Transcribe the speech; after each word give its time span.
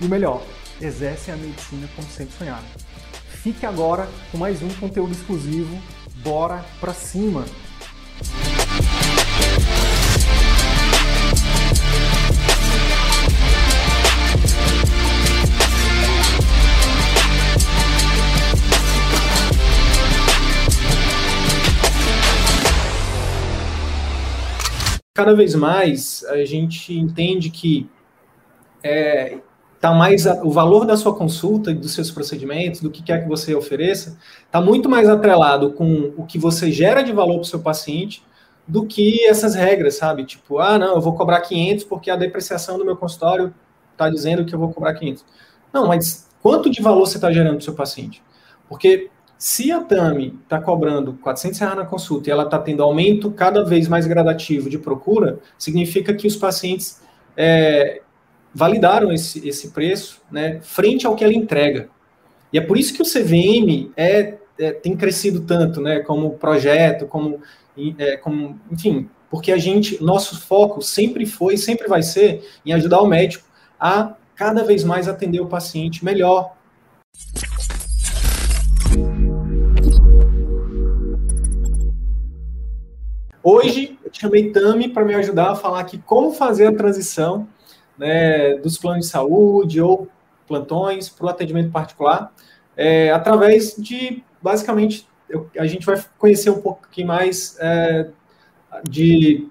e 0.00 0.06
o 0.06 0.08
melhor, 0.08 0.42
exercem 0.80 1.32
a 1.34 1.36
medicina 1.36 1.88
como 1.94 2.08
sempre 2.08 2.34
sonharam. 2.36 2.66
Fique 3.28 3.66
agora 3.66 4.08
com 4.32 4.38
mais 4.38 4.62
um 4.62 4.68
conteúdo 4.74 5.12
exclusivo. 5.12 5.80
Bora 6.22 6.64
pra 6.80 6.94
cima! 6.94 7.44
Cada 25.16 25.32
vez 25.32 25.54
mais 25.54 26.24
a 26.24 26.44
gente 26.44 26.92
entende 26.92 27.48
que 27.48 27.88
é, 28.82 29.38
tá 29.84 29.92
mais 29.92 30.24
o 30.24 30.50
valor 30.50 30.86
da 30.86 30.96
sua 30.96 31.14
consulta 31.14 31.70
e 31.70 31.74
dos 31.74 31.92
seus 31.92 32.10
procedimentos, 32.10 32.80
do 32.80 32.90
que 32.90 33.02
quer 33.02 33.22
que 33.22 33.28
você 33.28 33.54
ofereça, 33.54 34.16
está 34.46 34.58
muito 34.58 34.88
mais 34.88 35.10
atrelado 35.10 35.72
com 35.72 36.10
o 36.16 36.24
que 36.24 36.38
você 36.38 36.72
gera 36.72 37.02
de 37.02 37.12
valor 37.12 37.34
para 37.34 37.42
o 37.42 37.44
seu 37.44 37.60
paciente 37.60 38.24
do 38.66 38.86
que 38.86 39.26
essas 39.26 39.54
regras, 39.54 39.96
sabe? 39.96 40.24
Tipo, 40.24 40.58
ah, 40.58 40.78
não, 40.78 40.94
eu 40.94 41.02
vou 41.02 41.12
cobrar 41.12 41.38
500 41.42 41.84
porque 41.84 42.10
a 42.10 42.16
depreciação 42.16 42.78
do 42.78 42.84
meu 42.86 42.96
consultório 42.96 43.52
está 43.92 44.08
dizendo 44.08 44.46
que 44.46 44.54
eu 44.54 44.58
vou 44.58 44.72
cobrar 44.72 44.94
500. 44.94 45.22
Não, 45.70 45.86
mas 45.86 46.30
quanto 46.40 46.70
de 46.70 46.80
valor 46.80 47.06
você 47.06 47.18
está 47.18 47.30
gerando 47.30 47.56
para 47.56 47.58
o 47.58 47.64
seu 47.64 47.74
paciente? 47.74 48.22
Porque 48.66 49.10
se 49.36 49.70
a 49.70 49.82
TAMI 49.82 50.40
está 50.44 50.62
cobrando 50.62 51.12
400 51.22 51.60
reais 51.60 51.76
na 51.76 51.84
consulta 51.84 52.30
e 52.30 52.32
ela 52.32 52.44
está 52.44 52.58
tendo 52.58 52.82
aumento 52.82 53.30
cada 53.30 53.62
vez 53.62 53.86
mais 53.86 54.06
gradativo 54.06 54.70
de 54.70 54.78
procura, 54.78 55.40
significa 55.58 56.14
que 56.14 56.26
os 56.26 56.36
pacientes 56.36 57.02
é, 57.36 58.00
validaram 58.54 59.12
esse, 59.12 59.46
esse 59.46 59.70
preço 59.70 60.22
né, 60.30 60.60
frente 60.62 61.06
ao 61.06 61.16
que 61.16 61.24
ela 61.24 61.34
entrega. 61.34 61.88
E 62.52 62.58
é 62.58 62.60
por 62.60 62.78
isso 62.78 62.94
que 62.94 63.02
o 63.02 63.04
CVM 63.04 63.90
é, 63.96 64.34
é 64.58 64.72
tem 64.72 64.96
crescido 64.96 65.40
tanto, 65.40 65.80
né, 65.80 66.00
como 66.00 66.38
projeto, 66.38 67.06
como, 67.06 67.40
é, 67.98 68.16
como, 68.16 68.60
enfim, 68.70 69.08
porque 69.28 69.50
a 69.50 69.58
gente, 69.58 70.00
nosso 70.02 70.40
foco 70.40 70.80
sempre 70.80 71.26
foi, 71.26 71.56
sempre 71.56 71.88
vai 71.88 72.02
ser 72.02 72.48
em 72.64 72.72
ajudar 72.72 73.00
o 73.00 73.06
médico 73.08 73.44
a 73.80 74.14
cada 74.36 74.62
vez 74.62 74.84
mais 74.84 75.08
atender 75.08 75.40
o 75.40 75.46
paciente 75.46 76.04
melhor. 76.04 76.54
Hoje 83.42 83.98
eu 84.02 84.10
chamei 84.12 84.50
Tami 84.50 84.88
para 84.88 85.04
me 85.04 85.14
ajudar 85.14 85.50
a 85.50 85.54
falar 85.56 85.80
aqui 85.80 85.98
como 85.98 86.32
fazer 86.32 86.66
a 86.66 86.74
transição 86.74 87.46
né, 87.98 88.54
dos 88.56 88.78
planos 88.78 89.06
de 89.06 89.12
saúde 89.12 89.80
ou 89.80 90.08
plantões 90.46 91.08
para 91.08 91.26
o 91.26 91.28
atendimento 91.28 91.70
particular, 91.70 92.32
é, 92.76 93.10
através 93.10 93.74
de, 93.76 94.22
basicamente, 94.42 95.06
eu, 95.28 95.48
a 95.58 95.66
gente 95.66 95.86
vai 95.86 96.02
conhecer 96.18 96.50
um 96.50 96.60
pouquinho 96.60 97.08
mais 97.08 97.56
é, 97.60 98.08
de 98.88 99.48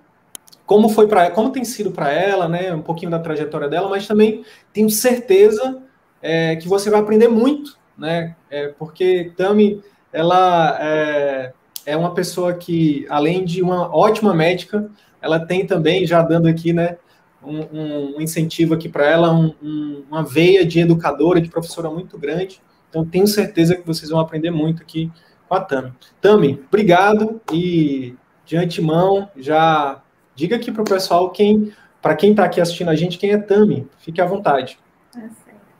como 0.65 0.89
foi 0.89 1.07
para 1.07 1.29
como 1.31 1.51
tem 1.51 1.63
sido 1.63 1.91
para 1.91 2.11
ela, 2.11 2.47
né, 2.47 2.73
um 2.73 2.81
pouquinho 2.81 3.11
da 3.11 3.19
trajetória 3.19 3.67
dela, 3.67 3.89
mas 3.89 4.07
também 4.07 4.43
tenho 4.71 4.89
certeza 4.89 5.81
é, 6.21 6.55
que 6.55 6.67
você 6.67 6.89
vai 6.89 6.99
aprender 6.99 7.27
muito, 7.27 7.77
né, 7.97 8.35
é, 8.49 8.67
porque 8.67 9.31
Tami, 9.35 9.81
ela 10.11 10.77
é, 10.81 11.53
é 11.85 11.97
uma 11.97 12.13
pessoa 12.13 12.53
que, 12.53 13.05
além 13.09 13.43
de 13.43 13.61
uma 13.61 13.93
ótima 13.95 14.33
médica, 14.33 14.89
ela 15.21 15.39
tem 15.39 15.65
também, 15.65 16.05
já 16.05 16.21
dando 16.21 16.47
aqui, 16.47 16.73
né, 16.73 16.97
um, 17.45 18.17
um 18.17 18.21
incentivo 18.21 18.73
aqui 18.73 18.87
para 18.89 19.05
ela, 19.05 19.31
um, 19.33 19.53
um, 19.61 20.03
uma 20.09 20.23
veia 20.23 20.65
de 20.65 20.79
educadora, 20.79 21.41
de 21.41 21.49
professora 21.49 21.89
muito 21.89 22.17
grande. 22.17 22.61
Então, 22.89 23.05
tenho 23.05 23.27
certeza 23.27 23.75
que 23.75 23.85
vocês 23.85 24.09
vão 24.11 24.19
aprender 24.19 24.51
muito 24.51 24.81
aqui 24.81 25.11
com 25.47 25.55
a 25.55 25.59
Tami. 25.59 25.93
Tami, 26.21 26.63
obrigado 26.67 27.41
e 27.51 28.15
de 28.45 28.57
antemão 28.57 29.29
já 29.35 30.01
diga 30.35 30.55
aqui 30.55 30.71
para 30.71 30.81
o 30.81 30.85
pessoal 30.85 31.31
quem, 31.31 31.73
para 32.01 32.15
quem 32.15 32.31
está 32.31 32.45
aqui 32.45 32.61
assistindo 32.61 32.89
a 32.89 32.95
gente, 32.95 33.17
quem 33.17 33.31
é 33.31 33.37
Tami. 33.37 33.87
Fique 33.97 34.21
à 34.21 34.25
vontade. 34.25 34.77
É 35.17 35.27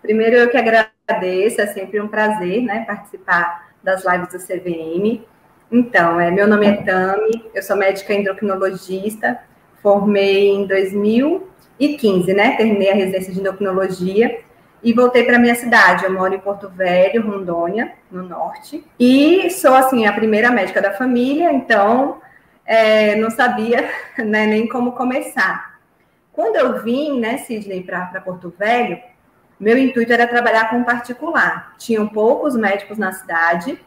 Primeiro, 0.01 0.35
eu 0.35 0.49
que 0.49 0.57
agradeço, 0.57 1.61
é 1.61 1.67
sempre 1.67 2.01
um 2.01 2.07
prazer 2.07 2.61
né, 2.61 2.83
participar 2.85 3.69
das 3.81 4.03
lives 4.05 4.29
do 4.29 4.39
CVM. 4.39 5.23
Então, 5.71 6.19
é, 6.19 6.29
meu 6.29 6.47
nome 6.47 6.65
é 6.65 6.73
Tami, 6.83 7.45
eu 7.53 7.63
sou 7.63 7.75
médica 7.75 8.13
endocrinologista, 8.13 9.39
formei 9.81 10.49
em 10.49 10.67
2000 10.67 11.52
2015, 11.79 12.33
né? 12.33 12.55
Terminei 12.55 12.91
a 12.91 12.95
residência 12.95 13.33
de 13.33 13.39
endocrinologia 13.39 14.41
e 14.83 14.93
voltei 14.93 15.23
para 15.23 15.39
minha 15.39 15.55
cidade. 15.55 16.05
Eu 16.05 16.13
moro 16.13 16.33
em 16.33 16.39
Porto 16.39 16.69
Velho, 16.69 17.25
Rondônia, 17.25 17.93
no 18.11 18.23
norte. 18.23 18.85
E 18.99 19.49
sou, 19.49 19.73
assim, 19.73 20.05
a 20.05 20.13
primeira 20.13 20.51
médica 20.51 20.81
da 20.81 20.93
família, 20.93 21.51
então 21.51 22.21
é, 22.65 23.15
não 23.15 23.29
sabia 23.29 23.89
né, 24.17 24.45
nem 24.45 24.67
como 24.67 24.91
começar. 24.91 25.79
Quando 26.31 26.55
eu 26.55 26.81
vim, 26.81 27.19
né, 27.19 27.37
Sidney, 27.37 27.83
para 27.83 28.21
Porto 28.21 28.53
Velho, 28.57 28.99
meu 29.59 29.77
intuito 29.77 30.11
era 30.11 30.27
trabalhar 30.27 30.69
com 30.69 30.83
particular. 30.83 31.75
Tinham 31.77 32.07
poucos 32.07 32.55
médicos 32.55 32.97
na 32.97 33.13
cidade 33.13 33.79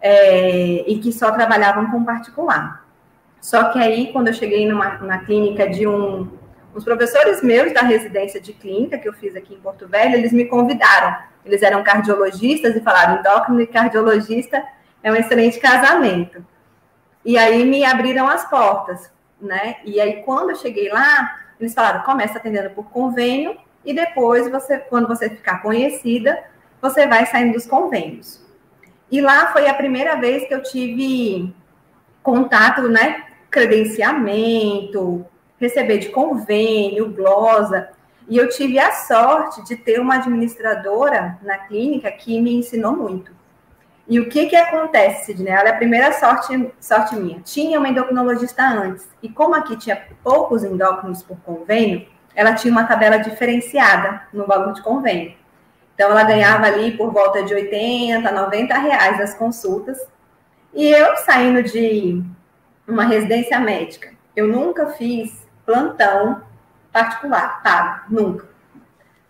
é, 0.00 0.84
e 0.90 0.98
que 0.98 1.12
só 1.12 1.30
trabalhavam 1.30 1.90
com 1.90 2.04
particular. 2.04 2.84
Só 3.40 3.64
que 3.70 3.78
aí, 3.78 4.12
quando 4.12 4.28
eu 4.28 4.34
cheguei 4.34 4.66
numa, 4.66 4.98
na 4.98 5.18
clínica 5.18 5.68
de 5.68 5.86
um 5.86 6.39
os 6.74 6.84
professores 6.84 7.42
meus 7.42 7.72
da 7.72 7.82
residência 7.82 8.40
de 8.40 8.52
clínica 8.52 8.98
que 8.98 9.08
eu 9.08 9.12
fiz 9.12 9.34
aqui 9.34 9.54
em 9.54 9.60
Porto 9.60 9.88
Velho, 9.88 10.14
eles 10.14 10.32
me 10.32 10.44
convidaram. 10.46 11.16
Eles 11.44 11.62
eram 11.62 11.82
cardiologistas 11.82 12.76
e 12.76 12.80
falaram: 12.80 13.18
endócrino 13.18 13.60
e 13.60 13.66
cardiologista 13.66 14.62
é 15.02 15.10
um 15.10 15.16
excelente 15.16 15.58
casamento. 15.58 16.44
E 17.24 17.36
aí 17.36 17.64
me 17.64 17.84
abriram 17.84 18.28
as 18.28 18.48
portas, 18.48 19.10
né? 19.40 19.76
E 19.84 20.00
aí 20.00 20.22
quando 20.22 20.50
eu 20.50 20.56
cheguei 20.56 20.88
lá, 20.90 21.38
eles 21.58 21.74
falaram: 21.74 22.02
começa 22.02 22.38
atendendo 22.38 22.70
por 22.70 22.90
convênio 22.90 23.56
e 23.84 23.92
depois 23.92 24.50
você, 24.50 24.78
quando 24.78 25.08
você 25.08 25.28
ficar 25.28 25.62
conhecida, 25.62 26.38
você 26.80 27.06
vai 27.06 27.26
saindo 27.26 27.54
dos 27.54 27.66
convênios. 27.66 28.44
E 29.10 29.20
lá 29.20 29.52
foi 29.52 29.68
a 29.68 29.74
primeira 29.74 30.16
vez 30.16 30.46
que 30.46 30.54
eu 30.54 30.62
tive 30.62 31.54
contato, 32.22 32.82
né? 32.88 33.24
Credenciamento, 33.50 35.26
receber 35.60 35.98
de 35.98 36.08
convênio, 36.08 37.12
glosa. 37.12 37.90
E 38.28 38.36
eu 38.36 38.48
tive 38.48 38.78
a 38.78 38.92
sorte 38.92 39.62
de 39.64 39.76
ter 39.76 40.00
uma 40.00 40.16
administradora 40.16 41.38
na 41.42 41.58
clínica 41.58 42.10
que 42.10 42.40
me 42.40 42.54
ensinou 42.54 42.96
muito. 42.96 43.32
E 44.08 44.18
o 44.18 44.28
que 44.28 44.46
que 44.46 44.56
acontece, 44.56 45.26
Sidney? 45.26 45.52
É 45.52 45.68
a 45.68 45.76
primeira 45.76 46.12
sorte, 46.12 46.72
sorte 46.80 47.14
minha. 47.14 47.40
Tinha 47.40 47.78
uma 47.78 47.88
endocrinologista 47.88 48.62
antes. 48.62 49.06
E 49.22 49.28
como 49.28 49.54
aqui 49.54 49.76
tinha 49.76 50.02
poucos 50.24 50.64
endócrinos 50.64 51.22
por 51.22 51.36
convênio, 51.42 52.08
ela 52.34 52.54
tinha 52.54 52.72
uma 52.72 52.84
tabela 52.84 53.18
diferenciada 53.18 54.22
no 54.32 54.46
valor 54.46 54.72
de 54.72 54.82
convênio. 54.82 55.34
Então, 55.94 56.10
ela 56.10 56.24
ganhava 56.24 56.66
ali 56.66 56.96
por 56.96 57.12
volta 57.12 57.42
de 57.42 57.52
80, 57.52 58.32
90 58.32 58.78
reais 58.78 59.20
as 59.20 59.34
consultas. 59.34 59.98
E 60.74 60.88
eu, 60.88 61.16
saindo 61.18 61.62
de 61.62 62.22
uma 62.88 63.04
residência 63.04 63.60
médica, 63.60 64.12
eu 64.34 64.48
nunca 64.48 64.86
fiz 64.88 65.39
plantão 65.70 66.42
particular, 66.92 67.62
tá? 67.62 68.04
Nunca. 68.10 68.48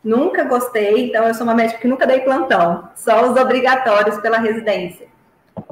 Nunca 0.03 0.45
gostei, 0.45 1.09
então 1.09 1.29
eu 1.29 1.35
sou 1.35 1.45
uma 1.45 1.55
médica 1.55 1.81
que 1.81 1.89
nunca 1.89 2.07
dei 2.07 2.21
plantão, 2.21 2.89
só 2.97 3.31
os 3.31 3.39
obrigatórios 3.39 4.17
pela 4.19 4.39
residência. 4.39 5.07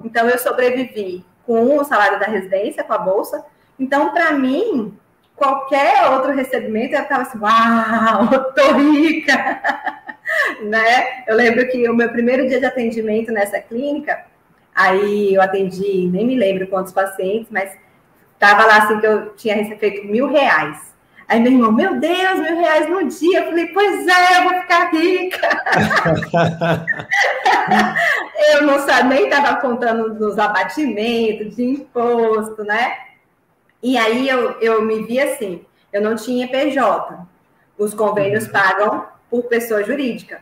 Então 0.04 0.28
eu 0.28 0.38
sobrevivi 0.38 1.24
com 1.46 1.78
o 1.78 1.84
salário 1.84 2.20
da 2.20 2.26
residência, 2.26 2.84
com 2.84 2.92
a 2.92 2.98
bolsa. 2.98 3.42
Então, 3.80 4.10
para 4.12 4.32
mim, 4.32 4.94
qualquer 5.34 6.10
outro 6.10 6.32
recebimento, 6.32 6.94
eu 6.94 7.00
estava 7.00 7.22
assim, 7.22 7.38
uau, 7.38 8.28
tô 8.52 8.72
rica! 8.74 9.62
né? 10.64 11.24
Eu 11.26 11.34
lembro 11.34 11.66
que 11.68 11.88
o 11.88 11.94
meu 11.94 12.10
primeiro 12.10 12.46
dia 12.46 12.60
de 12.60 12.66
atendimento 12.66 13.32
nessa 13.32 13.58
clínica, 13.58 14.26
aí 14.74 15.32
eu 15.32 15.40
atendi, 15.40 16.06
nem 16.12 16.26
me 16.26 16.36
lembro 16.36 16.66
quantos 16.66 16.92
pacientes, 16.92 17.48
mas 17.50 17.74
Tava 18.38 18.66
lá 18.66 18.78
assim 18.78 19.00
que 19.00 19.06
eu 19.06 19.34
tinha 19.34 19.76
feito 19.78 20.06
mil 20.06 20.28
reais. 20.28 20.88
Aí 21.28 21.40
meu 21.40 21.52
irmão, 21.52 21.72
meu 21.72 22.00
Deus, 22.00 22.38
mil 22.40 22.56
reais 22.56 22.88
no 22.88 23.06
dia. 23.06 23.40
Eu 23.40 23.46
falei, 23.46 23.66
pois 23.66 24.06
é, 24.06 24.38
eu 24.38 24.42
vou 24.44 24.60
ficar 24.62 24.90
rica. 24.90 25.48
eu 28.52 28.62
não 28.62 28.78
sabia, 28.78 29.04
nem 29.04 29.24
estava 29.28 29.60
contando 29.60 30.14
nos 30.14 30.38
abatimentos 30.38 31.56
de 31.56 31.64
imposto, 31.64 32.64
né? 32.64 32.96
E 33.82 33.98
aí 33.98 34.28
eu, 34.28 34.52
eu 34.60 34.82
me 34.82 35.02
vi 35.02 35.20
assim, 35.20 35.64
eu 35.92 36.00
não 36.00 36.16
tinha 36.16 36.48
PJ. 36.48 37.26
Os 37.76 37.92
convênios 37.92 38.46
uhum. 38.46 38.52
pagam 38.52 39.06
por 39.30 39.44
pessoa 39.44 39.84
jurídica. 39.84 40.40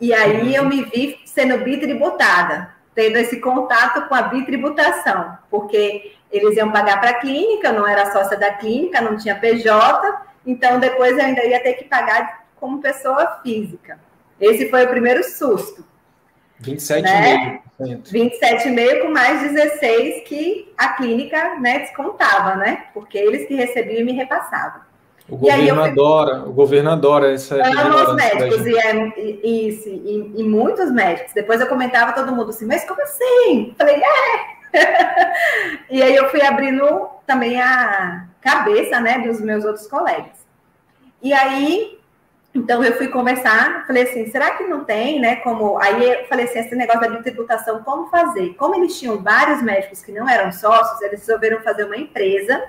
E 0.00 0.12
aí 0.12 0.54
eu 0.54 0.64
me 0.64 0.84
vi 0.84 1.18
sendo 1.24 1.58
bitributada, 1.64 2.74
tendo 2.94 3.16
esse 3.16 3.40
contato 3.40 4.08
com 4.08 4.14
a 4.14 4.22
bitributação, 4.22 5.36
porque 5.50 6.14
eles 6.30 6.56
iam 6.56 6.70
pagar 6.70 7.00
para 7.00 7.10
a 7.10 7.20
clínica, 7.20 7.72
não 7.72 7.86
era 7.86 8.12
sócia 8.12 8.36
da 8.36 8.52
clínica, 8.52 9.00
não 9.00 9.16
tinha 9.16 9.34
PJ, 9.34 10.22
então 10.46 10.80
depois 10.80 11.16
eu 11.16 11.24
ainda 11.24 11.44
ia 11.44 11.62
ter 11.62 11.74
que 11.74 11.84
pagar 11.84 12.44
como 12.56 12.80
pessoa 12.80 13.40
física. 13.42 13.98
Esse 14.40 14.68
foi 14.70 14.84
o 14.84 14.88
primeiro 14.88 15.22
susto. 15.24 15.84
27,5%. 16.62 17.02
Né? 17.02 17.60
27,5% 17.80 19.02
com 19.02 19.08
mais 19.10 19.52
16 19.52 20.28
que 20.28 20.72
a 20.76 20.90
clínica 20.90 21.56
né, 21.58 21.80
descontava, 21.80 22.56
né? 22.56 22.84
Porque 22.94 23.18
eles 23.18 23.46
que 23.46 23.54
recebiam 23.54 24.00
e 24.00 24.04
me 24.04 24.12
repassavam. 24.12 24.80
O 25.28 25.36
governo 25.36 25.80
fui... 25.80 25.90
adora, 25.90 26.42
o 26.44 26.52
governo 26.52 26.90
adora 26.90 27.32
essa. 27.32 27.56
Os 27.56 28.14
médicos, 28.14 28.66
e, 28.66 28.76
é, 28.76 29.12
e, 29.18 29.68
isso, 29.68 29.88
e, 29.88 30.32
e, 30.36 30.42
muitos 30.42 30.90
médicos. 30.90 31.32
Depois 31.32 31.60
eu 31.60 31.68
comentava 31.68 32.12
todo 32.12 32.34
mundo 32.34 32.50
assim, 32.50 32.66
mas 32.66 32.84
como 32.84 33.00
assim? 33.02 33.74
Falei, 33.78 34.02
é! 34.02 34.62
e 35.90 36.02
aí 36.02 36.16
eu 36.16 36.28
fui 36.30 36.42
abrindo 36.42 37.08
também 37.26 37.60
a 37.60 38.26
cabeça 38.40 38.98
né, 39.00 39.20
dos 39.20 39.40
meus 39.40 39.64
outros 39.64 39.86
colegas. 39.86 40.42
E 41.22 41.32
aí, 41.32 41.98
então 42.52 42.82
eu 42.82 42.96
fui 42.96 43.06
conversar, 43.06 43.86
falei 43.86 44.02
assim, 44.02 44.28
será 44.30 44.50
que 44.52 44.64
não 44.64 44.84
tem, 44.84 45.20
né? 45.20 45.36
Como 45.36 45.78
aí 45.78 46.04
eu 46.04 46.26
falei 46.26 46.46
assim, 46.46 46.58
esse 46.58 46.74
negócio 46.74 47.00
da 47.00 47.22
tributação, 47.22 47.82
como 47.84 48.10
fazer? 48.10 48.54
Como 48.54 48.74
eles 48.74 48.98
tinham 48.98 49.22
vários 49.22 49.62
médicos 49.62 50.02
que 50.02 50.10
não 50.10 50.28
eram 50.28 50.50
sócios, 50.50 51.00
eles 51.00 51.20
resolveram 51.20 51.60
fazer 51.60 51.84
uma 51.84 51.96
empresa 51.96 52.60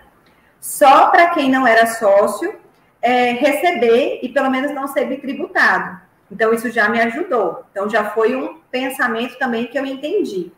só 0.64 1.08
para 1.08 1.32
quem 1.32 1.52
não 1.52 1.68
era 1.68 1.86
sócio 1.88 2.56
é, 3.02 3.34
receber 3.34 4.22
e 4.24 4.30
pelo 4.30 4.50
menos 4.50 4.72
não 4.72 4.88
ser 4.88 5.20
tributado. 5.20 6.00
Então, 6.32 6.54
isso 6.54 6.72
já 6.72 6.88
me 6.88 7.02
ajudou. 7.02 7.66
Então, 7.70 7.90
já 7.90 8.12
foi 8.12 8.34
um 8.34 8.60
pensamento 8.72 9.38
também 9.38 9.68
que 9.68 9.78
eu 9.78 9.86
entendi. 9.86 10.54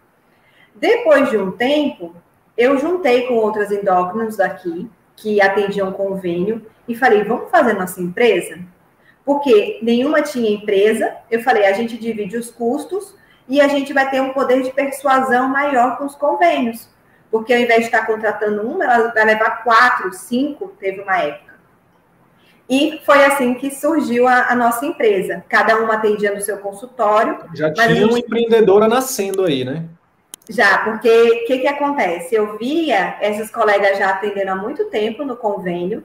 Depois 0.75 1.31
de 1.31 1.38
um 1.38 1.52
tempo, 1.52 2.16
eu 2.56 2.78
juntei 2.78 3.25
com 3.25 3.34
outras 3.34 3.72
endócrinos 3.72 4.38
daqui, 4.38 4.88
que 5.16 5.42
atendiam 5.42 5.92
convênio, 5.92 6.63
e 6.88 6.94
falei, 6.94 7.24
vamos 7.24 7.50
fazer 7.50 7.74
nossa 7.74 8.00
empresa? 8.00 8.60
Porque 9.25 9.80
nenhuma 9.81 10.22
tinha 10.22 10.51
empresa. 10.51 11.16
Eu 11.31 11.42
falei, 11.42 11.66
a 11.66 11.74
gente 11.74 11.98
divide 11.98 12.38
os 12.38 12.51
custos 12.51 13.16
e 13.50 13.60
a 13.60 13.68
gente 13.68 13.92
vai 13.92 14.08
ter 14.12 14.22
um 14.22 14.34
poder 14.34 14.62
de 14.62 14.72
persuasão 14.72 15.50
maior 15.50 15.98
com 15.98 16.06
os 16.06 16.13
convênios 16.13 16.94
porque 17.30 17.54
ao 17.54 17.60
invés 17.60 17.81
de 17.81 17.86
estar 17.86 18.06
contratando 18.06 18.62
uma, 18.62 18.83
ela 18.83 19.13
vai 19.13 19.25
levar 19.25 19.63
quatro, 19.63 20.13
cinco, 20.13 20.74
teve 20.80 21.01
uma 21.01 21.18
época. 21.18 21.56
E 22.69 23.00
foi 23.06 23.24
assim 23.24 23.54
que 23.54 23.69
surgiu 23.69 24.27
a, 24.27 24.48
a 24.50 24.56
nossa 24.56 24.86
empresa. 24.86 25.44
Cada 25.48 25.77
uma 25.77 25.95
atendia 25.95 26.33
no 26.33 26.42
seu 26.42 26.57
consultório. 26.57 27.38
Já 27.54 27.72
tinha 27.72 28.07
uma 28.07 28.18
empreendedora 28.18 28.88
nascendo 28.88 29.45
aí, 29.45 29.63
né? 29.63 29.86
Já, 30.50 30.80
porque 30.80 31.10
o 31.10 31.48
que, 31.48 31.60
que 31.60 31.68
acontece? 31.68 32.36
Eu 32.36 32.57
via 32.57 33.18
essas 33.19 33.50
colegas 33.50 33.98
já 33.98 34.10
atendendo 34.10 34.51
há 34.51 34.56
muito 34.56 34.86
tempo 34.86 35.24
no 35.24 35.36
convênio, 35.36 36.04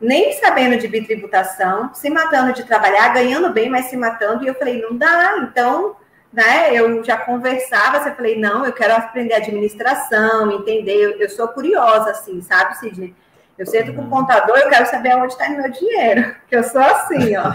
nem 0.00 0.32
sabendo 0.34 0.76
de 0.78 0.86
bitributação, 0.86 1.92
se 1.92 2.08
matando 2.08 2.52
de 2.52 2.64
trabalhar, 2.64 3.12
ganhando 3.12 3.52
bem, 3.52 3.68
mas 3.68 3.86
se 3.86 3.96
matando, 3.96 4.44
e 4.44 4.48
eu 4.48 4.54
falei, 4.54 4.80
não 4.80 4.96
dá, 4.96 5.38
então 5.50 5.96
né, 6.34 6.74
eu 6.74 7.02
já 7.04 7.16
conversava, 7.16 8.00
você 8.00 8.10
falei, 8.12 8.38
não, 8.38 8.66
eu 8.66 8.72
quero 8.72 8.94
aprender 8.94 9.34
administração, 9.34 10.50
entender, 10.50 10.96
eu, 10.96 11.10
eu 11.12 11.30
sou 11.30 11.46
curiosa, 11.48 12.10
assim, 12.10 12.42
sabe, 12.42 12.76
Sidney? 12.78 13.14
Eu 13.56 13.66
sento 13.66 13.94
com 13.94 14.02
o 14.02 14.10
contador, 14.10 14.58
eu 14.58 14.68
quero 14.68 14.86
saber 14.86 15.14
onde 15.14 15.32
está 15.32 15.46
o 15.46 15.56
meu 15.56 15.70
dinheiro, 15.70 16.34
que 16.48 16.56
eu 16.56 16.64
sou 16.64 16.80
assim, 16.80 17.36
ó. 17.36 17.44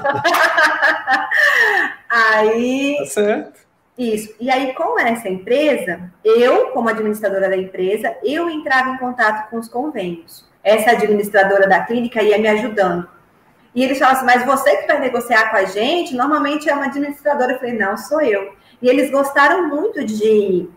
aí. 2.10 2.96
Tá 3.00 3.06
certo. 3.06 3.60
Isso. 3.98 4.34
E 4.40 4.50
aí, 4.50 4.74
com 4.76 4.98
essa 4.98 5.28
empresa, 5.28 6.10
eu, 6.24 6.68
como 6.68 6.88
administradora 6.88 7.50
da 7.50 7.58
empresa, 7.58 8.16
eu 8.24 8.50
entrava 8.50 8.92
em 8.92 8.98
contato 8.98 9.50
com 9.50 9.58
os 9.58 9.68
convênios. 9.68 10.48
Essa 10.64 10.92
administradora 10.92 11.68
da 11.68 11.84
clínica 11.84 12.24
ia 12.24 12.38
me 12.38 12.48
ajudando. 12.48 13.10
E 13.74 13.84
eles 13.84 14.00
falavam 14.00 14.18
assim, 14.18 14.26
mas 14.26 14.46
você 14.46 14.78
que 14.78 14.88
vai 14.88 15.00
negociar 15.00 15.50
com 15.52 15.58
a 15.58 15.66
gente, 15.66 16.16
normalmente 16.16 16.70
é 16.70 16.74
uma 16.74 16.86
administradora. 16.86 17.54
Eu 17.54 17.60
falei, 17.60 17.78
não, 17.78 17.96
sou 17.96 18.22
eu. 18.22 18.54
E 18.82 18.90
eles 18.90 19.12
gostaram 19.12 19.68
muito 19.68 20.04
de 20.04 20.68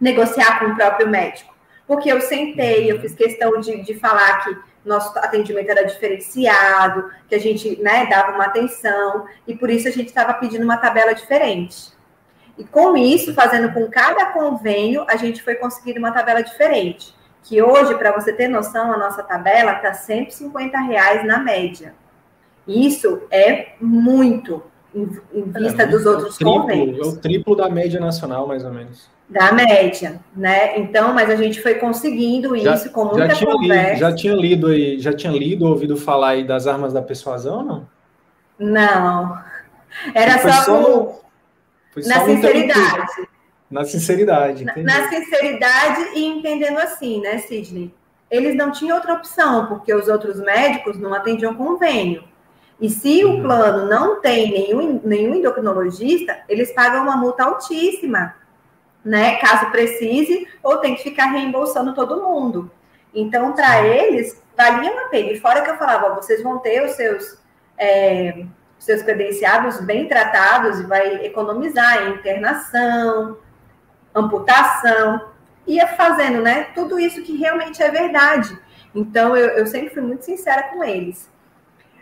negociar 0.00 0.58
com 0.58 0.66
o 0.66 0.74
próprio 0.74 1.08
médico, 1.08 1.54
porque 1.86 2.10
eu 2.10 2.20
sentei, 2.20 2.90
eu 2.90 2.98
fiz 3.00 3.14
questão 3.14 3.60
de, 3.60 3.82
de 3.82 3.94
falar 3.94 4.44
que 4.44 4.56
nosso 4.84 5.18
atendimento 5.18 5.68
era 5.68 5.84
diferenciado, 5.84 7.10
que 7.28 7.34
a 7.34 7.38
gente 7.38 7.80
né, 7.82 8.06
dava 8.06 8.32
uma 8.32 8.46
atenção, 8.46 9.26
e 9.46 9.54
por 9.54 9.68
isso 9.68 9.88
a 9.88 9.90
gente 9.90 10.08
estava 10.08 10.32
pedindo 10.34 10.64
uma 10.64 10.78
tabela 10.78 11.12
diferente. 11.12 11.92
E 12.56 12.64
com 12.64 12.96
isso, 12.96 13.34
fazendo 13.34 13.72
com 13.72 13.88
cada 13.88 14.26
convênio, 14.26 15.04
a 15.08 15.16
gente 15.16 15.42
foi 15.42 15.54
conseguindo 15.54 15.98
uma 15.98 16.12
tabela 16.12 16.42
diferente. 16.42 17.14
Que 17.42 17.62
hoje, 17.62 17.94
para 17.94 18.12
você 18.12 18.32
ter 18.32 18.48
noção, 18.48 18.92
a 18.92 18.98
nossa 18.98 19.22
tabela 19.22 19.72
está 19.72 19.94
150 19.94 20.78
reais 20.78 21.26
na 21.26 21.38
média. 21.38 21.94
Isso 22.66 23.22
é 23.30 23.74
muito 23.80 24.62
em, 24.94 25.02
em 25.32 25.52
é, 25.54 25.58
vista 25.58 25.82
é, 25.82 25.86
dos 25.86 26.04
outros 26.06 26.36
triplo, 26.36 26.60
convênios. 26.60 27.06
É 27.06 27.10
o 27.10 27.16
triplo 27.16 27.56
da 27.56 27.68
média 27.68 28.00
nacional, 28.00 28.46
mais 28.46 28.64
ou 28.64 28.72
menos. 28.72 29.08
Da 29.28 29.52
média, 29.52 30.20
né? 30.34 30.78
Então, 30.78 31.14
mas 31.14 31.30
a 31.30 31.36
gente 31.36 31.62
foi 31.62 31.74
conseguindo 31.74 32.56
já, 32.58 32.74
isso 32.74 32.90
com 32.90 33.04
muita 33.04 33.34
já 33.34 33.46
conversa. 33.46 33.88
Lido, 33.88 34.00
já 34.00 34.14
tinha 34.14 34.34
lido 34.34 34.66
aí, 34.66 34.98
já 34.98 35.12
tinha 35.12 35.32
lido, 35.32 35.66
ouvido 35.66 35.96
falar 35.96 36.30
aí 36.30 36.44
das 36.44 36.66
armas 36.66 36.92
da 36.92 37.00
persuasão, 37.00 37.62
não? 37.62 37.88
Não. 38.58 39.38
Era 40.14 40.38
só, 40.38 40.62
só, 40.64 41.20
na 42.06 42.24
sinceridade. 42.24 43.28
Na 43.70 43.84
sinceridade. 43.84 44.64
Na, 44.64 44.74
na 44.82 45.08
sinceridade 45.08 46.00
e 46.16 46.24
entendendo 46.24 46.78
assim, 46.78 47.20
né, 47.20 47.38
Sidney? 47.38 47.94
Eles 48.28 48.56
não 48.56 48.70
tinham 48.70 48.96
outra 48.96 49.14
opção, 49.14 49.66
porque 49.66 49.92
os 49.94 50.08
outros 50.08 50.40
médicos 50.40 50.98
não 50.98 51.14
atendiam 51.14 51.54
convênio. 51.54 52.24
E 52.80 52.88
se 52.88 53.24
o 53.24 53.42
plano 53.42 53.86
não 53.88 54.20
tem 54.20 54.50
nenhum, 54.50 55.00
nenhum 55.04 55.34
endocrinologista, 55.34 56.40
eles 56.48 56.72
pagam 56.72 57.02
uma 57.02 57.16
multa 57.16 57.44
altíssima, 57.44 58.34
né? 59.04 59.36
Caso 59.36 59.70
precise, 59.70 60.48
ou 60.62 60.78
tem 60.78 60.94
que 60.94 61.02
ficar 61.02 61.26
reembolsando 61.26 61.94
todo 61.94 62.22
mundo. 62.22 62.70
Então, 63.14 63.52
para 63.52 63.86
eles, 63.86 64.42
valia 64.56 64.92
uma 64.92 65.08
pena. 65.08 65.30
E 65.32 65.40
fora 65.40 65.60
que 65.62 65.70
eu 65.70 65.76
falava, 65.76 66.14
vocês 66.14 66.42
vão 66.42 66.58
ter 66.58 66.82
os 66.82 66.92
seus, 66.92 67.38
é, 67.76 68.46
seus 68.78 69.02
credenciados 69.02 69.80
bem 69.80 70.08
tratados 70.08 70.80
e 70.80 70.84
vai 70.84 71.26
economizar 71.26 72.04
em 72.04 72.14
internação, 72.14 73.36
amputação, 74.14 75.28
ia 75.66 75.86
fazendo, 75.86 76.40
né? 76.40 76.68
Tudo 76.74 76.98
isso 76.98 77.22
que 77.22 77.36
realmente 77.36 77.82
é 77.82 77.90
verdade. 77.90 78.58
Então, 78.94 79.36
eu, 79.36 79.48
eu 79.50 79.66
sempre 79.66 79.90
fui 79.90 80.02
muito 80.02 80.24
sincera 80.24 80.62
com 80.64 80.82
eles. 80.82 81.28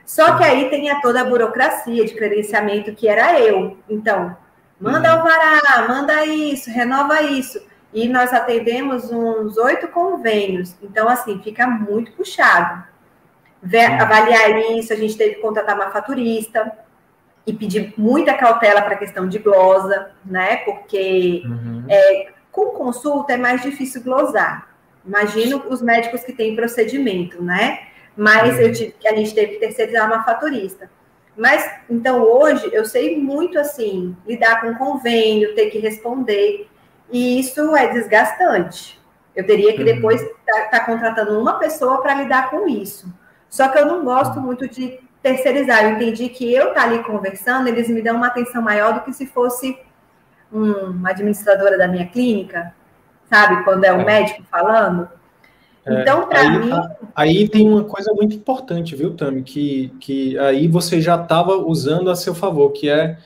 Só 0.09 0.39
que 0.39 0.43
aí 0.43 0.71
tem 0.71 0.91
a 0.91 1.03
toda 1.03 1.21
a 1.21 1.25
burocracia 1.25 2.03
de 2.03 2.15
credenciamento 2.15 2.95
que 2.95 3.07
era 3.07 3.39
eu. 3.39 3.77
Então, 3.87 4.35
manda 4.81 5.13
uhum. 5.13 5.21
alvará, 5.21 5.87
manda 5.87 6.25
isso, 6.25 6.71
renova 6.71 7.21
isso. 7.21 7.63
E 7.93 8.09
nós 8.09 8.33
atendemos 8.33 9.13
uns 9.13 9.59
oito 9.59 9.87
convênios. 9.89 10.75
Então, 10.83 11.11
assim, 11.11 11.43
fica 11.43 11.67
muito 11.67 12.11
puxado. 12.13 12.85
Ver, 13.63 14.01
avaliar 14.01 14.59
isso, 14.79 14.95
a 14.95 14.97
gente 14.97 15.15
teve 15.15 15.35
que 15.35 15.43
contratar 15.43 15.75
uma 15.75 15.91
faturista 15.91 16.73
e 17.47 17.53
pedir 17.53 17.93
muita 17.99 18.33
cautela 18.33 18.81
para 18.81 18.95
a 18.95 18.99
questão 18.99 19.29
de 19.29 19.39
glosa, 19.39 20.13
né? 20.25 20.57
Porque 20.65 21.43
uhum. 21.45 21.85
é, 21.87 22.29
com 22.51 22.71
consulta 22.71 23.35
é 23.35 23.37
mais 23.37 23.61
difícil 23.61 24.03
glosar. 24.03 24.69
Imagino 25.05 25.65
os 25.69 25.83
médicos 25.83 26.23
que 26.25 26.33
têm 26.33 26.57
procedimento, 26.57 27.43
né? 27.43 27.88
Mas 28.19 28.59
eu 28.59 28.73
tive, 28.73 28.97
a 29.07 29.15
gente 29.15 29.33
teve 29.33 29.53
que 29.53 29.61
terceirizar 29.61 30.09
uma 30.09 30.25
faturista. 30.25 30.91
Mas, 31.37 31.65
então, 31.89 32.21
hoje, 32.21 32.69
eu 32.73 32.85
sei 32.85 33.17
muito, 33.17 33.57
assim, 33.61 34.17
lidar 34.27 34.61
com 34.61 34.75
convênio, 34.75 35.55
ter 35.55 35.71
que 35.71 35.79
responder, 35.79 36.69
e 37.13 37.39
isso 37.39 37.77
é 37.77 37.87
desgastante. 37.87 39.01
Eu 39.37 39.47
teria 39.47 39.77
que 39.77 39.85
depois 39.85 40.21
estar 40.21 40.63
tá, 40.63 40.67
tá 40.67 40.85
contratando 40.85 41.39
uma 41.41 41.61
pessoa 41.61 42.03
para 42.03 42.15
lidar 42.15 42.51
com 42.51 42.69
isso. 42.69 43.07
Só 43.49 43.69
que 43.69 43.79
eu 43.79 43.87
não 43.87 44.05
gosto 44.05 44.41
muito 44.41 44.67
de 44.67 44.99
terceirizar. 45.23 45.85
Eu 45.85 45.91
entendi 45.91 46.29
que 46.29 46.53
eu 46.53 46.71
estar 46.71 46.83
tá 46.83 46.89
ali 46.89 47.05
conversando, 47.05 47.69
eles 47.69 47.89
me 47.89 48.03
dão 48.03 48.17
uma 48.17 48.27
atenção 48.27 48.61
maior 48.61 48.95
do 48.95 49.03
que 49.03 49.13
se 49.13 49.27
fosse 49.27 49.79
uma 50.51 51.11
administradora 51.11 51.79
da 51.79 51.87
minha 51.87 52.09
clínica, 52.09 52.75
sabe? 53.31 53.63
Quando 53.63 53.85
é 53.85 53.93
o 53.93 54.01
é. 54.01 54.05
médico 54.05 54.43
falando. 54.51 55.09
É, 55.89 56.03
então, 56.03 56.29
para 56.29 56.51
mim. 56.51 56.71
Aí 57.15 57.49
tem 57.49 57.69
uma 57.69 57.85
coisa 57.85 58.13
muito 58.13 58.37
importante, 58.37 58.95
viu, 58.95 59.15
Tami? 59.15 59.43
Que, 59.43 59.93
que 60.01 60.39
aí 60.39 60.69
você 60.69 61.01
já 61.01 61.21
estava 61.21 61.57
usando 61.57 62.11
a 62.11 62.17
seu 62.17 62.35
favor, 62.35 62.71
que 62.73 62.89
é 62.89 63.19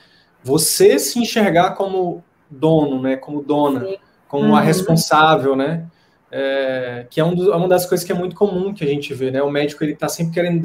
você 0.43 0.97
se 0.97 1.19
enxergar 1.19 1.71
como 1.71 2.23
dono, 2.49 3.01
né? 3.01 3.17
Como 3.17 3.43
dona, 3.43 3.81
Sim. 3.81 3.95
como 4.27 4.49
uhum. 4.49 4.55
a 4.55 4.61
responsável, 4.61 5.55
né? 5.55 5.85
É, 6.31 7.05
que 7.11 7.19
é, 7.19 7.23
um 7.23 7.35
do, 7.35 7.53
é 7.53 7.55
uma 7.55 7.67
das 7.67 7.85
coisas 7.85 8.03
que 8.03 8.11
é 8.11 8.15
muito 8.15 8.35
comum 8.35 8.73
que 8.73 8.83
a 8.83 8.87
gente 8.87 9.13
vê, 9.13 9.29
né? 9.29 9.43
O 9.43 9.51
médico 9.51 9.83
ele 9.83 9.93
está 9.93 10.09
sempre 10.09 10.33
querendo 10.33 10.59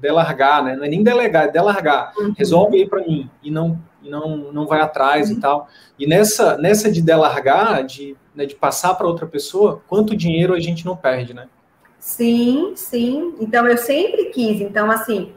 delargar, 0.00 0.64
né? 0.64 0.74
Não 0.74 0.84
é 0.84 0.88
nem 0.88 1.02
delegar, 1.02 1.44
é 1.44 1.48
delargar. 1.48 2.14
Uhum. 2.16 2.32
Resolve 2.36 2.76
aí 2.78 2.88
para 2.88 3.02
mim 3.02 3.28
e 3.42 3.50
não 3.50 3.78
e 4.02 4.10
não 4.10 4.52
não 4.52 4.66
vai 4.66 4.80
atrás 4.80 5.30
uhum. 5.30 5.36
e 5.36 5.40
tal. 5.40 5.68
E 5.98 6.06
nessa 6.06 6.56
nessa 6.56 6.90
de 6.90 7.00
delargar, 7.00 7.84
de 7.84 8.16
né, 8.34 8.46
de 8.46 8.54
passar 8.54 8.94
para 8.94 9.06
outra 9.06 9.26
pessoa, 9.26 9.82
quanto 9.88 10.16
dinheiro 10.16 10.54
a 10.54 10.60
gente 10.60 10.84
não 10.84 10.96
perde, 10.96 11.34
né? 11.34 11.48
Sim, 11.98 12.72
sim. 12.74 13.34
Então 13.40 13.66
eu 13.66 13.76
sempre 13.76 14.26
quis. 14.26 14.60
Então 14.60 14.90
assim, 14.90 15.32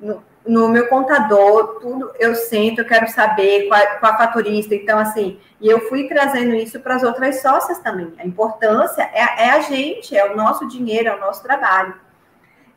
no, 0.00 0.22
no 0.46 0.68
meu 0.68 0.88
contador, 0.88 1.80
tudo 1.80 2.12
eu 2.18 2.34
sento, 2.34 2.80
eu 2.80 2.84
quero 2.84 3.08
saber 3.08 3.68
qual, 3.68 3.80
qual 3.98 4.12
a 4.12 4.18
fatorista. 4.18 4.74
Então 4.74 4.98
assim, 4.98 5.38
e 5.60 5.68
eu 5.68 5.88
fui 5.88 6.08
trazendo 6.08 6.54
isso 6.54 6.80
para 6.80 6.96
as 6.96 7.02
outras 7.02 7.40
sócias 7.40 7.78
também. 7.78 8.12
A 8.18 8.26
importância 8.26 9.02
é, 9.12 9.46
é 9.46 9.50
a 9.50 9.60
gente, 9.60 10.16
é 10.16 10.30
o 10.30 10.36
nosso 10.36 10.68
dinheiro, 10.68 11.08
é 11.08 11.16
o 11.16 11.20
nosso 11.20 11.42
trabalho. 11.42 11.94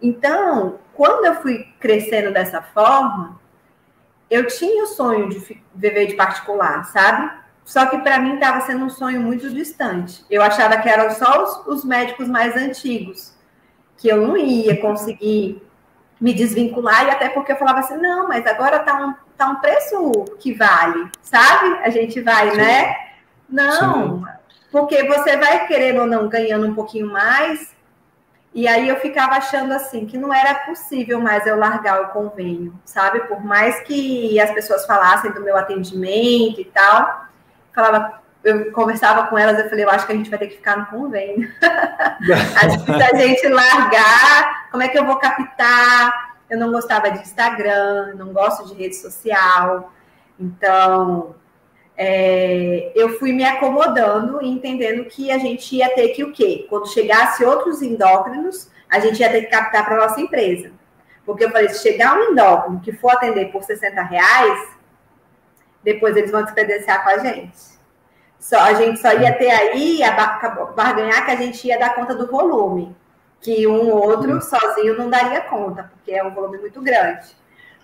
Então, 0.02 0.80
quando 0.94 1.26
eu 1.26 1.36
fui 1.36 1.66
crescendo 1.80 2.32
dessa 2.32 2.62
forma, 2.62 3.40
eu 4.30 4.48
tinha 4.48 4.84
o 4.84 4.88
sonho 4.88 5.30
de 5.30 5.64
viver 5.74 6.08
de 6.08 6.16
particular, 6.16 6.84
sabe? 6.86 7.32
Só 7.64 7.88
que 7.88 7.98
para 8.00 8.20
mim 8.20 8.36
estava 8.36 8.62
sendo 8.62 8.86
um 8.86 8.90
sonho 8.90 9.20
muito 9.20 9.50
distante. 9.50 10.24
Eu 10.30 10.42
achava 10.42 10.78
que 10.78 10.88
eram 10.88 11.10
só 11.12 11.44
os, 11.44 11.68
os, 11.68 11.84
médicos 11.84 12.28
mais 12.28 12.56
antigos, 12.56 13.34
que 13.98 14.08
eu 14.08 14.26
não 14.26 14.38
ia 14.38 14.80
conseguir 14.80 15.62
me 16.22 16.34
desvincular, 16.34 17.08
e 17.08 17.10
até 17.10 17.30
porque 17.30 17.52
eu 17.52 17.58
falava 17.58 17.80
assim: 17.80 17.98
não, 17.98 18.28
mas 18.28 18.46
agora 18.46 18.78
está 18.78 18.96
um, 19.04 19.16
tá 19.36 19.48
um 19.48 19.56
preço 19.56 20.26
que 20.40 20.54
vale, 20.54 21.10
sabe? 21.22 21.80
A 21.84 21.90
gente 21.90 22.22
vai, 22.22 22.52
Sim. 22.52 22.58
né? 22.58 22.96
Não, 23.50 24.20
Sim. 24.20 24.26
porque 24.72 25.04
você 25.04 25.36
vai 25.38 25.68
querendo 25.68 26.02
ou 26.02 26.08
não 26.08 26.30
ganhando 26.30 26.68
um 26.68 26.76
pouquinho 26.76 27.08
mais, 27.08 27.75
e 28.56 28.70
aí 28.70 28.88
eu 28.88 28.96
ficava 29.02 29.36
achando 29.36 29.74
assim 29.74 30.06
que 30.06 30.18
não 30.18 30.34
era 30.34 30.56
possível 30.66 31.20
mais 31.20 31.46
eu 31.46 31.58
largar 31.58 32.02
o 32.04 32.08
convênio, 32.08 32.74
sabe? 32.86 33.20
Por 33.28 33.44
mais 33.44 33.82
que 33.82 34.40
as 34.40 34.50
pessoas 34.52 34.86
falassem 34.86 35.34
do 35.34 35.42
meu 35.42 35.58
atendimento 35.58 36.62
e 36.62 36.64
tal, 36.64 37.26
falava, 37.74 38.22
eu 38.46 38.72
conversava 38.72 39.28
com 39.28 39.38
elas, 39.38 39.60
eu 39.60 39.70
falei, 39.70 39.84
eu 39.84 39.90
acho 39.90 40.06
que 40.06 40.14
a 40.14 40.16
gente 40.16 40.30
vai 40.30 40.40
ter 40.40 40.48
que 40.48 40.56
ficar 40.56 40.78
no 40.78 40.86
convênio. 40.86 41.52
a 41.62 43.18
gente 43.18 43.46
largar, 43.50 44.70
como 44.72 44.82
é 44.82 44.88
que 44.88 44.98
eu 44.98 45.06
vou 45.06 45.18
captar? 45.18 46.38
Eu 46.50 46.58
não 46.58 46.72
gostava 46.72 47.12
de 47.12 47.20
Instagram, 47.20 48.14
não 48.16 48.32
gosto 48.32 48.68
de 48.68 48.74
rede 48.74 48.96
social. 48.96 49.92
Então, 50.40 51.36
é, 51.98 52.92
eu 52.96 53.18
fui 53.18 53.32
me 53.32 53.46
acomodando 53.46 54.42
e 54.42 54.50
entendendo 54.50 55.06
que 55.06 55.32
a 55.32 55.38
gente 55.38 55.76
ia 55.76 55.94
ter 55.94 56.10
que 56.10 56.24
o 56.24 56.32
quê? 56.32 56.66
Quando 56.70 56.92
chegasse 56.92 57.44
outros 57.44 57.82
endócrinos, 57.82 58.70
a 58.90 59.00
gente 59.00 59.20
ia 59.20 59.32
ter 59.32 59.42
que 59.42 59.52
captar 59.52 59.86
para 59.86 59.98
nossa 59.98 60.20
empresa. 60.20 60.72
Porque 61.26 61.46
eu 61.46 61.52
falei, 61.52 61.70
se 61.70 61.82
chegar 61.82 62.18
um 62.18 62.32
endócrino 62.32 62.82
que 62.82 62.92
for 62.92 63.12
atender 63.12 63.52
por 63.52 63.64
60 63.64 64.02
reais, 64.04 64.70
depois 65.84 66.16
eles 66.16 66.32
vão 66.32 66.44
descredenciar 66.44 67.04
com 67.04 67.10
a 67.10 67.18
gente. 67.20 67.76
Só, 68.40 68.60
a 68.60 68.74
gente 68.74 69.00
só 69.00 69.12
ia 69.14 69.34
ter 69.34 69.50
aí 69.50 70.04
a 70.04 70.12
barganhar 70.76 71.26
que 71.26 71.32
a 71.32 71.36
gente 71.36 71.66
ia 71.68 71.80
dar 71.80 71.96
conta 71.96 72.14
do 72.14 72.28
volume, 72.28 72.96
que 73.42 73.66
um 73.66 73.90
ou 73.90 74.04
outro 74.04 74.34
uhum. 74.34 74.42
sozinho 74.42 74.98
não 74.98 75.10
daria 75.10 75.42
conta, 75.42 75.90
porque 75.92 76.12
é 76.12 76.24
um 76.24 76.34
volume 76.34 76.60
muito 76.60 76.82
grande. 76.82 77.36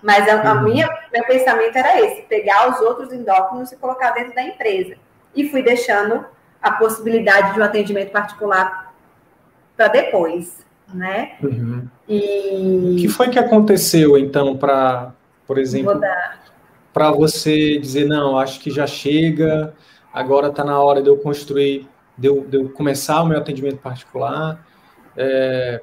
Mas 0.01 0.27
a, 0.27 0.41
a 0.41 0.53
uhum. 0.53 0.63
minha, 0.63 0.89
meu 1.12 1.24
pensamento 1.25 1.75
era 1.75 2.01
esse: 2.01 2.24
pegar 2.24 2.70
os 2.70 2.79
outros 2.81 3.12
endócrinos 3.13 3.72
e 3.72 3.77
colocar 3.77 4.12
dentro 4.12 4.34
da 4.34 4.43
empresa. 4.43 4.96
E 5.36 5.48
fui 5.48 5.62
deixando 5.62 6.25
a 6.62 6.72
possibilidade 6.72 7.53
de 7.53 7.60
um 7.60 7.63
atendimento 7.63 8.12
particular 8.12 8.93
para 9.75 9.88
depois, 9.88 10.65
né? 10.93 11.34
Uhum. 11.41 11.88
E 12.08 12.93
o 12.93 13.01
que 13.01 13.08
foi 13.08 13.29
que 13.29 13.39
aconteceu 13.39 14.17
então 14.17 14.58
para, 14.58 15.13
por 15.48 15.58
exemplo, 15.58 16.00
para 16.93 17.12
você 17.12 17.77
dizer, 17.77 18.05
não, 18.05 18.38
acho 18.38 18.60
que 18.60 18.70
já 18.70 18.86
chega, 18.86 19.74
agora 20.13 20.48
está 20.48 20.63
na 20.63 20.79
hora 20.79 21.01
de 21.01 21.10
eu 21.10 21.17
construir, 21.17 21.88
de 22.17 22.27
eu, 22.27 22.41
de 22.41 22.58
eu, 22.58 22.70
começar 22.70 23.22
o 23.22 23.25
meu 23.25 23.38
atendimento 23.38 23.77
particular. 23.77 24.65
É, 25.15 25.81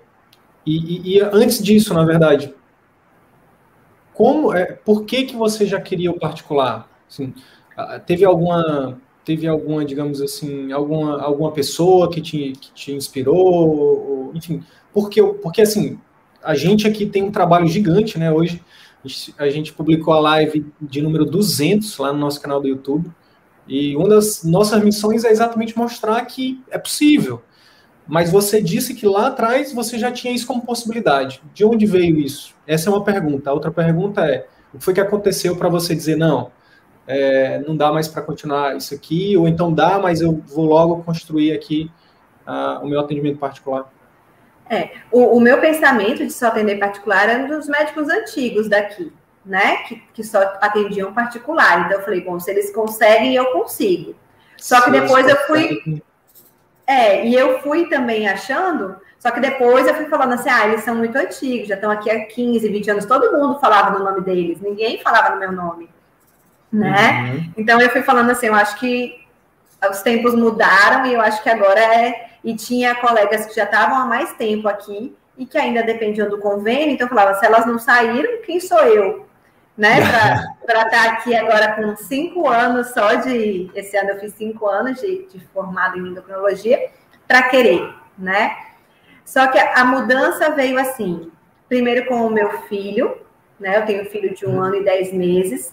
e, 0.67 0.77
e, 0.77 1.17
e, 1.17 1.21
antes 1.21 1.63
disso, 1.63 1.95
na 1.95 2.05
verdade, 2.05 2.55
como, 4.19 4.53
é, 4.53 4.65
por 4.73 5.05
que 5.05 5.23
que 5.23 5.37
você 5.37 5.65
já 5.65 5.81
queria 5.81 6.11
o 6.11 6.19
particular? 6.19 6.91
Assim, 7.09 7.33
teve 8.05 8.25
alguma, 8.25 9.01
teve 9.25 9.47
alguma, 9.47 9.85
digamos 9.85 10.21
assim, 10.21 10.73
alguma, 10.73 11.23
alguma 11.23 11.53
pessoa 11.53 12.11
que 12.11 12.21
te, 12.21 12.53
que 12.61 12.73
te 12.73 12.93
inspirou, 12.93 13.37
ou, 13.37 14.33
enfim, 14.35 14.61
porque, 14.93 15.23
porque 15.23 15.63
assim, 15.63 16.01
a 16.43 16.57
gente 16.57 16.85
aqui 16.85 17.07
tem 17.07 17.23
um 17.23 17.31
trabalho 17.31 17.69
gigante, 17.69 18.19
né, 18.19 18.33
hoje, 18.33 18.61
a 19.39 19.49
gente 19.49 19.73
publicou 19.73 20.13
a 20.13 20.19
live 20.19 20.67
de 20.83 21.01
número 21.01 21.25
200 21.25 21.97
lá 21.99 22.13
no 22.13 22.19
nosso 22.19 22.41
canal 22.41 22.61
do 22.61 22.67
YouTube. 22.67 23.09
E 23.69 23.95
uma 23.95 24.09
das 24.09 24.43
nossas 24.43 24.83
missões 24.83 25.25
é 25.25 25.31
exatamente 25.31 25.79
mostrar 25.79 26.21
que 26.27 26.61
é 26.69 26.77
possível. 26.77 27.41
Mas 28.09 28.33
você 28.33 28.63
disse 28.63 28.95
que 28.95 29.07
lá 29.07 29.27
atrás 29.27 29.71
você 29.73 29.99
já 29.99 30.11
tinha 30.11 30.35
isso 30.35 30.47
como 30.47 30.63
possibilidade. 30.63 31.43
De 31.53 31.63
onde 31.63 31.85
veio 31.85 32.19
isso? 32.19 32.55
Essa 32.67 32.89
é 32.89 32.93
uma 32.93 33.05
pergunta. 33.05 33.51
A 33.51 33.53
outra 33.53 33.71
pergunta 33.71 34.25
é: 34.25 34.47
o 34.73 34.79
que 34.79 34.85
foi 34.85 34.95
que 34.95 35.01
aconteceu 35.01 35.55
para 35.57 35.69
você 35.69 35.95
dizer 35.95 36.17
não? 36.17 36.51
É, 37.07 37.59
não 37.67 37.77
dá 37.77 37.93
mais 37.93 38.09
para 38.09 38.23
continuar 38.23 38.77
isso 38.77 38.95
aqui, 38.95 39.37
ou 39.37 39.47
então 39.47 39.73
dá, 39.73 39.99
mas 39.99 40.23
eu 40.23 40.43
vou 40.47 40.65
logo 40.65 41.03
construir 41.03 41.53
aqui 41.53 41.91
uh, 42.47 42.85
o 42.85 42.89
meu 42.89 43.01
atendimento 43.01 43.39
particular. 43.39 43.91
É, 44.71 44.91
o, 45.11 45.37
o, 45.37 45.41
meu 45.41 45.59
pensamento 45.59 46.27
de 46.27 46.33
só 46.33 46.49
atender 46.49 46.79
particular 46.79 47.29
era 47.29 47.47
dos 47.47 47.67
médicos 47.67 48.09
antigos 48.09 48.69
daqui, 48.69 49.11
né? 49.45 49.79
Que, 49.85 50.03
que 50.13 50.23
só 50.23 50.39
atendiam 50.61 51.13
particular. 51.15 51.87
Então 51.87 51.99
eu 51.99 52.05
falei, 52.05 52.21
bom, 52.23 52.39
se 52.39 52.51
eles 52.51 52.71
conseguem, 52.75 53.35
eu 53.35 53.47
consigo. 53.53 54.15
Só 54.59 54.83
que 54.83 54.91
depois 54.91 55.27
eu 55.27 55.37
fui. 55.47 56.03
É, 56.89 57.27
e 57.27 57.35
eu 57.35 57.61
fui 57.61 57.87
também 57.91 58.27
achando, 58.27 58.97
só 59.19 59.31
que 59.31 59.41
depois 59.41 59.87
eu 59.87 59.95
fui 59.95 60.07
falando 60.07 60.33
assim, 60.33 60.49
ah, 60.49 60.67
eles 60.67 60.83
são 60.83 60.95
muito 60.95 61.19
antigos, 61.19 61.69
já 61.69 61.75
estão 61.75 61.91
aqui 61.91 62.11
há 62.11 62.25
15, 62.25 62.67
20 62.67 62.91
anos, 62.91 63.05
todo 63.05 63.31
mundo 63.31 63.61
falava 63.61 63.99
no 63.99 64.03
nome 64.03 64.23
deles, 64.23 64.59
ninguém 64.63 64.99
falava 65.03 65.35
no 65.35 65.39
meu 65.39 65.53
nome, 65.53 65.91
né? 66.73 67.21
Uhum. 67.21 67.53
Então 67.59 67.79
eu 67.79 67.91
fui 67.91 68.01
falando 68.01 68.31
assim, 68.31 68.47
eu 68.47 68.55
acho 68.55 68.79
que 68.79 69.23
os 69.91 70.01
tempos 70.01 70.35
mudaram 70.35 71.05
e 71.05 71.13
eu 71.13 71.21
acho 71.21 71.43
que 71.43 71.51
agora 71.51 71.79
é 71.79 72.31
e 72.43 72.55
tinha 72.55 72.95
colegas 72.95 73.45
que 73.45 73.55
já 73.55 73.65
estavam 73.65 73.99
há 73.99 74.07
mais 74.07 74.33
tempo 74.33 74.67
aqui 74.67 75.15
e 75.37 75.45
que 75.45 75.59
ainda 75.59 75.83
dependiam 75.83 76.31
do 76.31 76.39
convênio, 76.39 76.95
então 76.95 77.07
eu 77.07 77.15
falava, 77.15 77.35
se 77.35 77.45
elas 77.45 77.67
não 77.67 77.79
saíram, 77.79 78.41
quem 78.47 78.59
sou 78.61 78.81
eu? 78.81 79.27
Né, 79.79 80.01
para 80.67 80.83
estar 80.83 80.91
tá 80.91 81.13
aqui 81.13 81.37
agora 81.37 81.77
com 81.77 81.95
cinco 81.97 82.49
anos 82.49 82.89
só 82.89 83.15
de. 83.15 83.71
Esse 83.75 83.97
ano 83.97 84.11
eu 84.11 84.19
fiz 84.19 84.35
cinco 84.35 84.67
anos 84.69 85.01
de, 85.01 85.27
de 85.29 85.41
formado 85.55 85.97
em 85.97 86.09
endocrinologia, 86.09 86.91
para 87.29 87.45
querer, 87.45 87.95
né? 88.19 88.57
Só 89.25 89.47
que 89.47 89.59
a, 89.59 89.75
a 89.75 89.85
mudança 89.85 90.51
veio 90.51 90.81
assim: 90.81 91.31
primeiro 91.69 92.07
com 92.07 92.27
o 92.27 92.31
meu 92.31 92.63
filho, 92.63 93.19
né? 93.61 93.77
Eu 93.77 93.87
tenho 93.87 94.03
um 94.03 94.07
filho 94.07 94.35
de 94.35 94.47
um 94.47 94.57
uhum. 94.57 94.63
ano 94.63 94.77
e 94.77 94.85
dez 94.85 95.13
meses, 95.13 95.73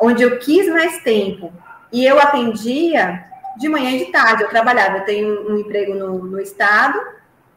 onde 0.00 0.22
eu 0.22 0.38
quis 0.38 0.66
mais 0.68 1.02
tempo. 1.02 1.52
E 1.92 2.06
eu 2.06 2.18
atendia 2.18 3.24
de 3.58 3.68
manhã 3.68 3.90
e 3.90 4.04
de 4.04 4.12
tarde. 4.12 4.44
Eu 4.44 4.48
trabalhava, 4.48 4.98
eu 4.98 5.04
tenho 5.04 5.50
um 5.50 5.58
emprego 5.58 5.94
no, 5.94 6.18
no 6.24 6.40
estado 6.40 7.00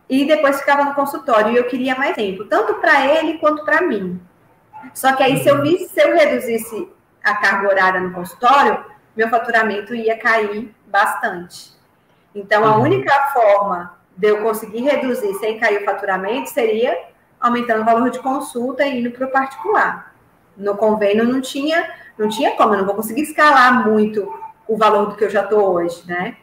e 0.10 0.26
depois 0.26 0.60
ficava 0.60 0.84
no 0.84 0.96
consultório. 0.96 1.52
E 1.52 1.58
eu 1.58 1.66
queria 1.66 1.96
mais 1.96 2.16
tempo, 2.16 2.46
tanto 2.46 2.76
para 2.76 3.06
ele 3.06 3.38
quanto 3.38 3.64
para 3.64 3.82
mim. 3.82 4.20
Só 4.94 5.16
que 5.16 5.24
aí, 5.24 5.42
se 5.42 5.50
eu 5.50 5.56
uhum. 5.56 5.62
visse, 5.64 5.90
se 5.90 6.02
eu 6.02 6.16
reduzisse 6.16 6.90
a 7.24 7.36
carga 7.36 7.68
horária 7.68 8.00
no 8.00 8.12
consultório, 8.12 8.84
meu 9.16 9.30
faturamento 9.30 9.94
ia 9.94 10.18
cair 10.18 10.74
bastante. 10.88 11.72
Então, 12.34 12.66
a 12.66 12.78
uhum. 12.78 12.84
única 12.84 13.14
forma 13.34 13.98
de 14.16 14.28
eu 14.28 14.42
conseguir 14.42 14.82
reduzir 14.82 15.34
sem 15.36 15.60
cair 15.60 15.82
o 15.82 15.86
faturamento 15.86 16.50
seria 16.50 16.98
aumentando 17.40 17.82
o 17.82 17.86
valor 17.86 18.10
de 18.10 18.20
consulta 18.20 18.86
e 18.86 19.00
indo 19.00 19.12
para 19.12 19.28
o 19.28 19.32
particular. 19.32 20.14
No 20.58 20.76
convênio 20.76 21.24
não 21.24 21.40
tinha, 21.40 21.90
não 22.18 22.28
tinha 22.28 22.56
como, 22.56 22.74
eu 22.74 22.80
não 22.80 22.86
vou 22.86 22.96
conseguir 22.96 23.22
escalar 23.22 23.88
muito 23.88 24.28
o 24.68 24.78
valor 24.78 25.08
do 25.08 25.16
que 25.16 25.24
eu 25.24 25.30
já 25.30 25.44
estou 25.44 25.74
hoje, 25.74 26.04
né? 26.06 26.36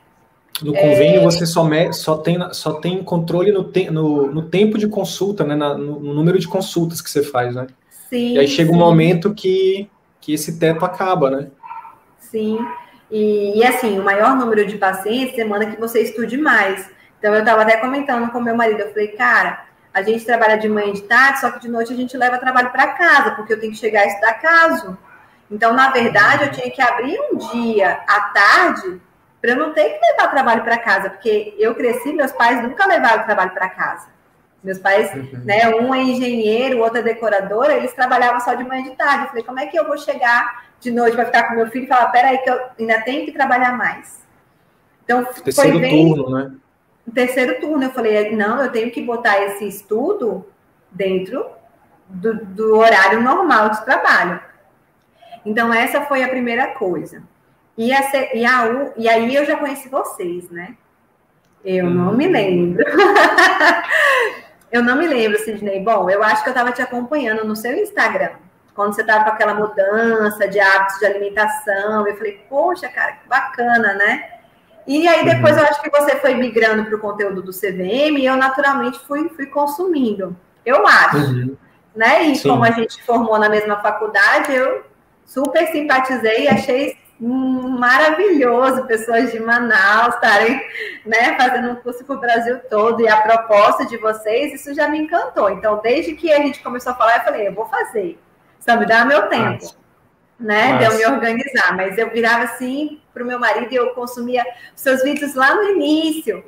No 0.62 0.72
convênio, 0.72 1.20
é... 1.20 1.24
você 1.24 1.44
só, 1.44 1.62
me, 1.64 1.92
só, 1.92 2.16
tem, 2.16 2.38
só 2.52 2.72
tem 2.74 3.02
controle 3.04 3.52
no, 3.52 3.64
te, 3.64 3.90
no, 3.90 4.32
no 4.32 4.42
tempo 4.42 4.78
de 4.78 4.88
consulta, 4.88 5.44
né? 5.44 5.54
Na, 5.54 5.76
no, 5.76 6.00
no, 6.00 6.14
número 6.14 6.38
de 6.38 6.48
consultas 6.48 7.02
que 7.02 7.10
você 7.10 7.22
faz, 7.22 7.54
né? 7.54 7.66
Sim. 8.08 8.34
E 8.34 8.38
aí 8.38 8.48
chega 8.48 8.70
sim. 8.70 8.76
um 8.76 8.78
momento 8.78 9.34
que, 9.34 9.88
que 10.20 10.34
esse 10.34 10.58
teto 10.58 10.84
acaba, 10.84 11.30
né? 11.30 11.48
Sim. 12.18 12.58
E, 13.10 13.58
e, 13.58 13.64
assim, 13.64 13.98
o 13.98 14.04
maior 14.04 14.36
número 14.36 14.66
de 14.66 14.76
pacientes 14.76 15.36
demanda 15.36 15.66
que 15.66 15.80
você 15.80 16.02
estude 16.02 16.36
mais. 16.36 16.90
Então, 17.18 17.32
eu 17.34 17.40
estava 17.40 17.62
até 17.62 17.76
comentando 17.76 18.30
com 18.30 18.40
meu 18.40 18.56
marido, 18.56 18.80
eu 18.80 18.90
falei, 18.90 19.08
cara, 19.08 19.64
a 19.94 20.02
gente 20.02 20.24
trabalha 20.24 20.58
de 20.58 20.68
manhã 20.68 20.88
e 20.88 20.94
de 20.94 21.02
tarde, 21.02 21.40
só 21.40 21.50
que 21.50 21.60
de 21.60 21.68
noite 21.68 21.92
a 21.92 21.96
gente 21.96 22.16
leva 22.16 22.38
trabalho 22.38 22.70
para 22.70 22.88
casa, 22.88 23.30
porque 23.30 23.52
eu 23.52 23.60
tenho 23.60 23.72
que 23.72 23.78
chegar 23.78 24.04
e 24.04 24.08
estudar 24.08 24.34
caso. 24.34 24.98
Então, 25.50 25.72
na 25.72 25.90
verdade, 25.90 26.44
eu 26.44 26.52
tinha 26.52 26.70
que 26.70 26.82
abrir 26.82 27.18
um 27.30 27.36
dia 27.52 28.00
à 28.06 28.20
tarde 28.20 29.00
para 29.40 29.52
eu 29.52 29.56
não 29.56 29.72
ter 29.72 29.90
que 29.90 30.06
levar 30.06 30.28
trabalho 30.28 30.64
para 30.64 30.78
casa, 30.78 31.10
porque 31.10 31.54
eu 31.58 31.74
cresci, 31.74 32.12
meus 32.12 32.32
pais 32.32 32.62
nunca 32.62 32.86
levaram 32.86 33.24
trabalho 33.24 33.52
para 33.52 33.68
casa. 33.68 34.08
Meus 34.66 34.80
pais, 34.80 35.14
uhum. 35.14 35.44
né, 35.44 35.68
um 35.76 35.94
é 35.94 36.02
engenheiro, 36.02 36.78
o 36.78 36.80
outro 36.80 36.98
é 36.98 37.02
decoradora, 37.02 37.74
eles 37.74 37.92
trabalhavam 37.92 38.40
só 38.40 38.52
de 38.52 38.64
manhã 38.64 38.80
e 38.80 38.90
de 38.90 38.96
tarde. 38.96 39.22
Eu 39.22 39.28
falei, 39.28 39.44
como 39.44 39.60
é 39.60 39.66
que 39.66 39.78
eu 39.78 39.86
vou 39.86 39.96
chegar 39.96 40.66
de 40.80 40.90
noite 40.90 41.14
para 41.14 41.26
ficar 41.26 41.44
com 41.44 41.54
meu 41.54 41.68
filho 41.70 41.84
e 41.84 41.88
falar, 41.88 42.06
peraí, 42.06 42.38
que 42.38 42.50
eu 42.50 42.60
ainda 42.76 43.00
tenho 43.02 43.24
que 43.24 43.30
trabalhar 43.30 43.78
mais? 43.78 44.26
Então, 45.04 45.24
terceiro 45.24 45.70
foi 45.70 45.80
bem... 45.80 46.12
turno, 46.12 46.30
né? 46.30 46.52
Terceiro 47.14 47.60
turno, 47.60 47.84
eu 47.84 47.90
falei, 47.90 48.34
não, 48.34 48.60
eu 48.60 48.72
tenho 48.72 48.90
que 48.90 49.00
botar 49.00 49.40
esse 49.40 49.68
estudo 49.68 50.44
dentro 50.90 51.46
do, 52.08 52.44
do 52.44 52.76
horário 52.78 53.22
normal 53.22 53.70
de 53.70 53.84
trabalho. 53.84 54.40
Então, 55.44 55.72
essa 55.72 56.00
foi 56.06 56.24
a 56.24 56.28
primeira 56.28 56.74
coisa. 56.74 57.22
E, 57.78 57.92
a, 57.92 58.00
e, 58.34 58.44
a, 58.44 58.92
e 58.96 59.08
aí 59.08 59.32
eu 59.32 59.44
já 59.44 59.56
conheci 59.56 59.88
vocês, 59.88 60.50
né? 60.50 60.74
Eu 61.64 61.88
não 61.88 62.16
me 62.16 62.26
lembro. 62.26 62.84
eu 64.70 64.82
não 64.82 64.96
me 64.96 65.06
lembro, 65.06 65.38
Sidney. 65.38 65.80
Bom, 65.80 66.08
eu 66.10 66.22
acho 66.22 66.42
que 66.42 66.48
eu 66.48 66.52
estava 66.52 66.72
te 66.72 66.82
acompanhando 66.82 67.44
no 67.44 67.54
seu 67.54 67.72
Instagram, 67.74 68.30
quando 68.74 68.94
você 68.94 69.00
estava 69.00 69.24
com 69.24 69.30
aquela 69.30 69.54
mudança 69.54 70.46
de 70.48 70.58
hábitos 70.60 70.98
de 70.98 71.06
alimentação. 71.06 72.06
Eu 72.06 72.16
falei, 72.16 72.44
poxa, 72.48 72.88
cara, 72.88 73.12
que 73.12 73.28
bacana, 73.28 73.94
né? 73.94 74.30
E 74.86 75.08
aí 75.08 75.24
depois 75.24 75.56
uhum. 75.56 75.62
eu 75.62 75.68
acho 75.68 75.82
que 75.82 75.90
você 75.90 76.16
foi 76.16 76.34
migrando 76.34 76.84
para 76.84 76.96
o 76.96 77.00
conteúdo 77.00 77.42
do 77.42 77.52
CVM 77.52 78.18
e 78.18 78.26
eu 78.26 78.36
naturalmente 78.36 78.98
fui, 79.00 79.28
fui 79.30 79.46
consumindo. 79.46 80.36
Eu 80.64 80.86
acho. 80.86 81.16
Uhum. 81.16 81.56
Né? 81.94 82.24
E 82.24 82.36
Sim. 82.36 82.48
como 82.48 82.64
a 82.64 82.70
gente 82.70 83.02
formou 83.04 83.38
na 83.38 83.48
mesma 83.48 83.80
faculdade, 83.80 84.52
eu 84.52 84.84
super 85.24 85.66
simpatizei 85.68 86.44
e 86.44 86.48
achei 86.48 86.98
maravilhoso 87.18 88.86
pessoas 88.86 89.32
de 89.32 89.40
Manaus 89.40 90.14
estarem 90.14 90.60
né, 91.04 91.36
fazendo 91.38 91.70
um 91.70 91.76
curso 91.76 92.04
para 92.04 92.16
o 92.16 92.20
Brasil 92.20 92.60
todo 92.68 93.00
e 93.00 93.08
a 93.08 93.22
proposta 93.22 93.86
de 93.86 93.96
vocês, 93.96 94.52
isso 94.52 94.74
já 94.74 94.88
me 94.88 94.98
encantou. 94.98 95.50
Então, 95.50 95.80
desde 95.82 96.14
que 96.14 96.32
a 96.32 96.38
gente 96.38 96.62
começou 96.62 96.92
a 96.92 96.94
falar, 96.94 97.16
eu 97.16 97.24
falei, 97.24 97.48
eu 97.48 97.54
vou 97.54 97.66
fazer, 97.66 98.18
só 98.60 98.76
me 98.76 98.84
dá 98.84 99.04
meu 99.04 99.28
tempo, 99.28 99.62
Nossa. 99.62 99.76
né, 100.38 100.72
Nossa. 100.74 100.96
de 100.96 101.02
eu 101.02 101.10
me 101.10 101.16
organizar. 101.16 101.74
Mas 101.74 101.96
eu 101.96 102.10
virava 102.10 102.44
assim 102.44 103.00
para 103.14 103.22
o 103.22 103.26
meu 103.26 103.38
marido 103.38 103.72
e 103.72 103.76
eu 103.76 103.94
consumia 103.94 104.44
seus 104.74 105.02
vídeos 105.02 105.34
lá 105.34 105.54
no 105.54 105.62
início, 105.70 106.44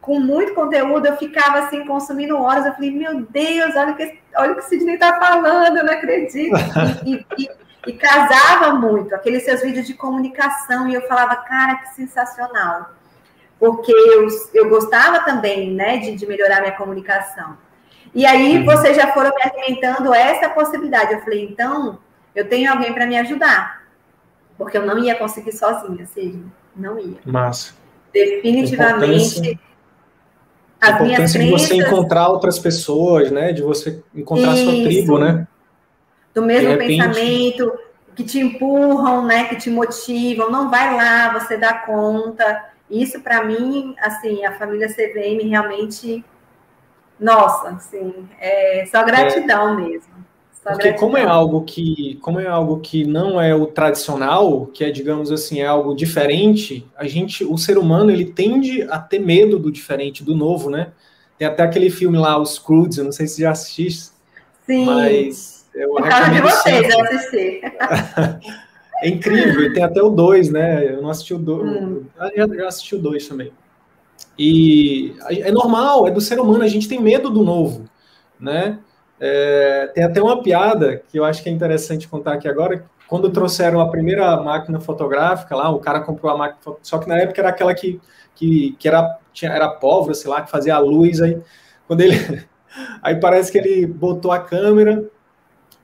com 0.00 0.20
muito 0.20 0.54
conteúdo, 0.54 1.06
eu 1.06 1.16
ficava 1.16 1.60
assim 1.60 1.84
consumindo 1.84 2.36
horas. 2.36 2.66
Eu 2.66 2.74
falei, 2.74 2.90
meu 2.90 3.22
Deus, 3.22 3.74
olha 3.76 3.92
o 3.92 3.96
que, 3.96 4.18
olha 4.36 4.52
o 4.52 4.54
que 4.56 4.60
o 4.62 4.64
Sidney 4.64 4.94
está 4.94 5.18
falando, 5.18 5.78
eu 5.78 5.84
não 5.84 5.92
acredito. 5.92 6.54
E, 7.04 7.26
e, 7.38 7.65
e 7.86 7.92
casava 7.92 8.74
muito, 8.74 9.14
aqueles 9.14 9.44
seus 9.44 9.62
vídeos 9.62 9.86
de 9.86 9.94
comunicação, 9.94 10.88
e 10.88 10.94
eu 10.94 11.02
falava, 11.02 11.36
cara, 11.36 11.76
que 11.76 11.94
sensacional. 11.94 12.90
Porque 13.58 13.92
eu, 13.92 14.26
eu 14.52 14.68
gostava 14.68 15.20
também, 15.20 15.72
né, 15.72 15.98
de, 15.98 16.14
de 16.14 16.26
melhorar 16.26 16.60
minha 16.60 16.76
comunicação. 16.76 17.56
E 18.14 18.24
aí 18.26 18.58
uhum. 18.58 18.64
vocês 18.64 18.96
já 18.96 19.12
foram 19.12 19.30
me 19.30 19.42
alimentando 19.42 20.12
essa 20.14 20.48
possibilidade. 20.48 21.12
Eu 21.12 21.20
falei, 21.20 21.44
então, 21.44 21.98
eu 22.34 22.48
tenho 22.48 22.70
alguém 22.70 22.92
para 22.92 23.06
me 23.06 23.16
ajudar. 23.18 23.82
Porque 24.58 24.76
eu 24.76 24.86
não 24.86 24.98
ia 24.98 25.14
conseguir 25.14 25.52
sozinha, 25.52 26.04
assim, 26.04 26.44
não 26.74 26.98
ia. 26.98 27.18
Massa. 27.24 27.74
Definitivamente. 28.12 29.58
As 30.80 31.00
minhas 31.00 31.32
crenças... 31.32 31.42
de 31.42 31.50
você 31.50 31.74
encontrar 31.76 32.28
outras 32.28 32.58
pessoas, 32.58 33.30
né? 33.30 33.52
De 33.52 33.62
você 33.62 34.02
encontrar 34.14 34.54
Isso. 34.54 34.64
sua 34.64 34.72
tribo, 34.84 35.18
né? 35.18 35.46
Do 36.36 36.42
mesmo 36.42 36.68
repente... 36.68 36.98
pensamento, 36.98 37.72
que 38.14 38.22
te 38.22 38.38
empurram, 38.38 39.24
né, 39.24 39.44
que 39.44 39.56
te 39.56 39.70
motivam, 39.70 40.50
não 40.50 40.70
vai 40.70 40.94
lá, 40.94 41.32
você 41.38 41.56
dá 41.56 41.72
conta. 41.72 42.62
Isso 42.90 43.20
para 43.20 43.42
mim, 43.42 43.94
assim, 43.98 44.44
a 44.44 44.52
família 44.52 44.86
CVM 44.86 45.48
realmente, 45.48 46.22
nossa, 47.18 47.70
assim, 47.70 48.28
é 48.38 48.84
só 48.92 49.02
gratidão 49.02 49.78
é. 49.78 49.82
mesmo. 49.82 50.14
Só 50.62 50.70
Porque 50.72 50.88
gratidão. 50.88 51.08
como 51.08 51.16
é 51.16 51.24
algo 51.24 51.64
que, 51.64 52.18
como 52.20 52.38
é 52.38 52.46
algo 52.46 52.80
que 52.80 53.06
não 53.06 53.40
é 53.40 53.54
o 53.54 53.66
tradicional, 53.66 54.66
que 54.66 54.84
é, 54.84 54.90
digamos 54.90 55.32
assim, 55.32 55.60
é 55.60 55.66
algo 55.66 55.96
diferente, 55.96 56.86
a 56.98 57.06
gente, 57.06 57.44
o 57.44 57.56
ser 57.56 57.78
humano, 57.78 58.10
ele 58.10 58.26
tende 58.26 58.82
a 58.90 58.98
ter 58.98 59.20
medo 59.20 59.58
do 59.58 59.72
diferente, 59.72 60.22
do 60.22 60.36
novo, 60.36 60.68
né? 60.68 60.92
Tem 61.38 61.48
até 61.48 61.62
aquele 61.62 61.88
filme 61.88 62.18
lá, 62.18 62.38
Os 62.38 62.58
Crudes, 62.58 62.98
eu 62.98 63.04
não 63.04 63.12
sei 63.12 63.26
se 63.26 63.40
já 63.40 63.52
assististe. 63.52 64.10
Sim. 64.66 64.84
Mas 64.84 65.55
eu 65.76 65.90
Por 65.90 66.08
causa 66.08 66.30
de 66.30 66.40
vocês, 66.40 66.94
eu 66.94 67.00
assisti. 67.02 67.60
é 69.02 69.08
incrível, 69.08 69.62
e 69.62 69.72
tem 69.74 69.82
até 69.82 70.02
o 70.02 70.08
2, 70.08 70.50
né? 70.50 70.94
Eu 70.94 71.02
não 71.02 71.10
assisti 71.10 71.34
o 71.34 71.38
2. 71.38 71.62
Hum. 71.62 72.04
Eu 72.34 72.66
assisti 72.66 72.94
o 72.94 72.98
2 72.98 73.28
também. 73.28 73.52
E 74.38 75.14
é 75.28 75.50
normal, 75.52 76.08
é 76.08 76.10
do 76.10 76.20
ser 76.20 76.40
humano, 76.40 76.62
a 76.62 76.68
gente 76.68 76.88
tem 76.88 77.00
medo 77.00 77.30
do 77.30 77.42
novo, 77.42 77.84
né? 78.40 78.78
É, 79.18 79.90
tem 79.94 80.04
até 80.04 80.22
uma 80.22 80.42
piada 80.42 81.02
que 81.08 81.18
eu 81.18 81.24
acho 81.24 81.42
que 81.42 81.48
é 81.48 81.52
interessante 81.52 82.08
contar 82.08 82.34
aqui 82.34 82.48
agora. 82.48 82.84
Quando 83.06 83.30
trouxeram 83.30 83.80
a 83.80 83.88
primeira 83.88 84.36
máquina 84.42 84.80
fotográfica 84.80 85.54
lá, 85.54 85.70
o 85.70 85.78
cara 85.78 86.00
comprou 86.00 86.32
a 86.32 86.36
máquina, 86.36 86.76
só 86.82 86.98
que 86.98 87.08
na 87.08 87.18
época 87.18 87.40
era 87.40 87.50
aquela 87.50 87.74
que, 87.74 88.00
que, 88.34 88.74
que 88.78 88.88
era, 88.88 89.18
tinha, 89.32 89.52
era 89.52 89.68
pólvora, 89.68 90.14
sei 90.14 90.30
lá, 90.30 90.42
que 90.42 90.50
fazia 90.50 90.74
a 90.74 90.78
luz 90.78 91.20
aí. 91.20 91.38
Quando 91.86 92.00
ele. 92.00 92.16
Aí 93.00 93.18
parece 93.18 93.50
que 93.50 93.56
ele 93.56 93.86
botou 93.86 94.30
a 94.30 94.38
câmera, 94.38 95.02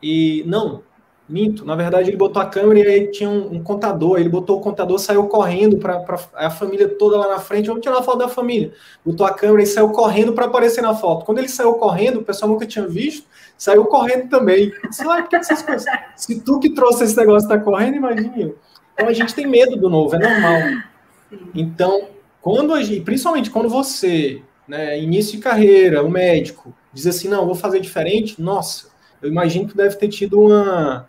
e 0.03 0.43
não, 0.47 0.83
minto. 1.29 1.65
Na 1.65 1.75
verdade, 1.75 2.11
ele 2.11 2.17
botou 2.17 2.43
a 2.43 2.47
câmera 2.47 2.81
e 2.81 2.87
aí 2.87 3.11
tinha 3.11 3.29
um, 3.29 3.55
um 3.55 3.63
contador. 3.63 4.19
Ele 4.19 4.29
botou 4.29 4.59
o 4.59 4.61
contador, 4.61 4.99
saiu 4.99 5.27
correndo 5.27 5.79
para 5.79 6.05
a 6.35 6.51
família 6.51 6.89
toda 6.89 7.17
lá 7.17 7.29
na 7.29 7.39
frente. 7.39 7.69
Vamos 7.69 7.83
tirar 7.83 7.97
uma 7.97 8.03
foto 8.03 8.19
da 8.19 8.29
família. 8.29 8.73
Botou 9.05 9.27
a 9.27 9.33
câmera 9.33 9.63
e 9.63 9.67
saiu 9.67 9.91
correndo 9.91 10.33
para 10.33 10.47
aparecer 10.47 10.83
na 10.83 10.95
foto. 10.95 11.25
Quando 11.25 11.39
ele 11.39 11.49
saiu 11.49 11.75
correndo, 11.75 12.21
o 12.21 12.25
pessoal 12.25 12.51
nunca 12.51 12.67
tinha 12.67 12.87
visto, 12.87 13.27
saiu 13.57 13.85
correndo 13.87 14.29
também. 14.29 14.73
Lá, 15.05 15.23
por 15.23 15.29
que 15.29 15.37
essas 15.37 15.63
coisas? 15.63 15.87
Se 16.17 16.41
tu 16.41 16.59
que 16.59 16.71
trouxe 16.71 17.05
esse 17.05 17.17
negócio 17.17 17.49
tá 17.49 17.59
correndo, 17.59 17.97
imagina. 17.97 18.53
Então 18.95 19.09
a 19.09 19.13
gente 19.13 19.35
tem 19.35 19.47
medo 19.47 19.77
do 19.77 19.89
novo, 19.89 20.15
é 20.15 20.19
normal. 20.19 20.83
Então, 21.55 22.09
quando 22.41 22.75
a 22.75 22.83
gente, 22.83 23.01
principalmente 23.01 23.51
quando 23.51 23.69
você, 23.69 24.43
né, 24.69 25.01
início 25.01 25.37
de 25.37 25.39
carreira, 25.39 26.03
o 26.03 26.11
médico, 26.11 26.75
diz 26.93 27.07
assim, 27.07 27.29
não, 27.29 27.47
vou 27.47 27.55
fazer 27.55 27.81
diferente, 27.81 28.41
nossa, 28.41 28.92
eu 29.23 29.29
imagino 29.29 29.69
que 29.69 29.77
deve 29.77 29.97
ter 29.97 30.09
tido 30.09 30.41
uma, 30.41 31.09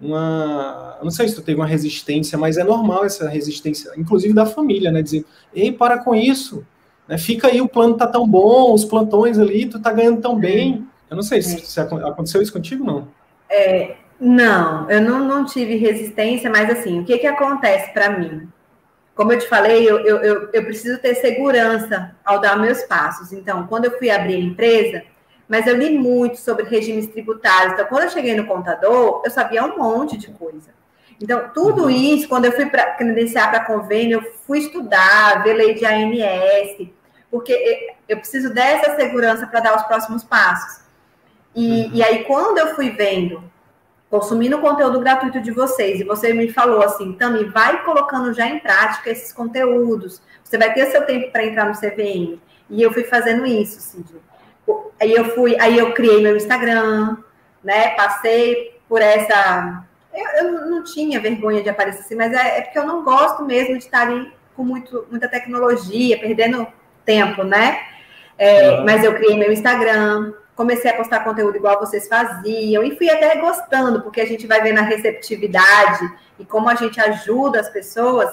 uma. 0.00 0.98
Não 1.02 1.10
sei 1.10 1.28
se 1.28 1.34
tu 1.34 1.42
teve 1.42 1.58
uma 1.58 1.66
resistência, 1.66 2.36
mas 2.36 2.58
é 2.58 2.64
normal 2.64 3.04
essa 3.04 3.28
resistência, 3.28 3.92
inclusive 3.96 4.34
da 4.34 4.46
família, 4.46 4.92
né? 4.92 5.02
Dizer, 5.02 5.24
ei, 5.54 5.72
para 5.72 5.98
com 5.98 6.14
isso. 6.14 6.64
Né? 7.08 7.16
Fica 7.18 7.48
aí, 7.48 7.60
o 7.60 7.68
plano 7.68 7.96
tá 7.96 8.06
tão 8.06 8.28
bom, 8.28 8.72
os 8.72 8.84
plantões 8.84 9.38
ali, 9.38 9.66
tu 9.66 9.80
tá 9.80 9.92
ganhando 9.92 10.20
tão 10.20 10.36
bem. 10.38 10.86
Eu 11.08 11.16
não 11.16 11.22
sei 11.22 11.40
se, 11.40 11.58
se 11.64 11.80
aconteceu 11.80 12.42
isso 12.42 12.52
contigo, 12.52 12.84
não. 12.84 13.08
É, 13.48 13.96
não, 14.20 14.90
eu 14.90 15.00
não, 15.00 15.20
não 15.20 15.44
tive 15.44 15.76
resistência, 15.76 16.50
mas 16.50 16.68
assim, 16.68 17.00
o 17.00 17.04
que, 17.04 17.18
que 17.18 17.26
acontece 17.26 17.92
para 17.92 18.18
mim? 18.18 18.48
Como 19.14 19.32
eu 19.32 19.38
te 19.38 19.48
falei, 19.48 19.88
eu, 19.88 19.98
eu, 20.00 20.16
eu, 20.18 20.48
eu 20.52 20.64
preciso 20.64 20.98
ter 20.98 21.14
segurança 21.14 22.14
ao 22.24 22.40
dar 22.40 22.58
meus 22.58 22.82
passos. 22.82 23.32
Então, 23.32 23.66
quando 23.66 23.86
eu 23.86 23.98
fui 23.98 24.10
abrir 24.10 24.34
a 24.34 24.40
empresa, 24.40 25.02
mas 25.48 25.66
eu 25.66 25.76
li 25.76 25.96
muito 25.96 26.38
sobre 26.38 26.64
regimes 26.64 27.06
tributários. 27.06 27.72
Então, 27.72 27.86
quando 27.86 28.04
eu 28.04 28.10
cheguei 28.10 28.34
no 28.34 28.46
contador, 28.46 29.22
eu 29.24 29.30
sabia 29.30 29.64
um 29.64 29.78
monte 29.78 30.16
de 30.16 30.28
coisa. 30.28 30.74
Então, 31.20 31.50
tudo 31.54 31.84
uhum. 31.84 31.90
isso, 31.90 32.28
quando 32.28 32.46
eu 32.46 32.52
fui 32.52 32.66
para 32.66 32.92
credenciar 32.92 33.50
para 33.50 33.64
convênio, 33.64 34.18
eu 34.18 34.32
fui 34.46 34.58
estudar, 34.58 35.42
ver 35.42 35.54
lei 35.54 35.74
de 35.74 35.86
ANS, 35.86 36.88
porque 37.30 37.96
eu 38.08 38.18
preciso 38.18 38.52
dessa 38.52 38.96
segurança 38.96 39.46
para 39.46 39.60
dar 39.60 39.76
os 39.76 39.82
próximos 39.84 40.24
passos. 40.24 40.84
E, 41.54 41.84
uhum. 41.84 41.90
e 41.94 42.02
aí, 42.02 42.24
quando 42.24 42.58
eu 42.58 42.74
fui 42.74 42.90
vendo, 42.90 43.42
consumindo 44.10 44.56
o 44.56 44.60
conteúdo 44.60 45.00
gratuito 45.00 45.40
de 45.40 45.50
vocês, 45.50 46.00
e 46.00 46.04
você 46.04 46.34
me 46.34 46.52
falou 46.52 46.82
assim, 46.82 47.12
Tami, 47.14 47.44
vai 47.44 47.82
colocando 47.84 48.32
já 48.34 48.46
em 48.46 48.58
prática 48.58 49.10
esses 49.10 49.32
conteúdos, 49.32 50.20
você 50.44 50.58
vai 50.58 50.72
ter 50.74 50.86
seu 50.86 51.04
tempo 51.06 51.32
para 51.32 51.44
entrar 51.44 51.66
no 51.66 51.74
CVM. 51.74 52.38
E 52.68 52.82
eu 52.82 52.92
fui 52.92 53.04
fazendo 53.04 53.46
isso, 53.46 53.80
Cid. 53.80 54.16
Aí 55.00 55.12
eu 55.12 55.26
fui, 55.34 55.56
aí 55.60 55.78
eu 55.78 55.92
criei 55.92 56.22
meu 56.22 56.36
Instagram, 56.36 57.18
né? 57.62 57.90
Passei 57.90 58.80
por 58.88 59.02
essa. 59.02 59.84
Eu, 60.14 60.46
eu 60.46 60.70
não 60.70 60.82
tinha 60.82 61.20
vergonha 61.20 61.62
de 61.62 61.68
aparecer 61.68 62.00
assim, 62.00 62.14
mas 62.14 62.32
é, 62.32 62.58
é, 62.58 62.60
porque 62.62 62.78
eu 62.78 62.86
não 62.86 63.04
gosto 63.04 63.44
mesmo 63.44 63.76
de 63.76 63.84
estar 63.84 64.02
ali 64.02 64.32
com 64.54 64.64
muito, 64.64 65.06
muita 65.10 65.28
tecnologia, 65.28 66.18
perdendo 66.18 66.66
tempo, 67.04 67.44
né? 67.44 67.80
É, 68.38 68.70
uhum. 68.70 68.84
Mas 68.84 69.04
eu 69.04 69.14
criei 69.14 69.36
meu 69.36 69.52
Instagram, 69.52 70.32
comecei 70.54 70.90
a 70.90 70.96
postar 70.96 71.24
conteúdo 71.24 71.56
igual 71.56 71.78
vocês 71.78 72.08
faziam, 72.08 72.82
e 72.82 72.96
fui 72.96 73.10
até 73.10 73.36
gostando, 73.36 74.00
porque 74.00 74.20
a 74.20 74.26
gente 74.26 74.46
vai 74.46 74.62
vendo 74.62 74.78
a 74.78 74.82
receptividade 74.82 76.10
e 76.38 76.44
como 76.44 76.68
a 76.68 76.74
gente 76.74 76.98
ajuda 76.98 77.60
as 77.60 77.68
pessoas. 77.68 78.30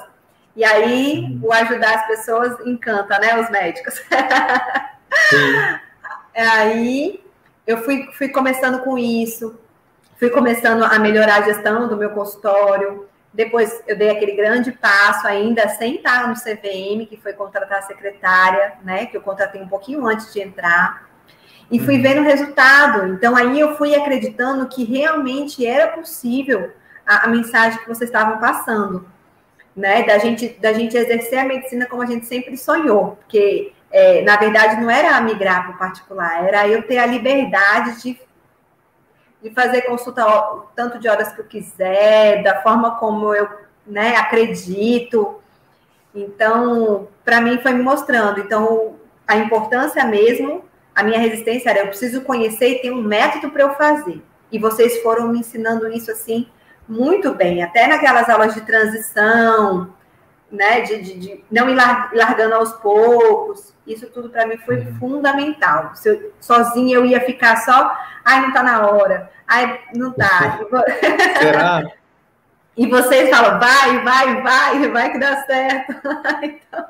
E 0.55 0.63
aí, 0.63 1.39
o 1.41 1.51
ajudar 1.51 1.95
as 1.95 2.07
pessoas 2.07 2.65
encanta, 2.65 3.19
né, 3.19 3.41
os 3.41 3.49
médicos. 3.49 3.95
Sim. 5.29 5.79
aí, 6.41 7.23
eu 7.65 7.79
fui, 7.79 8.09
fui 8.13 8.29
começando 8.29 8.83
com 8.83 8.97
isso, 8.97 9.59
fui 10.17 10.29
começando 10.29 10.83
a 10.83 10.97
melhorar 10.99 11.37
a 11.37 11.41
gestão 11.41 11.87
do 11.87 11.97
meu 11.97 12.11
consultório. 12.11 13.07
Depois, 13.33 13.83
eu 13.87 13.97
dei 13.97 14.09
aquele 14.09 14.35
grande 14.35 14.71
passo 14.71 15.27
ainda 15.27 15.67
sem 15.69 15.95
estar 15.95 16.27
no 16.27 16.35
CVM, 16.35 17.05
que 17.07 17.17
foi 17.21 17.33
contratar 17.33 17.79
a 17.79 17.83
secretária, 17.83 18.73
né, 18.83 19.05
que 19.05 19.17
eu 19.17 19.21
contratei 19.21 19.61
um 19.61 19.67
pouquinho 19.67 20.05
antes 20.05 20.31
de 20.31 20.41
entrar. 20.41 21.09
E 21.71 21.79
fui 21.79 21.95
uhum. 21.95 22.03
vendo 22.03 22.21
o 22.21 22.25
resultado. 22.25 23.07
Então, 23.07 23.35
aí 23.35 23.59
eu 23.59 23.75
fui 23.77 23.95
acreditando 23.95 24.67
que 24.67 24.83
realmente 24.83 25.65
era 25.65 25.87
possível 25.87 26.71
a, 27.05 27.25
a 27.25 27.27
mensagem 27.27 27.79
que 27.79 27.87
vocês 27.87 28.09
estavam 28.09 28.39
passando 28.39 29.11
né? 29.75 30.03
Da 30.03 30.17
gente, 30.17 30.49
da 30.59 30.71
gente 30.73 30.95
exercer 30.95 31.39
a 31.39 31.45
medicina 31.45 31.85
como 31.85 32.01
a 32.01 32.05
gente 32.05 32.25
sempre 32.25 32.55
sonhou, 32.57 33.17
porque 33.17 33.73
é, 33.93 34.23
na 34.23 34.35
verdade 34.37 34.81
não 34.81 34.89
era 34.89 35.21
migrar 35.21 35.67
para 35.67 35.75
o 35.75 35.77
particular, 35.77 36.43
era 36.47 36.67
eu 36.67 36.81
ter 36.81 36.97
a 36.97 37.05
liberdade 37.05 38.01
de, 38.01 38.19
de 39.41 39.51
fazer 39.51 39.83
consulta 39.83 40.25
tanto 40.75 40.97
de 40.97 41.07
horas 41.07 41.31
que 41.31 41.41
eu 41.41 41.45
quiser, 41.45 42.41
da 42.41 42.63
forma 42.63 42.95
como 42.97 43.35
eu 43.35 43.47
né, 43.85 44.15
acredito. 44.17 45.39
Então, 46.15 47.07
para 47.23 47.39
mim 47.39 47.59
foi 47.59 47.73
me 47.73 47.83
mostrando. 47.83 48.39
Então, 48.39 48.95
a 49.27 49.37
importância 49.37 50.03
mesmo, 50.05 50.65
a 50.95 51.03
minha 51.03 51.19
resistência 51.19 51.69
era 51.69 51.81
eu 51.81 51.87
preciso 51.87 52.21
conhecer 52.21 52.69
e 52.69 52.81
ter 52.81 52.91
um 52.91 53.01
método 53.01 53.51
para 53.51 53.61
eu 53.61 53.75
fazer. 53.75 54.23
E 54.51 54.57
vocês 54.57 55.03
foram 55.03 55.27
me 55.27 55.39
ensinando 55.39 55.87
isso 55.91 56.11
assim 56.11 56.47
muito 56.87 57.33
bem, 57.33 57.63
até 57.63 57.87
naquelas 57.87 58.29
aulas 58.29 58.53
de 58.53 58.61
transição, 58.61 59.93
né, 60.53 60.81
de, 60.81 61.01
de, 61.01 61.19
de 61.19 61.43
não 61.51 61.67
ir 61.69 61.75
largando 61.75 62.53
aos 62.53 62.71
poucos, 62.73 63.73
isso 63.85 64.07
tudo 64.07 64.29
para 64.29 64.45
mim 64.45 64.57
foi 64.57 64.77
uhum. 64.77 64.95
fundamental. 64.95 65.95
Se 65.95 66.09
eu, 66.09 66.31
sozinha 66.39 66.95
eu 66.95 67.05
ia 67.05 67.19
ficar 67.21 67.57
só, 67.57 67.91
ai, 68.23 68.41
não 68.41 68.49
está 68.49 68.61
na 68.61 68.87
hora, 68.87 69.31
ai, 69.47 69.79
não 69.95 70.11
está. 70.17 70.59
Será? 71.39 71.83
e 72.77 72.87
vocês 72.87 73.29
falam, 73.29 73.59
vai, 73.59 74.03
vai, 74.03 74.41
vai, 74.41 74.89
vai 74.89 75.11
que 75.11 75.19
dá 75.19 75.43
certo. 75.43 75.91
então, 76.43 76.85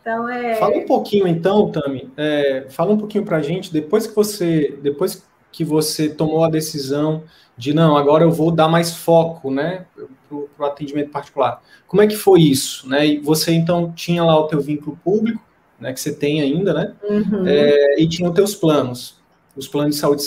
então, 0.00 0.28
é... 0.28 0.54
Fala 0.56 0.76
um 0.76 0.86
pouquinho 0.86 1.26
então, 1.26 1.70
Tami, 1.70 2.10
é, 2.16 2.66
fala 2.70 2.92
um 2.92 2.98
pouquinho 2.98 3.24
para 3.24 3.38
a 3.38 3.42
gente, 3.42 3.72
depois 3.72 4.06
que 4.06 4.14
você, 4.14 4.78
depois 4.82 5.26
que 5.50 5.64
você 5.64 6.08
tomou 6.08 6.44
a 6.44 6.50
decisão 6.50 7.24
de 7.56 7.74
não, 7.74 7.96
agora 7.96 8.24
eu 8.24 8.30
vou 8.30 8.50
dar 8.50 8.68
mais 8.68 8.96
foco, 8.96 9.50
né, 9.50 9.84
para 10.28 10.66
o 10.66 10.68
atendimento 10.68 11.10
particular. 11.10 11.62
Como 11.86 12.02
é 12.02 12.06
que 12.06 12.16
foi 12.16 12.42
isso, 12.42 12.88
né? 12.88 13.06
E 13.06 13.18
você 13.18 13.52
então 13.52 13.92
tinha 13.92 14.22
lá 14.22 14.38
o 14.38 14.46
teu 14.46 14.60
vínculo 14.60 14.98
público, 15.02 15.42
né, 15.80 15.92
que 15.92 16.00
você 16.00 16.12
tem 16.12 16.40
ainda, 16.40 16.74
né? 16.74 16.94
Uhum. 17.08 17.46
É, 17.46 18.00
e 18.00 18.08
tinha 18.08 18.28
os 18.28 18.34
teus 18.34 18.54
planos, 18.54 19.16
os 19.56 19.68
planos 19.68 19.94
de 19.94 20.00
saúde, 20.00 20.22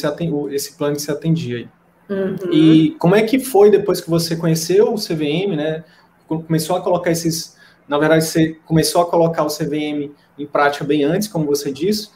esse 0.55 0.77
plano 0.77 0.95
que 0.95 1.01
você 1.01 1.11
atendia 1.11 1.57
aí. 1.57 1.69
Uhum. 2.09 2.51
E 2.51 2.91
como 2.99 3.15
é 3.15 3.23
que 3.23 3.39
foi 3.39 3.69
depois 3.69 4.01
que 4.01 4.09
você 4.09 4.35
conheceu 4.35 4.93
o 4.93 4.97
CVM, 4.97 5.55
né? 5.55 5.83
Começou 6.27 6.75
a 6.75 6.81
colocar 6.81 7.11
esses, 7.11 7.57
na 7.87 7.97
verdade 7.97 8.25
você 8.25 8.57
começou 8.65 9.01
a 9.01 9.05
colocar 9.05 9.43
o 9.43 9.47
CVM 9.47 10.11
em 10.37 10.45
prática 10.45 10.83
bem 10.83 11.03
antes, 11.03 11.27
como 11.27 11.45
você 11.45 11.71
disse. 11.71 12.09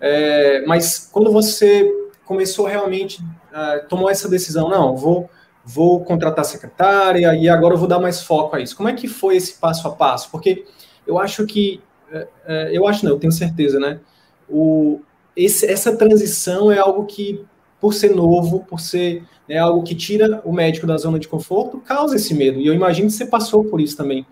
É, 0.00 0.64
mas 0.66 1.08
quando 1.12 1.30
você 1.30 1.88
começou 2.24 2.66
realmente, 2.66 3.20
uh, 3.22 3.86
tomou 3.88 4.08
essa 4.08 4.28
decisão, 4.28 4.68
não, 4.68 4.96
vou, 4.96 5.28
vou 5.64 6.04
contratar 6.04 6.44
secretária 6.44 7.34
e 7.34 7.48
agora 7.48 7.74
eu 7.74 7.78
vou 7.78 7.88
dar 7.88 7.98
mais 7.98 8.22
foco 8.22 8.56
a 8.56 8.60
isso. 8.60 8.76
Como 8.76 8.88
é 8.88 8.92
que 8.92 9.06
foi 9.08 9.36
esse 9.36 9.54
passo 9.58 9.86
a 9.86 9.92
passo? 9.92 10.30
Porque 10.30 10.64
eu 11.06 11.18
acho 11.18 11.46
que, 11.46 11.80
uh, 12.12 12.18
uh, 12.18 12.68
eu 12.72 12.86
acho 12.86 13.04
não, 13.04 13.12
eu 13.12 13.18
tenho 13.18 13.32
certeza, 13.32 13.78
né? 13.78 14.00
O, 14.48 15.00
esse, 15.36 15.66
essa 15.66 15.96
transição 15.96 16.70
é 16.70 16.78
algo 16.78 17.06
que, 17.06 17.44
por 17.80 17.94
ser 17.94 18.14
novo, 18.14 18.60
por 18.60 18.80
ser 18.80 19.24
né, 19.48 19.58
algo 19.58 19.82
que 19.82 19.94
tira 19.94 20.40
o 20.44 20.52
médico 20.52 20.86
da 20.86 20.96
zona 20.96 21.18
de 21.18 21.28
conforto, 21.28 21.78
causa 21.80 22.16
esse 22.16 22.34
medo. 22.34 22.58
E 22.60 22.66
eu 22.66 22.74
imagino 22.74 23.08
que 23.08 23.14
você 23.14 23.26
passou 23.26 23.64
por 23.64 23.80
isso 23.80 23.96
também. 23.96 24.26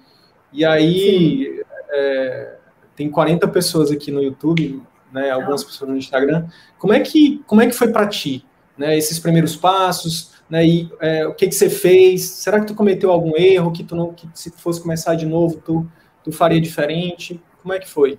E 0.52 0.64
aí, 0.64 1.62
é, 1.90 2.56
tem 2.96 3.10
40 3.10 3.46
pessoas 3.48 3.90
aqui 3.90 4.10
no 4.10 4.22
YouTube, 4.22 4.82
né, 5.12 5.30
algumas 5.30 5.64
pessoas 5.64 5.90
no 5.90 5.96
Instagram. 5.96 6.46
Como 6.78 6.92
é 6.92 7.00
que, 7.00 7.42
como 7.46 7.60
é 7.60 7.66
que 7.66 7.72
foi 7.72 7.88
para 7.88 8.06
ti, 8.06 8.44
né, 8.76 8.96
esses 8.96 9.18
primeiros 9.18 9.56
passos, 9.56 10.32
né, 10.48 10.66
e 10.66 10.90
é, 11.00 11.26
o 11.26 11.34
que 11.34 11.46
que 11.46 11.54
você 11.54 11.68
fez? 11.68 12.24
Será 12.30 12.60
que 12.60 12.66
tu 12.66 12.74
cometeu 12.74 13.10
algum 13.10 13.36
erro 13.36 13.72
que 13.72 13.84
tu 13.84 13.94
não, 13.94 14.12
que 14.12 14.28
se 14.34 14.50
fosse 14.50 14.80
começar 14.80 15.14
de 15.14 15.26
novo, 15.26 15.60
tu, 15.64 15.86
tu 16.24 16.32
faria 16.32 16.60
diferente? 16.60 17.40
Como 17.62 17.74
é 17.74 17.78
que 17.78 17.88
foi? 17.88 18.18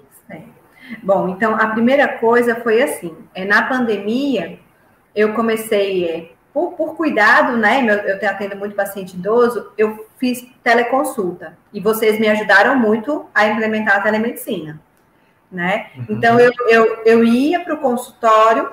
Bom, 1.04 1.30
então 1.30 1.54
a 1.54 1.68
primeira 1.68 2.08
coisa 2.08 2.56
foi 2.56 2.82
assim, 2.82 3.16
é 3.36 3.46
na 3.46 3.62
pandemia 3.62 4.58
eu 5.16 5.34
comecei 5.34 6.06
é, 6.06 6.32
por, 6.52 6.72
por, 6.72 6.96
cuidado, 6.96 7.58
né? 7.58 7.86
Eu, 7.88 8.18
eu 8.18 8.30
atendo 8.30 8.56
muito 8.56 8.76
paciente 8.76 9.16
idoso, 9.16 9.72
eu 9.78 10.08
fiz 10.18 10.48
teleconsulta 10.64 11.58
e 11.72 11.80
vocês 11.80 12.20
me 12.20 12.28
ajudaram 12.28 12.76
muito 12.76 13.28
a 13.36 13.48
implementar 13.48 13.98
a 13.98 14.02
telemedicina 14.02 14.82
né? 15.52 15.88
Uhum. 15.98 16.06
Então 16.10 16.40
eu, 16.40 16.52
eu, 16.68 17.02
eu 17.06 17.24
ia 17.24 17.60
para 17.62 17.74
o 17.74 17.78
consultório 17.78 18.70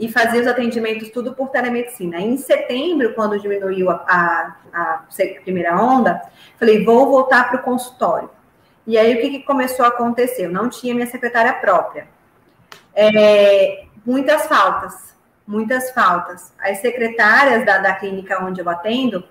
e 0.00 0.10
fazia 0.10 0.40
os 0.40 0.46
atendimentos 0.46 1.10
tudo 1.10 1.34
por 1.34 1.50
telemedicina. 1.50 2.18
Em 2.18 2.38
setembro, 2.38 3.12
quando 3.12 3.38
diminuiu 3.38 3.90
a, 3.90 3.94
a, 3.94 4.56
a 4.72 5.04
primeira 5.44 5.76
onda, 5.76 6.22
falei, 6.58 6.82
vou 6.82 7.06
voltar 7.10 7.50
para 7.50 7.60
o 7.60 7.62
consultório. 7.62 8.30
E 8.86 8.96
aí 8.96 9.14
o 9.14 9.20
que, 9.20 9.30
que, 9.30 9.38
começou 9.40 9.84
a 9.84 9.88
acontecer? 9.88 10.46
Eu 10.46 10.50
não 10.50 10.70
tinha 10.70 10.94
minha 10.94 11.06
secretária 11.06 11.52
própria. 11.52 12.08
É, 12.94 13.84
muitas 14.04 14.46
faltas, 14.46 15.14
muitas 15.46 15.90
faltas. 15.90 16.50
As 16.58 16.78
secretárias 16.78 17.66
da, 17.66 17.76
da 17.76 17.92
clínica 17.92 18.42
onde 18.42 18.62
eu 18.62 18.70
atendo, 18.70 19.22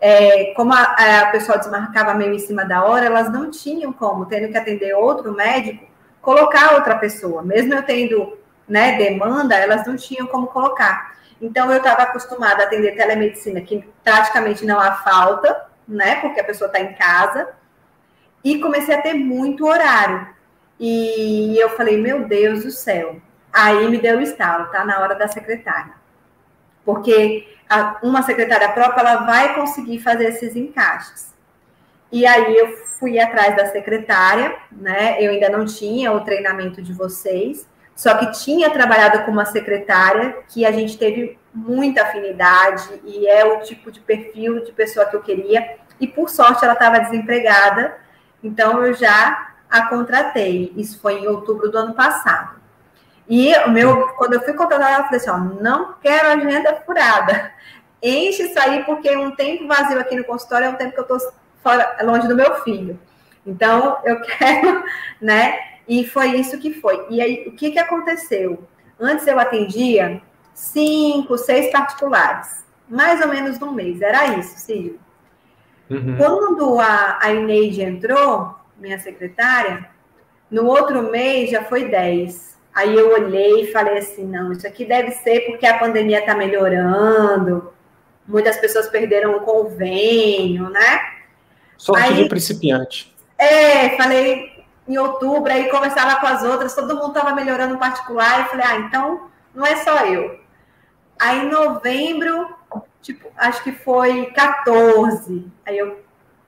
é, 0.00 0.54
como 0.54 0.72
a, 0.72 1.20
a 1.20 1.26
pessoa 1.32 1.58
desmarcava 1.58 2.14
meio 2.14 2.32
em 2.32 2.38
cima 2.38 2.64
da 2.64 2.82
hora, 2.82 3.04
elas 3.04 3.30
não 3.30 3.50
tinham 3.50 3.92
como, 3.92 4.24
tendo 4.24 4.50
que 4.50 4.56
atender 4.56 4.94
outro 4.94 5.34
médico, 5.34 5.84
colocar 6.22 6.76
outra 6.76 6.96
pessoa. 6.96 7.42
Mesmo 7.42 7.74
eu 7.74 7.82
tendo 7.82 8.38
né, 8.68 8.96
demanda, 8.96 9.54
elas 9.56 9.86
não 9.86 9.96
tinham 9.96 10.26
como 10.26 10.46
colocar. 10.46 11.14
Então, 11.40 11.70
eu 11.70 11.78
estava 11.78 12.02
acostumada 12.02 12.62
a 12.62 12.66
atender 12.66 12.96
telemedicina, 12.96 13.60
que 13.60 13.84
praticamente 14.02 14.64
não 14.64 14.80
há 14.80 14.92
falta, 14.92 15.66
né, 15.86 16.16
porque 16.16 16.40
a 16.40 16.44
pessoa 16.44 16.68
está 16.68 16.80
em 16.80 16.94
casa, 16.94 17.48
e 18.42 18.60
comecei 18.60 18.94
a 18.94 19.02
ter 19.02 19.14
muito 19.14 19.66
horário. 19.66 20.28
E 20.78 21.56
eu 21.58 21.70
falei, 21.70 21.96
meu 22.00 22.26
Deus 22.26 22.64
do 22.64 22.70
céu. 22.70 23.20
Aí 23.52 23.88
me 23.88 23.98
deu 23.98 24.18
o 24.18 24.22
estalo, 24.22 24.70
tá 24.70 24.84
na 24.84 24.98
hora 25.00 25.14
da 25.14 25.28
secretária. 25.28 25.94
Porque 26.84 27.48
a, 27.68 27.98
uma 28.02 28.22
secretária 28.22 28.68
própria, 28.70 29.00
ela 29.00 29.24
vai 29.24 29.54
conseguir 29.54 30.00
fazer 30.00 30.26
esses 30.26 30.54
encaixes. 30.56 31.32
E 32.12 32.26
aí 32.26 32.56
eu 32.56 32.76
fui 32.98 33.18
atrás 33.18 33.56
da 33.56 33.66
secretária, 33.66 34.56
né? 34.70 35.16
Eu 35.20 35.30
ainda 35.30 35.48
não 35.48 35.64
tinha 35.64 36.12
o 36.12 36.20
treinamento 36.20 36.82
de 36.82 36.92
vocês, 36.92 37.66
só 37.94 38.14
que 38.16 38.32
tinha 38.32 38.70
trabalhado 38.70 39.24
com 39.24 39.30
uma 39.30 39.44
secretária 39.44 40.38
que 40.48 40.66
a 40.66 40.72
gente 40.72 40.98
teve 40.98 41.38
muita 41.52 42.02
afinidade 42.02 43.00
e 43.04 43.26
é 43.26 43.44
o 43.44 43.60
tipo 43.60 43.92
de 43.92 44.00
perfil 44.00 44.64
de 44.64 44.72
pessoa 44.72 45.06
que 45.06 45.14
eu 45.14 45.22
queria. 45.22 45.78
E 46.00 46.06
por 46.06 46.28
sorte 46.28 46.64
ela 46.64 46.74
estava 46.74 46.98
desempregada, 46.98 47.96
então 48.42 48.84
eu 48.84 48.94
já 48.94 49.52
a 49.70 49.88
contratei. 49.88 50.72
Isso 50.76 51.00
foi 51.00 51.20
em 51.20 51.28
outubro 51.28 51.70
do 51.70 51.78
ano 51.78 51.94
passado. 51.94 52.60
E 53.28 53.54
o 53.58 53.70
meu, 53.70 54.08
quando 54.16 54.34
eu 54.34 54.40
fui 54.42 54.52
contratar, 54.54 54.92
ela 54.92 55.04
falou 55.04 55.16
assim: 55.16 55.30
ó, 55.30 55.38
não 55.38 55.94
quero 56.02 56.28
agenda 56.28 56.82
furada. 56.84 57.52
Enche 58.02 58.42
isso 58.42 58.58
aí, 58.58 58.84
porque 58.84 59.16
um 59.16 59.30
tempo 59.30 59.66
vazio 59.66 59.98
aqui 59.98 60.14
no 60.14 60.24
consultório 60.24 60.66
é 60.66 60.70
um 60.70 60.74
tempo 60.74 60.92
que 60.92 61.00
eu 61.00 61.16
estou 61.16 61.32
longe 62.02 62.28
do 62.28 62.36
meu 62.36 62.56
filho. 62.56 63.00
Então, 63.46 63.98
eu 64.04 64.20
quero, 64.38 64.84
né? 65.20 65.58
E 65.88 66.06
foi 66.06 66.36
isso 66.36 66.58
que 66.58 66.72
foi. 66.72 67.06
E 67.10 67.20
aí, 67.20 67.44
o 67.46 67.52
que, 67.52 67.70
que 67.70 67.78
aconteceu? 67.78 68.64
Antes 68.98 69.26
eu 69.26 69.38
atendia 69.38 70.22
cinco, 70.54 71.36
seis 71.36 71.70
particulares, 71.70 72.64
mais 72.88 73.20
ou 73.20 73.28
menos 73.28 73.58
num 73.58 73.72
mês. 73.72 74.00
Era 74.00 74.38
isso, 74.38 74.58
Cílio. 74.58 74.98
Uhum. 75.90 76.16
Quando 76.16 76.80
a, 76.80 77.18
a 77.20 77.32
Ineide 77.32 77.82
entrou, 77.82 78.54
minha 78.78 78.98
secretária, 78.98 79.88
no 80.50 80.66
outro 80.66 81.02
mês 81.02 81.50
já 81.50 81.64
foi 81.64 81.88
dez. 81.88 82.56
Aí 82.74 82.94
eu 82.94 83.12
olhei 83.12 83.62
e 83.62 83.72
falei 83.72 83.98
assim: 83.98 84.24
não, 84.24 84.52
isso 84.52 84.66
aqui 84.66 84.84
deve 84.84 85.10
ser 85.10 85.40
porque 85.40 85.66
a 85.66 85.78
pandemia 85.78 86.20
está 86.20 86.34
melhorando, 86.34 87.72
muitas 88.26 88.56
pessoas 88.56 88.88
perderam 88.88 89.36
o 89.36 89.40
convênio, 89.40 90.70
né? 90.70 91.00
Sorte 91.76 92.02
aí, 92.02 92.22
de 92.22 92.28
principiante. 92.28 93.14
É, 93.36 93.90
falei 93.96 94.53
em 94.86 94.98
outubro, 94.98 95.52
aí 95.52 95.70
conversava 95.70 96.20
com 96.20 96.26
as 96.26 96.42
outras, 96.42 96.74
todo 96.74 96.96
mundo 96.96 97.08
estava 97.08 97.34
melhorando 97.34 97.78
particular, 97.78 98.40
e 98.40 98.50
falei, 98.50 98.66
ah, 98.66 98.76
então 98.76 99.30
não 99.54 99.64
é 99.64 99.76
só 99.76 100.04
eu. 100.04 100.40
Aí 101.18 101.44
em 101.44 101.50
novembro, 101.50 102.54
tipo, 103.00 103.28
acho 103.36 103.62
que 103.62 103.72
foi 103.72 104.26
14. 104.26 105.46
Aí 105.64 105.78
eu, 105.78 106.02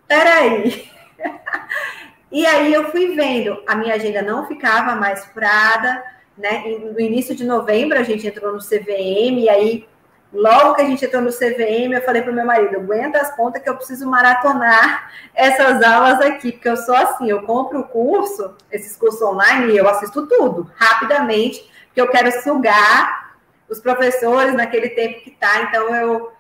peraí. 0.07 0.91
e 2.31 2.45
aí 2.45 2.73
eu 2.73 2.91
fui 2.91 3.15
vendo, 3.15 3.63
a 3.67 3.75
minha 3.75 3.95
agenda 3.95 4.23
não 4.23 4.47
ficava 4.47 4.95
mais 4.97 5.25
furada, 5.27 6.05
né? 6.37 6.63
No 6.93 7.01
início 7.01 7.35
de 7.35 7.45
novembro 7.45 7.99
a 7.99 8.03
gente 8.03 8.27
entrou 8.27 8.53
no 8.53 8.59
CVM, 8.59 9.39
e 9.39 9.49
aí 9.49 9.89
logo 10.33 10.75
que 10.75 10.83
a 10.83 10.85
gente 10.85 11.05
entrou 11.05 11.23
no 11.23 11.31
CVM, 11.31 11.93
eu 11.93 12.03
falei 12.03 12.23
para 12.23 12.33
o 12.33 12.35
meu 12.35 12.45
marido, 12.45 12.77
aguenta 12.77 13.21
as 13.21 13.35
pontas 13.37 13.63
que 13.63 13.69
eu 13.69 13.77
preciso 13.77 14.09
maratonar 14.09 15.11
essas 15.35 15.83
aulas 15.83 16.21
aqui, 16.21 16.53
porque 16.53 16.69
eu 16.69 16.77
sou 16.77 16.95
assim, 16.95 17.31
eu 17.31 17.43
compro 17.43 17.81
o 17.81 17.85
curso, 17.89 18.55
esses 18.71 18.97
cursos 18.97 19.23
online, 19.23 19.73
e 19.73 19.77
eu 19.77 19.89
assisto 19.89 20.27
tudo, 20.27 20.71
rapidamente, 20.77 21.71
porque 21.87 22.01
eu 22.01 22.09
quero 22.09 22.31
sugar 22.43 23.35
os 23.69 23.81
professores 23.81 24.55
naquele 24.55 24.91
tempo 24.91 25.23
que 25.23 25.31
tá, 25.31 25.63
então 25.63 25.95
eu, 25.95 26.33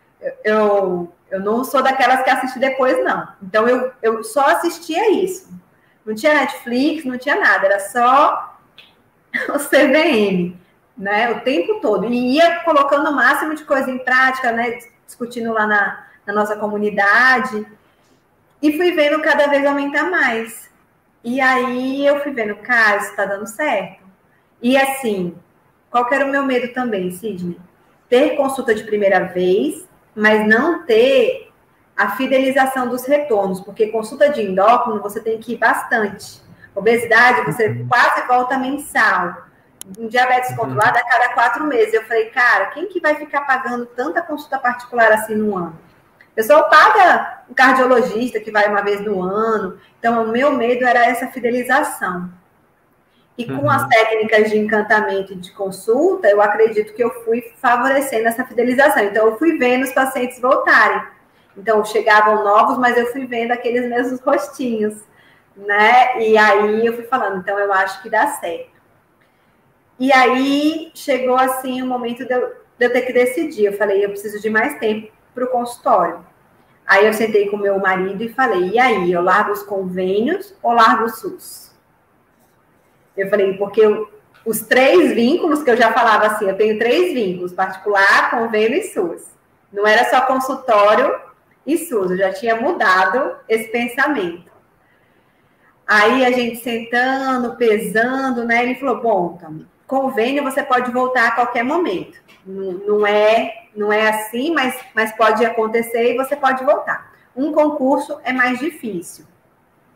eu, 0.44 1.12
eu 1.30 1.40
não 1.40 1.64
sou 1.64 1.82
daquelas 1.82 2.22
que 2.22 2.30
assiste 2.30 2.58
depois, 2.58 3.02
não. 3.04 3.28
Então 3.42 3.68
eu, 3.68 3.92
eu 4.02 4.22
só 4.22 4.46
assistia 4.46 5.10
isso. 5.10 5.48
Não 6.04 6.14
tinha 6.14 6.34
Netflix, 6.34 7.04
não 7.04 7.18
tinha 7.18 7.34
nada, 7.34 7.66
era 7.66 7.80
só 7.80 8.56
o 9.48 9.58
CVM, 9.58 10.56
né? 10.96 11.30
O 11.32 11.40
tempo 11.40 11.80
todo. 11.80 12.06
E 12.06 12.36
ia 12.36 12.60
colocando 12.60 13.10
o 13.10 13.14
máximo 13.14 13.54
de 13.54 13.64
coisa 13.64 13.90
em 13.90 13.98
prática, 13.98 14.52
né? 14.52 14.78
Discutindo 15.04 15.52
lá 15.52 15.66
na, 15.66 16.06
na 16.26 16.32
nossa 16.32 16.56
comunidade. 16.56 17.66
E 18.62 18.76
fui 18.76 18.92
vendo 18.92 19.20
cada 19.20 19.46
vez 19.48 19.64
aumentar 19.66 20.10
mais. 20.10 20.70
E 21.22 21.40
aí 21.40 22.06
eu 22.06 22.20
fui 22.20 22.32
vendo, 22.32 22.54
cara, 22.56 22.98
isso 22.98 23.16
tá 23.16 23.24
dando 23.24 23.46
certo. 23.46 24.04
E 24.62 24.76
assim, 24.76 25.36
qual 25.90 26.08
era 26.12 26.24
o 26.24 26.30
meu 26.30 26.44
medo 26.44 26.72
também, 26.72 27.10
Sidney? 27.10 27.58
Ter 28.08 28.36
consulta 28.36 28.74
de 28.74 28.84
primeira 28.84 29.20
vez, 29.24 29.86
mas 30.14 30.46
não 30.46 30.84
ter 30.84 31.52
a 31.96 32.10
fidelização 32.10 32.88
dos 32.88 33.06
retornos, 33.06 33.60
porque 33.60 33.88
consulta 33.88 34.28
de 34.28 34.42
endócrino 34.42 35.02
você 35.02 35.20
tem 35.20 35.38
que 35.38 35.54
ir 35.54 35.56
bastante. 35.56 36.40
Obesidade, 36.74 37.46
você 37.46 37.68
uhum. 37.68 37.88
quase 37.88 38.26
volta 38.26 38.58
mensal. 38.58 39.45
Um 39.98 40.08
diabetes 40.08 40.50
uhum. 40.50 40.56
controlado 40.56 40.98
a 40.98 41.02
cada 41.02 41.28
quatro 41.34 41.64
meses. 41.64 41.94
Eu 41.94 42.04
falei, 42.04 42.26
cara, 42.30 42.66
quem 42.66 42.86
que 42.88 43.00
vai 43.00 43.14
ficar 43.14 43.42
pagando 43.42 43.86
tanta 43.86 44.22
consulta 44.22 44.58
particular 44.58 45.12
assim 45.12 45.34
no 45.34 45.56
ano? 45.56 45.78
O 46.32 46.34
pessoal 46.34 46.68
paga 46.68 47.42
um 47.48 47.54
cardiologista 47.54 48.40
que 48.40 48.50
vai 48.50 48.68
uma 48.68 48.82
vez 48.82 49.00
no 49.00 49.22
ano. 49.22 49.78
Então, 49.98 50.24
o 50.24 50.28
meu 50.28 50.52
medo 50.52 50.84
era 50.84 51.06
essa 51.06 51.28
fidelização. 51.28 52.30
E 53.38 53.44
com 53.44 53.52
uhum. 53.52 53.70
as 53.70 53.86
técnicas 53.86 54.50
de 54.50 54.58
encantamento 54.58 55.32
e 55.32 55.36
de 55.36 55.52
consulta, 55.52 56.28
eu 56.28 56.40
acredito 56.40 56.94
que 56.94 57.02
eu 57.02 57.10
fui 57.24 57.42
favorecendo 57.58 58.28
essa 58.28 58.44
fidelização. 58.44 59.04
Então, 59.04 59.26
eu 59.26 59.38
fui 59.38 59.56
vendo 59.58 59.84
os 59.84 59.92
pacientes 59.92 60.40
voltarem. 60.40 61.02
Então, 61.56 61.84
chegavam 61.84 62.44
novos, 62.44 62.76
mas 62.78 62.96
eu 62.96 63.06
fui 63.12 63.26
vendo 63.26 63.52
aqueles 63.52 63.88
mesmos 63.88 64.20
rostinhos, 64.20 65.02
né? 65.56 66.20
E 66.20 66.36
aí 66.36 66.84
eu 66.84 66.94
fui 66.94 67.04
falando, 67.04 67.38
então 67.38 67.58
eu 67.58 67.72
acho 67.72 68.02
que 68.02 68.10
dá 68.10 68.26
certo. 68.26 68.75
E 69.98 70.12
aí 70.12 70.90
chegou 70.94 71.36
assim 71.36 71.80
o 71.80 71.86
momento 71.86 72.24
de 72.24 72.32
eu, 72.32 72.54
de 72.78 72.86
eu 72.86 72.92
ter 72.92 73.02
que 73.02 73.12
decidir. 73.12 73.66
Eu 73.66 73.72
falei, 73.72 74.04
eu 74.04 74.10
preciso 74.10 74.40
de 74.40 74.50
mais 74.50 74.78
tempo 74.78 75.10
para 75.34 75.44
o 75.44 75.48
consultório. 75.48 76.24
Aí 76.86 77.06
eu 77.06 77.12
sentei 77.12 77.48
com 77.48 77.56
meu 77.56 77.78
marido 77.78 78.22
e 78.22 78.28
falei, 78.28 78.70
e 78.70 78.78
aí, 78.78 79.10
eu 79.10 79.20
largo 79.20 79.50
os 79.52 79.62
convênios 79.62 80.54
ou 80.62 80.72
largo 80.72 81.04
o 81.04 81.08
SUS? 81.08 81.74
Eu 83.16 83.28
falei, 83.28 83.54
porque 83.54 83.80
eu, 83.80 84.08
os 84.44 84.60
três 84.60 85.12
vínculos 85.12 85.64
que 85.64 85.70
eu 85.70 85.76
já 85.76 85.92
falava 85.92 86.26
assim, 86.26 86.48
eu 86.48 86.56
tenho 86.56 86.78
três 86.78 87.12
vínculos, 87.12 87.52
particular, 87.52 88.30
convênio 88.30 88.78
e 88.78 88.84
SUS. 88.84 89.22
Não 89.72 89.84
era 89.84 90.08
só 90.08 90.20
consultório 90.22 91.12
e 91.66 91.76
SUS, 91.76 92.12
eu 92.12 92.18
já 92.18 92.32
tinha 92.32 92.54
mudado 92.54 93.34
esse 93.48 93.68
pensamento. 93.72 94.52
Aí 95.84 96.24
a 96.24 96.30
gente 96.30 96.58
sentando, 96.58 97.56
pesando, 97.56 98.44
né? 98.44 98.62
Ele 98.62 98.74
falou: 98.74 99.00
bom, 99.00 99.34
então, 99.36 99.66
convênio 99.86 100.42
você 100.42 100.62
pode 100.62 100.90
voltar 100.90 101.28
a 101.28 101.30
qualquer 101.32 101.62
momento. 101.62 102.18
Não, 102.44 102.72
não, 102.72 103.06
é, 103.06 103.66
não 103.74 103.92
é 103.92 104.08
assim, 104.08 104.52
mas, 104.52 104.78
mas 104.94 105.12
pode 105.12 105.44
acontecer 105.44 106.12
e 106.12 106.16
você 106.16 106.36
pode 106.36 106.64
voltar. 106.64 107.12
Um 107.34 107.52
concurso 107.52 108.18
é 108.24 108.32
mais 108.32 108.58
difícil, 108.58 109.26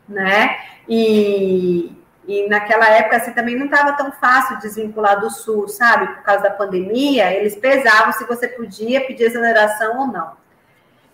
né? 0.07 0.59
E, 0.87 1.95
e 2.27 2.47
naquela 2.47 2.87
época, 2.89 3.17
assim, 3.17 3.31
também 3.31 3.57
não 3.57 3.65
estava 3.65 3.93
tão 3.93 4.11
fácil 4.11 4.59
desvincular 4.59 5.19
do 5.19 5.29
Sul, 5.29 5.67
sabe? 5.67 6.07
Por 6.07 6.23
causa 6.23 6.43
da 6.43 6.51
pandemia, 6.51 7.33
eles 7.33 7.55
pesavam 7.55 8.13
se 8.13 8.25
você 8.25 8.47
podia 8.47 9.01
pedir 9.05 9.23
exoneração 9.23 9.99
ou 9.99 10.07
não. 10.07 10.41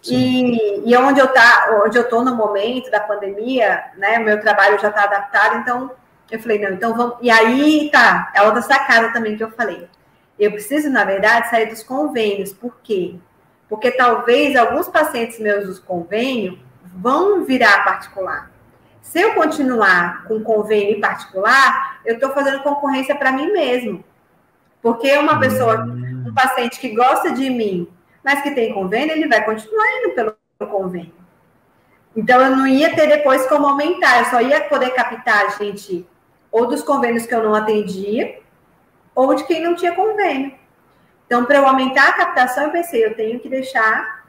E, 0.06 0.90
e 0.90 0.98
onde 0.98 1.20
eu 1.20 1.28
tá, 1.28 1.82
onde 1.86 1.98
eu 1.98 2.04
estou 2.04 2.24
no 2.24 2.36
momento 2.36 2.90
da 2.92 3.00
pandemia, 3.00 3.86
né? 3.98 4.20
Meu 4.20 4.40
trabalho 4.40 4.80
já 4.80 4.90
está 4.90 5.04
adaptado, 5.04 5.58
então 5.58 5.92
eu 6.30 6.40
falei, 6.40 6.60
não, 6.60 6.72
então 6.72 6.96
vamos. 6.96 7.18
E 7.22 7.30
aí 7.30 7.90
tá, 7.92 8.32
é 8.36 8.42
outra 8.42 8.62
sacada 8.62 9.12
também 9.13 9.38
que 9.38 9.44
eu 9.44 9.52
falei. 9.52 9.88
Eu 10.38 10.52
preciso, 10.52 10.90
na 10.90 11.04
verdade, 11.04 11.50
sair 11.50 11.68
dos 11.68 11.82
convênios. 11.84 12.54
Por 12.54 12.78
quê? 12.84 13.16
Porque 13.70 13.92
talvez 13.92 14.56
alguns 14.56 14.88
pacientes 14.88 15.40
meus 15.40 15.66
dos 15.66 15.80
convênios 15.80 16.60
vão 16.84 17.44
virar 17.44 17.84
particular. 17.84 18.52
Se 19.02 19.22
eu 19.22 19.34
continuar 19.34 20.26
com 20.26 20.44
convênio 20.44 21.00
particular, 21.00 22.02
eu 22.06 22.16
estou 22.16 22.32
fazendo 22.32 22.62
concorrência 22.62 23.16
para 23.16 23.32
mim 23.32 23.52
mesmo. 23.52 24.04
Porque 24.82 25.18
uma 25.18 25.40
pessoa, 25.40 25.86
um 25.86 26.34
paciente 26.34 26.80
que 26.80 26.94
gosta 26.94 27.32
de 27.32 27.50
mim, 27.50 27.88
mas 28.24 28.42
que 28.42 28.52
tem 28.52 28.74
convênio, 28.74 29.13
ele 29.16 29.28
vai 29.28 29.44
continuar 29.44 29.86
indo 30.00 30.13
pelo 30.13 30.36
convênio. 30.70 31.13
Então, 32.16 32.42
eu 32.42 32.56
não 32.56 32.68
ia 32.68 32.94
ter 32.96 33.08
depois 33.08 33.46
como 33.48 33.68
aumentar, 33.68 34.20
eu 34.20 34.26
só 34.26 34.42
ia 34.42 34.62
poder 34.62 34.90
captar, 34.90 35.58
gente, 35.58 36.06
ou 36.58 36.65
dos 36.65 36.82
convênios 36.82 37.28
que 37.28 37.36
eu 37.36 37.43
não 37.43 37.54
atendia, 37.54 38.39
ou 39.13 39.36
de 39.36 39.43
quem 39.43 39.63
não 39.63 39.76
tinha 39.76 39.93
convênio. 39.93 40.54
Então, 41.26 41.46
para 41.46 41.58
eu 41.58 41.67
aumentar 41.67 42.10
a 42.10 42.13
captação, 42.13 42.63
eu 42.63 42.72
pensei, 42.72 43.06
eu 43.06 43.15
tenho 43.15 43.39
que 43.39 43.48
deixar 43.48 44.26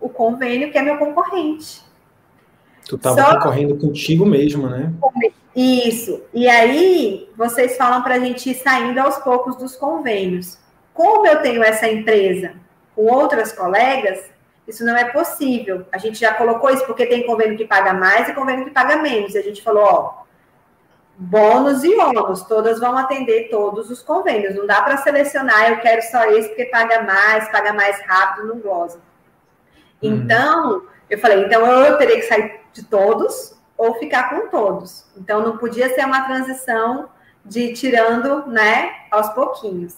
o 0.00 0.08
convênio, 0.08 0.72
que 0.72 0.78
é 0.78 0.82
meu 0.82 0.96
concorrente. 0.96 1.82
Tu 2.88 2.96
estava 2.96 3.34
concorrendo 3.34 3.76
contigo 3.76 4.24
mesmo, 4.24 4.68
né? 4.68 4.90
Isso. 5.54 6.22
E 6.32 6.48
aí, 6.48 7.28
vocês 7.36 7.76
falam 7.76 8.02
para 8.02 8.14
a 8.14 8.18
gente 8.18 8.50
ir 8.50 8.54
saindo 8.54 8.98
aos 8.98 9.18
poucos 9.18 9.56
dos 9.56 9.76
convênios. 9.76 10.58
Como 10.94 11.26
eu 11.26 11.42
tenho 11.42 11.62
essa 11.62 11.86
empresa 11.86 12.54
com 12.94 13.04
outras 13.06 13.52
colegas, 13.52 14.18
isso 14.66 14.84
não 14.84 14.96
é 14.96 15.04
possível. 15.04 15.84
A 15.92 15.98
gente 15.98 16.18
já 16.18 16.32
colocou 16.32 16.70
isso 16.70 16.86
porque 16.86 17.04
tem 17.04 17.26
convênio 17.26 17.58
que 17.58 17.66
paga 17.66 17.92
mais 17.92 18.28
e 18.28 18.32
convênio 18.32 18.64
que 18.64 18.70
paga 18.70 18.96
menos. 18.96 19.34
E 19.34 19.38
a 19.38 19.42
gente 19.42 19.62
falou, 19.62 19.84
ó, 19.84 20.20
bônus 21.20 21.84
e 21.84 21.94
ônus, 21.96 22.42
todas 22.44 22.80
vão 22.80 22.96
atender 22.96 23.50
todos 23.50 23.90
os 23.90 24.02
convênios. 24.02 24.54
Não 24.54 24.66
dá 24.66 24.80
para 24.80 24.96
selecionar, 24.96 25.70
eu 25.70 25.80
quero 25.80 26.00
só 26.02 26.24
esse 26.30 26.48
porque 26.48 26.64
paga 26.64 27.02
mais, 27.02 27.46
paga 27.50 27.74
mais 27.74 28.00
rápido, 28.06 28.48
não 28.48 28.58
glosa. 28.58 28.98
Uhum. 30.02 30.14
Então, 30.14 30.82
eu 31.10 31.18
falei, 31.18 31.44
então 31.44 31.66
eu 31.84 31.98
teria 31.98 32.16
que 32.16 32.22
sair 32.22 32.60
de 32.72 32.82
todos 32.84 33.54
ou 33.76 33.94
ficar 33.96 34.30
com 34.30 34.48
todos. 34.48 35.04
Então 35.14 35.42
não 35.42 35.58
podia 35.58 35.94
ser 35.94 36.06
uma 36.06 36.22
transição 36.22 37.10
de 37.44 37.74
tirando, 37.74 38.46
né, 38.46 38.90
aos 39.10 39.28
pouquinhos. 39.30 39.96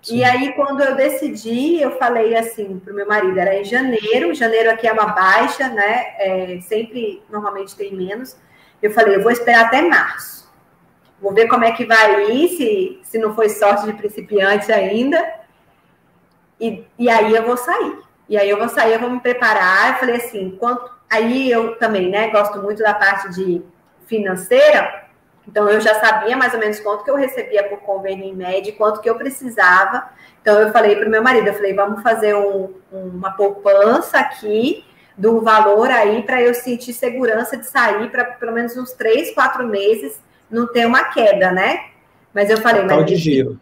Sim. 0.00 0.18
E 0.18 0.24
aí 0.24 0.52
quando 0.52 0.80
eu 0.80 0.94
decidi, 0.94 1.80
eu 1.80 1.98
falei 1.98 2.36
assim 2.36 2.78
para 2.78 2.92
o 2.92 2.96
meu 2.96 3.08
marido, 3.08 3.36
era 3.36 3.56
em 3.56 3.64
janeiro, 3.64 4.32
janeiro 4.32 4.70
aqui 4.70 4.86
é 4.86 4.92
uma 4.92 5.06
baixa, 5.06 5.68
né, 5.68 6.14
é, 6.18 6.60
sempre 6.60 7.20
normalmente 7.28 7.74
tem 7.74 7.92
menos. 7.92 8.36
Eu 8.86 8.92
falei, 8.92 9.16
eu 9.16 9.22
vou 9.22 9.32
esperar 9.32 9.66
até 9.66 9.82
março. 9.82 10.50
Vou 11.20 11.32
ver 11.32 11.48
como 11.48 11.64
é 11.64 11.72
que 11.72 11.84
vai 11.84 12.30
ir, 12.30 12.48
se, 12.50 13.00
se 13.02 13.18
não 13.18 13.34
foi 13.34 13.48
sorte 13.48 13.86
de 13.86 13.92
principiante 13.94 14.72
ainda. 14.72 15.22
E, 16.60 16.84
e 16.98 17.08
aí 17.08 17.34
eu 17.34 17.44
vou 17.44 17.56
sair. 17.56 17.98
E 18.28 18.36
aí 18.36 18.50
eu 18.50 18.58
vou 18.58 18.68
sair, 18.68 18.94
eu 18.94 19.00
vou 19.00 19.10
me 19.10 19.20
preparar. 19.20 19.92
Eu 19.92 19.98
falei 19.98 20.16
assim, 20.16 20.56
quanto, 20.58 20.90
Aí 21.08 21.50
eu 21.50 21.76
também, 21.76 22.10
né, 22.10 22.30
gosto 22.30 22.60
muito 22.60 22.82
da 22.82 22.92
parte 22.92 23.30
de 23.30 23.62
financeira, 24.06 25.04
então 25.46 25.68
eu 25.68 25.80
já 25.80 25.94
sabia 26.00 26.36
mais 26.36 26.52
ou 26.52 26.60
menos 26.60 26.80
quanto 26.80 27.04
que 27.04 27.10
eu 27.10 27.16
recebia 27.16 27.68
por 27.68 27.78
convênio 27.80 28.24
em 28.24 28.34
média, 28.34 28.72
quanto 28.76 29.00
que 29.00 29.08
eu 29.08 29.14
precisava. 29.14 30.08
Então 30.42 30.58
eu 30.60 30.72
falei 30.72 30.96
para 30.96 31.06
o 31.06 31.10
meu 31.10 31.22
marido, 31.22 31.46
eu 31.46 31.54
falei, 31.54 31.72
vamos 31.72 32.02
fazer 32.02 32.34
um, 32.34 32.74
uma 32.90 33.30
poupança 33.30 34.18
aqui 34.18 34.84
do 35.16 35.40
valor 35.40 35.90
aí 35.90 36.22
para 36.22 36.42
eu 36.42 36.52
sentir 36.54 36.92
segurança 36.92 37.56
de 37.56 37.66
sair 37.66 38.10
para 38.10 38.24
pelo 38.24 38.52
menos 38.52 38.76
uns 38.76 38.92
três, 38.92 39.32
quatro 39.32 39.66
meses, 39.66 40.20
não 40.50 40.66
ter 40.66 40.86
uma 40.86 41.04
queda, 41.04 41.50
né? 41.50 41.86
Mas 42.34 42.50
eu 42.50 42.58
falei, 42.58 42.82
Total 42.82 43.00
mas 43.00 43.06
de 43.06 43.16
giro. 43.16 43.60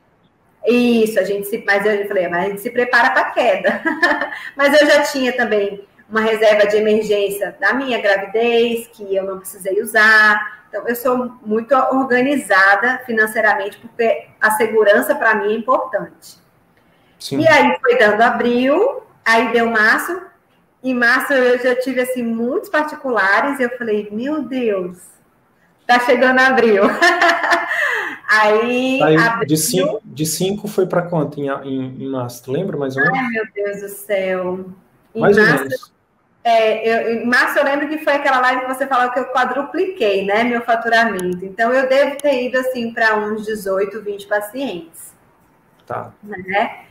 Isso, 0.66 1.20
a 1.20 1.24
gente 1.24 1.46
se, 1.46 1.62
mas 1.64 1.84
eu 1.84 2.08
falei, 2.08 2.26
mas 2.26 2.44
a 2.44 2.48
gente 2.48 2.60
se 2.60 2.70
prepara 2.70 3.10
para 3.10 3.30
queda. 3.30 3.82
mas 4.56 4.80
eu 4.80 4.86
já 4.86 5.02
tinha 5.02 5.32
também 5.32 5.86
uma 6.08 6.20
reserva 6.20 6.66
de 6.66 6.76
emergência 6.76 7.56
da 7.60 7.72
minha 7.72 8.00
gravidez, 8.00 8.88
que 8.92 9.14
eu 9.14 9.24
não 9.24 9.38
precisei 9.38 9.80
usar. 9.80 10.64
Então, 10.68 10.88
eu 10.88 10.96
sou 10.96 11.36
muito 11.44 11.74
organizada 11.74 13.00
financeiramente, 13.06 13.78
porque 13.78 14.26
a 14.40 14.50
segurança 14.52 15.14
para 15.14 15.34
mim 15.34 15.52
é 15.52 15.56
importante. 15.56 16.38
Sim. 17.18 17.40
E 17.40 17.48
aí 17.48 17.78
foi 17.80 17.96
dando 17.96 18.20
abril, 18.22 19.02
aí 19.24 19.52
deu 19.52 19.70
março, 19.70 20.20
em 20.84 20.94
março 20.94 21.32
eu 21.32 21.58
já 21.58 21.74
tive 21.74 22.00
assim 22.00 22.22
muitos 22.22 22.68
particulares, 22.68 23.58
e 23.58 23.62
eu 23.62 23.70
falei, 23.78 24.08
meu 24.12 24.42
Deus, 24.42 24.98
tá 25.86 25.98
chegando 26.00 26.38
abril. 26.38 26.82
Aí, 28.28 29.02
Aí 29.02 29.16
abril... 29.16 29.46
de, 29.46 29.56
cinco, 29.56 30.00
de 30.04 30.26
cinco 30.26 30.68
foi 30.68 30.86
para 30.86 31.02
quanto 31.02 31.40
em, 31.40 31.48
em, 31.48 32.04
em, 32.04 32.08
março? 32.08 32.42
Tu 32.44 32.52
lembra 32.52 32.76
mais 32.76 32.96
ou 32.96 33.02
menos? 33.02 33.18
Ai, 33.18 33.28
meu 33.28 33.44
Deus 33.54 33.80
do 33.80 33.88
céu. 33.88 34.64
Em 35.14 35.20
mais 35.20 35.36
março, 35.36 35.52
ou 35.52 35.58
menos. 35.60 35.94
É, 36.42 36.86
eu, 36.86 37.22
em 37.22 37.26
março 37.26 37.58
eu 37.58 37.64
lembro 37.64 37.88
que 37.88 37.98
foi 37.98 38.12
aquela 38.12 38.38
live 38.40 38.62
que 38.62 38.74
você 38.74 38.86
falou 38.86 39.10
que 39.10 39.18
eu 39.18 39.26
quadrupliquei, 39.26 40.26
né, 40.26 40.44
meu 40.44 40.60
faturamento. 40.60 41.44
Então 41.44 41.72
eu 41.72 41.88
devo 41.88 42.16
ter 42.18 42.44
ido 42.44 42.58
assim 42.58 42.92
para 42.92 43.16
uns 43.16 43.46
18, 43.46 44.02
20 44.02 44.26
pacientes. 44.26 45.14
Tá. 45.86 46.12
Né? 46.22 46.84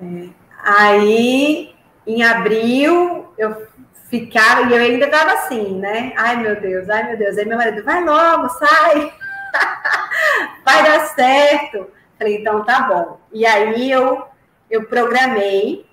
É, 0.00 0.28
aí 0.62 1.71
em 2.06 2.22
abril 2.22 3.32
eu 3.38 3.66
ficava 4.08 4.62
e 4.62 4.72
eu 4.72 4.78
ainda 4.78 5.06
estava 5.06 5.32
assim, 5.32 5.78
né? 5.78 6.12
Ai 6.16 6.36
meu 6.36 6.60
Deus, 6.60 6.88
ai 6.90 7.04
meu 7.04 7.16
Deus. 7.16 7.38
Aí 7.38 7.44
meu 7.44 7.56
marido, 7.56 7.82
vai 7.84 8.04
logo, 8.04 8.48
sai, 8.50 9.12
vai 10.64 10.82
dar 10.82 11.06
certo. 11.14 11.90
Falei, 12.18 12.38
então 12.38 12.64
tá 12.64 12.82
bom. 12.82 13.20
E 13.32 13.46
aí 13.46 13.90
eu 13.90 14.26
eu 14.70 14.84
programei 14.84 15.86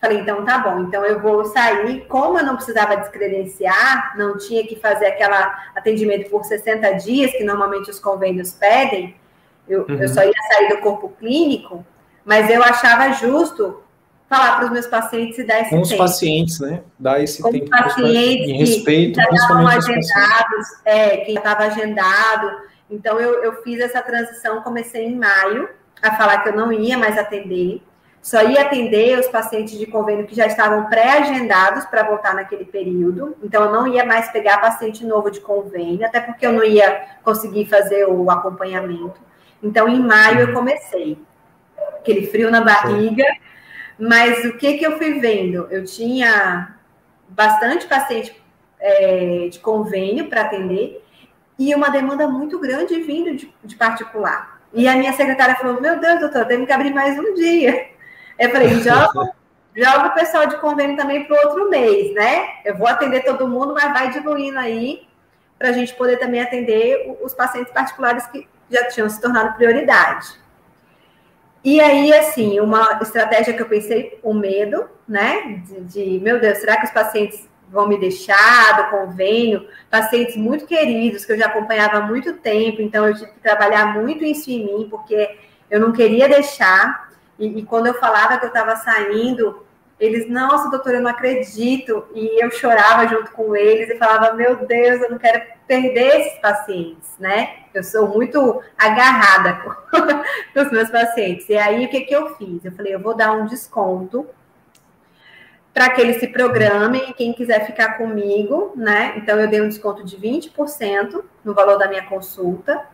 Falei, 0.00 0.20
então 0.20 0.44
tá 0.44 0.58
bom, 0.58 0.82
então 0.82 1.04
eu 1.04 1.20
vou 1.20 1.44
sair. 1.44 2.06
Como 2.06 2.38
eu 2.38 2.46
não 2.46 2.54
precisava 2.54 2.96
descredenciar, 2.96 4.16
não 4.16 4.38
tinha 4.38 4.64
que 4.64 4.76
fazer 4.76 5.06
aquela 5.06 5.72
atendimento 5.74 6.30
por 6.30 6.44
60 6.44 6.92
dias, 6.92 7.32
que 7.32 7.42
normalmente 7.42 7.90
os 7.90 7.98
convênios 7.98 8.52
pedem, 8.52 9.16
eu, 9.68 9.84
uhum. 9.88 9.96
eu 9.96 10.08
só 10.08 10.22
ia 10.22 10.32
sair 10.52 10.68
do 10.68 10.78
corpo 10.78 11.08
clínico, 11.18 11.84
mas 12.24 12.48
eu 12.48 12.62
achava 12.62 13.12
justo 13.12 13.82
falar 14.28 14.56
para 14.56 14.66
os 14.66 14.70
meus 14.70 14.86
pacientes 14.86 15.38
e 15.38 15.44
dar 15.44 15.60
esse 15.60 15.70
Com 15.70 15.82
tempo. 15.82 15.86
os 15.86 15.94
pacientes, 15.94 16.60
né? 16.60 16.82
Dar 16.98 17.22
esse 17.22 17.42
Com 17.42 17.50
tempo. 17.50 17.70
pacientes 17.70 18.48
em 18.48 18.58
respeito, 18.58 19.18
que 19.18 19.24
já 19.24 19.32
estavam 19.32 19.66
agendados, 19.68 20.66
é, 20.84 21.16
que 21.18 21.32
estava 21.32 21.64
agendado. 21.64 22.50
Então, 22.90 23.18
eu, 23.18 23.42
eu 23.42 23.62
fiz 23.62 23.80
essa 23.80 24.02
transição, 24.02 24.62
comecei 24.62 25.04
em 25.04 25.16
maio 25.16 25.68
a 26.02 26.16
falar 26.16 26.38
que 26.38 26.50
eu 26.50 26.56
não 26.56 26.72
ia 26.72 26.96
mais 26.96 27.18
atender 27.18 27.82
só 28.20 28.42
ia 28.42 28.62
atender 28.62 29.18
os 29.18 29.28
pacientes 29.28 29.78
de 29.78 29.86
convênio 29.86 30.26
que 30.26 30.34
já 30.34 30.46
estavam 30.46 30.86
pré-agendados 30.86 31.84
para 31.86 32.02
voltar 32.02 32.34
naquele 32.34 32.64
período. 32.64 33.36
Então, 33.42 33.64
eu 33.64 33.72
não 33.72 33.86
ia 33.86 34.04
mais 34.04 34.30
pegar 34.30 34.60
paciente 34.60 35.04
novo 35.06 35.30
de 35.30 35.40
convênio, 35.40 36.04
até 36.04 36.20
porque 36.20 36.46
eu 36.46 36.52
não 36.52 36.64
ia 36.64 37.06
conseguir 37.22 37.66
fazer 37.66 38.06
o 38.06 38.30
acompanhamento. 38.30 39.18
Então, 39.62 39.88
em 39.88 40.00
maio 40.00 40.40
eu 40.40 40.52
comecei. 40.52 41.18
Aquele 41.96 42.26
frio 42.26 42.50
na 42.50 42.60
barriga. 42.60 43.24
Mas 43.98 44.44
o 44.44 44.56
que, 44.56 44.78
que 44.78 44.86
eu 44.86 44.96
fui 44.96 45.18
vendo? 45.18 45.66
Eu 45.70 45.84
tinha 45.84 46.76
bastante 47.28 47.86
paciente 47.86 48.40
é, 48.78 49.48
de 49.48 49.58
convênio 49.58 50.28
para 50.28 50.42
atender 50.42 51.04
e 51.58 51.74
uma 51.74 51.90
demanda 51.90 52.28
muito 52.28 52.58
grande 52.58 53.00
vindo 53.02 53.34
de, 53.34 53.52
de 53.64 53.74
particular. 53.74 54.60
E 54.72 54.86
a 54.86 54.94
minha 54.94 55.12
secretária 55.12 55.56
falou: 55.56 55.80
Meu 55.80 55.98
Deus, 55.98 56.20
doutor, 56.20 56.46
temos 56.46 56.66
que 56.66 56.72
abrir 56.72 56.94
mais 56.94 57.18
um 57.18 57.34
dia. 57.34 57.88
Eu 58.38 58.50
falei, 58.50 58.74
joga, 58.80 59.32
joga 59.74 60.08
o 60.08 60.14
pessoal 60.14 60.46
de 60.46 60.56
convênio 60.58 60.96
também 60.96 61.24
para 61.24 61.36
o 61.36 61.48
outro 61.48 61.68
mês, 61.68 62.14
né? 62.14 62.60
Eu 62.64 62.76
vou 62.76 62.86
atender 62.86 63.24
todo 63.24 63.48
mundo, 63.48 63.74
mas 63.74 63.92
vai 63.92 64.10
diluindo 64.10 64.58
aí 64.58 65.08
para 65.58 65.70
a 65.70 65.72
gente 65.72 65.92
poder 65.94 66.18
também 66.18 66.40
atender 66.40 67.18
os 67.20 67.34
pacientes 67.34 67.72
particulares 67.72 68.26
que 68.28 68.46
já 68.70 68.86
tinham 68.88 69.10
se 69.10 69.20
tornado 69.20 69.56
prioridade. 69.56 70.38
E 71.70 71.82
aí, 71.82 72.14
assim, 72.14 72.58
uma 72.60 72.98
estratégia 73.02 73.52
que 73.52 73.60
eu 73.60 73.68
pensei, 73.68 74.18
o 74.22 74.32
medo, 74.32 74.88
né? 75.06 75.62
De, 75.66 75.80
de, 75.82 76.18
meu 76.18 76.40
Deus, 76.40 76.56
será 76.56 76.78
que 76.78 76.86
os 76.86 76.90
pacientes 76.90 77.46
vão 77.68 77.86
me 77.86 77.98
deixar 77.98 78.74
do 78.78 78.96
convênio? 78.96 79.68
Pacientes 79.90 80.34
muito 80.34 80.64
queridos, 80.64 81.26
que 81.26 81.32
eu 81.32 81.36
já 81.36 81.44
acompanhava 81.44 81.98
há 81.98 82.00
muito 82.00 82.32
tempo, 82.38 82.80
então 82.80 83.06
eu 83.06 83.12
tive 83.12 83.32
que 83.32 83.40
trabalhar 83.40 83.92
muito 83.92 84.24
isso 84.24 84.50
em 84.50 84.64
mim, 84.64 84.88
porque 84.88 85.36
eu 85.70 85.78
não 85.78 85.92
queria 85.92 86.26
deixar. 86.26 87.10
E, 87.38 87.46
e 87.58 87.62
quando 87.62 87.88
eu 87.88 87.94
falava 88.00 88.38
que 88.38 88.46
eu 88.46 88.48
estava 88.48 88.74
saindo, 88.76 89.62
eles, 90.00 90.28
nossa, 90.28 90.70
doutora, 90.70 90.98
eu 90.98 91.02
não 91.02 91.10
acredito. 91.10 92.06
E 92.14 92.42
eu 92.42 92.50
chorava 92.50 93.08
junto 93.08 93.32
com 93.32 93.56
eles 93.56 93.90
e 93.90 93.98
falava, 93.98 94.34
meu 94.34 94.56
Deus, 94.66 95.02
eu 95.02 95.10
não 95.10 95.18
quero 95.18 95.42
perder 95.66 96.20
esses 96.20 96.38
pacientes, 96.38 97.10
né? 97.18 97.64
Eu 97.74 97.82
sou 97.82 98.08
muito 98.08 98.62
agarrada 98.76 99.60
com 100.54 100.60
os 100.60 100.70
meus 100.70 100.88
pacientes. 100.88 101.48
E 101.48 101.56
aí, 101.56 101.84
o 101.84 101.88
que, 101.88 102.02
que 102.02 102.14
eu 102.14 102.36
fiz? 102.36 102.64
Eu 102.64 102.72
falei, 102.72 102.94
eu 102.94 103.00
vou 103.00 103.16
dar 103.16 103.32
um 103.32 103.46
desconto 103.46 104.26
para 105.74 105.90
que 105.90 106.00
eles 106.00 106.18
se 106.18 106.28
programem, 106.28 107.12
quem 107.12 107.32
quiser 107.32 107.66
ficar 107.66 107.98
comigo, 107.98 108.72
né? 108.74 109.14
Então, 109.16 109.38
eu 109.38 109.48
dei 109.48 109.60
um 109.60 109.68
desconto 109.68 110.04
de 110.04 110.16
20% 110.16 111.22
no 111.44 111.54
valor 111.54 111.76
da 111.76 111.88
minha 111.88 112.04
consulta. 112.04 112.84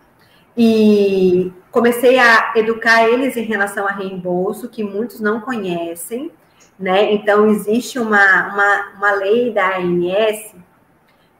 E 0.56 1.52
comecei 1.70 2.18
a 2.18 2.52
educar 2.56 3.08
eles 3.08 3.36
em 3.36 3.42
relação 3.42 3.86
a 3.86 3.90
reembolso, 3.90 4.68
que 4.68 4.84
muitos 4.84 5.20
não 5.20 5.40
conhecem, 5.40 6.30
né? 6.78 7.12
Então, 7.12 7.48
existe 7.48 7.98
uma, 7.98 8.52
uma, 8.52 8.92
uma 8.96 9.12
lei 9.12 9.52
da 9.52 9.76
ANS 9.76 10.54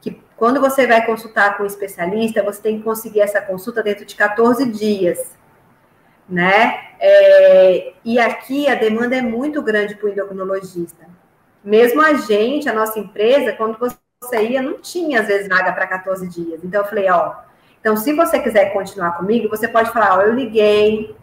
que 0.01 0.19
quando 0.37 0.59
você 0.59 0.87
vai 0.87 1.05
consultar 1.05 1.57
com 1.57 1.63
um 1.63 1.67
especialista, 1.67 2.43
você 2.43 2.61
tem 2.61 2.77
que 2.77 2.83
conseguir 2.83 3.21
essa 3.21 3.41
consulta 3.41 3.83
dentro 3.83 4.05
de 4.05 4.15
14 4.15 4.65
dias, 4.71 5.35
né? 6.27 6.89
É, 6.99 7.93
e 8.03 8.19
aqui 8.19 8.67
a 8.67 8.75
demanda 8.75 9.15
é 9.15 9.21
muito 9.21 9.61
grande 9.61 9.95
para 9.95 10.07
o 10.07 10.09
endocrinologista. 10.09 11.05
Mesmo 11.63 12.01
a 12.01 12.13
gente, 12.13 12.69
a 12.69 12.73
nossa 12.73 12.99
empresa, 12.99 13.53
quando 13.53 13.77
você 13.77 14.47
ia, 14.47 14.61
não 14.61 14.79
tinha 14.79 15.21
às 15.21 15.27
vezes 15.27 15.47
vaga 15.47 15.73
para 15.73 15.87
14 15.87 16.27
dias. 16.27 16.63
Então, 16.63 16.81
eu 16.81 16.87
falei, 16.87 17.09
ó, 17.09 17.35
então, 17.85 17.95
se 17.95 18.13
você 18.13 18.39
quiser 18.39 18.73
continuar 18.73 19.11
comigo, 19.11 19.47
você 19.47 19.67
pode 19.67 19.91
falar, 19.91 20.17
ó, 20.17 20.21
eu 20.21 20.33
liguei 20.33 21.15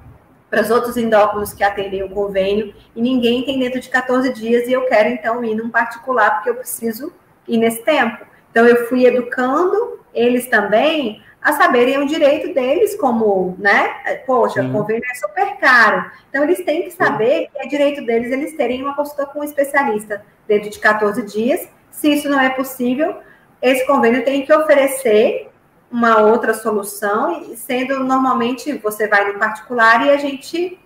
para 0.52 0.60
os 0.60 0.70
outros 0.70 0.98
endócrinos 0.98 1.54
que 1.54 1.64
atendem 1.64 2.02
o 2.02 2.10
convênio 2.10 2.74
e 2.94 3.00
ninguém 3.00 3.42
tem 3.42 3.58
dentro 3.58 3.80
de 3.80 3.88
14 3.88 4.34
dias 4.34 4.68
e 4.68 4.72
eu 4.72 4.84
quero 4.84 5.08
então 5.08 5.42
ir 5.42 5.54
num 5.54 5.70
particular 5.70 6.34
porque 6.34 6.50
eu 6.50 6.56
preciso 6.56 7.10
ir 7.48 7.56
nesse 7.56 7.82
tempo. 7.82 8.26
Então, 8.50 8.66
eu 8.66 8.86
fui 8.86 9.06
educando 9.06 9.98
eles 10.12 10.46
também 10.48 11.22
a 11.40 11.54
saberem 11.54 12.02
o 12.02 12.06
direito 12.06 12.52
deles, 12.52 12.94
como, 12.96 13.56
né? 13.58 13.94
Poxa, 14.26 14.60
Sim. 14.60 14.68
o 14.68 14.72
convênio 14.72 15.02
é 15.10 15.14
super 15.14 15.56
caro. 15.56 16.10
Então, 16.28 16.44
eles 16.44 16.62
têm 16.62 16.82
que 16.82 16.90
saber 16.90 17.48
que 17.50 17.58
é 17.58 17.66
direito 17.66 18.04
deles 18.04 18.30
eles 18.30 18.54
terem 18.54 18.82
uma 18.82 18.94
consulta 18.94 19.24
com 19.24 19.40
um 19.40 19.44
especialista 19.44 20.22
dentro 20.46 20.68
de 20.68 20.78
14 20.78 21.22
dias. 21.22 21.66
Se 21.90 22.12
isso 22.12 22.28
não 22.28 22.38
é 22.38 22.50
possível, 22.50 23.16
esse 23.62 23.86
convênio 23.86 24.22
tem 24.22 24.44
que 24.44 24.52
oferecer 24.52 25.50
uma 25.92 26.22
outra 26.22 26.54
solução, 26.54 27.54
sendo 27.54 28.00
normalmente 28.00 28.72
você 28.78 29.06
vai 29.06 29.30
no 29.30 29.38
particular 29.38 30.06
e 30.06 30.10
a 30.10 30.16
gente 30.16 30.80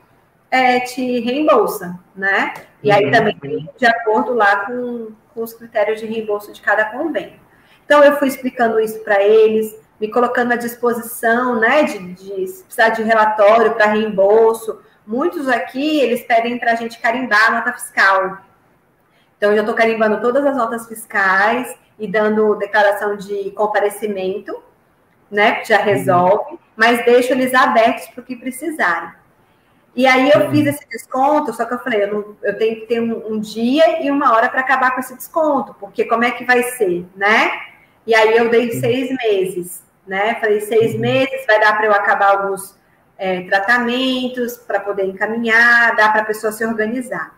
é, 0.51 0.81
te 0.81 1.21
reembolsa, 1.21 1.99
né? 2.15 2.55
E 2.83 2.91
aí 2.91 3.05
uhum. 3.05 3.13
também 3.13 3.71
de 3.79 3.87
acordo 3.87 4.35
lá 4.35 4.67
com, 4.67 5.13
com 5.33 5.43
os 5.45 5.55
critérios 5.55 6.01
de 6.01 6.07
reembolso 6.07 6.53
de 6.53 6.61
cada 6.61 6.87
convênio. 6.87 7.39
Então 7.85 8.03
eu 8.03 8.17
fui 8.17 8.27
explicando 8.27 8.81
isso 8.81 8.99
para 9.05 9.23
eles, 9.23 9.77
me 10.01 10.11
colocando 10.11 10.53
à 10.53 10.57
disposição, 10.57 11.61
né, 11.61 11.85
de, 11.85 11.99
de 12.15 12.47
se 12.49 12.65
precisar 12.65 12.89
de 12.89 13.05
relatório 13.05 13.75
para 13.75 13.87
reembolso. 13.87 14.81
Muitos 15.07 15.49
aqui, 15.49 16.01
eles 16.01 16.23
pedem 16.23 16.59
para 16.59 16.73
a 16.73 16.75
gente 16.75 16.99
carimbar 16.99 17.47
a 17.47 17.51
nota 17.53 17.73
fiscal. 17.73 18.39
Então, 19.37 19.51
eu 19.51 19.57
já 19.57 19.63
estou 19.63 19.75
carimbando 19.75 20.21
todas 20.21 20.45
as 20.45 20.57
notas 20.57 20.89
fiscais 20.89 21.77
e 21.97 22.09
dando 22.09 22.57
declaração 22.57 23.17
de 23.17 23.53
comparecimento 23.53 24.61
né? 25.31 25.65
Já 25.65 25.79
resolve, 25.79 26.53
uhum. 26.53 26.59
mas 26.77 27.05
deixo 27.05 27.33
eles 27.33 27.55
abertos 27.55 28.07
para 28.09 28.21
o 28.21 28.25
que 28.25 28.37
precisarem. 28.37 29.11
E 29.95 30.07
aí 30.07 30.31
eu 30.31 30.43
uhum. 30.43 30.51
fiz 30.51 30.67
esse 30.67 30.87
desconto, 30.89 31.55
só 31.55 31.65
que 31.65 31.73
eu 31.73 31.79
falei, 31.79 32.05
eu, 32.05 32.13
não, 32.13 32.37
eu 32.43 32.59
tenho 32.59 32.81
que 32.81 32.87
ter 32.87 33.01
um, 33.01 33.33
um, 33.33 33.41
dia 33.41 34.03
e 34.05 34.11
uma 34.11 34.35
hora 34.35 34.49
para 34.49 34.61
acabar 34.61 34.91
com 34.93 35.01
esse 35.01 35.17
desconto, 35.17 35.75
porque 35.81 36.05
como 36.05 36.23
é 36.23 36.31
que 36.31 36.45
vai 36.45 36.63
ser, 36.63 37.07
né? 37.17 37.51
E 38.07 38.15
aí 38.15 38.37
eu 38.37 38.51
dei 38.51 38.71
uhum. 38.71 38.81
seis 38.81 39.17
meses, 39.25 39.83
né? 40.07 40.35
Falei, 40.35 40.61
seis 40.61 40.95
uhum. 40.95 41.01
meses 41.01 41.47
vai 41.47 41.59
dar 41.59 41.77
para 41.77 41.87
eu 41.87 41.93
acabar 41.93 42.33
alguns 42.33 42.77
é, 43.17 43.43
tratamentos, 43.43 44.59
para 44.59 44.81
poder 44.81 45.07
encaminhar, 45.07 45.97
dá 45.97 46.11
para 46.11 46.23
a 46.23 46.27
pessoa 46.27 46.53
se 46.53 46.65
organizar. 46.65 47.35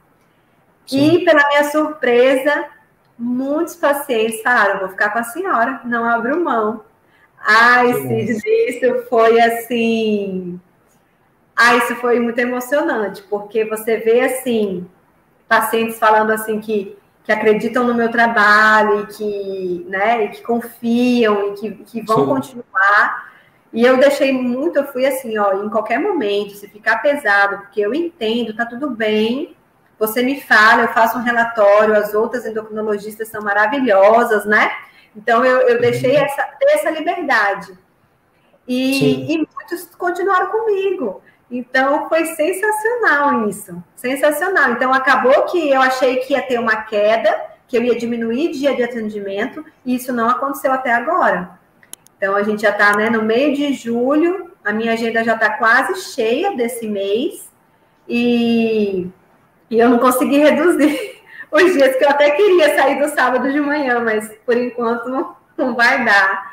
Sim. 0.84 1.16
E, 1.16 1.24
pela 1.24 1.46
minha 1.48 1.64
surpresa, 1.64 2.66
muitos 3.16 3.76
pacientes 3.76 4.42
falaram, 4.42 4.80
vou 4.80 4.88
ficar 4.88 5.10
com 5.10 5.18
a 5.18 5.24
senhora, 5.24 5.80
não 5.84 6.04
abro 6.04 6.42
mão. 6.42 6.84
Ai, 7.41 7.93
Cid, 7.95 8.43
isso 8.68 9.07
foi 9.09 9.41
assim. 9.41 10.61
Ah, 11.57 11.76
isso 11.76 11.97
foi 11.97 12.20
muito 12.20 12.39
emocionante, 12.39 13.22
porque 13.22 13.64
você 13.64 13.97
vê 13.97 14.20
assim, 14.20 14.86
pacientes 15.49 15.99
falando 15.99 16.30
assim 16.30 16.61
que, 16.61 16.97
que 17.24 17.32
acreditam 17.32 17.84
no 17.84 17.95
meu 17.95 18.11
trabalho 18.11 19.01
e 19.01 19.07
que, 19.07 19.86
né, 19.89 20.24
e 20.24 20.28
que 20.28 20.43
confiam 20.43 21.49
e 21.49 21.53
que, 21.55 21.70
que 21.84 22.03
vão 22.03 22.20
Sim. 22.20 22.26
continuar. 22.26 23.28
E 23.72 23.84
eu 23.84 23.99
deixei 23.99 24.32
muito, 24.32 24.78
eu 24.78 24.86
fui 24.86 25.05
assim, 25.05 25.36
ó, 25.36 25.64
em 25.64 25.68
qualquer 25.68 25.99
momento, 25.99 26.55
se 26.55 26.68
ficar 26.68 27.03
pesado, 27.03 27.59
porque 27.59 27.80
eu 27.80 27.93
entendo, 27.93 28.55
tá 28.55 28.64
tudo 28.64 28.91
bem, 28.91 29.57
você 29.99 30.22
me 30.22 30.41
fala, 30.41 30.82
eu 30.82 30.89
faço 30.89 31.18
um 31.18 31.22
relatório, 31.22 31.95
as 31.97 32.14
outras 32.14 32.47
endocrinologistas 32.47 33.28
são 33.28 33.43
maravilhosas, 33.43 34.47
né? 34.47 34.70
Então 35.18 35.44
eu, 35.44 35.62
eu 35.62 35.80
deixei 35.80 36.16
uhum. 36.16 36.24
essa, 36.24 36.48
essa 36.62 36.90
liberdade. 36.90 37.76
E, 38.66 39.32
e 39.32 39.38
muitos 39.38 39.94
continuaram 39.96 40.50
comigo. 40.50 41.22
Então 41.50 42.08
foi 42.08 42.24
sensacional 42.26 43.48
isso, 43.48 43.82
sensacional. 43.96 44.72
Então 44.72 44.92
acabou 44.92 45.46
que 45.46 45.70
eu 45.70 45.80
achei 45.80 46.16
que 46.18 46.34
ia 46.34 46.42
ter 46.42 46.60
uma 46.60 46.82
queda, 46.82 47.34
que 47.66 47.76
eu 47.76 47.82
ia 47.82 47.96
diminuir 47.96 48.52
dia 48.52 48.76
de 48.76 48.82
atendimento, 48.82 49.64
e 49.84 49.94
isso 49.94 50.12
não 50.12 50.28
aconteceu 50.28 50.70
até 50.70 50.92
agora. 50.92 51.58
Então 52.16 52.36
a 52.36 52.42
gente 52.42 52.62
já 52.62 52.70
está 52.70 52.94
né, 52.96 53.10
no 53.10 53.22
meio 53.22 53.54
de 53.56 53.72
julho, 53.72 54.52
a 54.64 54.72
minha 54.72 54.92
agenda 54.92 55.24
já 55.24 55.34
está 55.34 55.50
quase 55.54 56.12
cheia 56.12 56.54
desse 56.54 56.86
mês, 56.86 57.50
e, 58.06 59.08
e 59.70 59.78
eu 59.78 59.88
não 59.88 59.98
consegui 59.98 60.36
reduzir 60.38 61.17
os 61.51 61.72
dias 61.72 61.96
que 61.96 62.05
eu 62.05 62.11
até 62.11 62.30
queria 62.30 62.76
sair 62.76 63.01
do 63.01 63.09
sábado 63.09 63.51
de 63.51 63.61
manhã, 63.61 64.01
mas 64.01 64.30
por 64.44 64.57
enquanto 64.57 65.09
não, 65.09 65.34
não 65.57 65.74
vai 65.74 66.05
dar. 66.05 66.53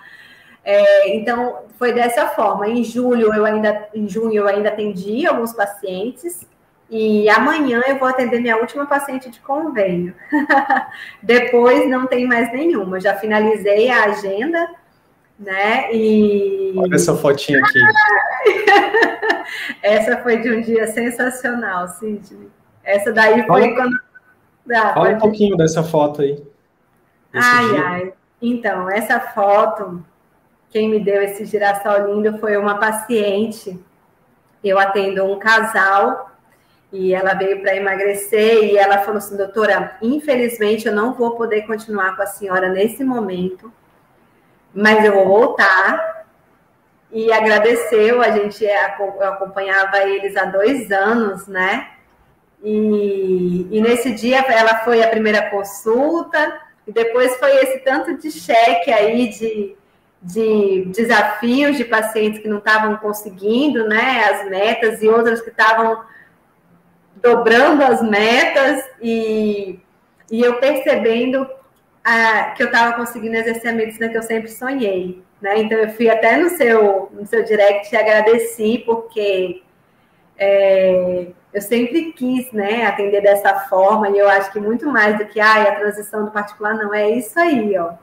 É, 0.63 1.15
então, 1.15 1.65
foi 1.77 1.93
dessa 1.93 2.27
forma. 2.29 2.67
Em 2.67 2.83
julho, 2.83 3.33
eu 3.33 3.45
ainda, 3.45 3.87
em 3.93 4.09
junho, 4.09 4.33
eu 4.33 4.47
ainda 4.47 4.69
atendi 4.69 5.27
alguns 5.27 5.53
pacientes. 5.53 6.47
E 6.89 7.29
amanhã 7.29 7.81
eu 7.87 7.97
vou 7.97 8.07
atender 8.07 8.39
minha 8.39 8.57
última 8.57 8.85
paciente 8.85 9.29
de 9.29 9.39
convênio. 9.39 10.15
Depois 11.21 11.89
não 11.89 12.07
tem 12.07 12.27
mais 12.27 12.51
nenhuma. 12.51 12.99
Já 12.99 13.15
finalizei 13.15 13.89
a 13.89 14.05
agenda, 14.05 14.69
né? 15.37 15.93
E. 15.93 16.73
Olha 16.77 16.95
essa 16.95 17.15
fotinha 17.15 17.59
aqui. 17.59 17.79
essa 19.81 20.17
foi 20.17 20.37
de 20.37 20.51
um 20.51 20.61
dia 20.61 20.87
sensacional, 20.87 21.87
Sidney. 21.87 22.49
Essa 22.83 23.11
daí 23.11 23.45
foi 23.47 23.61
Fala. 23.61 23.75
quando. 23.75 24.04
Ah, 24.73 24.93
Fala 24.93 25.09
um 25.09 25.17
pouquinho 25.19 25.55
dessa 25.55 25.83
foto 25.83 26.21
aí. 26.21 26.43
Ai, 27.33 27.67
dia. 27.67 27.87
ai. 27.87 28.13
Então, 28.41 28.89
essa 28.89 29.19
foto 29.19 30.03
quem 30.75 30.89
me 30.89 30.99
deu 30.99 31.21
esse 31.21 31.45
girassol 31.45 32.07
lindo 32.07 32.37
foi 32.37 32.57
uma 32.57 32.77
paciente. 32.77 33.79
Eu 34.61 34.77
atendo 34.77 35.23
um 35.23 35.39
casal 35.39 36.29
e 36.91 37.13
ela 37.13 37.33
veio 37.33 37.61
para 37.61 37.77
emagrecer 37.77 38.61
e 38.61 38.77
ela 38.77 38.97
falou 38.97 39.19
assim, 39.19 39.37
doutora, 39.37 39.97
infelizmente 40.01 40.85
eu 40.85 40.93
não 40.93 41.13
vou 41.13 41.31
poder 41.37 41.61
continuar 41.61 42.17
com 42.17 42.23
a 42.23 42.27
senhora 42.27 42.67
nesse 42.67 43.05
momento, 43.05 43.71
mas 44.73 45.01
eu 45.05 45.13
vou 45.13 45.25
voltar. 45.25 46.25
E 47.09 47.31
agradeceu, 47.31 48.21
a 48.21 48.31
gente 48.31 48.67
acompanhava 48.67 49.99
eles 49.99 50.35
há 50.35 50.43
dois 50.43 50.91
anos, 50.91 51.47
né? 51.47 51.89
E, 52.65 53.67
e 53.71 53.81
nesse 53.81 54.11
dia 54.11 54.39
ela 54.39 54.83
foi 54.83 55.03
a 55.03 55.07
primeira 55.07 55.49
consulta, 55.49 56.61
e 56.87 56.91
depois 56.91 57.37
foi 57.37 57.55
esse 57.57 57.79
tanto 57.79 58.17
de 58.17 58.31
cheque 58.31 58.91
aí 58.91 59.29
de 59.29 59.75
de 60.25 60.85
desafios 60.85 61.77
de 61.77 61.85
pacientes 61.85 62.41
que 62.41 62.47
não 62.47 62.57
estavam 62.57 62.97
conseguindo 62.97 63.87
né, 63.87 64.23
as 64.23 64.49
metas 64.49 64.99
e 65.03 65.07
outras 65.07 65.39
que 65.39 65.51
estavam 65.51 66.03
dobrando 67.21 67.83
as 67.83 68.01
metas 68.01 68.83
e, 68.99 69.79
e 70.31 70.41
eu 70.41 70.59
percebendo 70.59 71.47
ah, 72.03 72.53
que 72.57 72.63
eu 72.63 72.67
estava 72.67 72.93
conseguindo 72.93 73.35
exercer 73.35 73.69
a 73.69 73.75
medicina 73.75 74.09
que 74.09 74.17
eu 74.17 74.23
sempre 74.23 74.49
sonhei. 74.49 75.21
Né? 75.39 75.59
Então 75.59 75.77
eu 75.77 75.89
fui 75.89 76.09
até 76.09 76.37
no 76.37 76.49
seu, 76.49 77.11
no 77.13 77.27
seu 77.27 77.43
direct 77.43 77.93
e 77.93 77.97
agradeci, 77.97 78.81
porque 78.83 79.61
é, 80.39 81.27
eu 81.55 81.61
sempre 81.61 82.11
quis 82.11 82.51
né, 82.51 82.85
atender 82.85 83.21
dessa 83.21 83.61
forma, 83.61 84.09
e 84.09 84.19
eu 84.19 84.29
acho 84.29 84.51
que 84.51 84.59
muito 84.59 84.85
mais 84.87 85.17
do 85.17 85.25
que 85.25 85.39
ah, 85.39 85.63
a 85.63 85.75
transição 85.75 86.25
do 86.25 86.31
particular, 86.31 86.75
não, 86.75 86.93
é 86.93 87.09
isso 87.09 87.39
aí, 87.39 87.75
ó 87.77 87.93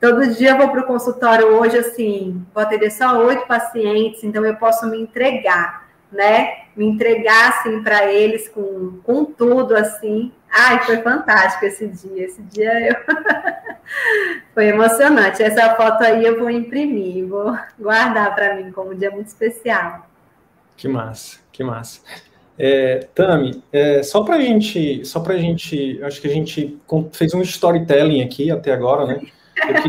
Todo 0.00 0.26
dia 0.34 0.50
eu 0.50 0.58
vou 0.58 0.68
para 0.68 0.82
o 0.82 0.86
consultório 0.86 1.46
hoje, 1.58 1.78
assim, 1.78 2.44
vou 2.52 2.62
atender 2.62 2.90
só 2.90 3.18
oito 3.24 3.46
pacientes, 3.46 4.22
então 4.22 4.44
eu 4.44 4.54
posso 4.56 4.86
me 4.86 5.00
entregar, 5.00 5.88
né? 6.12 6.66
Me 6.76 6.84
entregar, 6.84 7.48
assim, 7.48 7.82
para 7.82 8.12
eles 8.12 8.46
com, 8.48 9.00
com 9.02 9.24
tudo, 9.24 9.74
assim. 9.74 10.32
Ai, 10.50 10.82
foi 10.82 10.98
fantástico 10.98 11.64
esse 11.64 11.88
dia. 11.88 12.26
Esse 12.26 12.42
dia 12.42 12.90
eu... 12.90 12.96
foi 14.52 14.66
emocionante. 14.66 15.42
Essa 15.42 15.74
foto 15.74 16.04
aí 16.04 16.26
eu 16.26 16.38
vou 16.38 16.50
imprimir, 16.50 17.26
vou 17.26 17.58
guardar 17.78 18.34
para 18.34 18.54
mim 18.54 18.70
como 18.72 18.90
um 18.90 18.94
dia 18.94 19.10
muito 19.10 19.28
especial. 19.28 20.06
Que 20.76 20.88
massa, 20.88 21.38
que 21.50 21.64
massa. 21.64 22.02
É, 22.58 23.06
Tami, 23.14 23.62
é, 23.72 24.02
só 24.02 24.22
para 24.22 24.40
gente, 24.40 25.04
só 25.04 25.20
para 25.20 25.36
gente, 25.36 26.00
acho 26.02 26.20
que 26.20 26.26
a 26.26 26.30
gente 26.30 26.78
fez 27.12 27.34
um 27.34 27.42
storytelling 27.42 28.22
aqui 28.22 28.50
até 28.50 28.72
agora, 28.72 29.06
né? 29.06 29.20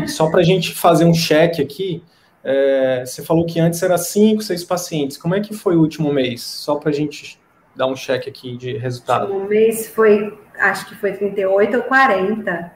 só 0.06 0.30
para 0.30 0.40
a 0.40 0.44
gente 0.44 0.74
fazer 0.74 1.04
um 1.04 1.12
check 1.12 1.60
aqui, 1.60 2.02
é, 2.44 3.04
você 3.04 3.22
falou 3.22 3.44
que 3.44 3.58
antes 3.58 3.82
era 3.82 3.98
cinco, 3.98 4.42
seis 4.42 4.64
pacientes. 4.64 5.16
Como 5.16 5.34
é 5.34 5.40
que 5.40 5.54
foi 5.54 5.76
o 5.76 5.80
último 5.80 6.12
mês? 6.12 6.42
Só 6.42 6.76
para 6.76 6.90
a 6.90 6.92
gente 6.92 7.38
dar 7.74 7.86
um 7.86 7.94
check 7.94 8.28
aqui 8.28 8.56
de 8.56 8.76
resultado. 8.76 9.30
O 9.30 9.34
último 9.34 9.48
mês 9.48 9.88
foi, 9.88 10.38
acho 10.58 10.88
que 10.88 10.94
foi 10.96 11.12
38 11.12 11.76
ou 11.76 11.82
40. 11.84 12.72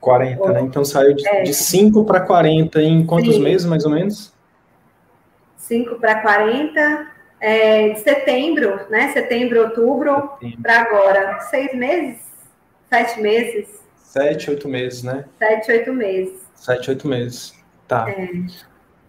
40, 0.00 0.42
ou, 0.42 0.48
né? 0.48 0.60
Então 0.62 0.84
saiu 0.84 1.14
de, 1.14 1.26
é. 1.26 1.42
de 1.42 1.54
5 1.54 2.04
para 2.04 2.20
40 2.20 2.82
em 2.82 3.06
quantos 3.06 3.34
Sim. 3.34 3.42
meses, 3.42 3.66
mais 3.66 3.84
ou 3.84 3.90
menos? 3.90 4.32
5 5.56 5.96
para 5.96 6.20
40, 6.20 7.11
é, 7.42 7.88
de 7.88 7.98
setembro, 7.98 8.88
né? 8.88 9.12
Setembro, 9.12 9.64
outubro, 9.64 10.30
para 10.62 10.82
agora. 10.82 11.40
Seis 11.50 11.74
meses? 11.74 12.20
Sete 12.88 13.20
meses? 13.20 13.68
Sete, 13.96 14.48
oito 14.48 14.68
meses, 14.68 15.02
né? 15.02 15.24
Sete, 15.38 15.72
oito 15.72 15.92
meses. 15.92 16.40
Sete, 16.54 16.90
oito 16.90 17.08
meses. 17.08 17.52
Tá. 17.88 18.08
É. 18.08 18.28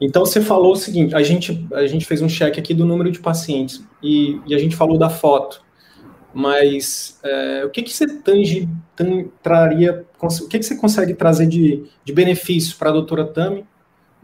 Então 0.02 0.26
você 0.26 0.42
falou 0.42 0.72
o 0.72 0.76
seguinte: 0.76 1.14
a 1.14 1.22
gente, 1.22 1.68
a 1.74 1.86
gente 1.86 2.06
fez 2.06 2.24
um 2.24 2.28
check 2.28 2.58
aqui 2.58 2.74
do 2.74 2.86
número 2.86 3.12
de 3.12 3.20
pacientes 3.20 3.86
e, 4.02 4.42
e 4.48 4.56
a 4.56 4.58
gente 4.58 4.76
falou 4.76 4.98
da 4.98 5.12
foto. 5.12 5.64
Mas 6.34 7.20
é, 7.24 7.64
o 7.64 7.70
que, 7.70 7.84
que 7.84 7.94
você 7.94 8.08
tange, 8.20 8.68
tan, 8.96 9.26
traria, 9.44 10.04
o 10.20 10.48
que, 10.48 10.58
que 10.58 10.66
você 10.66 10.76
consegue 10.76 11.14
trazer 11.14 11.46
de, 11.46 11.86
de 12.04 12.12
benefício 12.12 12.76
para 12.78 12.90
a 12.90 12.94
doutora 12.94 13.24
Tami, 13.26 13.64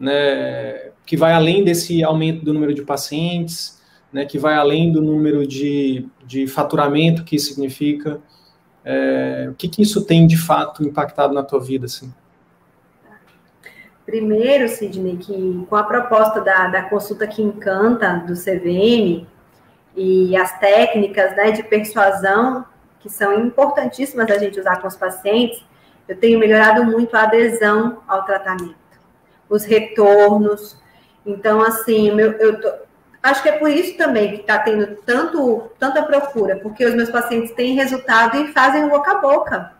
né, 0.00 0.90
que 1.06 1.16
vai 1.16 1.32
além 1.32 1.62
desse 1.62 2.02
aumento 2.02 2.44
do 2.44 2.52
número 2.52 2.74
de 2.74 2.82
pacientes, 2.82 3.79
né, 4.12 4.24
que 4.24 4.38
vai 4.38 4.54
além 4.54 4.92
do 4.92 5.00
número 5.00 5.46
de, 5.46 6.06
de 6.24 6.46
faturamento 6.46 7.24
que 7.24 7.36
isso 7.36 7.48
significa? 7.48 8.20
É, 8.84 9.48
o 9.50 9.54
que, 9.54 9.68
que 9.68 9.82
isso 9.82 10.04
tem 10.04 10.26
de 10.26 10.36
fato 10.36 10.82
impactado 10.82 11.34
na 11.34 11.42
tua 11.42 11.60
vida, 11.60 11.86
assim? 11.86 12.12
Primeiro, 14.04 14.68
Sidney, 14.68 15.18
que 15.18 15.66
com 15.68 15.76
a 15.76 15.84
proposta 15.84 16.40
da, 16.40 16.66
da 16.68 16.82
consulta 16.82 17.26
que 17.26 17.40
encanta 17.40 18.24
do 18.26 18.34
CVM 18.34 19.26
e 19.94 20.36
as 20.36 20.58
técnicas 20.58 21.36
né, 21.36 21.52
de 21.52 21.62
persuasão, 21.62 22.64
que 22.98 23.08
são 23.08 23.38
importantíssimas 23.38 24.30
a 24.30 24.38
gente 24.38 24.58
usar 24.58 24.80
com 24.80 24.88
os 24.88 24.96
pacientes, 24.96 25.62
eu 26.08 26.16
tenho 26.16 26.40
melhorado 26.40 26.84
muito 26.84 27.14
a 27.14 27.22
adesão 27.22 28.02
ao 28.08 28.24
tratamento, 28.24 28.74
os 29.48 29.64
retornos. 29.64 30.76
Então, 31.24 31.62
assim, 31.62 32.08
eu, 32.08 32.32
eu 32.32 32.60
tô, 32.60 32.68
Acho 33.22 33.42
que 33.42 33.48
é 33.50 33.58
por 33.58 33.70
isso 33.70 33.96
também 33.98 34.30
que 34.30 34.40
está 34.40 34.58
tendo 34.58 34.96
tanto, 35.04 35.70
tanta 35.78 36.02
procura, 36.02 36.56
porque 36.56 36.84
os 36.84 36.94
meus 36.94 37.10
pacientes 37.10 37.52
têm 37.52 37.74
resultado 37.74 38.36
e 38.38 38.52
fazem 38.52 38.88
boca 38.88 39.12
a 39.12 39.20
boca, 39.20 39.72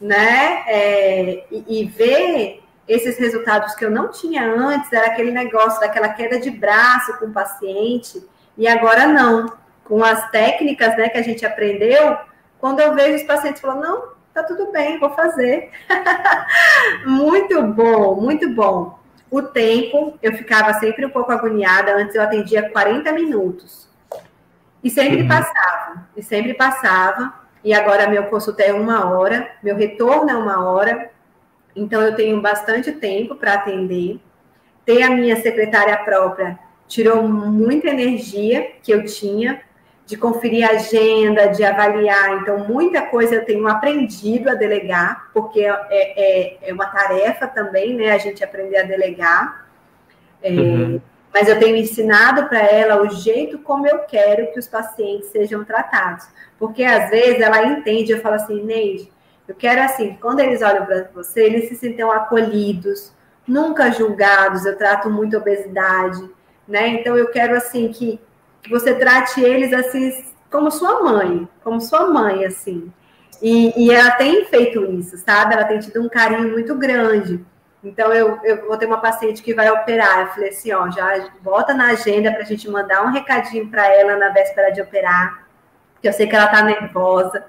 né? 0.00 0.62
É, 0.68 1.44
e, 1.50 1.80
e 1.80 1.84
ver 1.86 2.62
esses 2.86 3.18
resultados 3.18 3.74
que 3.74 3.84
eu 3.84 3.90
não 3.90 4.10
tinha 4.10 4.44
antes, 4.44 4.92
era 4.92 5.08
aquele 5.08 5.32
negócio 5.32 5.80
daquela 5.80 6.08
queda 6.08 6.38
de 6.38 6.50
braço 6.50 7.18
com 7.18 7.26
o 7.26 7.32
paciente, 7.32 8.24
e 8.56 8.66
agora 8.66 9.06
não. 9.06 9.52
Com 9.84 10.04
as 10.04 10.30
técnicas 10.30 10.96
né, 10.96 11.08
que 11.08 11.18
a 11.18 11.22
gente 11.22 11.46
aprendeu, 11.46 12.16
quando 12.58 12.80
eu 12.80 12.94
vejo 12.94 13.16
os 13.16 13.22
pacientes 13.22 13.60
falando, 13.60 13.82
não, 13.82 14.08
tá 14.34 14.42
tudo 14.42 14.70
bem, 14.70 14.98
vou 14.98 15.10
fazer. 15.10 15.70
muito 17.06 17.62
bom, 17.62 18.16
muito 18.16 18.50
bom. 18.54 18.97
O 19.30 19.42
tempo, 19.42 20.18
eu 20.22 20.32
ficava 20.32 20.72
sempre 20.74 21.04
um 21.04 21.10
pouco 21.10 21.30
agoniada. 21.30 21.94
Antes 21.94 22.14
eu 22.14 22.22
atendia 22.22 22.70
40 22.70 23.12
minutos. 23.12 23.88
E 24.82 24.88
sempre 24.90 25.22
uhum. 25.22 25.28
passava, 25.28 26.08
e 26.16 26.22
sempre 26.22 26.54
passava. 26.54 27.34
E 27.64 27.74
agora 27.74 28.08
meu 28.08 28.24
consulta 28.24 28.62
é 28.62 28.72
uma 28.72 29.10
hora, 29.10 29.50
meu 29.62 29.76
retorno 29.76 30.30
é 30.30 30.36
uma 30.36 30.64
hora. 30.64 31.10
Então 31.74 32.00
eu 32.00 32.14
tenho 32.14 32.40
bastante 32.40 32.92
tempo 32.92 33.34
para 33.34 33.54
atender. 33.54 34.20
Ter 34.84 35.02
a 35.02 35.10
minha 35.10 35.36
secretária 35.36 35.96
própria 35.98 36.58
tirou 36.86 37.22
muita 37.22 37.88
energia 37.88 38.72
que 38.82 38.90
eu 38.90 39.04
tinha 39.04 39.60
de 40.08 40.16
conferir 40.16 40.66
a 40.66 40.72
agenda, 40.72 41.48
de 41.48 41.62
avaliar. 41.62 42.38
Então, 42.38 42.66
muita 42.66 43.02
coisa 43.02 43.34
eu 43.34 43.44
tenho 43.44 43.68
aprendido 43.68 44.48
a 44.48 44.54
delegar, 44.54 45.28
porque 45.34 45.60
é, 45.60 45.76
é, 45.90 46.58
é 46.62 46.72
uma 46.72 46.86
tarefa 46.86 47.46
também, 47.46 47.94
né? 47.94 48.12
A 48.12 48.16
gente 48.16 48.42
aprender 48.42 48.78
a 48.78 48.84
delegar. 48.84 49.68
É, 50.42 50.50
uhum. 50.50 51.00
mas 51.30 51.46
eu 51.46 51.58
tenho 51.58 51.76
ensinado 51.76 52.48
para 52.48 52.60
ela 52.60 53.02
o 53.02 53.10
jeito 53.10 53.58
como 53.58 53.86
eu 53.86 53.98
quero 53.98 54.50
que 54.50 54.58
os 54.58 54.66
pacientes 54.66 55.28
sejam 55.28 55.62
tratados. 55.62 56.26
Porque 56.58 56.84
às 56.84 57.10
vezes 57.10 57.42
ela 57.42 57.62
entende, 57.66 58.12
eu 58.12 58.22
falo 58.22 58.36
assim, 58.36 58.64
Neide, 58.64 59.12
eu 59.46 59.54
quero 59.54 59.82
assim, 59.82 60.16
quando 60.22 60.40
eles 60.40 60.62
olham 60.62 60.86
para 60.86 61.10
você, 61.14 61.42
eles 61.42 61.68
se 61.68 61.74
sentem 61.74 62.02
acolhidos, 62.02 63.12
nunca 63.46 63.90
julgados, 63.90 64.64
eu 64.64 64.78
trato 64.78 65.10
muito 65.10 65.36
obesidade, 65.36 66.30
né? 66.66 66.88
Então 66.88 67.14
eu 67.14 67.30
quero 67.30 67.54
assim 67.54 67.88
que, 67.88 68.18
que 68.68 68.70
você 68.70 68.94
trate 68.94 69.40
eles 69.40 69.72
assim 69.72 70.24
como 70.50 70.70
sua 70.70 71.02
mãe, 71.02 71.48
como 71.64 71.80
sua 71.80 72.06
mãe, 72.08 72.44
assim. 72.44 72.92
E, 73.40 73.72
e 73.84 73.90
ela 73.90 74.10
tem 74.12 74.44
feito 74.44 74.84
isso, 74.92 75.16
sabe? 75.18 75.54
Ela 75.54 75.64
tem 75.64 75.78
tido 75.78 76.02
um 76.02 76.08
carinho 76.08 76.50
muito 76.50 76.74
grande. 76.74 77.44
Então, 77.82 78.12
eu, 78.12 78.38
eu 78.42 78.66
vou 78.66 78.76
ter 78.76 78.86
uma 78.86 79.00
paciente 79.00 79.42
que 79.42 79.54
vai 79.54 79.70
operar. 79.70 80.20
Eu 80.20 80.26
falei 80.28 80.48
assim: 80.50 80.72
ó, 80.72 80.90
já 80.90 81.30
bota 81.40 81.72
na 81.72 81.88
agenda 81.88 82.30
para 82.30 82.42
a 82.42 82.44
gente 82.44 82.68
mandar 82.68 83.04
um 83.04 83.10
recadinho 83.10 83.68
para 83.68 83.86
ela 83.86 84.16
na 84.16 84.30
véspera 84.30 84.70
de 84.70 84.82
operar, 84.82 85.46
porque 85.94 86.08
eu 86.08 86.12
sei 86.12 86.26
que 86.26 86.34
ela 86.34 86.46
está 86.46 86.62
nervosa. 86.62 87.44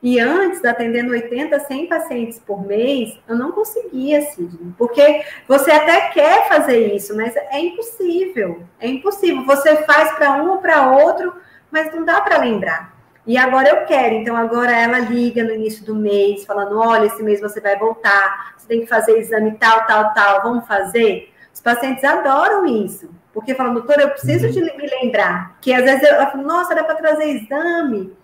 E 0.00 0.20
antes, 0.20 0.64
atendendo 0.64 1.10
80, 1.10 1.58
100 1.58 1.86
pacientes 1.88 2.38
por 2.38 2.64
mês, 2.64 3.18
eu 3.26 3.36
não 3.36 3.50
conseguia, 3.50 4.22
Sidney, 4.22 4.72
porque 4.78 5.24
você 5.46 5.72
até 5.72 6.10
quer 6.10 6.48
fazer 6.48 6.94
isso, 6.94 7.16
mas 7.16 7.34
é 7.36 7.58
impossível. 7.58 8.62
É 8.78 8.86
impossível. 8.86 9.44
Você 9.44 9.78
faz 9.78 10.12
para 10.12 10.42
um 10.42 10.50
ou 10.50 10.58
para 10.58 10.92
outro, 10.92 11.34
mas 11.70 11.92
não 11.92 12.04
dá 12.04 12.20
para 12.20 12.38
lembrar. 12.38 12.96
E 13.26 13.36
agora 13.36 13.68
eu 13.68 13.84
quero, 13.84 14.14
então 14.14 14.34
agora 14.34 14.72
ela 14.72 15.00
liga 15.00 15.42
no 15.44 15.52
início 15.52 15.84
do 15.84 15.94
mês, 15.94 16.46
falando: 16.46 16.78
olha, 16.78 17.06
esse 17.06 17.22
mês 17.22 17.40
você 17.40 17.60
vai 17.60 17.76
voltar, 17.76 18.54
você 18.56 18.66
tem 18.66 18.80
que 18.80 18.86
fazer 18.86 19.18
exame 19.18 19.52
tal, 19.58 19.84
tal, 19.86 20.14
tal, 20.14 20.42
vamos 20.42 20.66
fazer? 20.66 21.30
Os 21.52 21.60
pacientes 21.60 22.02
adoram 22.04 22.64
isso, 22.64 23.10
porque 23.34 23.54
falam, 23.54 23.74
doutora, 23.74 24.02
eu 24.02 24.10
preciso 24.10 24.46
uhum. 24.46 24.52
de 24.52 24.60
me 24.62 24.86
lembrar, 24.86 25.58
que 25.60 25.74
às 25.74 25.84
vezes 25.84 26.08
eu, 26.08 26.16
falo, 26.30 26.42
nossa, 26.42 26.74
dá 26.74 26.82
para 26.82 26.94
trazer 26.94 27.24
exame. 27.24 28.16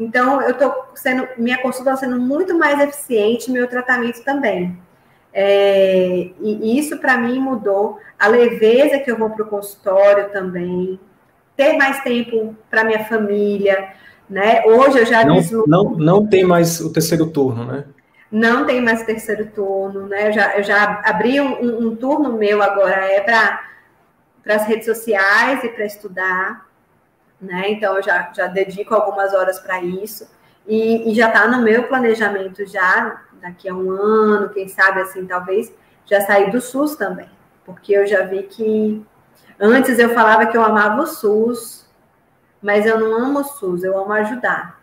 Então, 0.00 0.40
eu 0.40 0.54
tô 0.54 0.72
sendo, 0.94 1.28
minha 1.36 1.58
consulta 1.58 1.90
está 1.90 2.06
sendo 2.06 2.18
muito 2.18 2.58
mais 2.58 2.80
eficiente, 2.80 3.50
meu 3.50 3.68
tratamento 3.68 4.24
também. 4.24 4.80
É, 5.30 6.30
e 6.40 6.78
isso 6.78 6.98
para 6.98 7.18
mim 7.18 7.38
mudou 7.38 7.98
a 8.18 8.26
leveza 8.26 8.98
que 8.98 9.10
eu 9.10 9.18
vou 9.18 9.28
para 9.28 9.44
o 9.44 9.48
consultório 9.48 10.30
também, 10.30 10.98
ter 11.54 11.74
mais 11.74 12.02
tempo 12.02 12.56
para 12.70 12.82
minha 12.82 13.04
família, 13.04 13.90
né? 14.28 14.62
Hoje 14.64 15.00
eu 15.00 15.06
já 15.06 15.22
não, 15.22 15.40
não, 15.66 15.84
não 15.90 16.26
tem 16.26 16.44
mais 16.44 16.80
o 16.80 16.90
terceiro 16.90 17.26
turno, 17.26 17.66
né? 17.66 17.84
Não 18.32 18.64
tem 18.64 18.80
mais 18.80 19.02
o 19.02 19.06
terceiro 19.06 19.46
turno, 19.54 20.06
né? 20.06 20.28
Eu 20.28 20.32
já, 20.32 20.56
eu 20.56 20.62
já 20.62 21.02
abri 21.04 21.40
um, 21.40 21.88
um 21.88 21.94
turno 21.94 22.32
meu 22.38 22.62
agora, 22.62 23.04
é 23.04 23.20
para 23.20 23.60
as 24.46 24.66
redes 24.66 24.86
sociais 24.86 25.62
e 25.62 25.68
para 25.68 25.84
estudar, 25.84 26.69
né? 27.40 27.70
Então 27.70 27.96
eu 27.96 28.02
já, 28.02 28.32
já 28.34 28.46
dedico 28.46 28.94
algumas 28.94 29.32
horas 29.32 29.58
para 29.58 29.82
isso. 29.82 30.28
E, 30.66 31.10
e 31.10 31.14
já 31.14 31.28
está 31.28 31.48
no 31.48 31.62
meu 31.62 31.84
planejamento 31.84 32.66
já, 32.66 33.22
daqui 33.40 33.68
a 33.68 33.74
um 33.74 33.90
ano, 33.90 34.50
quem 34.50 34.68
sabe 34.68 35.00
assim, 35.00 35.26
talvez, 35.26 35.72
já 36.04 36.20
sair 36.20 36.50
do 36.50 36.60
SUS 36.60 36.96
também. 36.96 37.28
Porque 37.64 37.92
eu 37.92 38.06
já 38.06 38.22
vi 38.22 38.42
que 38.44 39.04
antes 39.58 39.98
eu 39.98 40.10
falava 40.10 40.46
que 40.46 40.56
eu 40.56 40.62
amava 40.62 41.02
o 41.02 41.06
SUS, 41.06 41.88
mas 42.62 42.84
eu 42.84 43.00
não 43.00 43.14
amo 43.14 43.40
o 43.40 43.44
SUS, 43.44 43.82
eu 43.82 43.98
amo 43.98 44.12
ajudar. 44.12 44.80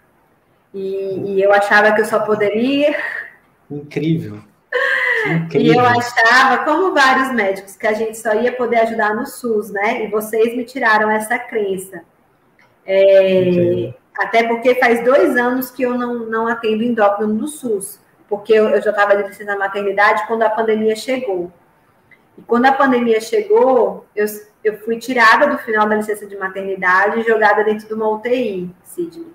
E, 0.74 1.36
e 1.36 1.42
eu 1.42 1.54
achava 1.54 1.92
que 1.94 2.02
eu 2.02 2.06
só 2.06 2.20
poderia. 2.20 2.96
Incrível. 3.70 4.36
Incrível. 4.36 4.48
E 5.58 5.70
eu 5.70 5.82
achava, 5.82 6.64
como 6.64 6.94
vários 6.94 7.32
médicos, 7.34 7.76
que 7.76 7.88
a 7.88 7.94
gente 7.94 8.18
só 8.18 8.34
ia 8.34 8.52
poder 8.52 8.78
ajudar 8.82 9.16
no 9.16 9.26
SUS, 9.26 9.72
né? 9.72 10.06
E 10.06 10.08
vocês 10.08 10.56
me 10.56 10.64
tiraram 10.64 11.10
essa 11.10 11.38
crença. 11.38 12.04
É, 12.90 13.94
até 14.18 14.48
porque 14.48 14.76
faz 14.76 15.04
dois 15.04 15.36
anos 15.36 15.70
que 15.70 15.84
eu 15.84 15.96
não, 15.96 16.20
não 16.20 16.48
atendo 16.48 16.84
endócrino 16.84 17.34
no 17.34 17.48
SUS, 17.48 18.00
porque 18.30 18.54
eu, 18.54 18.70
eu 18.70 18.82
já 18.82 18.92
estava 18.92 19.16
de 19.18 19.28
licença 19.28 19.58
maternidade 19.58 20.26
quando 20.26 20.44
a 20.44 20.50
pandemia 20.50 20.96
chegou. 20.96 21.52
E 22.38 22.42
quando 22.44 22.66
a 22.66 22.72
pandemia 22.72 23.20
chegou, 23.20 24.06
eu, 24.16 24.26
eu 24.64 24.78
fui 24.80 24.98
tirada 24.98 25.48
do 25.48 25.58
final 25.58 25.88
da 25.88 25.96
licença 25.96 26.26
de 26.26 26.38
maternidade 26.38 27.20
e 27.20 27.24
jogada 27.24 27.64
dentro 27.64 27.88
de 27.88 27.94
uma 27.94 28.08
UTI, 28.10 28.74
Sidney. 28.84 29.34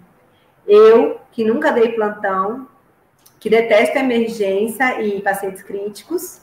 Eu, 0.67 1.21
que 1.31 1.45
nunca 1.45 1.73
dei 1.73 1.93
plantão, 1.93 2.67
que 3.39 3.51
detesto 3.51 3.99
emergência 3.99 5.03
e 5.03 5.21
pacientes 5.21 5.63
críticos, 5.63 6.41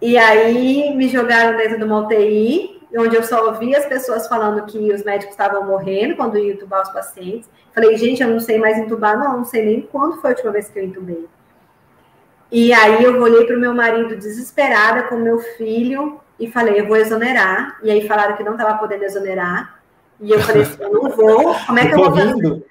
e 0.00 0.16
aí 0.16 0.94
me 0.96 1.08
jogaram 1.08 1.56
dentro 1.58 1.78
de 1.78 1.84
uma 1.84 2.00
UTI, 2.00 2.79
onde 2.96 3.16
eu 3.16 3.22
só 3.22 3.46
ouvi 3.46 3.74
as 3.74 3.86
pessoas 3.86 4.26
falando 4.26 4.66
que 4.66 4.92
os 4.92 5.04
médicos 5.04 5.32
estavam 5.32 5.64
morrendo 5.66 6.16
quando 6.16 6.38
iam 6.38 6.54
entubar 6.54 6.82
os 6.82 6.90
pacientes. 6.90 7.48
Falei, 7.72 7.96
gente, 7.96 8.22
eu 8.22 8.28
não 8.28 8.40
sei 8.40 8.58
mais 8.58 8.78
entubar, 8.78 9.18
não, 9.18 9.38
não 9.38 9.44
sei 9.44 9.64
nem 9.64 9.80
quando 9.82 10.20
foi 10.20 10.30
a 10.30 10.32
última 10.34 10.52
vez 10.52 10.68
que 10.68 10.78
eu 10.78 10.84
entubei. 10.84 11.26
E 12.50 12.72
aí 12.72 13.04
eu 13.04 13.20
olhei 13.20 13.44
para 13.44 13.56
o 13.56 13.60
meu 13.60 13.72
marido 13.72 14.16
desesperada 14.16 15.04
com 15.04 15.16
meu 15.16 15.38
filho 15.38 16.20
e 16.38 16.50
falei, 16.50 16.80
eu 16.80 16.88
vou 16.88 16.96
exonerar. 16.96 17.78
E 17.82 17.90
aí 17.90 18.08
falaram 18.08 18.36
que 18.36 18.42
não 18.42 18.52
estava 18.52 18.76
podendo 18.78 19.04
exonerar. 19.04 19.80
E 20.20 20.32
eu 20.32 20.40
falei 20.40 20.62
assim, 20.62 20.82
eu 20.82 20.92
não 20.92 21.10
vou, 21.10 21.54
como 21.66 21.78
é 21.78 21.86
que 21.86 21.94
eu, 21.94 21.98
eu 21.98 22.04
vou 22.04 22.10
rindo. 22.10 22.48
fazer? 22.48 22.66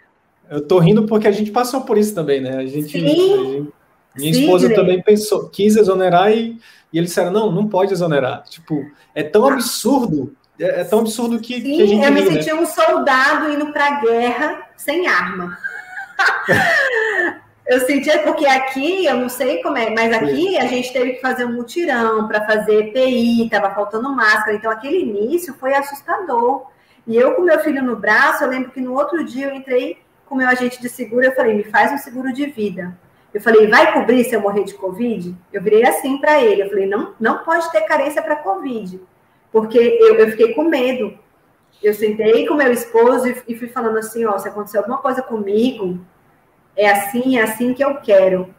Eu 0.52 0.68
tô 0.68 0.80
rindo 0.80 1.06
porque 1.06 1.28
a 1.28 1.32
gente 1.32 1.52
passou 1.52 1.82
por 1.82 1.98
isso 1.98 2.14
também, 2.14 2.42
né? 2.42 2.58
A 2.58 2.66
gente, 2.66 2.90
Sim. 2.90 3.06
A 3.06 3.10
gente 3.10 3.74
minha 4.16 4.34
Sim, 4.34 4.42
esposa 4.42 4.74
também 4.74 5.02
pensou, 5.02 5.50
quis 5.50 5.76
exonerar 5.76 6.32
e, 6.32 6.60
e 6.92 6.98
eles 6.98 7.10
disseram, 7.10 7.32
não, 7.32 7.52
não 7.52 7.68
pode 7.68 7.94
exonerar. 7.94 8.44
Tipo, 8.44 8.84
é 9.14 9.24
tão 9.24 9.48
absurdo, 9.48 10.36
é, 10.60 10.82
é 10.82 10.84
tão 10.84 11.00
absurdo 11.00 11.40
que, 11.40 11.56
Sim, 11.56 11.62
que 11.62 11.82
a 11.82 11.88
gente 11.88 12.06
eu 12.06 12.12
me 12.12 12.22
ri, 12.22 12.36
né? 12.36 12.42
né? 12.44 12.54
um 12.54 12.66
soldado 12.66 13.52
indo 13.52 13.72
para 13.72 13.88
a 13.88 14.02
guerra 14.02 14.70
sem 14.76 15.08
arma. 15.08 15.58
Eu 17.70 17.82
sentia, 17.82 18.24
porque 18.24 18.48
aqui, 18.48 19.06
eu 19.06 19.16
não 19.16 19.30
sei 19.30 19.62
como 19.62 19.78
é, 19.78 19.92
mas 19.92 20.12
aqui 20.12 20.58
a 20.58 20.66
gente 20.66 20.92
teve 20.92 21.14
que 21.14 21.22
fazer 21.22 21.46
um 21.46 21.54
mutirão 21.54 22.28
para 22.28 22.44
fazer 22.44 22.88
EPI, 22.88 23.44
estava 23.44 23.70
faltando 23.76 24.12
máscara, 24.12 24.56
então 24.56 24.72
aquele 24.72 25.02
início 25.02 25.54
foi 25.54 25.76
assustador. 25.76 26.66
E 27.06 27.16
eu 27.16 27.36
com 27.36 27.44
meu 27.44 27.60
filho 27.60 27.84
no 27.84 27.96
braço, 27.96 28.44
eu 28.44 28.50
lembro 28.50 28.72
que 28.72 28.82
no 28.82 28.96
outro 28.96 29.24
dia 29.24 29.46
eu 29.46 29.54
entrei 29.54 30.00
com 30.26 30.34
meu 30.34 30.48
agente 30.48 30.82
de 30.82 30.90
seguro, 30.90 31.24
eu 31.24 31.36
falei, 31.36 31.54
me 31.54 31.64
faz 31.64 31.92
um 31.92 31.98
seguro 32.00 32.34
de 32.34 32.48
vida. 32.48 32.98
Eu 33.34 33.42
falei, 33.42 33.68
vai 33.68 33.94
cobrir 33.94 34.24
se 34.24 34.34
eu 34.34 34.42
morrer 34.42 34.64
de 34.64 34.74
Covid? 34.74 35.36
Eu 35.54 35.62
virei 35.62 35.86
assim 35.86 36.18
para 36.18 36.42
ele, 36.42 36.64
eu 36.64 36.70
falei, 36.70 36.88
não, 36.88 37.14
não 37.20 37.40
pode 37.40 37.72
ter 37.72 37.82
carência 37.82 38.22
para 38.22 38.38
Covid, 38.38 39.00
porque 39.52 39.78
eu, 39.78 40.16
eu 40.16 40.32
fiquei 40.32 40.54
com 40.54 40.64
medo. 40.64 41.18
Eu 41.82 41.94
sentei 41.94 42.46
com 42.48 42.56
meu 42.56 42.72
esposo 42.72 43.28
e, 43.28 43.42
e 43.48 43.56
fui 43.56 43.68
falando 43.70 43.98
assim, 43.98 44.26
ó, 44.26 44.38
se 44.38 44.48
acontecer 44.48 44.80
alguma 44.80 44.98
coisa 44.98 45.22
comigo, 45.22 46.00
é 46.76 46.90
assim, 46.90 47.38
é 47.38 47.44
assim 47.44 47.74
que 47.74 47.84
eu 47.84 47.96
quero. 47.98 48.54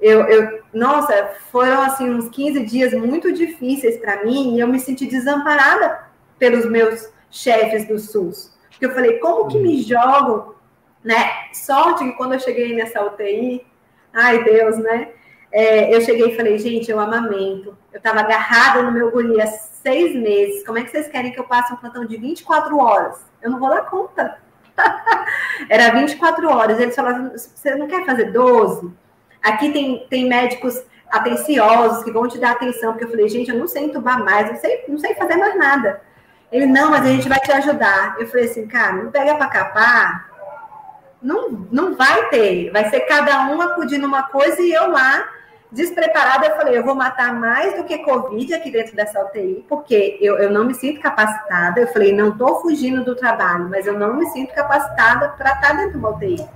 Eu, 0.00 0.22
eu, 0.22 0.62
nossa, 0.74 1.30
foram 1.52 1.80
assim 1.82 2.10
uns 2.10 2.28
15 2.28 2.64
dias 2.64 2.92
muito 2.92 3.32
difíceis 3.32 3.96
para 3.98 4.24
mim 4.24 4.56
e 4.56 4.60
eu 4.60 4.66
me 4.66 4.80
senti 4.80 5.06
desamparada 5.06 6.06
pelos 6.38 6.68
meus 6.68 7.08
chefes 7.30 7.86
do 7.86 7.98
SUS. 7.98 8.52
Porque 8.68 8.86
eu 8.86 8.94
falei, 8.94 9.18
como 9.18 9.46
que 9.46 9.58
me 9.58 9.80
jogam, 9.80 10.56
né? 11.04 11.52
Sorte 11.52 12.04
que 12.04 12.12
quando 12.12 12.34
eu 12.34 12.40
cheguei 12.40 12.74
nessa 12.74 13.04
UTI, 13.04 13.64
ai 14.12 14.42
Deus, 14.44 14.78
né? 14.78 15.08
É, 15.52 15.94
eu 15.94 16.00
cheguei 16.00 16.32
e 16.32 16.36
falei, 16.36 16.58
gente, 16.58 16.90
eu 16.90 16.98
amamento. 16.98 17.76
Eu 17.92 17.98
estava 17.98 18.20
agarrada 18.20 18.82
no 18.82 18.90
meu 18.90 19.10
guri 19.10 19.40
há 19.40 19.46
seis 19.46 20.14
meses. 20.16 20.64
Como 20.64 20.78
é 20.78 20.82
que 20.82 20.90
vocês 20.90 21.08
querem 21.08 21.30
que 21.30 21.38
eu 21.38 21.44
passe 21.44 21.72
um 21.72 21.76
plantão 21.76 22.06
de 22.06 22.16
24 22.16 22.78
horas? 22.78 23.18
Eu 23.42 23.50
não 23.50 23.58
vou 23.58 23.68
dar 23.68 23.82
conta. 23.82 24.38
Era 25.68 25.90
24 25.90 26.48
horas. 26.48 26.80
Eles 26.80 26.96
falaram: 26.96 27.32
você 27.36 27.74
não 27.74 27.86
quer 27.86 28.06
fazer 28.06 28.32
12? 28.32 28.90
Aqui 29.42 29.72
tem, 29.72 30.06
tem 30.08 30.28
médicos 30.28 30.82
atenciosos 31.10 32.02
que 32.02 32.10
vão 32.10 32.26
te 32.26 32.38
dar 32.38 32.52
atenção, 32.52 32.92
porque 32.92 33.04
eu 33.04 33.10
falei, 33.10 33.28
gente, 33.28 33.50
eu 33.50 33.58
não 33.58 33.68
sei 33.68 33.84
entubar 33.84 34.24
mais, 34.24 34.48
não 34.48 34.56
sei, 34.56 34.84
não 34.88 34.98
sei 34.98 35.14
fazer 35.14 35.36
mais 35.36 35.58
nada. 35.58 36.00
Ele, 36.50 36.66
não, 36.66 36.90
mas 36.90 37.02
a 37.02 37.08
gente 37.08 37.28
vai 37.28 37.38
te 37.40 37.52
ajudar. 37.52 38.16
Eu 38.18 38.26
falei 38.28 38.46
assim, 38.46 38.66
cara, 38.66 38.94
não 38.94 39.10
pega 39.10 39.34
para 39.34 39.46
capar, 39.48 40.30
não, 41.22 41.66
não 41.70 41.94
vai 41.94 42.28
ter. 42.28 42.70
Vai 42.70 42.88
ser 42.90 43.00
cada 43.00 43.46
um 43.46 43.60
acudindo 43.60 44.06
uma 44.06 44.24
coisa 44.24 44.60
e 44.60 44.72
eu 44.72 44.90
lá 44.90 45.28
despreparada, 45.72 46.46
eu 46.46 46.56
falei, 46.56 46.76
eu 46.76 46.84
vou 46.84 46.94
matar 46.94 47.32
mais 47.32 47.74
do 47.74 47.84
que 47.84 47.96
Covid 47.98 48.52
aqui 48.52 48.70
dentro 48.70 48.94
dessa 48.94 49.24
UTI, 49.24 49.64
porque 49.66 50.18
eu, 50.20 50.36
eu 50.36 50.50
não 50.50 50.64
me 50.64 50.74
sinto 50.74 51.00
capacitada. 51.00 51.80
Eu 51.80 51.88
falei, 51.88 52.12
não 52.12 52.28
estou 52.28 52.60
fugindo 52.60 53.02
do 53.02 53.16
trabalho, 53.16 53.70
mas 53.70 53.86
eu 53.86 53.98
não 53.98 54.14
me 54.14 54.26
sinto 54.26 54.54
capacitada 54.54 55.30
para 55.30 55.52
estar 55.52 55.72
dentro 55.72 55.92
de 55.92 55.96
uma 55.96 56.10
UTI. 56.10 56.46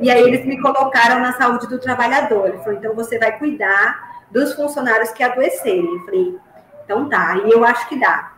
E 0.00 0.10
aí 0.10 0.22
eles 0.22 0.46
me 0.46 0.60
colocaram 0.60 1.20
na 1.20 1.34
saúde 1.34 1.68
do 1.68 1.78
trabalhador. 1.78 2.48
Ele 2.48 2.58
falou, 2.58 2.78
então 2.78 2.94
você 2.94 3.18
vai 3.18 3.38
cuidar 3.38 4.24
dos 4.30 4.54
funcionários 4.54 5.10
que 5.10 5.22
adoecerem. 5.22 5.84
Eu 5.84 6.04
falei, 6.06 6.38
então 6.84 7.08
tá, 7.08 7.36
e 7.44 7.50
eu 7.50 7.62
acho 7.64 7.86
que 7.88 8.00
dá. 8.00 8.32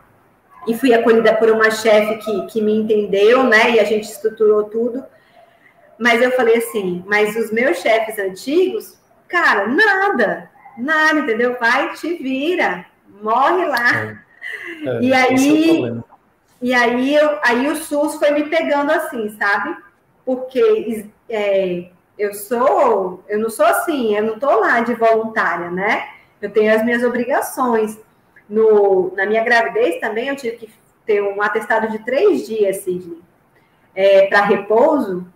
E 0.67 0.77
fui 0.77 0.93
acolhida 0.93 1.33
por 1.35 1.49
uma 1.49 1.71
chefe 1.71 2.17
que, 2.17 2.45
que 2.47 2.61
me 2.61 2.75
entendeu, 2.75 3.43
né? 3.45 3.71
E 3.71 3.79
a 3.79 3.83
gente 3.83 4.03
estruturou 4.03 4.65
tudo. 4.65 5.03
Mas 6.01 6.21
eu 6.21 6.31
falei 6.31 6.57
assim, 6.57 7.03
mas 7.07 7.35
os 7.35 7.51
meus 7.51 7.77
chefes 7.77 8.17
antigos 8.17 8.99
Cara, 9.31 9.65
nada, 9.65 10.51
nada, 10.77 11.19
entendeu? 11.21 11.55
Vai, 11.57 11.93
te 11.93 12.15
vira, 12.15 12.85
morre 13.23 13.65
lá. 13.65 13.95
É. 13.95 14.31
É, 14.83 15.01
e 15.01 15.13
aí, 15.13 15.85
é 15.85 16.03
e 16.61 16.73
aí, 16.73 17.15
eu, 17.15 17.39
aí 17.41 17.67
o 17.67 17.75
SUS 17.77 18.15
foi 18.15 18.31
me 18.31 18.49
pegando 18.49 18.91
assim, 18.91 19.29
sabe? 19.37 19.77
Porque 20.25 21.05
é, 21.29 21.89
eu 22.19 22.33
sou, 22.33 23.23
eu 23.29 23.39
não 23.39 23.49
sou 23.49 23.65
assim, 23.65 24.15
eu 24.15 24.23
não 24.23 24.33
estou 24.33 24.59
lá 24.59 24.81
de 24.81 24.93
voluntária, 24.95 25.71
né? 25.71 26.09
Eu 26.41 26.51
tenho 26.51 26.75
as 26.75 26.83
minhas 26.83 27.03
obrigações. 27.03 27.97
No, 28.49 29.13
na 29.15 29.25
minha 29.25 29.43
gravidez 29.45 30.01
também 30.01 30.27
eu 30.27 30.35
tive 30.35 30.57
que 30.57 30.69
ter 31.05 31.21
um 31.21 31.41
atestado 31.41 31.89
de 31.89 31.99
três 31.99 32.45
dias, 32.45 32.77
Sidney, 32.77 33.19
é, 33.95 34.27
para 34.27 34.41
repouso. 34.41 35.30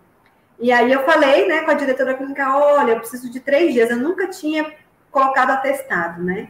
E 0.58 0.72
aí 0.72 0.90
eu 0.90 1.04
falei, 1.04 1.46
né, 1.46 1.62
com 1.62 1.70
a 1.70 1.74
diretora 1.74 2.14
clínica, 2.14 2.56
olha, 2.56 2.92
eu 2.92 2.98
preciso 3.00 3.30
de 3.30 3.40
três 3.40 3.74
dias. 3.74 3.90
Eu 3.90 3.98
nunca 3.98 4.28
tinha 4.28 4.72
colocado 5.10 5.50
atestado, 5.50 6.22
né? 6.22 6.48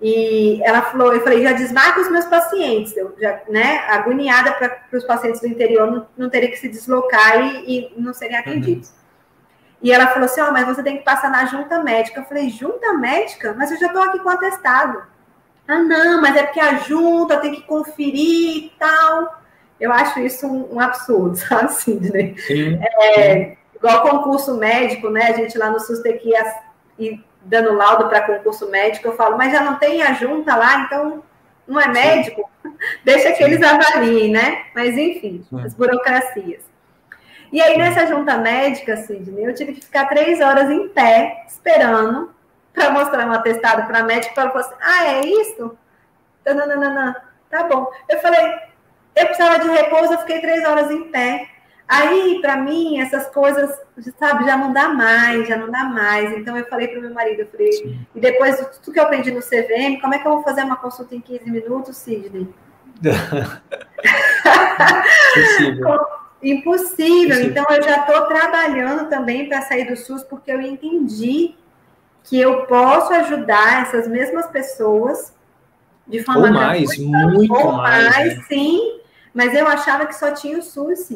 E 0.00 0.60
ela 0.62 0.82
falou, 0.82 1.14
eu 1.14 1.22
falei, 1.22 1.42
já 1.42 1.52
desmarca 1.52 2.00
os 2.00 2.10
meus 2.10 2.24
pacientes, 2.26 2.96
eu 2.96 3.14
já, 3.18 3.40
né, 3.48 3.78
agoniada 3.88 4.52
para 4.52 4.98
os 4.98 5.04
pacientes 5.04 5.40
do 5.40 5.46
interior 5.46 5.90
não, 5.90 6.06
não 6.16 6.28
terem 6.28 6.50
que 6.50 6.56
se 6.56 6.68
deslocar 6.68 7.40
e, 7.40 7.94
e 7.94 7.94
não 7.96 8.12
serem 8.12 8.36
atendidos. 8.36 8.88
Uhum. 8.88 8.94
E 9.82 9.92
ela 9.92 10.08
falou 10.08 10.24
assim, 10.24 10.40
ó, 10.40 10.48
oh, 10.48 10.52
mas 10.52 10.66
você 10.66 10.82
tem 10.82 10.98
que 10.98 11.04
passar 11.04 11.30
na 11.30 11.44
junta 11.44 11.82
médica. 11.82 12.20
Eu 12.20 12.24
falei, 12.24 12.48
junta 12.48 12.94
médica? 12.94 13.54
Mas 13.56 13.70
eu 13.70 13.78
já 13.78 13.86
estou 13.86 14.02
aqui 14.02 14.18
com 14.18 14.30
atestado. 14.30 15.04
Ah, 15.68 15.78
não, 15.78 16.20
mas 16.20 16.36
é 16.36 16.42
porque 16.42 16.60
a 16.60 16.76
junta 16.78 17.38
tem 17.38 17.54
que 17.54 17.62
conferir 17.62 18.64
e 18.64 18.72
tal. 18.78 19.42
Eu 19.84 19.92
acho 19.92 20.18
isso 20.20 20.46
um, 20.46 20.76
um 20.76 20.80
absurdo, 20.80 21.36
sabe, 21.36 21.70
Sidney? 21.74 22.34
Sim. 22.38 22.80
É, 22.82 23.54
igual 23.76 24.00
concurso 24.00 24.56
médico, 24.56 25.10
né? 25.10 25.24
A 25.24 25.32
gente 25.32 25.58
lá 25.58 25.68
no 25.68 25.78
SUS 25.78 26.00
tem 26.00 26.16
que 26.16 26.32
ir, 26.98 27.22
dando 27.42 27.74
laudo 27.74 28.08
para 28.08 28.22
concurso 28.22 28.70
médico. 28.70 29.08
Eu 29.08 29.16
falo, 29.16 29.36
mas 29.36 29.52
já 29.52 29.62
não 29.62 29.76
tem 29.76 30.02
a 30.02 30.14
junta 30.14 30.56
lá, 30.56 30.80
então 30.80 31.22
não 31.68 31.78
é 31.78 31.88
médico? 31.88 32.50
Sim. 32.62 32.74
Deixa 33.04 33.32
que 33.32 33.44
eles 33.44 33.62
avaliem, 33.62 34.32
né? 34.32 34.64
Mas, 34.74 34.96
enfim, 34.96 35.44
Sim. 35.50 35.60
as 35.60 35.74
burocracias. 35.74 36.62
E 37.52 37.60
aí, 37.60 37.76
nessa 37.76 38.06
junta 38.06 38.38
médica, 38.38 38.96
Sidney, 38.96 39.44
eu 39.44 39.54
tive 39.54 39.74
que 39.74 39.84
ficar 39.84 40.06
três 40.06 40.40
horas 40.40 40.70
em 40.70 40.88
pé, 40.88 41.44
esperando 41.46 42.34
para 42.72 42.90
mostrar 42.90 43.28
um 43.28 43.32
atestado 43.32 43.86
para 43.86 44.02
médico, 44.02 44.34
para 44.34 44.50
falar 44.50 44.64
assim, 44.64 44.74
ah, 44.80 45.06
é 45.08 45.26
isso? 45.26 45.76
Não, 46.46 46.54
não, 46.54 46.66
não, 46.66 46.94
não, 46.94 47.14
tá 47.50 47.64
bom. 47.64 47.86
Eu 48.08 48.18
falei, 48.20 48.73
eu 49.16 49.26
precisava 49.26 49.58
de 49.58 49.68
repouso, 49.68 50.12
eu 50.12 50.18
fiquei 50.18 50.40
três 50.40 50.64
horas 50.64 50.90
em 50.90 51.04
pé. 51.10 51.48
Aí, 51.86 52.38
para 52.40 52.56
mim, 52.56 52.98
essas 52.98 53.26
coisas, 53.28 53.70
sabe, 54.18 54.46
já 54.46 54.56
não 54.56 54.72
dá 54.72 54.88
mais, 54.88 55.46
já 55.46 55.56
não 55.56 55.70
dá 55.70 55.84
mais. 55.84 56.32
Então, 56.32 56.56
eu 56.56 56.64
falei 56.66 56.88
para 56.88 56.98
o 56.98 57.02
meu 57.02 57.12
marido, 57.12 57.40
eu 57.40 57.46
falei, 57.46 57.72
Sim. 57.72 57.98
e 58.14 58.20
depois 58.20 58.56
de 58.56 58.64
tudo 58.80 58.92
que 58.92 58.98
eu 58.98 59.04
aprendi 59.04 59.30
no 59.30 59.40
CVM, 59.40 60.00
como 60.00 60.14
é 60.14 60.18
que 60.18 60.26
eu 60.26 60.32
vou 60.32 60.42
fazer 60.42 60.62
uma 60.62 60.76
consulta 60.76 61.14
em 61.14 61.20
15 61.20 61.50
minutos, 61.50 61.96
Sidney? 61.98 62.48
Impossível. 65.36 66.00
Impossível. 66.42 67.42
Então, 67.42 67.66
eu 67.68 67.82
já 67.82 67.98
estou 67.98 68.22
trabalhando 68.26 69.10
também 69.10 69.46
para 69.48 69.60
sair 69.62 69.86
do 69.86 69.96
SUS, 69.96 70.22
porque 70.24 70.50
eu 70.50 70.60
entendi 70.62 71.54
que 72.24 72.40
eu 72.40 72.64
posso 72.66 73.12
ajudar 73.12 73.82
essas 73.82 74.08
mesmas 74.08 74.46
pessoas 74.46 75.34
de 76.06 76.22
forma 76.22 76.46
ou 76.46 76.52
mais, 76.52 76.98
muito 76.98 77.54
ou 77.54 77.72
mais, 77.72 78.14
mais 78.14 78.36
né? 78.36 78.44
sim, 78.48 79.00
mas 79.34 79.52
eu 79.52 79.66
achava 79.66 80.06
que 80.06 80.14
só 80.14 80.30
tinha 80.30 80.58
o 80.58 80.62
SUS, 80.62 81.10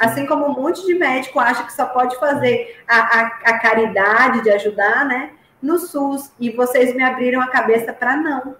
Assim 0.00 0.26
como 0.26 0.46
um 0.46 0.54
monte 0.54 0.84
de 0.86 0.94
médico 0.94 1.38
acha 1.38 1.64
que 1.64 1.72
só 1.72 1.86
pode 1.86 2.18
fazer 2.18 2.82
a, 2.88 2.98
a, 2.98 3.26
a 3.26 3.58
caridade 3.58 4.42
de 4.42 4.50
ajudar, 4.50 5.04
né? 5.04 5.32
No 5.60 5.78
SUS. 5.78 6.32
E 6.40 6.50
vocês 6.50 6.94
me 6.94 7.02
abriram 7.02 7.42
a 7.42 7.48
cabeça 7.48 7.92
para 7.92 8.16
não. 8.16 8.56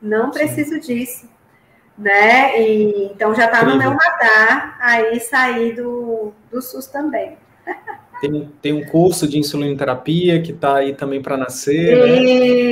Não 0.00 0.30
preciso 0.30 0.74
sim. 0.74 0.80
disso. 0.80 1.30
Né? 1.96 2.60
E, 2.60 3.06
então 3.06 3.34
já 3.34 3.46
está 3.46 3.64
no 3.64 3.78
meu 3.78 3.96
radar 3.96 4.76
aí 4.80 5.18
sair 5.20 5.74
do, 5.74 6.34
do 6.50 6.60
SUS 6.60 6.86
também. 6.86 7.38
Tem, 8.22 8.48
tem 8.62 8.72
um 8.72 8.84
curso 8.84 9.26
de 9.26 9.36
insulinoterapia 9.36 10.40
que 10.40 10.52
está 10.52 10.76
aí 10.76 10.94
também 10.94 11.20
para 11.20 11.36
nascer. 11.36 11.98
Né? 11.98 12.22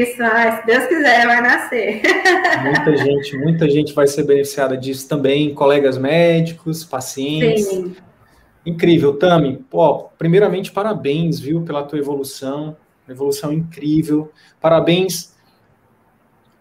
Isso, 0.01 0.18
né? 0.20 0.61
se 0.61 0.66
Deus 0.66 0.86
quiser, 0.86 1.26
vai 1.26 1.40
nascer. 1.40 2.03
Muita 2.62 2.96
gente, 2.96 3.36
muita 3.36 3.68
gente 3.68 3.92
vai 3.92 4.07
ser 4.07 4.22
beneficiada 4.22 4.76
disso 4.76 5.09
também, 5.09 5.53
colegas 5.53 5.98
médicos, 5.98 6.84
pacientes. 6.84 7.66
Sim. 7.66 7.96
Incrível, 8.64 9.14
Tami. 9.14 9.59
Pô, 9.68 10.05
primeiramente, 10.16 10.70
parabéns, 10.70 11.40
viu, 11.40 11.62
pela 11.62 11.82
tua 11.82 11.98
evolução, 11.98 12.76
evolução 13.09 13.53
incrível. 13.53 14.30
Parabéns 14.61 15.34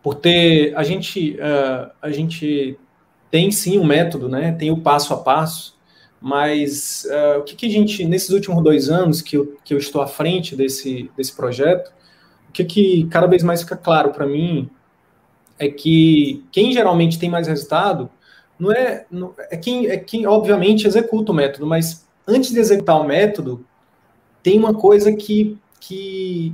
por 0.02 0.16
ter. 0.16 0.74
A 0.76 0.82
gente, 0.82 1.34
uh, 1.36 1.92
a 2.02 2.10
gente 2.10 2.76
tem 3.30 3.52
sim 3.52 3.78
um 3.78 3.86
método, 3.86 4.28
né? 4.28 4.52
Tem 4.54 4.72
o 4.72 4.82
passo 4.82 5.14
a 5.14 5.18
passo 5.18 5.78
mas 6.22 7.06
uh, 7.06 7.40
o 7.40 7.44
que, 7.44 7.56
que, 7.56 7.66
a 7.66 7.70
gente, 7.70 8.04
nesses 8.06 8.30
últimos 8.30 8.64
dois 8.64 8.90
anos 8.90 9.22
que 9.22 9.38
eu, 9.38 9.58
que 9.64 9.74
eu 9.74 9.78
estou 9.78 10.02
à 10.02 10.08
frente 10.08 10.56
desse, 10.56 11.10
desse 11.16 11.34
projeto, 11.34 11.92
o 12.50 12.52
que, 12.52 12.64
que 12.66 13.08
cada 13.08 13.28
vez 13.28 13.44
mais 13.44 13.62
fica 13.62 13.78
claro 13.78 14.12
para 14.12 14.26
mim 14.26 14.70
é 15.58 15.70
que 15.70 16.44
quem 16.52 16.72
geralmente 16.72 17.20
tem 17.20 17.30
mais 17.30 17.48
resultado 17.48 18.10
não 18.60 18.72
é, 18.72 19.06
não, 19.10 19.34
é, 19.50 19.56
quem, 19.56 19.88
é 19.88 19.98
quem, 19.98 20.28
obviamente, 20.28 20.86
executa 20.86 21.32
o 21.32 21.36
método, 21.36 21.66
mas 21.66 22.06
antes 22.28 22.52
de 22.52 22.60
executar 22.60 23.00
o 23.00 23.06
método, 23.06 23.66
tem 24.44 24.58
uma 24.58 24.74
coisa 24.74 25.14
que 25.14 25.58
que 25.80 26.54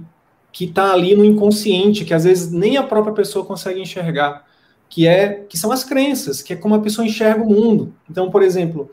que 0.51 0.63
está 0.63 0.93
ali 0.93 1.13
no 1.17 1.25
inconsciente, 1.25 2.05
que 2.05 2.13
às 2.13 2.23
vezes 2.23 2.49
nem 2.49 2.77
a 2.77 2.83
própria 2.83 3.13
pessoa 3.13 3.43
consegue 3.43 3.81
enxergar, 3.81 4.45
que 4.87 5.05
é 5.05 5.43
que 5.49 5.57
são 5.57 5.69
as 5.69 5.83
crenças, 5.83 6.41
que 6.41 6.53
é 6.53 6.55
como 6.55 6.75
a 6.75 6.79
pessoa 6.79 7.05
enxerga 7.05 7.43
o 7.43 7.49
mundo. 7.49 7.93
Então, 8.09 8.31
por 8.31 8.41
exemplo, 8.41 8.89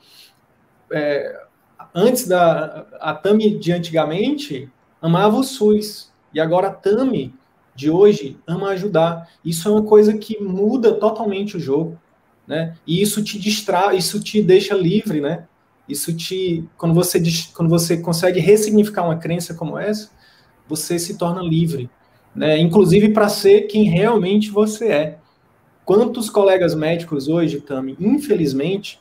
é, 0.93 1.45
antes 1.95 2.27
da 2.27 2.87
a 3.01 3.15
Tami 3.15 3.59
de 3.59 3.73
antigamente 3.73 4.71
amava 5.01 5.37
o 5.37 5.43
SUS 5.43 6.13
e 6.33 6.41
agora 6.41 6.69
a 6.69 6.73
Tami 6.73 7.35
de 7.75 7.91
hoje 7.91 8.39
ama 8.47 8.69
ajudar. 8.71 9.29
Isso 9.45 9.69
é 9.69 9.73
uma 9.73 9.83
coisa 9.83 10.17
que 10.17 10.41
muda 10.43 10.93
totalmente 10.95 11.57
o 11.57 11.61
jogo, 11.61 11.99
né? 12.47 12.77
E 12.87 13.01
isso 13.01 13.23
te 13.23 13.39
distrai, 13.39 13.97
isso 13.97 14.21
te 14.21 14.43
deixa 14.43 14.75
livre, 14.75 15.21
né? 15.21 15.47
Isso 15.89 16.15
te 16.15 16.69
quando 16.77 16.95
você 16.95 17.21
quando 17.55 17.69
você 17.69 17.97
consegue 17.97 18.41
ressignificar 18.41 19.05
uma 19.05 19.17
crença 19.17 19.55
como 19.55 19.79
essa, 19.79 20.11
você 20.69 20.99
se 20.99 21.19
torna 21.19 21.43
livre, 21.43 21.91
né? 22.35 22.59
Inclusive 22.59 23.09
para 23.11 23.29
ser 23.29 23.63
quem 23.63 23.85
realmente 23.85 24.51
você 24.51 24.89
é. 24.89 25.19
Quantos 25.85 26.31
colegas 26.31 26.77
médicos 26.77 27.27
hoje, 27.27 27.61
Tami, 27.61 27.97
infelizmente, 27.99 29.01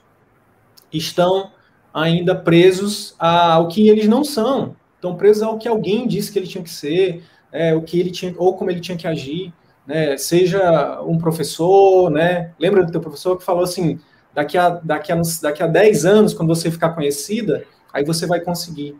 estão 0.92 1.52
ainda 1.94 2.36
presos 2.36 3.16
ao 3.20 3.68
que 3.68 3.90
eles 3.90 4.08
não 4.08 4.24
são. 4.24 4.76
Estão 4.96 5.16
presos 5.16 5.44
ao 5.44 5.58
que 5.58 5.68
alguém 5.68 6.08
disse 6.08 6.32
que 6.32 6.40
ele 6.40 6.48
tinha 6.48 6.64
que 6.64 6.70
ser, 6.70 7.24
é, 7.52 7.74
o 7.74 7.82
que 7.82 8.00
ele 8.00 8.12
tinha, 8.12 8.34
ou 8.38 8.56
como 8.56 8.70
ele 8.70 8.80
tinha 8.80 8.98
que 8.98 9.08
agir, 9.08 9.52
né? 9.86 10.16
Seja 10.18 11.02
um 11.02 11.18
professor, 11.18 12.10
né? 12.10 12.52
Lembra 12.60 12.84
do 12.86 12.92
teu 12.92 13.02
professor 13.02 13.38
que 13.38 13.44
falou 13.44 13.64
assim: 13.64 14.00
daqui 14.34 14.58
a, 14.58 14.70
daqui 14.70 15.12
a, 15.12 15.22
daqui 15.42 15.64
a 15.64 15.68
10 15.68 16.06
anos, 16.06 16.34
quando 16.34 16.50
você 16.50 16.70
ficar 16.70 16.90
conhecida, 16.90 17.66
aí 17.92 18.04
você 18.06 18.26
vai 18.26 18.40
conseguir. 18.40 18.96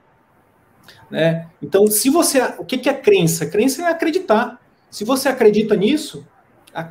Né? 1.10 1.48
Então, 1.62 1.88
se 1.88 2.10
você. 2.10 2.42
O 2.58 2.66
que 2.66 2.90
é 2.90 2.94
crença? 2.94 3.46
Crença 3.46 3.84
é 3.84 3.86
acreditar. 3.86 4.60
Se 4.90 5.06
você 5.06 5.30
acredita 5.30 5.76
nisso, 5.76 6.26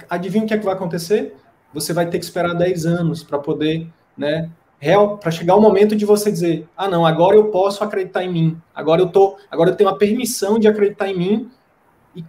adivinha 0.09 0.45
o 0.45 0.47
que 0.47 0.55
é 0.55 0.59
que 0.59 0.65
vai 0.65 0.75
acontecer? 0.75 1.37
Você 1.75 1.93
vai 1.93 2.09
ter 2.09 2.19
que 2.19 2.25
esperar 2.25 2.55
10 2.55 2.87
anos 2.87 3.23
para 3.23 3.39
poder 3.39 3.87
né, 4.17 4.51
real 4.81 5.19
para 5.19 5.31
chegar 5.31 5.55
o 5.55 5.61
momento 5.61 5.95
de 5.95 6.07
você 6.07 6.33
dizer, 6.33 6.67
ah 6.75 6.89
não, 6.89 7.05
agora 7.05 7.37
eu 7.37 7.51
posso 7.51 7.85
acreditar 7.85 8.25
em 8.25 8.33
mim, 8.33 8.61
agora 8.75 9.03
eu 9.03 9.09
tô, 9.09 9.37
agora 9.51 9.71
eu 9.71 9.77
tenho 9.77 9.91
a 9.91 9.97
permissão 9.97 10.59
de 10.59 10.67
acreditar 10.67 11.09
em 11.09 11.17
mim. 11.17 11.51
E, 12.17 12.25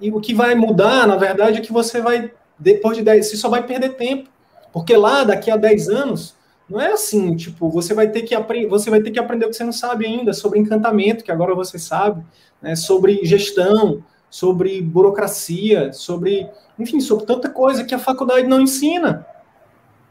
e 0.00 0.10
o 0.10 0.20
que 0.20 0.34
vai 0.34 0.56
mudar, 0.56 1.06
na 1.06 1.16
verdade, 1.16 1.58
é 1.58 1.60
que 1.60 1.72
você 1.72 2.00
vai 2.00 2.32
depois 2.58 2.96
de 2.96 3.04
10, 3.04 3.30
você 3.30 3.36
só 3.36 3.48
vai 3.48 3.64
perder 3.64 3.94
tempo, 3.94 4.28
porque 4.72 4.96
lá 4.96 5.22
daqui 5.22 5.50
a 5.50 5.56
10 5.56 5.88
anos 5.88 6.36
não 6.68 6.80
é 6.80 6.92
assim, 6.92 7.36
tipo, 7.36 7.68
você 7.70 7.94
vai 7.94 8.08
ter 8.08 8.22
que 8.22 8.34
aprender, 8.34 8.66
você 8.66 8.90
vai 8.90 9.00
ter 9.00 9.10
que 9.10 9.18
aprender 9.18 9.46
o 9.46 9.50
que 9.50 9.56
você 9.56 9.64
não 9.64 9.72
sabe 9.72 10.06
ainda 10.06 10.32
sobre 10.32 10.58
encantamento, 10.58 11.22
que 11.22 11.30
agora 11.30 11.54
você 11.54 11.78
sabe, 11.78 12.24
né, 12.60 12.74
sobre 12.74 13.24
gestão, 13.24 14.02
sobre 14.28 14.80
burocracia, 14.80 15.92
sobre, 15.92 16.48
enfim, 16.78 17.00
sobre 17.00 17.26
tanta 17.26 17.48
coisa 17.48 17.84
que 17.84 17.94
a 17.94 17.98
faculdade 17.98 18.46
não 18.48 18.60
ensina. 18.60 19.26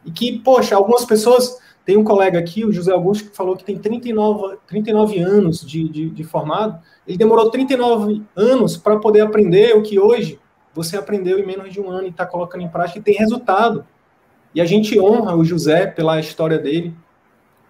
E 0.06 0.12
que, 0.12 0.40
poxa, 0.40 0.76
algumas 0.76 1.06
pessoas 1.06 1.58
tem 1.86 1.98
um 1.98 2.04
colega 2.04 2.38
aqui, 2.38 2.64
o 2.64 2.72
José 2.72 2.92
Augusto, 2.92 3.30
que 3.30 3.36
falou 3.36 3.56
que 3.56 3.64
tem 3.64 3.78
39, 3.78 4.58
39 4.68 5.20
anos 5.20 5.66
de, 5.66 5.88
de, 5.90 6.10
de 6.10 6.24
formado. 6.24 6.80
Ele 7.08 7.18
demorou 7.18 7.50
39 7.50 8.24
anos 8.36 8.78
para 8.78 9.00
poder 9.00 9.22
aprender 9.22 9.76
o 9.76 9.82
que 9.82 10.00
hoje 10.00 10.40
você 10.74 10.96
aprendeu 10.96 11.40
em 11.40 11.46
menos 11.46 11.74
de 11.74 11.82
um 11.82 11.90
ano 11.90 12.08
e 12.08 12.10
está 12.10 12.26
colocando 12.26 12.62
em 12.62 12.68
prática 12.68 13.00
e 13.00 13.02
tem 13.02 13.16
resultado. 13.16 13.86
E 14.54 14.62
a 14.62 14.66
gente 14.66 15.00
honra 15.00 15.36
o 15.36 15.44
José 15.44 15.88
pela 15.88 16.20
história 16.20 16.60
dele, 16.60 16.94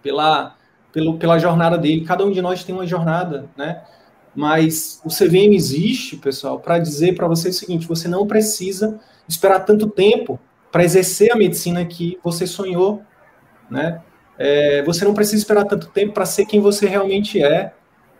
pela, 0.03 0.55
pelo, 0.91 1.17
pela 1.17 1.39
jornada 1.39 1.77
dele. 1.77 2.05
Cada 2.05 2.25
um 2.25 2.31
de 2.31 2.41
nós 2.41 2.63
tem 2.63 2.75
uma 2.75 2.85
jornada, 2.85 3.49
né? 3.55 3.83
Mas 4.35 5.01
o 5.05 5.09
CVM 5.09 5.53
existe, 5.53 6.15
pessoal, 6.17 6.59
para 6.59 6.79
dizer 6.79 7.15
para 7.15 7.27
você 7.27 7.49
o 7.49 7.53
seguinte: 7.53 7.87
você 7.87 8.07
não 8.07 8.25
precisa 8.25 8.99
esperar 9.27 9.59
tanto 9.61 9.87
tempo 9.87 10.39
para 10.71 10.83
exercer 10.83 11.31
a 11.31 11.35
medicina 11.35 11.85
que 11.85 12.17
você 12.23 12.47
sonhou, 12.47 13.01
né? 13.71 14.01
É, 14.37 14.83
você 14.83 15.05
não 15.05 15.13
precisa 15.13 15.37
esperar 15.37 15.65
tanto 15.65 15.87
tempo 15.87 16.13
para 16.13 16.25
ser 16.25 16.45
quem 16.45 16.59
você 16.59 16.87
realmente 16.87 17.41
é, 17.41 17.73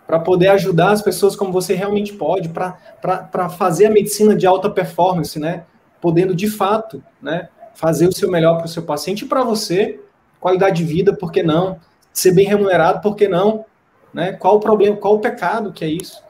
para 0.08 0.20
poder 0.20 0.48
ajudar 0.50 0.92
as 0.92 1.02
pessoas 1.02 1.36
como 1.36 1.52
você 1.52 1.74
realmente 1.74 2.14
pode, 2.14 2.50
para 2.50 3.50
fazer 3.50 3.86
a 3.86 3.90
medicina 3.90 4.36
de 4.36 4.48
alta 4.48 4.70
performance, 4.70 5.40
né? 5.40 5.64
Podendo 6.00 6.36
de 6.36 6.50
fato, 6.50 7.04
né? 7.22 7.50
Fazer 7.74 8.08
o 8.08 8.12
seu 8.12 8.30
melhor 8.30 8.58
para 8.58 8.66
o 8.66 8.70
seu 8.70 8.84
paciente 8.84 9.26
e 9.26 9.28
para 9.28 9.44
você, 9.44 10.00
qualidade 10.40 10.78
de 10.78 10.84
vida, 10.84 11.14
por 11.14 11.32
que 11.32 11.44
não? 11.44 11.80
Ser 12.12 12.34
bem 12.34 12.46
remunerado, 12.46 13.02
por 13.02 13.16
que 13.16 13.28
não? 13.28 13.66
Né? 14.14 14.34
Qual 14.34 14.58
o 14.58 14.60
problema, 14.60 14.98
qual 14.98 15.16
o 15.16 15.20
pecado 15.20 15.72
que 15.72 15.86
é 15.86 15.88
isso? 15.88 16.22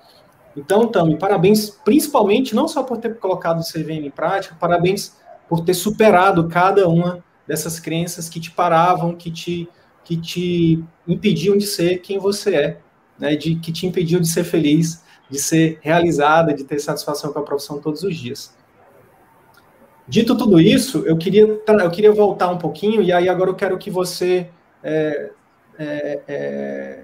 Então, 0.56 0.88
Tami, 0.88 1.18
parabéns, 1.18 1.70
principalmente, 1.84 2.54
não 2.54 2.68
só 2.68 2.84
por 2.84 2.98
ter 2.98 3.18
colocado 3.18 3.62
o 3.62 3.64
CVM 3.64 4.06
em 4.06 4.12
prática, 4.12 4.56
parabéns 4.60 5.18
por 5.50 5.62
ter 5.62 5.74
superado 5.74 6.48
cada 6.48 6.88
uma 6.88 7.24
dessas 7.52 7.82
crenças 7.82 8.30
que 8.30 8.40
te 8.40 8.50
paravam, 8.50 9.14
que 9.14 9.30
te, 9.30 9.68
que 10.06 10.16
te 10.16 10.82
impediam 11.06 11.58
de 11.58 11.68
ser 11.68 11.98
quem 11.98 12.18
você 12.18 12.56
é, 12.56 12.78
né? 13.20 13.36
de, 13.36 13.56
que 13.56 13.74
te 13.74 13.86
impediam 13.86 14.22
de 14.22 14.28
ser 14.30 14.46
feliz, 14.46 15.04
de 15.30 15.38
ser 15.38 15.78
realizada, 15.82 16.54
de 16.54 16.64
ter 16.64 16.80
satisfação 16.80 17.34
com 17.34 17.40
a 17.40 17.44
profissão 17.44 17.82
todos 17.82 18.04
os 18.04 18.16
dias. 18.16 18.56
Dito 20.08 20.38
tudo 20.38 20.62
isso, 20.62 21.04
eu 21.06 21.18
queria, 21.18 21.44
eu 21.44 21.92
queria 21.92 22.14
voltar 22.14 22.50
um 22.50 22.58
pouquinho, 22.58 23.02
e 23.02 23.12
aí 23.12 23.28
agora 23.28 23.50
eu 23.50 23.56
quero 23.56 23.78
que 23.78 23.92
você 23.92 24.50
é, 24.82 25.32
é, 25.78 26.20
é, 26.30 27.04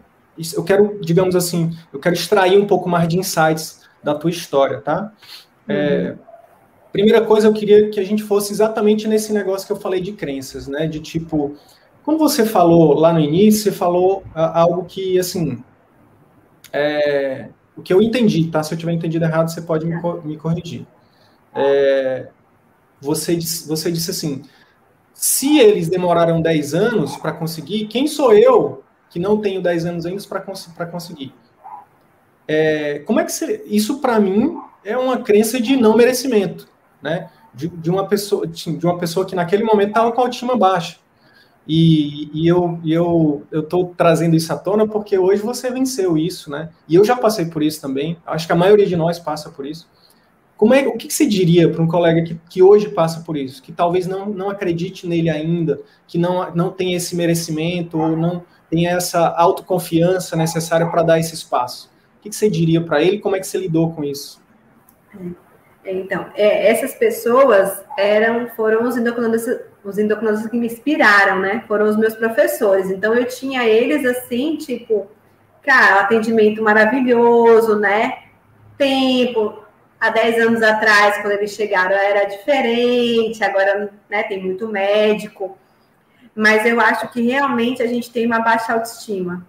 eu 0.56 0.64
quero, 0.64 0.98
digamos 1.02 1.36
assim, 1.36 1.78
eu 1.92 2.00
quero 2.00 2.16
extrair 2.16 2.58
um 2.58 2.66
pouco 2.66 2.88
mais 2.88 3.10
de 3.10 3.20
insights 3.20 3.82
da 4.02 4.16
tua 4.16 4.30
história, 4.30 4.80
tá? 4.80 5.12
É, 5.68 6.12
uhum. 6.12 6.27
Primeira 6.98 7.22
coisa, 7.22 7.48
eu 7.48 7.54
queria 7.54 7.90
que 7.90 8.00
a 8.00 8.04
gente 8.04 8.24
fosse 8.24 8.52
exatamente 8.52 9.08
nesse 9.08 9.32
negócio 9.32 9.68
que 9.68 9.72
eu 9.72 9.78
falei 9.78 10.02
de 10.02 10.14
crenças, 10.14 10.68
né? 10.68 10.88
De 10.88 11.00
tipo, 11.00 11.56
quando 12.04 12.18
você 12.18 12.44
falou 12.44 12.96
lá 12.96 13.14
no 13.14 13.20
início, 13.20 13.64
você 13.64 13.72
falou 13.72 14.24
algo 14.34 14.86
que, 14.86 15.20
assim, 15.20 15.64
é, 16.74 17.50
o 17.76 17.84
que 17.84 17.94
eu 17.94 18.02
entendi, 18.02 18.48
tá? 18.48 18.64
Se 18.64 18.74
eu 18.74 18.78
tiver 18.78 18.94
entendido 18.94 19.26
errado, 19.26 19.50
você 19.50 19.62
pode 19.62 19.86
me, 19.86 19.96
me 20.24 20.38
corrigir. 20.38 20.88
É, 21.54 22.30
você, 23.00 23.38
você 23.68 23.92
disse 23.92 24.10
assim, 24.10 24.42
se 25.14 25.60
eles 25.60 25.88
demoraram 25.88 26.42
10 26.42 26.74
anos 26.74 27.16
para 27.16 27.32
conseguir, 27.32 27.86
quem 27.86 28.08
sou 28.08 28.34
eu 28.34 28.84
que 29.10 29.20
não 29.20 29.40
tenho 29.40 29.62
10 29.62 29.86
anos 29.86 30.06
ainda 30.06 30.24
para 30.28 30.42
cons 30.42 30.68
conseguir. 30.92 31.34
É, 32.48 33.00
como 33.00 33.20
é 33.20 33.26
que 33.26 33.32
você, 33.32 33.64
isso 33.68 34.00
para 34.00 34.20
mim 34.20 34.58
é 34.84 34.98
uma 34.98 35.18
crença 35.18 35.60
de 35.60 35.76
não 35.76 35.96
merecimento, 35.96 36.68
né? 37.02 37.30
De, 37.54 37.68
de 37.68 37.90
uma 37.90 38.08
pessoa 38.08 38.46
de 38.46 38.86
uma 38.86 38.98
pessoa 38.98 39.26
que 39.26 39.36
naquele 39.36 39.64
momento 39.64 39.90
estava 39.90 40.12
com 40.12 40.22
a 40.22 40.24
autoestima 40.26 40.56
baixa. 40.56 40.98
E, 41.68 42.30
e 42.34 42.48
eu 42.48 42.80
eu 42.86 43.46
eu 43.52 43.62
estou 43.62 43.94
trazendo 43.98 44.36
isso 44.36 44.52
à 44.54 44.58
tona 44.58 44.88
porque 44.88 45.18
hoje 45.18 45.42
você 45.42 45.70
venceu 45.70 46.18
isso, 46.18 46.50
né? 46.50 46.70
E 46.88 46.96
eu 46.96 47.04
já 47.04 47.16
passei 47.16 47.46
por 47.46 47.64
isso 47.64 47.82
também. 47.82 48.18
Acho 48.26 48.48
que 48.48 48.54
a 48.54 48.56
maioria 48.56 48.86
de 48.86 48.96
nós 48.96 49.20
passa 49.20 49.50
por 49.50 49.66
isso. 49.66 49.88
Como 50.58 50.74
é, 50.74 50.88
o 50.88 50.98
que, 50.98 51.08
que 51.08 51.14
você 51.14 51.28
diria 51.28 51.70
para 51.70 51.84
um 51.84 51.88
colega 51.88 52.24
que, 52.24 52.36
que 52.50 52.64
hoje 52.64 52.90
passa 52.90 53.22
por 53.22 53.38
isso, 53.38 53.62
que 53.62 53.72
talvez 53.72 54.08
não, 54.08 54.26
não 54.26 54.50
acredite 54.50 55.06
nele 55.08 55.30
ainda, 55.30 55.80
que 56.08 56.18
não, 56.18 56.52
não 56.56 56.72
tem 56.72 56.96
esse 56.96 57.16
merecimento 57.16 58.00
ou 58.00 58.18
não 58.18 58.44
tem 58.68 58.88
essa 58.88 59.28
autoconfiança 59.30 60.36
necessária 60.36 60.88
para 60.88 61.04
dar 61.04 61.20
esse 61.20 61.36
espaço. 61.36 61.92
O 62.18 62.22
que, 62.24 62.30
que 62.30 62.36
você 62.36 62.50
diria 62.50 62.82
para 62.82 63.02
ele? 63.02 63.20
Como 63.20 63.36
é 63.36 63.40
que 63.40 63.46
você 63.46 63.58
lidou 63.60 63.92
com 63.92 64.04
isso? 64.04 64.42
Então, 65.92 66.28
é, 66.36 66.72
essas 66.72 66.94
pessoas 66.96 67.84
eram, 67.98 68.48
foram 68.50 68.84
os 68.84 68.98
endocrinologistas, 68.98 69.62
os 69.84 69.98
endocrinologistas 69.98 70.52
que 70.52 70.58
me 70.58 70.68
inspiraram, 70.68 71.40
né? 71.40 71.64
Foram 71.68 71.86
os 71.88 71.98
meus 71.98 72.16
professores. 72.16 72.90
Então, 72.90 73.14
eu 73.14 73.26
tinha 73.26 73.64
eles 73.66 74.06
assim, 74.06 74.58
tipo, 74.58 75.10
cara, 75.64 76.02
atendimento 76.02 76.62
maravilhoso, 76.62 77.80
né? 77.80 78.20
Tempo. 78.78 79.64
Há 80.00 80.12
10 80.12 80.48
anos 80.48 80.62
atrás, 80.62 81.18
quando 81.22 81.34
eles 81.34 81.52
chegaram, 81.52 81.96
era 81.96 82.26
diferente, 82.26 83.44
agora 83.44 83.92
né, 84.08 84.22
tem 84.24 84.44
muito 84.44 84.68
médico 84.68 85.58
mas 86.38 86.68
eu 86.68 86.80
acho 86.80 87.10
que 87.10 87.20
realmente 87.20 87.82
a 87.82 87.88
gente 87.88 88.12
tem 88.12 88.28
uma 88.28 88.40
baixa 88.40 88.72
autoestima, 88.72 89.44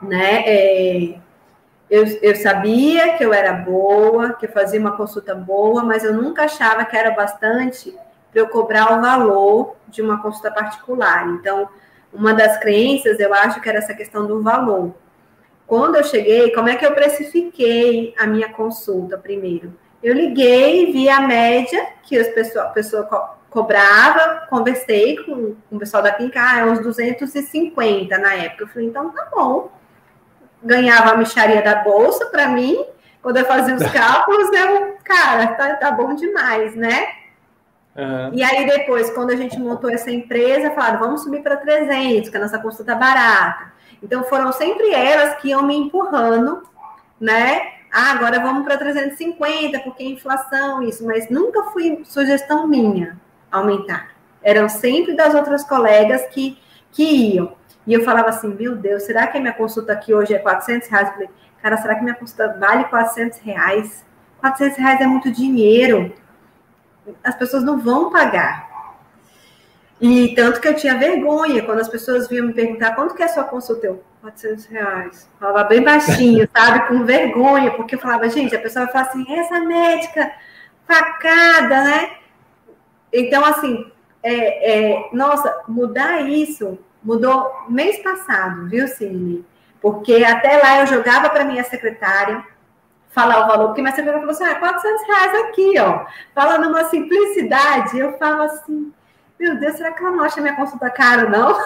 né? 0.00 0.44
É, 0.46 1.18
eu, 1.90 2.04
eu 2.22 2.34
sabia 2.36 3.16
que 3.16 3.24
eu 3.24 3.32
era 3.32 3.52
boa, 3.52 4.32
que 4.34 4.46
eu 4.46 4.52
fazia 4.52 4.80
uma 4.80 4.96
consulta 4.96 5.34
boa, 5.34 5.84
mas 5.84 6.04
eu 6.04 6.14
nunca 6.14 6.44
achava 6.44 6.84
que 6.84 6.96
era 6.96 7.10
bastante 7.10 7.94
para 8.30 8.40
eu 8.40 8.48
cobrar 8.48 8.98
o 8.98 9.00
valor 9.00 9.76
de 9.88 10.02
uma 10.02 10.20
consulta 10.20 10.50
particular. 10.50 11.28
Então, 11.28 11.68
uma 12.12 12.32
das 12.32 12.58
crenças, 12.58 13.20
eu 13.20 13.32
acho 13.32 13.60
que 13.60 13.68
era 13.68 13.78
essa 13.78 13.94
questão 13.94 14.26
do 14.26 14.42
valor. 14.42 14.94
Quando 15.66 15.96
eu 15.96 16.04
cheguei, 16.04 16.52
como 16.52 16.68
é 16.68 16.76
que 16.76 16.84
eu 16.84 16.94
precifiquei 16.94 18.14
a 18.18 18.26
minha 18.26 18.48
consulta 18.52 19.16
primeiro? 19.16 19.72
Eu 20.02 20.14
liguei, 20.14 20.92
vi 20.92 21.08
a 21.08 21.20
média 21.20 21.86
que 22.02 22.18
as 22.18 22.28
pessoas, 22.28 22.66
a 22.66 22.68
pessoa 22.68 23.38
cobrava, 23.48 24.46
conversei 24.50 25.16
com, 25.24 25.54
com 25.70 25.76
o 25.76 25.78
pessoal 25.78 26.02
da 26.02 26.12
clínica, 26.12 26.40
ah, 26.42 26.58
é 26.58 26.64
uns 26.66 26.80
250 26.80 28.18
na 28.18 28.34
época. 28.34 28.64
Eu 28.64 28.68
falei, 28.68 28.88
então 28.88 29.10
tá 29.10 29.28
bom. 29.32 29.70
Ganhava 30.64 31.10
a 31.10 31.16
micharia 31.16 31.62
da 31.62 31.76
bolsa 31.76 32.26
para 32.26 32.48
mim, 32.48 32.84
quando 33.22 33.36
eu 33.36 33.44
fazia 33.44 33.74
os 33.74 33.86
cálculos, 33.92 34.48
eu, 34.52 34.96
cara, 35.04 35.48
tá, 35.48 35.74
tá 35.76 35.90
bom 35.90 36.14
demais, 36.14 36.74
né? 36.74 37.06
Uhum. 37.96 38.30
E 38.32 38.42
aí 38.42 38.66
depois, 38.66 39.10
quando 39.10 39.30
a 39.30 39.36
gente 39.36 39.58
montou 39.58 39.90
essa 39.90 40.10
empresa, 40.10 40.70
falaram, 40.70 40.98
vamos 40.98 41.22
subir 41.22 41.42
para 41.42 41.56
300, 41.56 42.28
que 42.28 42.36
a 42.36 42.40
nossa 42.40 42.58
consulta 42.58 42.92
tá 42.92 42.98
barata. 42.98 43.72
Então 44.02 44.24
foram 44.24 44.52
sempre 44.52 44.92
elas 44.92 45.40
que 45.40 45.48
iam 45.48 45.62
me 45.62 45.76
empurrando, 45.76 46.62
né? 47.20 47.72
Ah, 47.92 48.10
agora 48.10 48.40
vamos 48.40 48.64
para 48.64 48.76
350, 48.76 49.78
porque 49.80 50.02
é 50.02 50.06
inflação, 50.06 50.82
isso, 50.82 51.06
mas 51.06 51.30
nunca 51.30 51.62
foi 51.70 52.02
sugestão 52.04 52.66
minha 52.66 53.16
aumentar. 53.50 54.10
Eram 54.42 54.68
sempre 54.68 55.14
das 55.14 55.32
outras 55.32 55.62
colegas 55.64 56.26
que, 56.26 56.58
que 56.90 57.04
iam. 57.04 57.56
E 57.86 57.92
eu 57.92 58.04
falava 58.04 58.28
assim, 58.28 58.48
meu 58.48 58.76
Deus, 58.76 59.02
será 59.02 59.26
que 59.26 59.36
a 59.36 59.40
minha 59.40 59.52
consulta 59.52 59.92
aqui 59.92 60.14
hoje 60.14 60.34
é 60.34 60.38
400 60.38 60.88
reais? 60.88 61.08
Eu 61.08 61.14
falei, 61.14 61.30
cara, 61.62 61.76
será 61.76 61.94
que 61.94 62.02
minha 62.02 62.14
consulta 62.14 62.56
vale 62.58 62.84
400 62.84 63.38
reais? 63.38 64.04
400 64.38 64.78
reais 64.78 65.00
é 65.00 65.06
muito 65.06 65.30
dinheiro. 65.30 66.12
As 67.22 67.34
pessoas 67.34 67.62
não 67.62 67.78
vão 67.78 68.10
pagar. 68.10 68.72
E 70.00 70.34
tanto 70.34 70.60
que 70.60 70.68
eu 70.68 70.74
tinha 70.74 70.98
vergonha 70.98 71.62
quando 71.62 71.80
as 71.80 71.88
pessoas 71.88 72.28
vinham 72.28 72.46
me 72.46 72.52
perguntar 72.52 72.94
quanto 72.94 73.14
que 73.14 73.22
é 73.22 73.26
a 73.26 73.28
sua 73.28 73.44
consulta. 73.44 73.86
Eu, 73.86 74.02
400 74.24 74.64
reais. 74.66 75.30
Falava 75.38 75.64
bem 75.64 75.82
baixinho, 75.82 76.48
sabe? 76.56 76.88
Com 76.88 77.04
vergonha, 77.04 77.72
porque 77.72 77.94
eu 77.94 77.98
falava, 77.98 78.28
gente, 78.28 78.56
a 78.56 78.60
pessoa 78.60 78.86
vai 78.86 78.92
falar 78.92 79.04
assim, 79.06 79.24
essa 79.34 79.60
médica 79.60 80.32
facada, 80.86 81.84
né? 81.84 82.10
Então, 83.12 83.44
assim, 83.44 83.90
é, 84.22 84.72
é, 84.72 85.10
nossa, 85.12 85.62
mudar 85.68 86.22
isso 86.28 86.78
mudou 87.04 87.66
mês 87.68 88.02
passado, 88.02 88.66
viu, 88.68 88.88
Cine? 88.88 89.44
Porque 89.80 90.24
até 90.24 90.56
lá 90.56 90.80
eu 90.80 90.86
jogava 90.86 91.28
para 91.28 91.44
minha 91.44 91.62
secretária 91.62 92.44
falar 93.10 93.44
o 93.44 93.48
valor, 93.48 93.66
porque 93.66 93.82
minha 93.82 93.94
secretária 93.94 94.20
falou 94.20 94.34
assim: 94.34 94.44
ah, 94.44 94.58
400 94.58 95.06
reais 95.06 95.34
aqui, 95.44 95.78
ó. 95.78 96.06
Fala 96.34 96.58
numa 96.58 96.84
simplicidade, 96.84 97.98
eu 97.98 98.16
falo 98.18 98.42
assim: 98.42 98.92
meu 99.38 99.58
Deus, 99.60 99.76
será 99.76 99.92
que 99.92 100.02
ela 100.02 100.16
não 100.16 100.24
acha 100.24 100.40
minha 100.40 100.56
consulta 100.56 100.88
cara, 100.90 101.28
não? 101.28 101.58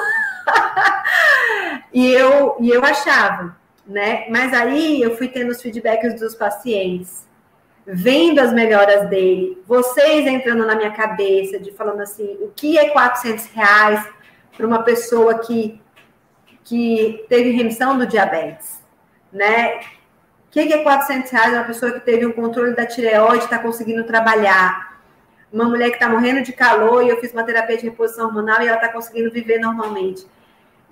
e, 1.92 2.12
eu, 2.12 2.56
e 2.58 2.70
eu 2.70 2.84
achava, 2.84 3.56
né? 3.86 4.26
Mas 4.28 4.52
aí 4.52 5.00
eu 5.00 5.16
fui 5.16 5.28
tendo 5.28 5.50
os 5.50 5.62
feedbacks 5.62 6.18
dos 6.20 6.34
pacientes 6.34 7.28
vendo 7.90 8.38
as 8.38 8.52
melhoras 8.52 9.08
dele, 9.08 9.62
vocês 9.66 10.26
entrando 10.26 10.66
na 10.66 10.74
minha 10.74 10.90
cabeça, 10.90 11.58
de 11.58 11.72
falando 11.72 12.02
assim, 12.02 12.36
o 12.42 12.52
que 12.54 12.76
é 12.76 12.90
400 12.90 13.46
reais 13.46 14.06
para 14.58 14.66
uma 14.66 14.82
pessoa 14.82 15.38
que, 15.38 15.80
que 16.64 17.24
teve 17.28 17.52
remissão 17.52 17.96
do 17.96 18.06
diabetes, 18.06 18.82
né? 19.32 19.76
O 20.48 20.50
que 20.50 20.60
é 20.60 20.82
400 20.82 21.30
reais 21.30 21.54
uma 21.54 21.64
pessoa 21.64 21.92
que 21.92 22.00
teve 22.00 22.26
um 22.26 22.32
controle 22.32 22.74
da 22.74 22.84
tireoide 22.84 23.44
está 23.44 23.60
conseguindo 23.60 24.02
trabalhar? 24.04 24.98
Uma 25.52 25.64
mulher 25.64 25.90
que 25.90 25.96
está 25.96 26.08
morrendo 26.08 26.42
de 26.42 26.52
calor 26.52 27.04
e 27.04 27.08
eu 27.08 27.20
fiz 27.20 27.32
uma 27.32 27.44
terapia 27.44 27.76
de 27.76 27.84
reposição 27.84 28.26
hormonal 28.26 28.60
e 28.60 28.66
ela 28.66 28.76
está 28.76 28.88
conseguindo 28.88 29.30
viver 29.30 29.58
normalmente. 29.60 30.26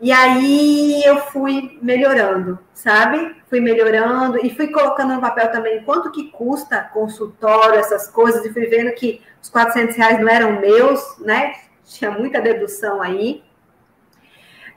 E 0.01 0.13
aí 0.13 1.03
eu 1.05 1.21
fui 1.23 1.79
melhorando, 1.83 2.59
sabe? 2.73 3.35
Fui 3.49 3.61
melhorando 3.61 4.39
e 4.45 4.55
fui 4.55 4.69
colocando 4.69 5.15
no 5.15 5.21
papel 5.21 5.51
também 5.51 5.83
quanto 5.83 6.13
que 6.13 6.31
custa 6.31 6.83
consultório, 6.93 7.79
essas 7.79 8.07
coisas, 8.09 8.45
e 8.45 8.53
fui 8.53 8.67
vendo 8.67 8.93
que 8.93 9.23
os 9.43 9.49
400 9.49 9.97
reais 9.97 10.21
não 10.21 10.29
eram 10.29 10.61
meus, 10.61 11.19
né? 11.19 11.55
Tinha 11.85 12.11
muita 12.11 12.41
dedução 12.41 13.01
aí. 13.01 13.43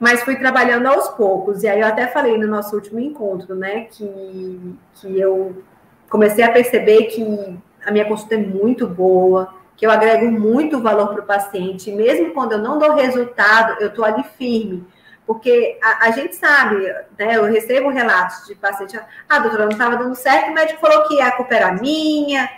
Mas 0.00 0.22
fui 0.22 0.36
trabalhando 0.36 0.86
aos 0.86 1.08
poucos. 1.10 1.62
E 1.62 1.68
aí 1.68 1.80
eu 1.80 1.86
até 1.86 2.06
falei 2.06 2.38
no 2.38 2.46
nosso 2.48 2.74
último 2.74 2.98
encontro, 2.98 3.54
né, 3.54 3.82
que, 3.82 4.74
que 4.94 5.20
eu 5.20 5.62
comecei 6.08 6.42
a 6.42 6.50
perceber 6.50 7.04
que 7.04 7.58
a 7.84 7.90
minha 7.92 8.06
consulta 8.06 8.34
é 8.34 8.38
muito 8.38 8.86
boa, 8.86 9.54
que 9.76 9.86
eu 9.86 9.90
agrego 9.90 10.30
muito 10.30 10.80
valor 10.80 11.08
para 11.08 11.22
o 11.22 11.26
paciente, 11.26 11.92
mesmo 11.92 12.32
quando 12.32 12.52
eu 12.52 12.58
não 12.58 12.78
dou 12.78 12.94
resultado, 12.94 13.80
eu 13.80 13.88
estou 13.88 14.04
ali 14.04 14.24
firme. 14.36 14.86
Porque 15.26 15.78
a, 15.82 16.08
a, 16.08 16.10
gente 16.10 16.34
sabe, 16.34 16.84
né? 17.16 17.36
Eu 17.36 17.44
recebo 17.44 17.88
relatos 17.88 18.46
de 18.46 18.54
paciente, 18.54 18.98
ah, 19.28 19.38
doutora, 19.38 19.64
não 19.64 19.72
estava 19.72 19.96
dando 19.96 20.14
certo, 20.14 20.50
o 20.50 20.54
médico 20.54 20.80
falou 20.80 21.06
que 21.06 21.20
a 21.20 21.30
culpa 21.30 21.54
era 21.54 21.72
minha, 21.72 22.50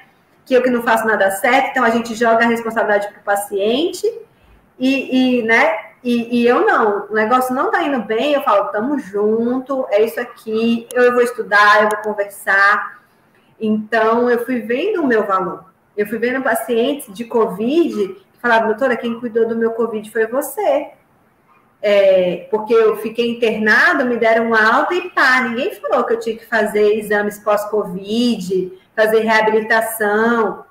que 0.46 0.54
eu 0.54 0.62
que 0.62 0.70
não 0.70 0.82
faço 0.82 1.06
nada 1.06 1.30
certo, 1.30 1.70
então 1.70 1.84
a 1.84 1.90
gente 1.90 2.14
joga 2.14 2.44
a 2.44 2.48
responsabilidade 2.48 3.08
para 3.08 3.20
o 3.20 3.24
paciente 3.24 4.06
e, 4.78 5.38
e 5.38 5.42
né? 5.42 5.92
E, 6.02 6.40
e, 6.40 6.46
eu 6.46 6.66
não, 6.66 7.06
o 7.08 7.14
negócio 7.14 7.54
não 7.54 7.70
tá 7.70 7.84
indo 7.84 8.02
bem, 8.02 8.32
eu 8.32 8.42
falo, 8.42 8.72
tamo 8.72 8.98
junto, 8.98 9.86
é 9.88 10.02
isso 10.02 10.18
aqui, 10.18 10.88
eu 10.92 11.12
vou 11.12 11.22
estudar, 11.22 11.84
eu 11.84 11.88
vou 11.90 11.98
conversar. 11.98 13.00
Então, 13.60 14.28
eu 14.28 14.44
fui 14.44 14.60
vendo 14.60 15.00
o 15.00 15.06
meu 15.06 15.24
valor. 15.24 15.64
Eu 15.96 16.06
fui 16.06 16.18
vendo 16.18 16.42
pacientes 16.42 17.14
de 17.14 17.24
Covid 17.24 18.14
que 18.14 18.40
falavam, 18.40 18.68
doutora, 18.68 18.96
quem 18.96 19.20
cuidou 19.20 19.46
do 19.46 19.56
meu 19.56 19.70
Covid 19.72 20.10
foi 20.10 20.26
você. 20.26 20.90
É, 21.80 22.48
porque 22.50 22.72
eu 22.72 22.96
fiquei 22.96 23.30
internado, 23.30 24.04
me 24.04 24.16
deram 24.16 24.54
alta 24.54 24.94
e 24.94 25.10
pá, 25.10 25.40
ninguém 25.42 25.74
falou 25.76 26.04
que 26.04 26.14
eu 26.14 26.20
tinha 26.20 26.36
que 26.36 26.46
fazer 26.46 26.96
exames 26.96 27.38
pós-Covid, 27.38 28.72
fazer 28.94 29.20
reabilitação. 29.20 30.64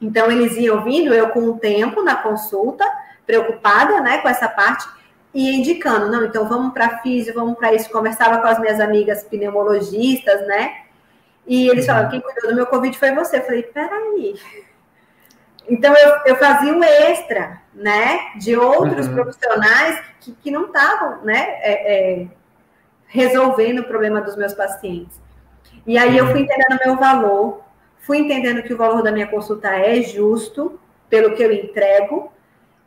Então, 0.00 0.30
eles 0.30 0.56
iam 0.56 0.82
vindo, 0.82 1.12
eu 1.12 1.28
com 1.28 1.40
o 1.40 1.58
tempo 1.58 2.02
na 2.02 2.16
consulta, 2.16 2.86
preocupada 3.28 4.00
né, 4.00 4.18
com 4.18 4.28
essa 4.28 4.48
parte, 4.48 4.88
e 5.34 5.54
indicando, 5.54 6.10
não, 6.10 6.24
então 6.24 6.48
vamos 6.48 6.72
para 6.72 6.98
físio, 7.00 7.34
vamos 7.34 7.58
para 7.58 7.74
isso. 7.74 7.90
Conversava 7.90 8.38
com 8.38 8.46
as 8.46 8.58
minhas 8.58 8.80
amigas 8.80 9.22
pneumologistas, 9.24 10.46
né? 10.46 10.84
E 11.46 11.68
eles 11.68 11.84
falavam, 11.84 12.10
quem 12.10 12.20
cuidou 12.20 12.50
do 12.50 12.56
meu 12.56 12.66
Covid 12.66 12.98
foi 12.98 13.14
você. 13.14 13.36
Eu 13.36 13.44
falei, 13.44 13.62
peraí. 13.62 14.40
Então 15.68 15.94
eu, 15.94 16.16
eu 16.24 16.36
fazia 16.36 16.72
um 16.72 16.82
extra, 16.82 17.60
né? 17.74 18.32
De 18.36 18.56
outros 18.56 19.06
uhum. 19.06 19.14
profissionais 19.14 20.02
que, 20.18 20.32
que 20.32 20.50
não 20.50 20.64
estavam, 20.64 21.22
né? 21.22 21.58
É, 21.60 22.22
é, 22.22 22.26
resolvendo 23.06 23.80
o 23.80 23.84
problema 23.84 24.22
dos 24.22 24.34
meus 24.34 24.54
pacientes. 24.54 25.20
E 25.86 25.98
aí 25.98 26.16
eu 26.16 26.26
fui 26.28 26.40
entendendo 26.40 26.80
meu 26.84 26.96
valor, 26.96 27.62
fui 27.98 28.18
entendendo 28.18 28.62
que 28.62 28.72
o 28.72 28.78
valor 28.78 29.02
da 29.02 29.12
minha 29.12 29.26
consulta 29.26 29.68
é 29.68 30.02
justo 30.02 30.80
pelo 31.08 31.34
que 31.34 31.42
eu 31.42 31.52
entrego, 31.52 32.32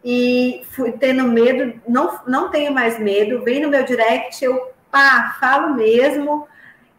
e 0.04 0.64
fui 0.72 0.92
tendo 0.94 1.24
medo, 1.24 1.80
não, 1.88 2.20
não 2.28 2.50
tenho 2.50 2.74
mais 2.74 2.98
medo, 3.00 3.44
vem 3.44 3.62
no 3.62 3.70
meu 3.70 3.84
direct, 3.84 4.44
eu 4.44 4.72
pá, 4.90 5.38
falo 5.40 5.76
mesmo. 5.76 6.48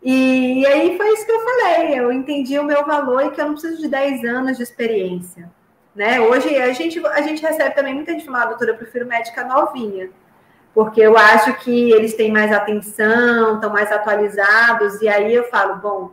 E, 0.02 0.60
e, 0.60 0.66
aí 0.66 0.96
foi 0.96 1.12
isso 1.12 1.26
que 1.26 1.32
eu 1.32 1.40
falei, 1.40 1.98
eu 1.98 2.12
entendi 2.12 2.58
o 2.58 2.64
meu 2.64 2.84
valor 2.84 3.24
e 3.24 3.30
que 3.30 3.40
eu 3.40 3.46
não 3.46 3.52
preciso 3.52 3.80
de 3.80 3.88
10 3.88 4.24
anos 4.24 4.56
de 4.56 4.62
experiência. 4.62 5.50
Né? 5.94 6.20
Hoje 6.20 6.56
a 6.56 6.72
gente, 6.72 7.04
a 7.06 7.22
gente 7.22 7.42
recebe 7.42 7.74
também 7.74 7.94
muita 7.94 8.12
gente 8.12 8.24
falando, 8.24 8.50
doutora, 8.50 8.70
eu 8.70 8.76
prefiro 8.76 9.06
médica 9.06 9.44
novinha, 9.44 10.10
porque 10.74 11.00
eu 11.00 11.16
acho 11.16 11.54
que 11.60 11.92
eles 11.92 12.14
têm 12.14 12.32
mais 12.32 12.52
atenção, 12.52 13.56
estão 13.56 13.70
mais 13.70 13.92
atualizados, 13.92 15.02
e 15.02 15.08
aí 15.08 15.34
eu 15.34 15.44
falo, 15.44 15.76
bom, 15.76 16.10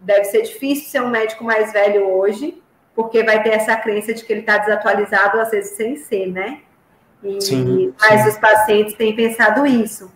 deve 0.00 0.24
ser 0.24 0.42
difícil 0.42 0.90
ser 0.90 1.00
um 1.00 1.08
médico 1.08 1.44
mais 1.44 1.72
velho 1.72 2.08
hoje, 2.08 2.61
porque 2.94 3.22
vai 3.22 3.42
ter 3.42 3.50
essa 3.50 3.76
crença 3.76 4.12
de 4.12 4.24
que 4.24 4.32
ele 4.32 4.40
está 4.40 4.58
desatualizado, 4.58 5.40
às 5.40 5.50
vezes 5.50 5.76
sem 5.76 5.96
ser, 5.96 6.26
né? 6.26 6.60
E, 7.22 7.40
sim, 7.40 7.94
mas 8.00 8.22
sim. 8.22 8.28
os 8.28 8.38
pacientes 8.38 8.94
têm 8.94 9.14
pensado 9.14 9.66
isso. 9.66 10.10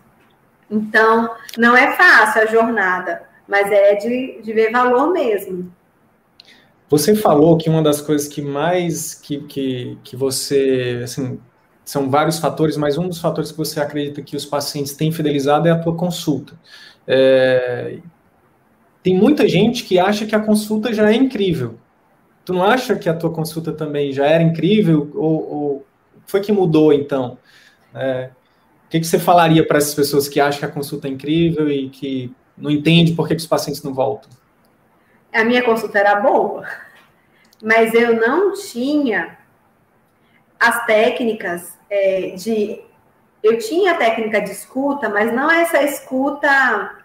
Então, 0.69 1.29
não 1.57 1.75
é 1.75 1.95
fácil 1.95 2.41
a 2.41 2.45
jornada, 2.45 3.23
mas 3.47 3.71
é 3.71 3.95
de, 3.95 4.41
de 4.41 4.53
ver 4.53 4.71
valor 4.71 5.11
mesmo. 5.11 5.71
Você 6.89 7.15
falou 7.15 7.57
que 7.57 7.69
uma 7.69 7.81
das 7.81 8.01
coisas 8.01 8.27
que 8.27 8.41
mais 8.41 9.13
que, 9.13 9.41
que, 9.43 9.97
que 10.03 10.15
você, 10.15 11.01
assim, 11.03 11.39
são 11.83 12.09
vários 12.09 12.39
fatores, 12.39 12.77
mas 12.77 12.97
um 12.97 13.07
dos 13.07 13.19
fatores 13.19 13.51
que 13.51 13.57
você 13.57 13.79
acredita 13.79 14.21
que 14.21 14.35
os 14.35 14.45
pacientes 14.45 14.93
têm 14.93 15.11
fidelizado 15.11 15.67
é 15.67 15.71
a 15.71 15.79
tua 15.79 15.95
consulta. 15.95 16.53
É, 17.05 17.99
tem 19.01 19.15
muita 19.15 19.47
gente 19.47 19.85
que 19.85 19.97
acha 19.97 20.25
que 20.25 20.35
a 20.35 20.39
consulta 20.39 20.93
já 20.93 21.09
é 21.09 21.15
incrível, 21.15 21.77
Tu 22.47 22.53
não 22.53 22.63
acha 22.63 22.95
que 22.95 23.09
a 23.09 23.13
tua 23.13 23.29
consulta 23.29 23.73
também 23.73 24.13
já 24.13 24.25
era 24.25 24.41
incrível? 24.41 25.11
Ou, 25.15 25.53
ou 25.53 25.87
foi 26.25 26.39
que 26.39 26.49
mudou 26.49 26.93
então? 26.93 27.37
É, 27.93 28.29
o 28.85 28.89
que, 28.89 29.01
que 29.01 29.05
você 29.05 29.19
falaria 29.19 29.67
para 29.67 29.79
essas 29.79 29.93
pessoas 29.93 30.29
que 30.29 30.39
acham 30.39 30.59
que 30.59 30.65
a 30.65 30.71
consulta 30.71 31.09
é 31.09 31.11
incrível 31.11 31.69
e 31.69 31.89
que 31.89 32.33
não 32.57 32.71
entende 32.71 33.11
por 33.11 33.27
que, 33.27 33.35
que 33.35 33.41
os 33.41 33.47
pacientes 33.47 33.83
não 33.83 33.93
voltam? 33.93 34.29
A 35.33 35.43
minha 35.43 35.61
consulta 35.61 35.99
era 35.99 36.21
boa, 36.21 36.65
mas 37.61 37.93
eu 37.93 38.15
não 38.15 38.53
tinha 38.53 39.37
as 40.57 40.85
técnicas 40.85 41.77
é, 41.89 42.29
de. 42.29 42.81
Eu 43.43 43.57
tinha 43.57 43.91
a 43.91 43.97
técnica 43.97 44.39
de 44.39 44.51
escuta, 44.51 45.09
mas 45.09 45.33
não 45.33 45.51
essa 45.51 45.83
escuta 45.83 46.95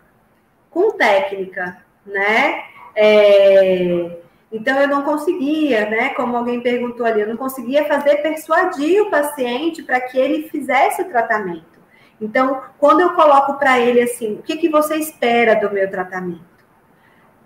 com 0.70 0.93
técnica, 0.93 1.82
né? 2.07 2.62
É, 2.95 4.22
então, 4.53 4.78
eu 4.78 4.86
não 4.86 5.03
conseguia, 5.03 5.88
né? 5.88 6.11
Como 6.11 6.36
alguém 6.36 6.61
perguntou 6.61 7.07
ali, 7.07 7.22
eu 7.22 7.28
não 7.28 7.38
conseguia 7.38 7.86
fazer 7.86 8.16
persuadir 8.16 9.00
o 9.00 9.11
paciente 9.11 9.82
para 9.82 9.98
que 9.98 10.18
ele 10.18 10.50
fizesse 10.50 11.00
o 11.00 11.09
tratamento. 11.09 11.72
Então, 12.20 12.61
quando 12.78 13.00
eu 13.00 13.14
coloco 13.14 13.55
para 13.55 13.80
ele 13.80 14.03
assim, 14.03 14.34
o 14.34 14.42
que, 14.42 14.59
que 14.59 14.68
você 14.68 14.96
espera 14.96 15.55
do 15.55 15.72
meu 15.72 15.90
tratamento? 15.90 16.53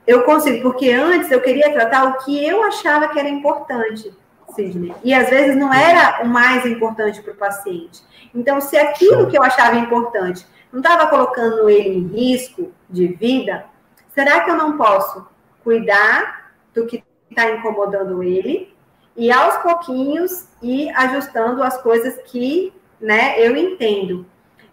Eu 0.05 0.25
consigo, 0.25 0.63
porque 0.63 0.91
antes 0.91 1.31
eu 1.31 1.41
queria 1.41 1.73
tratar 1.73 2.05
o 2.09 2.25
que 2.25 2.45
eu 2.45 2.65
achava 2.65 3.09
que 3.09 3.19
era 3.19 3.29
importante, 3.29 4.13
Sidney. 4.55 4.93
E 5.05 5.15
às 5.15 5.31
vezes 5.31 5.57
não 5.57 5.73
era 5.73 6.23
o 6.25 6.27
mais 6.27 6.67
importante 6.67 7.23
para 7.23 7.33
o 7.33 7.37
paciente. 7.37 8.03
Então, 8.35 8.61
se 8.61 8.77
aquilo 8.77 9.29
que 9.29 9.39
eu 9.39 9.43
achava 9.45 9.77
importante 9.77 10.45
não 10.73 10.81
estava 10.81 11.07
colocando 11.07 11.71
ele 11.71 11.89
em 11.89 12.07
risco 12.09 12.73
de 12.91 13.07
vida, 13.07 13.65
será 14.13 14.41
que 14.41 14.51
eu 14.51 14.57
não 14.57 14.77
posso 14.77 15.27
cuidar 15.63 16.46
do 16.77 16.87
que 16.87 17.03
está 17.31 17.51
incomodando 17.51 18.23
ele 18.23 18.73
e 19.17 19.33
aos 19.33 19.57
pouquinhos 19.57 20.47
ir 20.63 20.91
ajustando 20.91 21.63
as 21.63 21.81
coisas 21.83 22.15
que 22.27 22.73
né, 23.01 23.41
eu 23.41 23.57
entendo. 23.57 24.27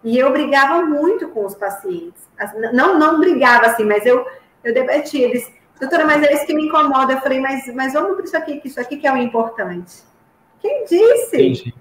E 0.04 0.20
eu 0.20 0.32
brigava 0.34 0.86
muito 0.86 1.30
com 1.30 1.46
os 1.46 1.56
pacientes. 1.56 2.22
Não, 2.74 3.00
não 3.00 3.20
brigava 3.20 3.68
assim, 3.68 3.86
mas 3.86 4.06
eu, 4.06 4.28
eu 4.62 4.74
debatia. 4.74 5.26
Eles, 5.28 5.50
doutora, 5.80 6.06
mas 6.06 6.22
é 6.24 6.34
isso 6.34 6.46
que 6.46 6.54
me 6.54 6.66
incomoda. 6.66 7.14
Eu 7.14 7.22
falei, 7.22 7.40
mas, 7.40 7.74
mas 7.74 7.94
vamos 7.94 8.16
para 8.16 8.26
isso 8.26 8.38
aqui, 8.38 8.60
que 8.60 8.68
isso 8.68 8.82
aqui 8.82 8.98
que 8.98 9.08
é 9.08 9.14
o 9.14 9.18
importante. 9.18 10.04
Quem 10.60 10.84
disse? 10.84 11.36
Entendi. 11.36 11.76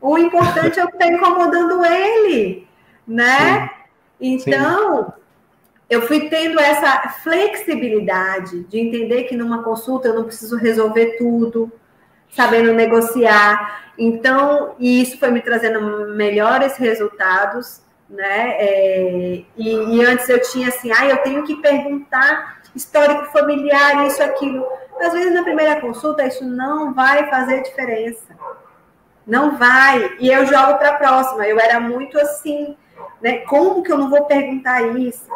O 0.00 0.18
importante 0.18 0.80
é 0.80 0.84
o 0.84 0.88
que 0.88 0.96
está 0.96 1.06
incomodando 1.06 1.84
ele, 1.84 2.68
né? 3.06 3.68
Sim. 3.68 3.74
Então, 4.20 5.06
Sim 5.06 5.23
eu 5.88 6.02
fui 6.02 6.28
tendo 6.28 6.58
essa 6.58 7.08
flexibilidade 7.22 8.64
de 8.64 8.78
entender 8.78 9.24
que 9.24 9.36
numa 9.36 9.62
consulta 9.62 10.08
eu 10.08 10.14
não 10.14 10.24
preciso 10.24 10.56
resolver 10.56 11.16
tudo, 11.18 11.70
sabendo 12.30 12.72
negociar. 12.72 13.92
Então, 13.98 14.74
e 14.78 15.02
isso 15.02 15.18
foi 15.18 15.30
me 15.30 15.40
trazendo 15.40 16.14
melhores 16.14 16.76
resultados, 16.76 17.82
né? 18.08 18.56
É, 18.58 19.42
e, 19.56 19.96
e, 19.96 20.04
antes 20.04 20.28
eu 20.28 20.40
tinha 20.40 20.68
assim, 20.68 20.90
ah, 20.90 21.06
eu 21.06 21.18
tenho 21.18 21.44
que 21.44 21.56
perguntar 21.56 22.62
histórico 22.74 23.26
familiar, 23.26 24.06
isso, 24.06 24.22
aquilo. 24.22 24.66
Às 25.00 25.12
vezes 25.12 25.32
na 25.32 25.42
primeira 25.42 25.80
consulta 25.80 26.26
isso 26.26 26.44
não 26.44 26.92
vai 26.92 27.28
fazer 27.30 27.62
diferença. 27.62 28.34
Não 29.26 29.56
vai. 29.56 30.16
E 30.18 30.30
eu 30.30 30.44
jogo 30.46 30.76
para 30.76 30.90
a 30.90 30.96
próxima. 30.96 31.46
Eu 31.46 31.58
era 31.58 31.80
muito 31.80 32.18
assim, 32.18 32.76
né? 33.22 33.38
Como 33.38 33.82
que 33.82 33.92
eu 33.92 33.98
não 33.98 34.10
vou 34.10 34.24
perguntar 34.24 34.82
isso? 34.98 35.26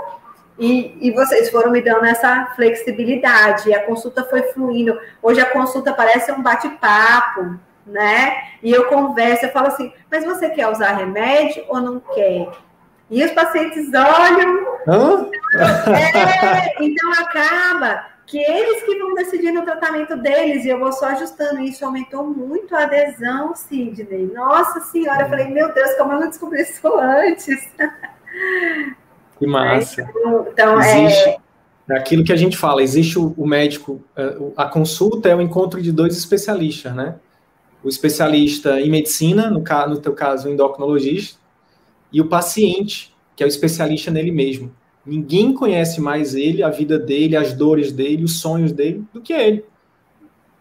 E, 0.58 0.96
e 1.00 1.10
vocês 1.12 1.50
foram 1.50 1.70
me 1.70 1.80
dando 1.80 2.04
essa 2.04 2.46
flexibilidade, 2.56 3.72
a 3.72 3.84
consulta 3.84 4.24
foi 4.24 4.42
fluindo. 4.52 4.98
Hoje 5.22 5.40
a 5.40 5.46
consulta 5.46 5.92
parece 5.92 6.32
um 6.32 6.42
bate-papo, 6.42 7.58
né? 7.86 8.42
E 8.62 8.72
eu 8.72 8.86
converso, 8.86 9.46
eu 9.46 9.50
falo 9.50 9.68
assim, 9.68 9.92
mas 10.10 10.24
você 10.24 10.50
quer 10.50 10.68
usar 10.68 10.96
remédio 10.96 11.64
ou 11.68 11.80
não 11.80 12.00
quer? 12.00 12.50
E 13.08 13.24
os 13.24 13.30
pacientes 13.30 13.88
olham. 13.94 14.78
Hã? 14.86 15.30
É, 15.94 16.84
então 16.84 17.12
acaba 17.12 18.06
que 18.26 18.38
eles 18.38 18.82
que 18.82 18.98
vão 18.98 19.14
decidir 19.14 19.52
no 19.52 19.62
tratamento 19.62 20.16
deles, 20.16 20.64
e 20.64 20.68
eu 20.68 20.78
vou 20.78 20.92
só 20.92 21.06
ajustando 21.06 21.60
isso, 21.60 21.84
aumentou 21.84 22.26
muito 22.26 22.76
a 22.76 22.82
adesão, 22.82 23.54
Sidney. 23.54 24.30
Nossa 24.34 24.80
senhora, 24.80 25.22
eu 25.22 25.28
falei, 25.28 25.46
meu 25.46 25.72
Deus, 25.72 25.94
como 25.94 26.12
eu 26.12 26.20
não 26.20 26.28
descobri 26.28 26.60
isso 26.60 26.86
antes? 26.98 27.68
Que 29.38 29.46
massa. 29.46 30.08
Então, 30.52 30.80
é 30.80 31.04
existe, 31.04 31.28
é... 31.88 31.96
aquilo 31.96 32.24
que 32.24 32.32
a 32.32 32.36
gente 32.36 32.56
fala, 32.56 32.82
existe 32.82 33.18
o, 33.18 33.34
o, 33.36 33.46
médico, 33.46 34.02
é, 34.16 34.36
a 34.56 34.66
consulta 34.66 35.28
é 35.28 35.34
o 35.34 35.40
encontro 35.40 35.80
de 35.80 35.92
dois 35.92 36.16
especialistas, 36.16 36.94
né? 36.94 37.16
O 37.82 37.88
especialista 37.88 38.80
em 38.80 38.90
medicina, 38.90 39.48
no, 39.48 39.62
no 39.88 39.98
teu 39.98 40.12
caso, 40.12 40.48
o 40.48 40.50
endocrinologista, 40.50 41.38
e 42.12 42.20
o 42.20 42.26
paciente, 42.26 43.14
que 43.36 43.42
é 43.42 43.46
o 43.46 43.48
especialista 43.48 44.10
nele 44.10 44.32
mesmo. 44.32 44.72
Ninguém 45.06 45.54
conhece 45.54 46.00
mais 46.00 46.34
ele, 46.34 46.62
a 46.62 46.68
vida 46.68 46.98
dele, 46.98 47.36
as 47.36 47.52
dores 47.52 47.92
dele, 47.92 48.24
os 48.24 48.40
sonhos 48.40 48.72
dele, 48.72 49.04
do 49.12 49.20
que 49.20 49.32
ele. 49.32 49.64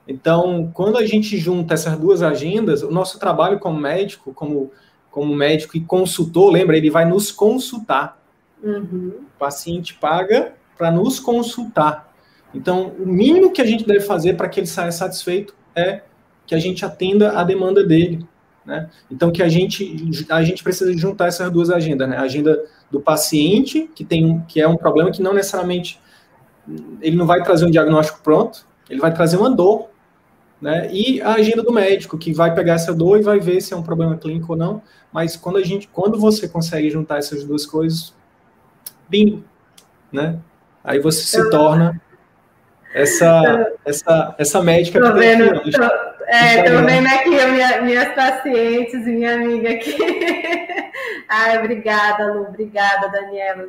Então, 0.08 0.72
quando 0.74 0.98
a 0.98 1.06
gente 1.06 1.38
junta 1.38 1.74
essas 1.74 1.98
duas 1.98 2.22
agendas, 2.22 2.82
o 2.82 2.92
nosso 2.92 3.20
trabalho 3.20 3.60
como 3.60 3.78
médico, 3.78 4.34
como, 4.34 4.72
como 5.12 5.36
médico 5.36 5.76
e 5.76 5.82
consultor, 5.82 6.50
lembra, 6.50 6.78
ele 6.78 6.90
vai 6.90 7.04
nos 7.04 7.30
consultar. 7.32 8.18
Uhum. 8.64 9.14
O 9.22 9.40
paciente 9.40 9.94
paga 9.94 10.54
para 10.78 10.92
nos 10.92 11.20
consultar. 11.20 12.14
Então, 12.54 12.94
o 13.00 13.06
mínimo 13.06 13.52
que 13.52 13.62
a 13.62 13.66
gente 13.66 13.86
deve 13.86 14.02
fazer 14.02 14.36
para 14.36 14.48
que 14.48 14.60
ele 14.60 14.68
saia 14.68 14.92
satisfeito 14.92 15.54
é 15.76 16.02
que 16.46 16.56
a 16.56 16.60
gente 16.60 16.86
atenda 16.86 17.38
a 17.38 17.44
demanda 17.44 17.84
dele. 17.84 18.26
Né? 18.66 18.90
Então, 19.10 19.32
que 19.32 19.42
a 19.42 19.48
gente, 19.48 20.26
a 20.30 20.44
gente 20.44 20.64
precisa 20.64 20.96
juntar 20.98 21.28
essas 21.28 21.52
duas 21.52 21.70
agendas, 21.70 22.08
né? 22.10 22.18
A 22.18 22.24
agenda 22.24 22.66
do 22.92 23.00
paciente, 23.00 23.90
que, 23.96 24.04
tem, 24.04 24.44
que 24.48 24.60
é 24.60 24.68
um 24.68 24.76
problema 24.76 25.12
que 25.12 25.22
não 25.22 25.34
necessariamente 25.34 26.02
ele 27.02 27.16
não 27.16 27.26
vai 27.26 27.42
trazer 27.44 27.66
um 27.66 27.72
diagnóstico 27.72 28.20
pronto, 28.22 28.68
ele 28.90 29.00
vai 29.00 29.14
trazer 29.14 29.38
uma 29.38 29.50
dor, 29.50 29.90
né? 30.62 30.90
E 30.92 31.22
a 31.22 31.36
agenda 31.36 31.62
do 31.64 31.72
médico, 31.72 32.18
que 32.18 32.34
vai 32.34 32.54
pegar 32.54 32.74
essa 32.74 32.94
dor 32.94 33.20
e 33.20 33.24
vai 33.24 33.40
ver 33.40 33.62
se 33.62 33.74
é 33.74 33.78
um 33.78 33.84
problema 33.84 34.18
clínico 34.18 34.54
ou 34.54 34.58
não. 34.58 34.82
Mas 35.14 35.38
quando 35.38 35.58
a 35.58 35.64
gente, 35.64 35.88
quando 35.88 36.20
você 36.20 36.48
consegue 36.48 36.90
juntar 36.90 37.20
essas 37.20 37.44
duas 37.46 37.66
coisas, 37.66 38.14
bingo, 39.08 39.44
né? 40.12 40.40
Aí 40.84 41.00
você 41.00 41.24
se 41.24 41.50
torna 41.50 42.00
essa 42.94 43.72
essa 43.86 44.36
essa 44.38 44.64
médica 44.64 45.02
tô 45.02 45.14
vendo, 45.14 45.62
tô, 45.72 45.84
é, 46.28 46.64
tô 46.64 46.86
vendo 46.86 47.08
aqui 47.08 47.30
minha, 47.30 47.82
minhas 47.82 48.14
pacientes, 48.14 49.06
minha 49.06 49.36
amiga 49.36 49.70
aqui. 49.70 49.96
Ai, 51.30 51.58
obrigada, 51.58 52.34
Lu, 52.34 52.44
obrigada, 52.44 53.10
Daniela. 53.10 53.68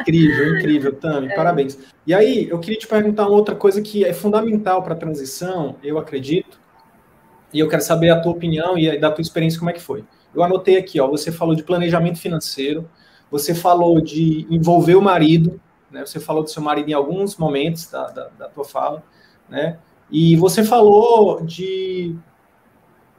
Incrível, 0.00 0.58
incrível, 0.58 0.92
Tami, 1.00 1.28
é. 1.28 1.34
parabéns. 1.34 1.78
E 2.06 2.12
aí, 2.12 2.48
eu 2.48 2.58
queria 2.58 2.78
te 2.78 2.86
perguntar 2.86 3.26
uma 3.26 3.36
outra 3.36 3.54
coisa 3.54 3.80
que 3.80 4.04
é 4.04 4.12
fundamental 4.12 4.82
para 4.82 4.94
a 4.94 4.96
transição, 4.96 5.76
eu 5.82 5.98
acredito, 5.98 6.58
e 7.52 7.60
eu 7.60 7.68
quero 7.68 7.82
saber 7.82 8.10
a 8.10 8.20
tua 8.20 8.32
opinião 8.32 8.76
e 8.76 8.98
da 8.98 9.10
tua 9.10 9.22
experiência, 9.22 9.58
como 9.58 9.70
é 9.70 9.72
que 9.72 9.80
foi. 9.80 10.04
Eu 10.34 10.42
anotei 10.42 10.76
aqui, 10.76 11.00
ó, 11.00 11.08
você 11.08 11.30
falou 11.30 11.54
de 11.54 11.62
planejamento 11.62 12.18
financeiro, 12.18 12.88
você 13.34 13.52
falou 13.52 14.00
de 14.00 14.46
envolver 14.48 14.94
o 14.94 15.02
marido, 15.02 15.60
né? 15.90 16.06
Você 16.06 16.20
falou 16.20 16.44
do 16.44 16.50
seu 16.50 16.62
marido 16.62 16.88
em 16.88 16.92
alguns 16.92 17.36
momentos 17.36 17.90
da, 17.90 18.06
da, 18.06 18.28
da 18.28 18.48
tua 18.48 18.64
fala, 18.64 19.02
né? 19.48 19.76
E 20.08 20.36
você 20.36 20.62
falou 20.62 21.42
de 21.44 22.14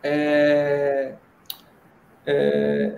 é, 0.02 1.16
é, 2.26 2.98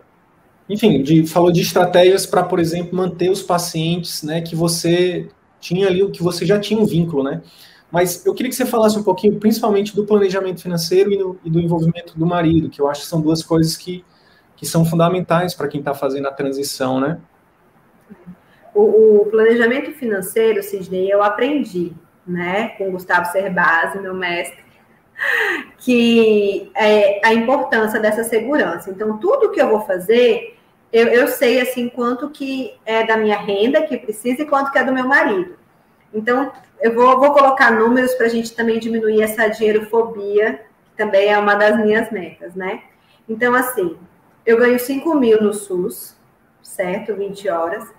enfim, 0.69 1.01
de, 1.01 1.25
falou 1.25 1.51
de 1.51 1.61
estratégias 1.61 2.27
para, 2.27 2.43
por 2.43 2.59
exemplo, 2.59 2.95
manter 2.95 3.31
os 3.31 3.41
pacientes, 3.41 4.21
né, 4.21 4.41
que 4.41 4.55
você 4.55 5.27
tinha 5.59 5.87
ali, 5.87 6.07
que 6.11 6.21
você 6.21 6.45
já 6.45 6.59
tinha 6.59 6.79
um 6.79 6.85
vínculo, 6.85 7.23
né? 7.23 7.41
Mas 7.91 8.23
eu 8.27 8.35
queria 8.35 8.51
que 8.51 8.55
você 8.55 8.65
falasse 8.65 8.99
um 8.99 9.03
pouquinho, 9.03 9.39
principalmente 9.39 9.95
do 9.95 10.05
planejamento 10.05 10.61
financeiro 10.61 11.11
e, 11.11 11.17
no, 11.17 11.39
e 11.43 11.49
do 11.49 11.59
envolvimento 11.59 12.15
do 12.15 12.27
marido, 12.27 12.69
que 12.69 12.79
eu 12.79 12.87
acho 12.87 13.01
que 13.01 13.07
são 13.07 13.19
duas 13.19 13.41
coisas 13.41 13.75
que, 13.75 14.05
que 14.57 14.65
são 14.65 14.83
fundamentais 14.83 15.53
para 15.53 15.67
quem 15.67 15.79
está 15.79 15.93
fazendo 15.93 16.27
a 16.27 16.31
transição, 16.31 16.99
né? 16.99 17.19
O, 18.73 19.21
o, 19.21 19.25
planejamento 19.27 19.91
financeiro, 19.93 20.61
Sidney, 20.61 21.09
eu 21.09 21.23
aprendi, 21.23 21.93
né, 22.25 22.69
com 22.69 22.91
Gustavo 22.91 23.31
Cerbasi, 23.31 23.99
meu 23.99 24.13
mestre, 24.13 24.63
que 25.77 26.71
é 26.75 27.25
a 27.25 27.33
importância 27.33 27.99
dessa 27.99 28.23
segurança. 28.23 28.89
Então, 28.89 29.17
tudo 29.17 29.51
que 29.51 29.61
eu 29.61 29.69
vou 29.69 29.81
fazer, 29.81 30.57
eu, 30.91 31.07
eu 31.07 31.27
sei 31.27 31.61
assim 31.61 31.87
quanto 31.87 32.29
que 32.29 32.73
é 32.85 33.05
da 33.05 33.15
minha 33.17 33.37
renda 33.37 33.83
que 33.83 33.97
precisa 33.97 34.41
e 34.41 34.45
quanto 34.45 34.71
que 34.71 34.77
é 34.77 34.83
do 34.83 34.93
meu 34.93 35.07
marido. 35.07 35.55
Então, 36.13 36.51
eu 36.79 36.93
vou, 36.93 37.19
vou 37.19 37.31
colocar 37.31 37.71
números 37.71 38.13
para 38.15 38.27
a 38.27 38.29
gente 38.29 38.55
também 38.55 38.79
diminuir 38.79 39.21
essa 39.21 39.47
dinheirofobia, 39.47 40.61
que 40.85 40.97
também 40.97 41.29
é 41.29 41.37
uma 41.37 41.55
das 41.55 41.77
minhas 41.77 42.11
metas, 42.11 42.55
né? 42.55 42.81
Então, 43.27 43.53
assim, 43.55 43.97
eu 44.47 44.57
ganho 44.57 44.79
5 44.79 45.13
mil 45.15 45.41
no 45.41 45.53
SUS, 45.53 46.15
certo? 46.63 47.13
20 47.13 47.49
horas. 47.49 47.93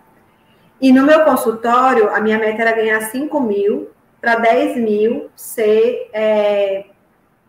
E 0.81 0.93
no 0.93 1.05
meu 1.05 1.25
consultório, 1.25 2.11
a 2.11 2.21
minha 2.21 2.39
meta 2.39 2.63
era 2.63 2.73
ganhar 2.73 3.01
5 3.03 3.41
mil 3.41 3.91
para 4.21 4.37
10 4.37 4.79
mil 4.79 5.31
ser 5.37 6.11
é, 6.13 6.87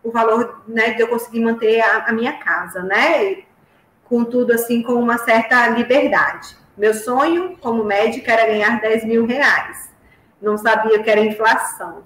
o 0.04 0.10
valor 0.10 0.62
né, 0.68 0.90
de 0.94 1.02
eu 1.02 1.08
conseguir 1.08 1.40
manter 1.40 1.80
a, 1.80 2.04
a 2.08 2.12
minha 2.12 2.34
casa, 2.34 2.82
né? 2.82 3.44
com 4.10 4.24
tudo 4.24 4.52
assim 4.52 4.82
com 4.82 4.94
uma 4.94 5.18
certa 5.18 5.68
liberdade. 5.68 6.56
Meu 6.76 6.92
sonho 6.92 7.56
como 7.60 7.84
médica 7.84 8.32
era 8.32 8.46
ganhar 8.46 8.80
10 8.80 9.04
mil 9.04 9.24
reais. 9.24 9.88
Não 10.42 10.58
sabia 10.58 11.00
que 11.00 11.08
era 11.08 11.20
inflação. 11.20 12.02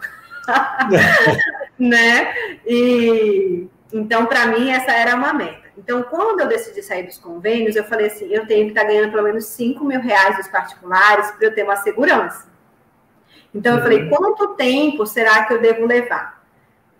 né? 1.79 2.35
E 2.67 3.67
então, 3.91 4.27
para 4.27 4.47
mim, 4.49 4.71
essa 4.71 4.93
era 4.93 5.15
uma 5.15 5.33
meta. 5.33 5.64
Então, 5.77 6.03
quando 6.05 6.41
eu 6.41 6.47
decidi 6.47 6.83
sair 6.83 7.05
dos 7.05 7.19
convênios, 7.19 7.75
eu 7.75 7.85
falei 7.85 8.07
assim: 8.07 8.27
eu 8.27 8.47
tenho 8.47 8.67
que 8.67 8.71
estar 8.71 8.83
tá 8.83 8.89
ganhando 8.89 9.11
pelo 9.11 9.25
menos 9.25 9.47
5 9.47 9.85
mil 9.85 10.01
reais 10.01 10.37
dos 10.37 10.49
particulares 10.49 11.31
para 11.33 11.47
eu 11.47 11.55
ter 11.55 11.65
uma 11.65 11.77
segurança. 11.77 12.47
Então, 13.53 13.77
eu 13.77 13.83
falei: 13.83 14.03
uhum. 14.03 14.11
quanto 14.11 14.55
tempo 14.55 15.05
será 15.07 15.45
que 15.45 15.55
eu 15.55 15.61
devo 15.61 15.85
levar? 15.85 16.43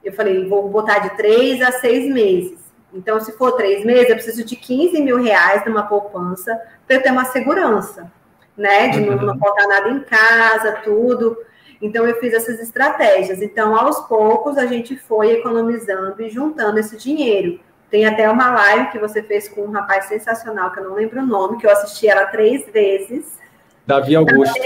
Eu 0.03 0.13
falei: 0.13 0.49
vou 0.49 0.69
botar 0.69 0.99
de 0.99 1.17
três 1.17 1.63
a 1.63 1.73
seis 1.73 2.13
meses. 2.13 2.59
Então, 2.93 3.19
se 3.21 3.33
for 3.33 3.53
três 3.53 3.85
meses, 3.85 4.09
eu 4.09 4.17
preciso 4.17 4.45
de 4.45 4.55
15 4.55 5.03
mil 5.03 5.21
reais 5.21 5.65
numa 5.67 5.83
poupança 5.83 6.61
para 6.87 6.97
eu 6.97 7.03
ter 7.03 7.11
uma 7.11 7.25
segurança, 7.25 8.11
né? 8.57 8.89
De 8.89 9.01
uhum. 9.01 9.17
não, 9.17 9.39
faltar 9.39 9.67
nada 9.67 9.89
em 9.89 10.01
casa, 10.01 10.81
tudo. 10.85 11.37
Então, 11.81 12.07
eu 12.07 12.19
fiz 12.21 12.33
essas 12.33 12.61
estratégias. 12.61 13.43
Então, 13.43 13.77
aos 13.77 14.01
poucos, 14.07 14.57
a 14.57 14.67
gente 14.67 14.97
foi 14.97 15.33
economizando 15.33 16.23
e 16.23 16.31
juntando 16.31 16.79
esse 16.79 16.97
dinheiro. 16.97 17.61
Tem 17.95 18.07
até 18.07 18.29
uma 18.29 18.51
live 18.51 18.91
que 18.91 18.99
você 18.99 19.23
fez 19.23 19.49
com 19.49 19.61
um 19.61 19.71
rapaz 19.71 20.07
sensacional, 20.07 20.73
que 20.73 20.81
eu 20.81 20.85
não 20.89 20.97
lembro 20.97 21.21
o 21.21 21.25
nome, 21.25 21.59
que 21.59 21.65
eu 21.65 21.71
assisti 21.71 22.09
ela 22.09 22.27
três 22.27 22.67
vezes. 22.73 23.39
Davi 23.87 24.17
Augusto. 24.17 24.61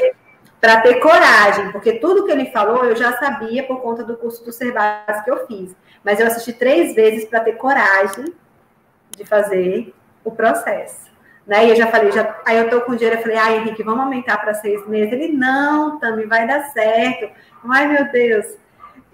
Para 0.59 0.81
ter, 0.81 0.95
ter 0.95 1.01
coragem, 1.01 1.71
porque 1.71 1.99
tudo 1.99 2.25
que 2.25 2.33
ele 2.33 2.47
falou 2.47 2.87
eu 2.87 2.97
já 2.97 3.19
sabia 3.19 3.65
por 3.65 3.83
conta 3.83 4.03
do 4.03 4.17
curso 4.17 4.43
do 4.47 4.51
Cerbasi 4.51 5.23
que 5.25 5.31
eu 5.31 5.47
fiz. 5.47 5.77
Mas 6.03 6.19
eu 6.19 6.27
assisti 6.27 6.55
três 6.55 6.95
vezes 6.95 7.27
para 7.27 7.41
ter 7.41 7.53
coragem 7.57 8.33
de 9.11 9.27
fazer 9.27 9.93
o 10.25 10.31
processo. 10.31 11.11
Né? 11.47 11.67
E 11.67 11.69
eu 11.69 11.77
já 11.77 11.89
falei, 11.89 12.11
já, 12.11 12.35
aí 12.47 12.57
eu 12.57 12.71
tô 12.71 12.81
com 12.81 12.97
dinheiro, 12.97 13.17
eu 13.17 13.23
falei, 13.23 13.37
ai, 13.37 13.59
Henrique, 13.59 13.83
vamos 13.83 14.05
aumentar 14.05 14.39
para 14.39 14.55
seis 14.55 14.89
meses. 14.89 15.13
Ele, 15.13 15.29
não, 15.29 15.99
também 15.99 16.27
vai 16.27 16.47
dar 16.47 16.63
certo. 16.71 17.29
Ai, 17.71 17.89
meu 17.89 18.11
Deus. 18.11 18.47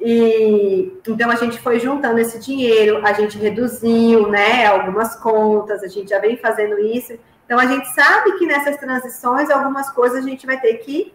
E 0.07 1.01
então 1.09 1.31
a 1.31 1.35
gente 1.35 1.59
foi 1.61 1.81
juntando 1.81 2.19
esse 2.21 2.39
dinheiro, 2.39 3.01
a 3.03 3.15
gente 3.15 3.39
reduziu, 3.39 4.29
né, 4.29 4.67
algumas 4.67 5.17
contas, 5.17 5.83
a 5.83 5.89
gente 5.89 6.11
já 6.11 6.19
vem 6.19 6.37
fazendo 6.37 6.79
isso. 6.79 7.19
Então 7.47 7.59
a 7.59 7.65
gente 7.65 7.89
sabe 7.95 8.33
que 8.33 8.45
nessas 8.45 8.77
transições 8.77 9.49
algumas 9.49 9.89
coisas 9.89 10.23
a 10.23 10.29
gente 10.29 10.45
vai 10.45 10.61
ter 10.61 10.75
que 10.75 11.15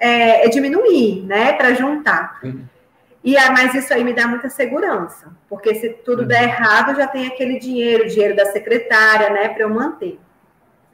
é, 0.00 0.48
diminuir, 0.48 1.22
né, 1.22 1.52
para 1.52 1.74
juntar. 1.74 2.40
Uhum. 2.42 2.64
E 3.22 3.36
ah, 3.36 3.52
mas 3.52 3.72
isso 3.72 3.94
aí 3.94 4.02
me 4.02 4.12
dá 4.12 4.26
muita 4.26 4.50
segurança, 4.50 5.28
porque 5.48 5.76
se 5.76 5.90
tudo 5.90 6.22
uhum. 6.22 6.28
der 6.28 6.42
errado, 6.42 6.96
já 6.96 7.06
tem 7.06 7.28
aquele 7.28 7.60
dinheiro, 7.60 8.08
dinheiro 8.08 8.34
da 8.34 8.46
secretária, 8.46 9.30
né, 9.30 9.48
para 9.50 9.62
eu 9.62 9.70
manter. 9.70 10.18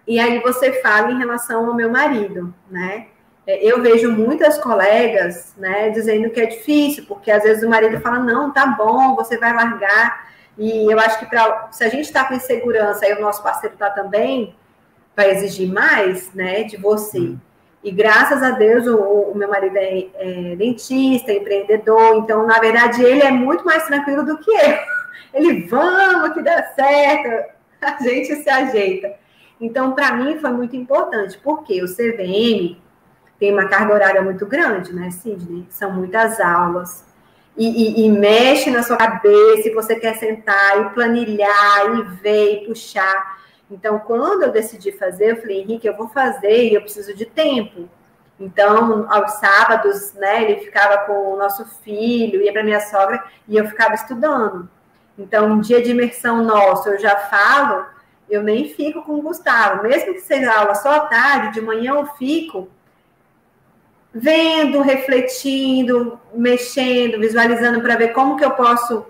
E 0.06 0.20
aí 0.20 0.40
você 0.40 0.74
fala 0.82 1.10
em 1.10 1.16
relação 1.16 1.66
ao 1.66 1.74
meu 1.74 1.88
marido, 1.88 2.54
né? 2.70 3.06
É, 3.50 3.64
eu 3.64 3.82
vejo 3.82 4.12
muitas 4.12 4.58
colegas, 4.58 5.54
né, 5.58 5.90
dizendo 5.90 6.30
que 6.30 6.40
é 6.40 6.46
difícil, 6.46 7.04
porque 7.08 7.30
às 7.32 7.42
vezes 7.42 7.64
o 7.64 7.68
marido 7.68 8.00
fala: 8.00 8.20
"Não, 8.20 8.52
tá 8.52 8.66
bom, 8.66 9.16
você 9.16 9.36
vai 9.36 9.52
largar". 9.52 10.30
E 10.56 10.92
eu 10.92 10.98
acho 11.00 11.18
que 11.18 11.26
pra, 11.26 11.68
se 11.72 11.82
a 11.82 11.88
gente 11.88 12.04
está 12.04 12.24
com 12.24 12.34
insegurança 12.34 13.08
e 13.08 13.14
o 13.14 13.20
nosso 13.20 13.42
parceiro 13.42 13.74
está 13.74 13.90
também, 13.90 14.54
vai 15.16 15.30
exigir 15.30 15.72
mais, 15.72 16.32
né, 16.32 16.62
de 16.62 16.76
você. 16.76 17.18
Uhum. 17.18 17.38
E 17.82 17.90
graças 17.90 18.42
a 18.42 18.50
Deus 18.50 18.86
o, 18.86 18.96
o 19.32 19.36
meu 19.36 19.48
marido 19.48 19.76
é, 19.76 20.06
é, 20.14 20.56
dentista, 20.56 21.32
empreendedor, 21.32 22.18
então 22.18 22.46
na 22.46 22.58
verdade 22.60 23.02
ele 23.02 23.22
é 23.22 23.30
muito 23.30 23.64
mais 23.64 23.84
tranquilo 23.84 24.24
do 24.24 24.38
que 24.38 24.50
eu. 24.50 24.78
Ele 25.32 25.68
vamos 25.68 26.34
que 26.34 26.42
dá 26.42 26.60
certo, 26.74 27.52
a 27.80 28.02
gente 28.02 28.34
se 28.42 28.50
ajeita. 28.50 29.14
Então 29.60 29.92
para 29.92 30.12
mim 30.12 30.38
foi 30.38 30.50
muito 30.50 30.74
importante, 30.76 31.38
porque 31.38 31.82
o 31.82 31.86
CVM 31.86 32.76
tem 33.40 33.54
uma 33.54 33.66
carga 33.66 33.94
horária 33.94 34.22
muito 34.22 34.44
grande, 34.44 34.92
né, 34.94 35.10
Sidney? 35.10 35.66
São 35.70 35.90
muitas 35.90 36.38
aulas. 36.38 37.06
E, 37.56 38.02
e, 38.02 38.06
e, 38.06 38.10
mexe 38.10 38.70
na 38.70 38.82
sua 38.82 38.98
cabeça, 38.98 39.66
e 39.66 39.74
você 39.74 39.96
quer 39.96 40.16
sentar 40.16 40.80
e 40.82 40.90
planilhar 40.90 41.96
e 41.96 42.02
ver 42.20 42.52
e 42.52 42.66
puxar. 42.66 43.40
Então, 43.70 43.98
quando 43.98 44.42
eu 44.42 44.52
decidi 44.52 44.92
fazer, 44.92 45.32
eu 45.32 45.36
falei, 45.40 45.62
Henrique, 45.62 45.86
eu 45.86 45.96
vou 45.96 46.08
fazer 46.08 46.68
e 46.68 46.74
eu 46.74 46.82
preciso 46.82 47.14
de 47.14 47.24
tempo. 47.24 47.88
Então, 48.38 49.10
aos 49.10 49.32
sábados, 49.32 50.12
né, 50.14 50.42
ele 50.42 50.60
ficava 50.60 50.98
com 51.06 51.32
o 51.32 51.36
nosso 51.36 51.64
filho, 51.82 52.42
ia 52.42 52.52
para 52.52 52.62
minha 52.62 52.80
sogra 52.80 53.24
e 53.48 53.56
eu 53.56 53.66
ficava 53.66 53.94
estudando. 53.94 54.68
Então, 55.18 55.46
um 55.50 55.60
dia 55.60 55.82
de 55.82 55.90
imersão 55.90 56.44
nosso, 56.44 56.90
eu 56.90 56.98
já 56.98 57.16
falo, 57.16 57.86
eu 58.28 58.42
nem 58.42 58.68
fico 58.68 59.02
com 59.02 59.14
o 59.14 59.22
Gustavo. 59.22 59.82
Mesmo 59.82 60.12
que 60.12 60.20
seja 60.20 60.52
aula 60.52 60.74
só 60.74 60.92
à 60.92 61.00
tarde, 61.00 61.54
de 61.54 61.60
manhã 61.60 61.94
eu 61.94 62.06
fico 62.06 62.68
vendo, 64.12 64.82
refletindo, 64.82 66.20
mexendo, 66.34 67.20
visualizando 67.20 67.80
para 67.80 67.96
ver 67.96 68.12
como 68.12 68.36
que 68.36 68.44
eu 68.44 68.50
posso 68.52 69.06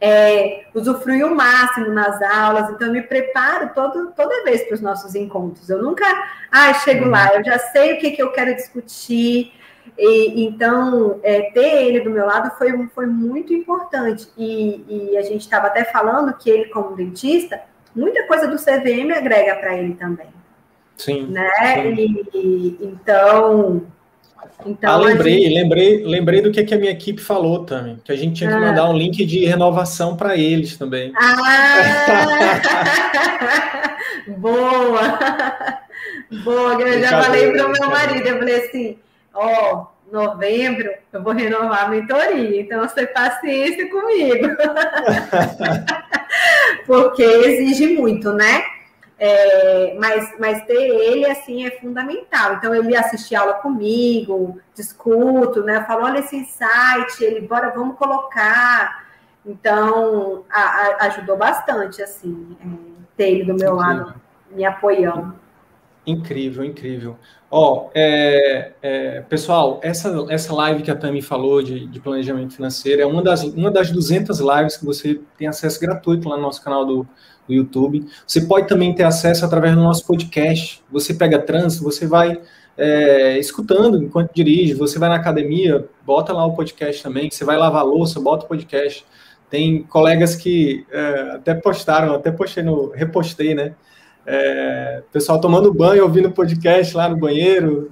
é, 0.00 0.66
usufruir 0.74 1.26
o 1.26 1.34
máximo 1.34 1.88
nas 1.88 2.20
aulas. 2.22 2.70
Então, 2.70 2.88
eu 2.88 2.92
me 2.92 3.02
preparo 3.02 3.70
todo, 3.74 4.12
toda 4.12 4.44
vez 4.44 4.62
para 4.62 4.74
os 4.74 4.80
nossos 4.80 5.14
encontros. 5.14 5.68
Eu 5.68 5.82
nunca, 5.82 6.04
ah, 6.50 6.72
chego 6.74 7.06
lá, 7.06 7.30
uhum. 7.30 7.38
eu 7.38 7.44
já 7.44 7.58
sei 7.58 7.94
o 7.94 7.98
que, 7.98 8.12
que 8.12 8.22
eu 8.22 8.32
quero 8.32 8.54
discutir. 8.54 9.52
E, 9.98 10.44
então, 10.44 11.20
é, 11.22 11.50
ter 11.50 11.84
ele 11.84 12.00
do 12.00 12.10
meu 12.10 12.24
lado 12.24 12.56
foi, 12.56 12.88
foi 12.94 13.06
muito 13.06 13.52
importante. 13.52 14.28
E, 14.38 14.84
e 15.12 15.16
a 15.18 15.22
gente 15.22 15.42
estava 15.42 15.66
até 15.66 15.84
falando 15.84 16.32
que 16.34 16.48
ele, 16.48 16.66
como 16.66 16.96
dentista, 16.96 17.60
muita 17.94 18.26
coisa 18.26 18.46
do 18.46 18.56
CVM 18.56 19.12
agrega 19.14 19.56
para 19.56 19.76
ele 19.76 19.94
também. 19.94 20.28
Sim. 20.96 21.26
Né? 21.26 21.50
Sim. 21.74 22.26
E, 22.32 22.78
então, 22.80 23.82
então, 24.66 24.92
ah, 24.92 24.96
lembrei, 24.96 25.42
gente... 25.42 25.54
lembrei, 25.54 26.04
lembrei 26.04 26.42
do 26.42 26.50
que, 26.50 26.64
que 26.64 26.74
a 26.74 26.78
minha 26.78 26.92
equipe 26.92 27.20
falou 27.20 27.64
também, 27.64 27.98
que 28.04 28.12
a 28.12 28.16
gente 28.16 28.36
tinha 28.36 28.50
que 28.50 28.56
ah. 28.56 28.60
mandar 28.60 28.90
um 28.90 28.96
link 28.96 29.24
de 29.24 29.44
renovação 29.44 30.16
para 30.16 30.36
eles 30.36 30.76
também. 30.76 31.12
Ah! 31.16 31.36
Boa! 34.38 35.18
Boa, 36.44 36.82
eu 36.82 37.00
já 37.00 37.22
falei 37.22 37.52
para 37.52 37.66
o 37.66 37.72
meu 37.72 37.90
marido, 37.90 38.26
eu 38.26 38.38
falei 38.38 38.64
assim, 38.64 38.98
ó, 39.34 39.74
oh, 39.74 39.86
novembro 40.12 40.90
eu 41.12 41.22
vou 41.22 41.32
renovar 41.32 41.84
a 41.84 41.88
mentoria, 41.88 42.60
então 42.60 42.86
você 42.86 43.06
paciência 43.06 43.88
comigo. 43.90 44.48
Porque 46.86 47.22
exige 47.22 47.94
muito, 47.94 48.32
né? 48.32 48.62
É, 49.22 49.94
mas, 49.98 50.34
mas 50.38 50.64
ter 50.64 50.72
ele, 50.72 51.26
assim, 51.26 51.66
é 51.66 51.72
fundamental. 51.72 52.54
Então, 52.54 52.74
ele 52.74 52.96
assistir 52.96 53.36
aula 53.36 53.52
comigo, 53.52 54.58
discuto, 54.74 55.62
né? 55.62 55.84
Falo, 55.84 56.06
olha 56.06 56.20
esse 56.20 56.36
insight, 56.36 57.22
ele, 57.22 57.46
bora, 57.46 57.68
vamos 57.68 57.98
colocar. 57.98 59.04
Então, 59.44 60.46
a, 60.50 60.60
a, 60.60 60.96
ajudou 61.06 61.36
bastante, 61.36 62.02
assim, 62.02 62.56
é, 62.62 62.66
ter 63.14 63.30
ele 63.30 63.44
do 63.44 63.54
meu 63.54 63.74
lado, 63.74 64.14
me 64.50 64.64
apoiando. 64.64 65.38
Incrível, 66.10 66.64
incrível. 66.64 67.16
Ó, 67.50 67.90
é, 67.94 68.72
é, 68.80 69.20
pessoal, 69.22 69.80
essa, 69.82 70.26
essa 70.28 70.54
live 70.54 70.82
que 70.82 70.90
a 70.90 70.94
Tami 70.94 71.20
falou 71.20 71.60
de, 71.60 71.86
de, 71.86 71.98
planejamento 71.98 72.54
financeiro 72.54 73.02
é 73.02 73.06
uma 73.06 73.22
das, 73.22 73.42
uma 73.42 73.70
das 73.70 73.90
200 73.90 74.38
lives 74.38 74.76
que 74.76 74.84
você 74.84 75.20
tem 75.36 75.48
acesso 75.48 75.80
gratuito 75.80 76.28
lá 76.28 76.36
no 76.36 76.42
nosso 76.42 76.62
canal 76.62 76.86
do, 76.86 77.08
do 77.48 77.54
YouTube. 77.54 78.06
Você 78.24 78.42
pode 78.42 78.68
também 78.68 78.94
ter 78.94 79.02
acesso 79.02 79.44
através 79.44 79.74
do 79.74 79.82
nosso 79.82 80.06
podcast. 80.06 80.80
Você 80.92 81.12
pega 81.12 81.40
trânsito, 81.40 81.82
você 81.82 82.06
vai 82.06 82.40
é, 82.78 83.36
escutando 83.38 84.02
enquanto 84.02 84.32
dirige, 84.32 84.74
você 84.74 84.98
vai 84.98 85.08
na 85.08 85.16
academia, 85.16 85.88
bota 86.06 86.32
lá 86.32 86.46
o 86.46 86.54
podcast 86.54 87.02
também. 87.02 87.30
Você 87.30 87.44
vai 87.44 87.56
lavar 87.56 87.84
louça, 87.84 88.20
bota 88.20 88.44
o 88.44 88.48
podcast. 88.48 89.04
Tem 89.50 89.82
colegas 89.82 90.36
que 90.36 90.86
é, 90.92 91.32
até 91.34 91.52
postaram, 91.52 92.14
até 92.14 92.30
postei 92.30 92.62
no, 92.62 92.90
repostei, 92.90 93.54
né? 93.54 93.74
É, 94.26 95.02
pessoal 95.12 95.40
tomando 95.40 95.72
banho, 95.72 96.04
ouvindo 96.04 96.30
podcast 96.30 96.96
lá 96.96 97.08
no 97.08 97.16
banheiro. 97.16 97.90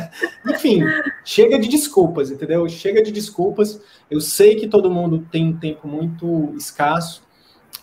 Enfim, 0.48 0.82
chega 1.24 1.58
de 1.58 1.68
desculpas, 1.68 2.30
entendeu? 2.30 2.68
Chega 2.68 3.02
de 3.02 3.10
desculpas. 3.10 3.80
Eu 4.10 4.20
sei 4.20 4.56
que 4.56 4.68
todo 4.68 4.90
mundo 4.90 5.26
tem 5.30 5.48
um 5.48 5.56
tempo 5.56 5.88
muito 5.88 6.52
escasso 6.56 7.22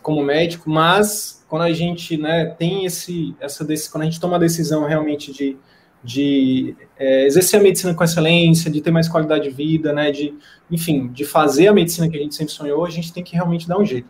como 0.01 0.23
médico, 0.23 0.69
mas 0.69 1.43
quando 1.49 1.63
a 1.63 1.73
gente 1.73 2.17
né, 2.17 2.45
tem 2.57 2.85
esse, 2.85 3.35
essa 3.39 3.65
quando 3.91 4.03
a 4.03 4.05
gente 4.05 4.19
toma 4.19 4.35
a 4.35 4.39
decisão 4.39 4.85
realmente 4.85 5.33
de, 5.33 5.57
de 6.03 6.75
é, 6.97 7.25
exercer 7.25 7.59
a 7.59 7.63
medicina 7.63 7.93
com 7.93 8.03
excelência, 8.03 8.71
de 8.71 8.79
ter 8.79 8.91
mais 8.91 9.09
qualidade 9.09 9.43
de 9.43 9.49
vida, 9.49 9.91
né, 9.91 10.11
de, 10.11 10.33
enfim, 10.71 11.07
de 11.07 11.25
fazer 11.25 11.67
a 11.67 11.73
medicina 11.73 12.09
que 12.09 12.15
a 12.15 12.21
gente 12.21 12.35
sempre 12.35 12.53
sonhou, 12.53 12.85
a 12.85 12.89
gente 12.89 13.11
tem 13.11 13.23
que 13.23 13.35
realmente 13.35 13.67
dar 13.67 13.77
um 13.77 13.85
jeito. 13.85 14.07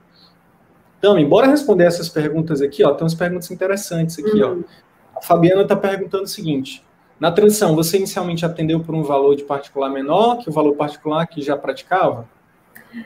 Então, 0.98 1.18
embora 1.18 1.48
responder 1.48 1.86
essas 1.86 2.10
perguntas 2.10 2.62
aqui, 2.62 2.84
ó, 2.84 2.94
tem 2.94 3.04
umas 3.04 3.14
perguntas 3.14 3.52
interessantes 3.52 4.18
aqui, 4.20 4.42
uhum. 4.42 4.64
ó. 4.64 5.20
A 5.20 5.22
Fabiana 5.22 5.64
está 5.64 5.76
perguntando 5.76 6.24
o 6.24 6.28
seguinte: 6.28 6.84
na 7.20 7.32
transição, 7.32 7.76
você 7.76 7.98
inicialmente 7.98 8.46
atendeu 8.46 8.80
por 8.80 8.94
um 8.94 9.04
valor 9.04 9.36
de 9.36 9.44
particular 9.44 9.90
menor 9.90 10.38
que 10.38 10.50
o 10.50 10.54
valor 10.54 10.76
particular 10.76 11.26
que 11.28 11.42
já 11.42 11.58
praticava? 11.58 12.28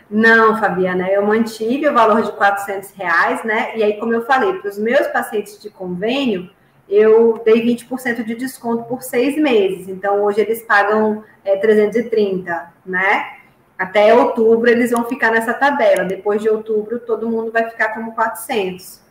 Não, 0.09 0.57
Fabiana, 0.59 1.09
eu 1.09 1.25
mantive 1.25 1.87
o 1.87 1.93
valor 1.93 2.21
de 2.21 2.31
400 2.33 2.91
reais, 2.91 3.43
né? 3.43 3.77
E 3.77 3.83
aí, 3.83 3.93
como 3.97 4.13
eu 4.13 4.25
falei, 4.25 4.53
para 4.53 4.69
os 4.69 4.77
meus 4.77 5.07
pacientes 5.07 5.61
de 5.61 5.69
convênio, 5.69 6.49
eu 6.87 7.41
dei 7.43 7.65
20% 7.65 8.23
de 8.23 8.35
desconto 8.35 8.83
por 8.83 9.01
seis 9.01 9.35
meses. 9.37 9.87
Então, 9.87 10.23
hoje 10.23 10.41
eles 10.41 10.61
pagam 10.63 11.23
é, 11.43 11.55
330, 11.57 12.73
né? 12.85 13.40
Até 13.81 14.13
outubro 14.13 14.69
eles 14.69 14.91
vão 14.91 15.05
ficar 15.05 15.31
nessa 15.31 15.53
tabela. 15.53 16.03
Depois 16.03 16.41
de 16.41 16.49
outubro, 16.49 16.99
todo 16.99 17.29
mundo 17.29 17.51
vai 17.51 17.69
ficar 17.69 17.93
como 17.93 18.13
400. 18.13 19.01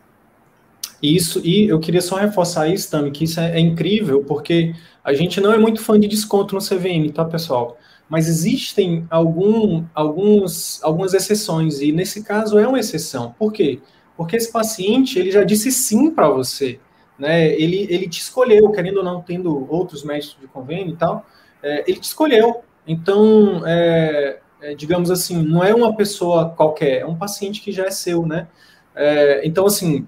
Isso, 1.02 1.40
e 1.44 1.68
eu 1.68 1.80
queria 1.80 2.02
só 2.02 2.16
reforçar 2.16 2.68
isso, 2.68 2.90
Tami, 2.90 3.10
que 3.10 3.24
isso 3.24 3.40
é, 3.40 3.56
é 3.56 3.58
incrível, 3.58 4.22
porque 4.24 4.74
a 5.02 5.14
gente 5.14 5.40
não 5.40 5.52
é 5.52 5.58
muito 5.58 5.82
fã 5.82 5.98
de 5.98 6.06
desconto 6.06 6.54
no 6.54 6.60
CVM, 6.60 7.10
tá, 7.12 7.24
pessoal? 7.24 7.78
mas 8.10 8.26
existem 8.28 9.06
algum, 9.08 9.84
alguns, 9.94 10.82
algumas 10.82 11.14
exceções, 11.14 11.80
e 11.80 11.92
nesse 11.92 12.24
caso 12.24 12.58
é 12.58 12.66
uma 12.66 12.80
exceção. 12.80 13.36
Por 13.38 13.52
quê? 13.52 13.78
Porque 14.16 14.34
esse 14.34 14.50
paciente, 14.50 15.16
ele 15.16 15.30
já 15.30 15.44
disse 15.44 15.70
sim 15.70 16.10
para 16.10 16.28
você, 16.28 16.80
né? 17.16 17.54
Ele, 17.54 17.86
ele 17.88 18.08
te 18.08 18.20
escolheu, 18.20 18.68
querendo 18.72 18.96
ou 18.96 19.04
não, 19.04 19.22
tendo 19.22 19.64
outros 19.72 20.02
médicos 20.02 20.36
de 20.40 20.48
convênio 20.48 20.94
e 20.94 20.96
tal, 20.96 21.24
é, 21.62 21.84
ele 21.86 22.00
te 22.00 22.04
escolheu. 22.04 22.62
Então, 22.84 23.62
é, 23.64 24.40
é, 24.60 24.74
digamos 24.74 25.10
assim, 25.10 25.42
não 25.42 25.62
é 25.62 25.74
uma 25.74 25.96
pessoa 25.96 26.50
qualquer, 26.50 27.00
é 27.00 27.06
um 27.06 27.16
paciente 27.16 27.60
que 27.60 27.72
já 27.72 27.86
é 27.86 27.90
seu, 27.90 28.26
né? 28.26 28.46
É, 28.94 29.46
então, 29.46 29.66
assim, 29.66 30.06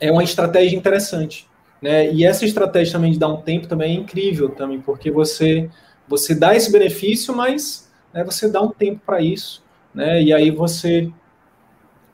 é 0.00 0.10
uma 0.10 0.24
estratégia 0.24 0.76
interessante, 0.76 1.48
né? 1.80 2.12
E 2.12 2.24
essa 2.24 2.44
estratégia 2.44 2.94
também 2.94 3.12
de 3.12 3.18
dar 3.18 3.28
um 3.28 3.40
tempo 3.40 3.66
também 3.66 3.96
é 3.96 4.00
incrível 4.00 4.48
também, 4.50 4.80
porque 4.80 5.10
você 5.10 5.70
você 6.08 6.34
dá 6.34 6.54
esse 6.54 6.70
benefício, 6.70 7.34
mas 7.34 7.90
né, 8.14 8.22
você 8.22 8.48
dá 8.48 8.62
um 8.62 8.70
tempo 8.70 9.00
para 9.04 9.20
isso, 9.20 9.62
né? 9.94 10.22
E 10.22 10.32
aí 10.32 10.50
você 10.50 11.10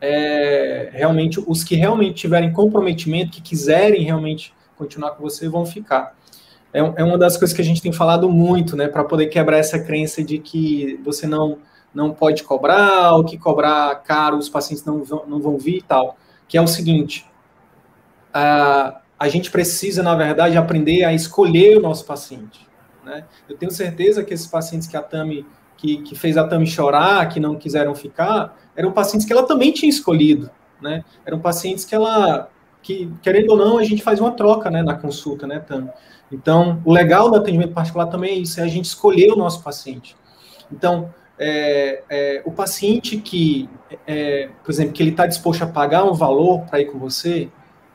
é, 0.01 0.91
realmente 0.93 1.43
os 1.47 1.63
que 1.63 1.77
realmente 1.77 2.15
tiverem 2.15 2.53
comprometimento, 2.53 3.31
que 3.31 3.41
quiserem 3.41 4.03
realmente 4.03 4.53
continuar 4.77 5.13
com 5.13 5.23
você, 5.23 5.49
vão 5.49 5.65
ficar. 5.65 6.17
É, 6.73 6.81
é 6.81 7.05
uma 7.05 7.19
das 7.19 7.37
coisas 7.37 7.55
que 7.55 7.63
a 7.63 7.65
gente 7.65 7.83
tem 7.83 7.93
falado 7.93 8.29
muito, 8.31 8.77
né? 8.77 8.89
Para 8.89 9.05
poder 9.05 9.27
quebrar 9.27 9.59
essa 9.59 9.79
crença 9.79 10.23
de 10.23 10.39
que 10.39 10.99
você 11.05 11.27
não 11.27 11.59
não 11.95 12.13
pode 12.13 12.43
cobrar, 12.43 13.13
ou 13.13 13.23
que 13.25 13.37
cobrar 13.37 13.95
caro, 13.97 14.39
os 14.39 14.49
pacientes 14.49 14.85
não 14.85 15.05
vão, 15.05 15.25
não 15.27 15.41
vão 15.41 15.59
vir 15.59 15.79
e 15.79 15.83
tal. 15.83 16.17
Que 16.49 16.57
é 16.57 16.63
o 16.63 16.67
seguinte: 16.67 17.27
a, 18.33 19.01
a 19.19 19.29
gente 19.29 19.51
precisa, 19.51 20.03
na 20.03 20.15
verdade, 20.15 20.57
aprender 20.57 21.05
a 21.05 21.13
escolher 21.13 21.77
o 21.77 21.81
nosso 21.81 22.05
paciente. 22.05 22.67
Né? 23.05 23.25
Eu 23.49 23.57
tenho 23.57 23.71
certeza 23.71 24.25
que 24.25 24.33
esses 24.33 24.47
pacientes 24.47 24.89
que 24.89 24.97
a 24.97 25.03
Tami, 25.03 25.45
que, 25.77 25.99
que 25.99 26.15
fez 26.15 26.37
a 26.37 26.47
Tami 26.47 26.67
chorar, 26.67 27.29
que 27.29 27.39
não 27.39 27.57
quiseram 27.57 27.95
ficar, 27.95 28.57
eram 28.75 28.93
pacientes 28.93 29.27
que 29.27 29.33
ela 29.33 29.45
também 29.45 29.73
tinha 29.73 29.91
escolhido. 29.91 30.51
Né? 30.81 31.05
Eram 31.25 31.39
pacientes 31.39 31.85
que 31.85 31.95
ela, 31.95 32.49
que 32.83 33.13
querendo 33.23 33.51
ou 33.51 33.57
não, 33.57 33.79
a 33.79 33.85
gente 33.85 34.03
faz 34.03 34.21
uma 34.21 34.33
troca 34.33 34.71
né, 34.71 34.83
na 34.83 34.95
consulta, 34.95 35.47
né, 35.47 35.61
Tami? 35.61 35.89
Então, 36.31 36.81
o 36.85 36.93
legal 36.93 37.31
do 37.31 37.37
atendimento 37.37 37.73
particular 37.73 38.07
também 38.07 38.33
é 38.33 38.39
isso, 38.39 38.59
é 38.59 38.65
a 38.65 38.69
gente 38.69 38.87
escolher 38.87 39.31
o 39.31 39.37
nosso 39.37 39.63
paciente. 39.63 40.17
Então, 40.71 41.13
é, 41.39 42.03
é, 42.09 42.43
o 42.45 42.51
paciente 42.51 43.19
que, 43.19 43.69
é, 44.07 44.49
por 44.65 44.71
exemplo, 44.71 44.93
que 44.93 45.03
ele 45.03 45.11
está 45.11 45.27
disposto 45.27 45.63
a 45.63 45.67
pagar 45.67 46.05
um 46.05 46.15
valor 46.15 46.63
para 46.63 46.81
ir 46.81 46.87
com 46.87 46.99
você, 46.99 47.49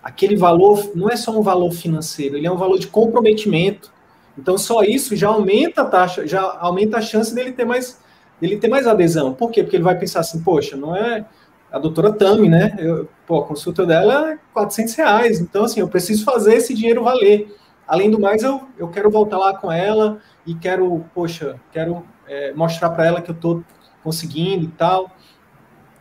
aquele 0.04 0.36
valor 0.36 0.92
não 0.96 1.10
é 1.10 1.16
só 1.16 1.38
um 1.38 1.42
valor 1.42 1.72
financeiro, 1.72 2.38
ele 2.38 2.46
é 2.46 2.52
um 2.52 2.58
valor 2.58 2.78
de 2.78 2.88
comprometimento. 2.88 3.92
Então, 4.38 4.58
só 4.58 4.84
isso 4.84 5.16
já 5.16 5.30
aumenta 5.30 5.82
a 5.82 5.86
taxa, 5.86 6.28
já 6.28 6.42
aumenta 6.60 6.98
a 6.98 7.02
chance 7.02 7.34
dele 7.34 7.52
ter 7.52 7.66
mais, 7.66 8.00
dele 8.40 8.58
ter 8.58 8.68
mais 8.68 8.86
adesão. 8.86 9.34
Por 9.34 9.50
quê? 9.50 9.64
Porque 9.64 9.76
ele 9.76 9.84
vai 9.84 9.98
pensar 9.98 10.20
assim, 10.20 10.42
poxa, 10.44 10.78
não 10.78 10.96
é 10.96 11.26
a 11.72 11.80
doutora 11.80 12.14
Tami, 12.14 12.50
né? 12.50 12.76
Eu, 12.80 13.08
pô, 13.26 13.40
a 13.40 13.46
consulta 13.46 13.86
dela 13.86 14.32
é 14.32 14.40
400 14.54 14.96
reais. 14.96 15.40
Então, 15.40 15.66
assim, 15.66 15.80
eu 15.80 15.88
preciso 15.88 16.24
fazer 16.24 16.56
esse 16.56 16.74
dinheiro 16.74 17.04
valer. 17.04 17.56
Além 17.88 18.10
do 18.10 18.20
mais, 18.20 18.44
eu, 18.44 18.62
eu 18.78 18.88
quero 18.88 19.10
voltar 19.10 19.38
lá 19.38 19.58
com 19.58 19.72
ela 19.72 20.20
e 20.46 20.54
quero, 20.56 21.06
poxa, 21.14 21.60
quero 21.72 22.04
é, 22.28 22.54
mostrar 22.54 22.90
para 22.92 23.06
ela 23.06 23.22
que 23.22 23.32
eu 23.32 23.36
estou 23.36 23.64
conseguindo 24.04 24.66
e 24.66 24.70
tal. 24.70 25.12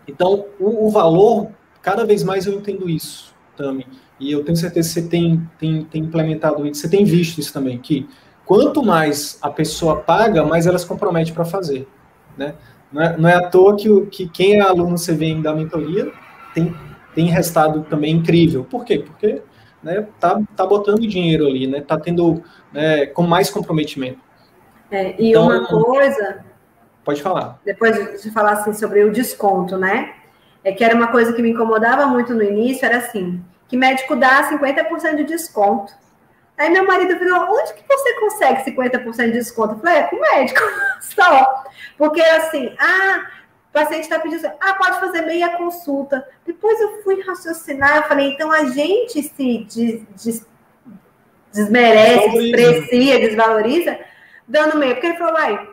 Então, 0.06 0.46
o, 0.60 0.86
o, 0.86 0.90
valor, 0.90 1.50
cada 1.82 2.04
vez 2.04 2.22
mais 2.22 2.46
eu 2.46 2.54
entendo 2.54 2.88
isso, 2.88 3.34
Tami. 3.56 3.86
E 4.18 4.30
eu 4.30 4.44
tenho 4.44 4.56
certeza 4.56 4.88
que 4.88 5.00
você 5.00 5.08
tem, 5.08 5.50
tem, 5.58 5.84
tem 5.84 6.02
implementado 6.02 6.66
isso, 6.66 6.80
você 6.80 6.88
tem 6.88 7.04
visto 7.04 7.38
isso 7.38 7.52
também, 7.52 7.78
que 7.78 8.08
quanto 8.44 8.82
mais 8.82 9.38
a 9.42 9.50
pessoa 9.50 9.96
paga, 9.96 10.44
mais 10.44 10.66
ela 10.66 10.78
se 10.78 10.86
compromete 10.86 11.32
para 11.32 11.44
fazer. 11.44 11.86
Né? 12.36 12.54
Não, 12.92 13.02
é, 13.02 13.16
não 13.16 13.28
é 13.28 13.34
à 13.34 13.48
toa 13.48 13.76
que, 13.76 14.06
que 14.06 14.28
quem 14.28 14.60
é 14.60 14.60
aluno 14.60 14.96
CVM 14.96 15.42
da 15.42 15.54
mentoria 15.54 16.12
tem 16.54 16.74
tem 17.16 17.24
resultado 17.28 17.82
também 17.84 18.14
incrível. 18.14 18.62
Por 18.62 18.84
quê? 18.84 18.98
Porque 18.98 19.42
né, 19.82 20.06
tá, 20.20 20.38
tá 20.54 20.66
botando 20.66 21.00
dinheiro 21.00 21.46
ali, 21.46 21.66
né? 21.66 21.80
Tá 21.80 21.98
tendo 21.98 22.42
né, 22.70 23.06
com 23.06 23.22
mais 23.22 23.48
comprometimento. 23.48 24.20
É, 24.90 25.18
e 25.18 25.30
então, 25.30 25.46
uma 25.46 25.66
coisa. 25.66 26.44
Pode 27.02 27.22
falar. 27.22 27.58
Depois 27.64 28.22
de 28.22 28.30
falar 28.30 28.52
assim 28.52 28.74
sobre 28.74 29.02
o 29.02 29.10
desconto, 29.10 29.78
né? 29.78 30.12
É 30.62 30.72
que 30.72 30.84
era 30.84 30.94
uma 30.94 31.06
coisa 31.06 31.32
que 31.32 31.40
me 31.40 31.52
incomodava 31.52 32.04
muito 32.06 32.34
no 32.34 32.42
início, 32.42 32.84
era 32.84 32.98
assim, 32.98 33.42
que 33.66 33.78
médico 33.78 34.14
dá 34.14 34.50
50% 34.50 35.16
de 35.16 35.24
desconto. 35.24 35.94
Aí 36.58 36.70
meu 36.70 36.86
marido 36.86 37.18
falou, 37.18 37.54
onde 37.54 37.74
que 37.74 37.84
você 37.86 38.14
consegue 38.14 38.70
50% 38.70 39.26
de 39.26 39.32
desconto? 39.32 39.74
Eu 39.74 39.78
falei, 39.80 39.98
é 39.98 40.02
com 40.04 40.20
médico, 40.20 40.60
só. 41.00 41.64
Porque 41.98 42.20
assim, 42.20 42.74
ah, 42.78 43.26
o 43.68 43.72
paciente 43.72 44.02
está 44.02 44.18
pedindo 44.18 44.46
ah, 44.60 44.74
pode 44.74 44.98
fazer 45.00 45.22
meia 45.22 45.56
consulta. 45.56 46.26
Depois 46.46 46.80
eu 46.80 47.02
fui 47.02 47.20
raciocinar, 47.22 47.96
eu 47.98 48.02
falei, 48.04 48.32
então 48.32 48.50
a 48.50 48.64
gente 48.64 49.22
se 49.22 49.64
des, 49.64 50.02
des, 50.24 50.46
desmerece, 51.52 52.30
desprecia, 52.30 53.20
desvaloriza, 53.20 53.98
dando 54.48 54.78
meia. 54.78 54.94
Porque 54.94 55.08
ele 55.08 55.18
falou, 55.18 55.34
vai, 55.34 55.68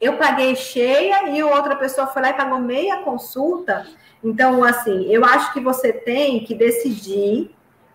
eu 0.00 0.16
paguei 0.16 0.56
cheia 0.56 1.28
e 1.28 1.42
outra 1.42 1.76
pessoa 1.76 2.08
foi 2.08 2.22
lá 2.22 2.30
e 2.30 2.34
pagou 2.34 2.58
meia 2.58 2.98
consulta. 2.98 3.86
Então, 4.22 4.64
assim, 4.64 5.06
eu 5.12 5.24
acho 5.24 5.52
que 5.52 5.60
você 5.60 5.92
tem 5.92 6.44
que 6.44 6.54
decidir 6.54 7.54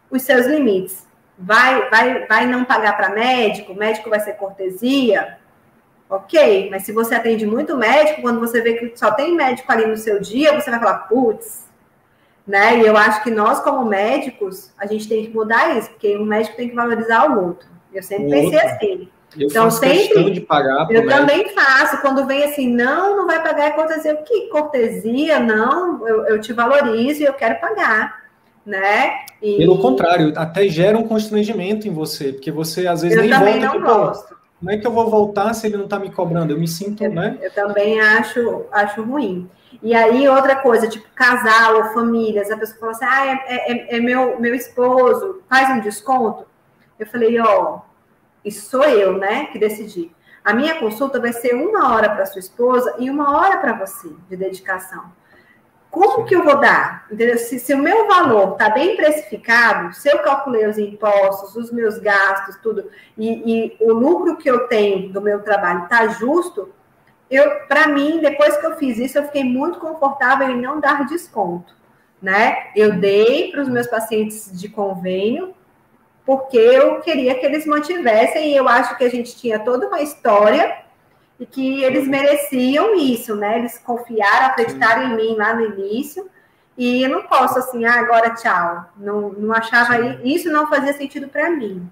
os 0.10 0.22
seus 0.22 0.46
limites. 0.46 1.06
Vai, 1.38 1.90
vai, 1.90 2.26
vai 2.28 2.46
não 2.46 2.64
pagar 2.64 2.96
para 2.96 3.10
médico? 3.10 3.74
Médico 3.74 4.10
vai 4.10 4.20
ser 4.20 4.34
cortesia? 4.34 5.38
Ok, 6.10 6.70
mas 6.70 6.84
se 6.84 6.92
você 6.92 7.16
atende 7.16 7.46
muito 7.46 7.76
médico, 7.76 8.22
quando 8.22 8.40
você 8.40 8.62
vê 8.62 8.74
que 8.74 8.98
só 8.98 9.12
tem 9.12 9.36
médico 9.36 9.72
ali 9.72 9.88
no 9.88 9.98
seu 9.98 10.20
dia, 10.20 10.54
você 10.54 10.70
vai 10.70 10.80
falar, 10.80 11.00
putz, 11.08 11.66
né? 12.46 12.78
E 12.78 12.86
eu 12.86 12.96
acho 12.96 13.24
que 13.24 13.32
nós, 13.32 13.60
como 13.62 13.84
médicos, 13.86 14.72
a 14.78 14.86
gente 14.86 15.10
tem 15.10 15.26
que 15.26 15.34
mudar 15.34 15.76
isso, 15.76 15.90
porque 15.90 16.16
um 16.16 16.26
médico 16.26 16.56
tem 16.56 16.70
que 16.70 16.76
valorizar 16.76 17.32
o 17.32 17.48
outro. 17.48 17.68
Eu 17.92 18.04
sempre 18.04 18.28
o 18.28 18.30
pensei 18.30 18.60
outro. 18.60 18.70
assim. 18.70 19.10
Eu 19.36 19.48
então, 19.48 19.72
sempre. 19.72 20.30
De 20.30 20.42
pagar 20.42 20.88
eu 20.92 21.08
também 21.08 21.50
faço. 21.56 22.00
Quando 22.02 22.28
vem 22.28 22.44
assim, 22.44 22.72
não, 22.72 23.18
não 23.18 23.26
vai 23.26 23.42
pagar, 23.42 23.66
é 23.66 23.72
cortesia. 23.72 24.16
Que 24.18 24.50
cortesia? 24.50 25.40
Não, 25.40 26.08
eu, 26.08 26.26
eu 26.28 26.42
te 26.42 26.54
valorizo 26.54 27.24
e 27.24 27.26
eu 27.26 27.34
quero 27.34 27.60
pagar 27.60 28.23
né? 28.66 29.26
E... 29.42 29.58
Pelo 29.58 29.80
contrário, 29.80 30.34
até 30.36 30.68
gera 30.68 30.98
um 30.98 31.08
constrangimento 31.08 31.88
em 31.88 31.92
você, 31.92 32.34
porque 32.34 32.52
você 32.52 32.88
às 32.88 33.02
vezes 33.02 33.18
eu 33.18 33.24
nem 33.24 33.32
também 33.32 33.60
volta. 33.60 33.80
não 33.80 33.82
gosto. 33.82 34.38
Como 34.60 34.72
é 34.72 34.78
que 34.78 34.88
eu 34.88 34.92
vou 34.92 35.10
voltar 35.10 35.54
se 35.54 35.68
ele 35.68 35.76
não 35.76 35.84
está 35.84 36.00
me 36.00 36.10
cobrando? 36.10 36.54
Eu 36.54 36.60
me 36.60 36.68
sinto, 36.68 37.04
eu, 37.04 37.12
né? 37.12 37.38
Eu 37.42 37.52
também 37.52 38.00
acho, 38.00 38.66
acho 38.72 39.04
ruim. 39.04 39.50
E 39.82 39.94
aí, 39.94 40.26
outra 40.30 40.56
coisa, 40.56 40.88
tipo 40.88 41.06
casal 41.14 41.76
ou 41.76 41.84
famílias, 41.94 42.50
a 42.50 42.58
pessoa 42.58 42.80
fala 42.80 42.92
assim: 42.94 43.06
ah, 43.06 43.42
é, 43.48 43.72
é, 43.72 43.98
é 43.98 44.00
meu, 44.00 44.40
meu 44.40 44.56
esposo, 44.56 45.42
faz 45.50 45.70
um 45.70 45.82
desconto. 45.82 46.46
Eu 46.98 47.06
falei: 47.06 47.38
ó, 47.42 47.76
oh, 47.76 47.82
isso 48.46 48.70
sou 48.70 48.84
eu, 48.84 49.18
né, 49.18 49.48
que 49.48 49.60
decidi. 49.60 50.10
A 50.46 50.54
minha 50.54 50.76
consulta 50.76 51.20
vai 51.20 51.34
ser 51.34 51.56
uma 51.56 51.94
hora 51.94 52.10
para 52.10 52.26
sua 52.26 52.40
esposa 52.40 52.96
e 53.00 53.10
uma 53.10 53.38
hora 53.38 53.58
para 53.58 53.74
você 53.74 54.10
de 54.30 54.38
dedicação 54.38 55.12
como 55.94 56.26
que 56.26 56.36
eu 56.36 56.44
vou 56.44 56.60
dar? 56.60 57.06
Entendeu? 57.12 57.38
Se, 57.38 57.60
se 57.60 57.72
o 57.72 57.78
meu 57.78 58.08
valor 58.08 58.54
está 58.54 58.68
bem 58.72 58.96
precificado, 58.96 59.94
se 59.94 60.10
eu 60.10 60.18
calculei 60.24 60.66
os 60.66 60.80
impostos, 60.80 61.56
os 61.56 61.72
meus 61.72 62.00
gastos, 62.00 62.58
tudo, 62.64 62.90
e, 63.16 63.30
e 63.30 63.78
o 63.80 63.94
lucro 63.94 64.36
que 64.38 64.50
eu 64.50 64.68
tenho 64.68 65.14
do 65.14 65.22
meu 65.22 65.44
trabalho 65.44 65.84
está 65.84 66.08
justo, 66.08 66.74
eu, 67.30 67.60
para 67.68 67.88
mim, 67.90 68.20
depois 68.20 68.58
que 68.58 68.66
eu 68.66 68.76
fiz 68.76 68.98
isso, 68.98 69.20
eu 69.20 69.26
fiquei 69.26 69.44
muito 69.44 69.78
confortável 69.78 70.50
em 70.50 70.60
não 70.60 70.80
dar 70.80 71.06
desconto, 71.06 71.76
né? 72.20 72.72
Eu 72.76 72.94
dei 72.94 73.52
para 73.52 73.62
os 73.62 73.70
meus 73.70 73.86
pacientes 73.86 74.50
de 74.60 74.70
convênio, 74.70 75.54
porque 76.26 76.58
eu 76.58 77.02
queria 77.02 77.36
que 77.36 77.46
eles 77.46 77.68
mantivessem, 77.68 78.50
e 78.50 78.58
eu 78.58 78.68
acho 78.68 78.98
que 78.98 79.04
a 79.04 79.10
gente 79.12 79.36
tinha 79.36 79.60
toda 79.60 79.88
uma 79.88 80.02
história 80.02 80.83
e 81.40 81.46
que 81.46 81.84
eles 81.84 82.08
mereciam 82.08 82.96
isso, 82.96 83.36
né? 83.36 83.60
Eles 83.60 83.78
confiaram, 83.78 84.48
acreditaram 84.48 85.08
Sim. 85.08 85.14
em 85.14 85.16
mim 85.16 85.36
lá 85.36 85.54
no 85.54 85.66
início. 85.66 86.30
E 86.78 87.04
eu 87.04 87.10
não 87.10 87.24
posso 87.24 87.60
assim, 87.60 87.86
ah, 87.86 88.00
agora 88.00 88.32
tchau. 88.32 88.86
Não, 88.98 89.30
não 89.34 89.54
achava 89.54 89.98
Sim. 89.98 90.20
isso 90.24 90.50
não 90.50 90.68
fazia 90.68 90.94
sentido 90.94 91.28
para 91.28 91.50
mim. 91.50 91.88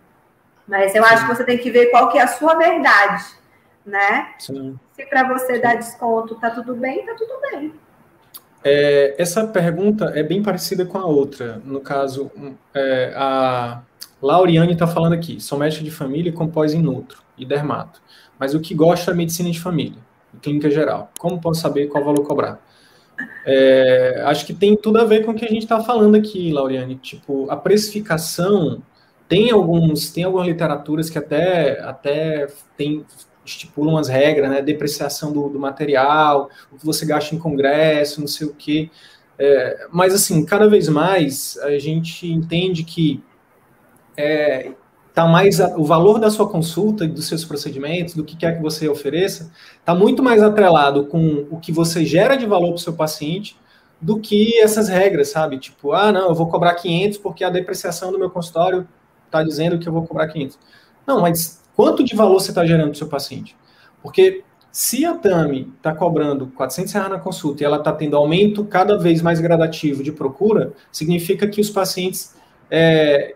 Mas 0.68 0.96
eu 0.96 1.04
Sim. 1.04 1.14
acho 1.14 1.28
que 1.28 1.36
você 1.36 1.44
tem 1.44 1.58
que 1.58 1.72
ver 1.72 1.88
qual 1.88 2.10
que 2.10 2.18
é 2.18 2.22
a 2.22 2.28
sua 2.28 2.56
verdade, 2.56 3.26
né? 3.86 4.34
Sim. 4.40 4.80
Se 4.94 5.06
para 5.06 5.28
você 5.28 5.60
dar 5.60 5.76
desconto 5.76 6.36
tá 6.36 6.50
tudo 6.52 6.76
bem, 6.76 7.06
tá 7.06 7.16
tudo 7.16 7.34
bem. 7.42 7.74
É, 8.64 9.16
essa 9.18 9.46
pergunta 9.48 10.12
é 10.16 10.22
bem 10.22 10.44
parecida 10.44 10.86
com 10.86 11.00
a 11.00 11.06
outra. 11.06 11.60
No 11.66 11.82
caso, 11.82 12.32
é, 12.74 13.12
a 13.16 13.82
Lauriane 14.22 14.74
está 14.74 14.86
falando 14.86 15.14
aqui: 15.14 15.42
sou 15.42 15.58
médica 15.58 15.84
de 15.84 15.92
família 15.92 16.32
com 16.32 16.48
pós 16.48 16.74
em 16.74 16.82
nutro 16.82 17.24
e 17.38 17.44
dermato 17.44 18.02
mas 18.42 18.56
o 18.56 18.60
que 18.60 18.74
gosta 18.74 19.12
é 19.12 19.14
medicina 19.14 19.52
de 19.52 19.60
família, 19.60 20.00
clínica 20.42 20.68
geral. 20.72 21.12
Como 21.20 21.40
posso 21.40 21.62
saber 21.62 21.86
qual 21.90 22.04
valor 22.04 22.26
cobrar? 22.26 22.60
É, 23.46 24.24
acho 24.26 24.48
que 24.48 24.54
tem 24.56 24.76
tudo 24.76 25.00
a 25.00 25.06
ver 25.06 25.24
com 25.24 25.30
o 25.30 25.36
que 25.36 25.46
a 25.46 25.48
gente 25.48 25.62
está 25.62 25.80
falando 25.80 26.16
aqui, 26.16 26.52
Lauriane. 26.52 26.96
Tipo, 26.96 27.46
a 27.52 27.56
precificação 27.56 28.82
tem 29.30 29.52
alguns, 29.52 30.10
tem 30.10 30.24
algumas 30.24 30.48
literaturas 30.48 31.08
que 31.08 31.20
até, 31.20 31.80
até 31.82 32.48
tem, 32.76 33.06
estipulam 33.46 33.96
as 33.96 34.08
regras, 34.08 34.50
né? 34.50 34.60
Depreciação 34.60 35.32
do, 35.32 35.48
do 35.48 35.60
material, 35.60 36.50
o 36.72 36.80
que 36.80 36.86
você 36.86 37.06
gasta 37.06 37.36
em 37.36 37.38
congresso, 37.38 38.22
não 38.22 38.28
sei 38.28 38.48
o 38.48 38.56
quê. 38.56 38.90
É, 39.38 39.86
mas 39.92 40.16
assim, 40.16 40.44
cada 40.44 40.68
vez 40.68 40.90
mais 40.90 41.60
a 41.60 41.78
gente 41.78 42.28
entende 42.28 42.84
que 42.84 43.24
é, 44.18 44.72
tá 45.14 45.28
mais 45.28 45.60
o 45.60 45.84
valor 45.84 46.20
da 46.20 46.30
sua 46.30 46.48
consulta, 46.48 47.08
dos 47.08 47.28
seus 47.28 47.44
procedimentos, 47.44 48.14
do 48.14 48.24
que 48.24 48.36
quer 48.36 48.56
que 48.56 48.62
você 48.62 48.88
ofereça, 48.88 49.52
está 49.80 49.94
muito 49.94 50.24
mais 50.24 50.42
atrelado 50.42 51.06
com 51.06 51.46
o 51.50 51.60
que 51.60 51.72
você 51.72 52.06
gera 52.06 52.36
de 52.36 52.46
valor 52.46 52.70
para 52.70 52.76
o 52.76 52.80
seu 52.80 52.94
paciente 52.94 53.58
do 54.00 54.20
que 54.20 54.58
essas 54.60 54.88
regras, 54.88 55.30
sabe? 55.30 55.60
Tipo, 55.60 55.92
ah, 55.92 56.12
não, 56.12 56.30
eu 56.30 56.36
vou 56.36 56.48
cobrar 56.48 56.74
500 56.76 57.18
porque 57.20 57.44
a 57.44 57.50
depreciação 57.50 58.12
do 58.12 58.18
meu 58.18 58.30
consultório 58.30 58.88
está 59.26 59.44
dizendo 59.44 59.78
que 59.78 59.88
eu 59.88 59.94
vou 59.94 60.04
cobrar 60.06 60.28
500. 60.28 60.58
Não, 61.06 61.22
mas 61.22 61.62
quanto 61.76 62.04
de 62.04 62.16
valor 62.16 62.40
você 62.40 62.52
está 62.52 62.66
gerando 62.66 62.90
para 62.90 62.96
o 62.96 62.98
seu 62.98 63.08
paciente? 63.08 63.56
Porque 64.02 64.44
se 64.72 65.06
a 65.06 65.14
Tami 65.14 65.72
está 65.78 65.94
cobrando 65.94 66.48
400 66.48 66.94
reais 66.94 67.10
na 67.10 67.20
consulta 67.20 67.62
e 67.62 67.66
ela 67.66 67.78
está 67.78 67.92
tendo 67.92 68.16
aumento 68.16 68.64
cada 68.66 68.98
vez 68.98 69.22
mais 69.22 69.40
gradativo 69.40 70.02
de 70.02 70.12
procura, 70.12 70.74
significa 70.92 71.48
que 71.48 71.60
os 71.60 71.70
pacientes 71.70 72.36
é, 72.70 73.36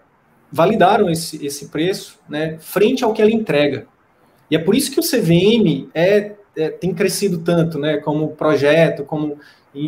validaram 0.56 1.10
esse, 1.10 1.46
esse 1.46 1.68
preço 1.68 2.18
né, 2.30 2.58
frente 2.62 3.04
ao 3.04 3.12
que 3.12 3.22
ela 3.22 3.30
entrega. 3.30 3.88
E 4.50 4.56
é 4.56 4.60
por 4.60 4.74
isso 4.74 4.90
que 4.90 5.02
o 5.02 5.04
CVM 5.04 5.90
é, 5.94 6.32
é 6.56 6.70
tem 6.70 6.94
crescido 6.94 7.40
tanto, 7.40 7.78
né, 7.78 7.98
como 7.98 8.30
projeto, 8.30 9.04
como, 9.04 9.38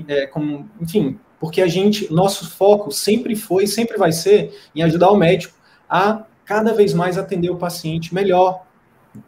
é, 0.09 0.27
como, 0.27 0.69
enfim, 0.81 1.17
porque 1.39 1.61
a 1.61 1.67
gente, 1.67 2.11
nosso 2.11 2.51
foco 2.51 2.91
sempre 2.91 3.33
foi, 3.33 3.65
sempre 3.65 3.97
vai 3.97 4.11
ser 4.11 4.53
em 4.75 4.83
ajudar 4.83 5.09
o 5.09 5.15
médico 5.15 5.55
a 5.89 6.25
cada 6.43 6.73
vez 6.73 6.93
mais 6.93 7.17
atender 7.17 7.49
o 7.49 7.55
paciente 7.55 8.13
melhor, 8.13 8.65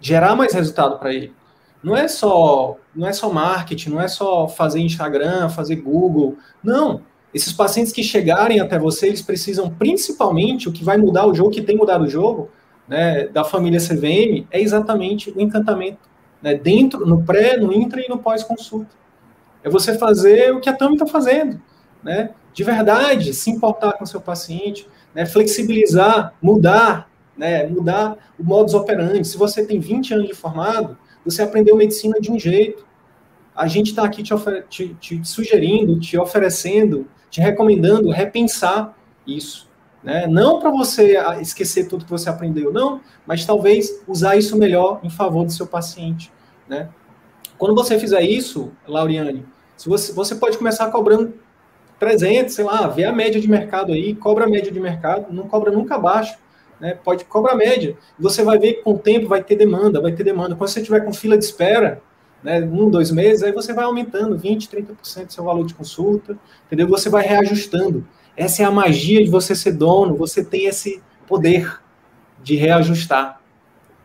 gerar 0.01 0.35
mais 0.35 0.53
resultado 0.53 0.99
para 0.99 1.13
ele. 1.13 1.33
Não 1.81 1.95
é 1.95 2.09
só, 2.09 2.75
não 2.93 3.07
é 3.07 3.13
só 3.13 3.31
marketing, 3.31 3.91
não 3.91 4.01
é 4.01 4.09
só 4.09 4.45
fazer 4.49 4.81
Instagram, 4.81 5.47
fazer 5.47 5.77
Google, 5.77 6.35
não. 6.61 7.01
Esses 7.33 7.53
pacientes 7.53 7.91
que 7.91 8.03
chegarem 8.03 8.59
até 8.59 8.79
você, 8.79 9.07
eles 9.07 9.21
precisam 9.21 9.69
principalmente, 9.69 10.67
o 10.67 10.71
que 10.71 10.83
vai 10.83 10.97
mudar 10.97 11.27
o 11.27 11.33
jogo, 11.33 11.51
que 11.51 11.61
tem 11.61 11.77
mudado 11.77 12.05
o 12.05 12.09
jogo, 12.09 12.49
né, 12.87 13.27
da 13.27 13.43
família 13.43 13.79
CVM, 13.79 14.47
é 14.49 14.59
exatamente 14.59 15.29
o 15.29 15.39
encantamento. 15.39 16.09
Né, 16.41 16.55
dentro, 16.55 17.05
no 17.05 17.21
pré, 17.23 17.57
no 17.57 17.73
intra 17.73 18.01
e 18.01 18.07
no 18.07 18.17
pós-consulta. 18.17 18.95
É 19.63 19.69
você 19.69 19.97
fazer 19.97 20.53
o 20.53 20.61
que 20.61 20.69
a 20.69 20.73
Tami 20.73 20.93
está 20.93 21.05
fazendo, 21.05 21.61
né? 22.01 22.31
De 22.53 22.63
verdade, 22.63 23.33
se 23.33 23.51
importar 23.51 23.93
com 23.93 24.05
o 24.05 24.07
seu 24.07 24.21
paciente, 24.21 24.87
né, 25.13 25.25
flexibilizar, 25.25 26.33
mudar, 26.41 27.09
né, 27.37 27.67
mudar 27.67 28.17
o 28.39 28.43
modus 28.43 28.73
operandi. 28.73 29.27
Se 29.27 29.37
você 29.37 29.65
tem 29.65 29.79
20 29.79 30.13
anos 30.13 30.27
de 30.27 30.33
formado, 30.33 30.97
você 31.25 31.41
aprendeu 31.41 31.75
medicina 31.75 32.19
de 32.19 32.31
um 32.31 32.39
jeito. 32.39 32.87
A 33.55 33.67
gente 33.67 33.89
está 33.89 34.03
aqui 34.03 34.23
te, 34.23 34.33
te, 34.69 34.93
te 34.95 35.27
sugerindo, 35.27 35.99
te 35.99 36.17
oferecendo 36.17 37.05
te 37.29 37.41
recomendando 37.41 38.09
repensar 38.09 38.97
isso. 39.25 39.69
Né? 40.03 40.27
Não 40.27 40.59
para 40.59 40.69
você 40.69 41.17
esquecer 41.41 41.87
tudo 41.87 42.05
que 42.05 42.11
você 42.11 42.29
aprendeu, 42.29 42.71
não, 42.71 43.01
mas 43.25 43.45
talvez 43.45 44.01
usar 44.07 44.37
isso 44.37 44.57
melhor 44.57 44.99
em 45.03 45.09
favor 45.09 45.45
do 45.45 45.51
seu 45.51 45.67
paciente. 45.67 46.31
Né? 46.67 46.89
Quando 47.57 47.75
você 47.75 47.99
fizer 47.99 48.21
isso, 48.21 48.71
Lauriane, 48.87 49.45
se 49.75 49.89
você, 49.89 50.13
você 50.13 50.35
pode 50.35 50.57
começar 50.57 50.89
cobrando 50.89 51.33
300, 51.99 52.53
sei 52.53 52.63
lá, 52.63 52.87
vê 52.87 53.03
a 53.03 53.11
média 53.11 53.39
de 53.39 53.49
mercado 53.49 53.91
aí, 53.91 54.15
cobra 54.15 54.45
a 54.45 54.49
média 54.49 54.71
de 54.71 54.79
mercado, 54.79 55.33
não 55.33 55.47
cobra 55.47 55.71
nunca 55.71 55.95
abaixo. 55.95 56.37
Né? 56.79 56.97
Pode 57.03 57.25
cobrar 57.25 57.53
a 57.53 57.57
média. 57.57 57.97
Você 58.17 58.41
vai 58.41 58.57
ver 58.57 58.75
que 58.75 58.83
com 58.83 58.93
o 58.93 58.97
tempo 58.97 59.27
vai 59.27 59.43
ter 59.43 59.55
demanda, 59.55 59.99
vai 59.99 60.13
ter 60.13 60.23
demanda. 60.23 60.55
Quando 60.55 60.69
você 60.69 60.81
tiver 60.81 61.01
com 61.01 61.11
fila 61.11 61.37
de 61.37 61.43
espera, 61.43 62.01
né, 62.43 62.61
um, 62.61 62.89
dois 62.89 63.11
meses, 63.11 63.43
aí 63.43 63.51
você 63.51 63.73
vai 63.73 63.85
aumentando 63.85 64.37
20%, 64.37 64.69
30% 64.69 65.25
do 65.25 65.33
seu 65.33 65.43
valor 65.43 65.65
de 65.65 65.73
consulta, 65.73 66.37
entendeu? 66.65 66.87
Você 66.87 67.09
vai 67.09 67.25
reajustando. 67.25 68.07
Essa 68.35 68.63
é 68.63 68.65
a 68.65 68.71
magia 68.71 69.23
de 69.23 69.29
você 69.29 69.53
ser 69.53 69.73
dono, 69.73 70.15
você 70.15 70.43
tem 70.43 70.65
esse 70.65 71.01
poder 71.27 71.79
de 72.41 72.55
reajustar. 72.55 73.39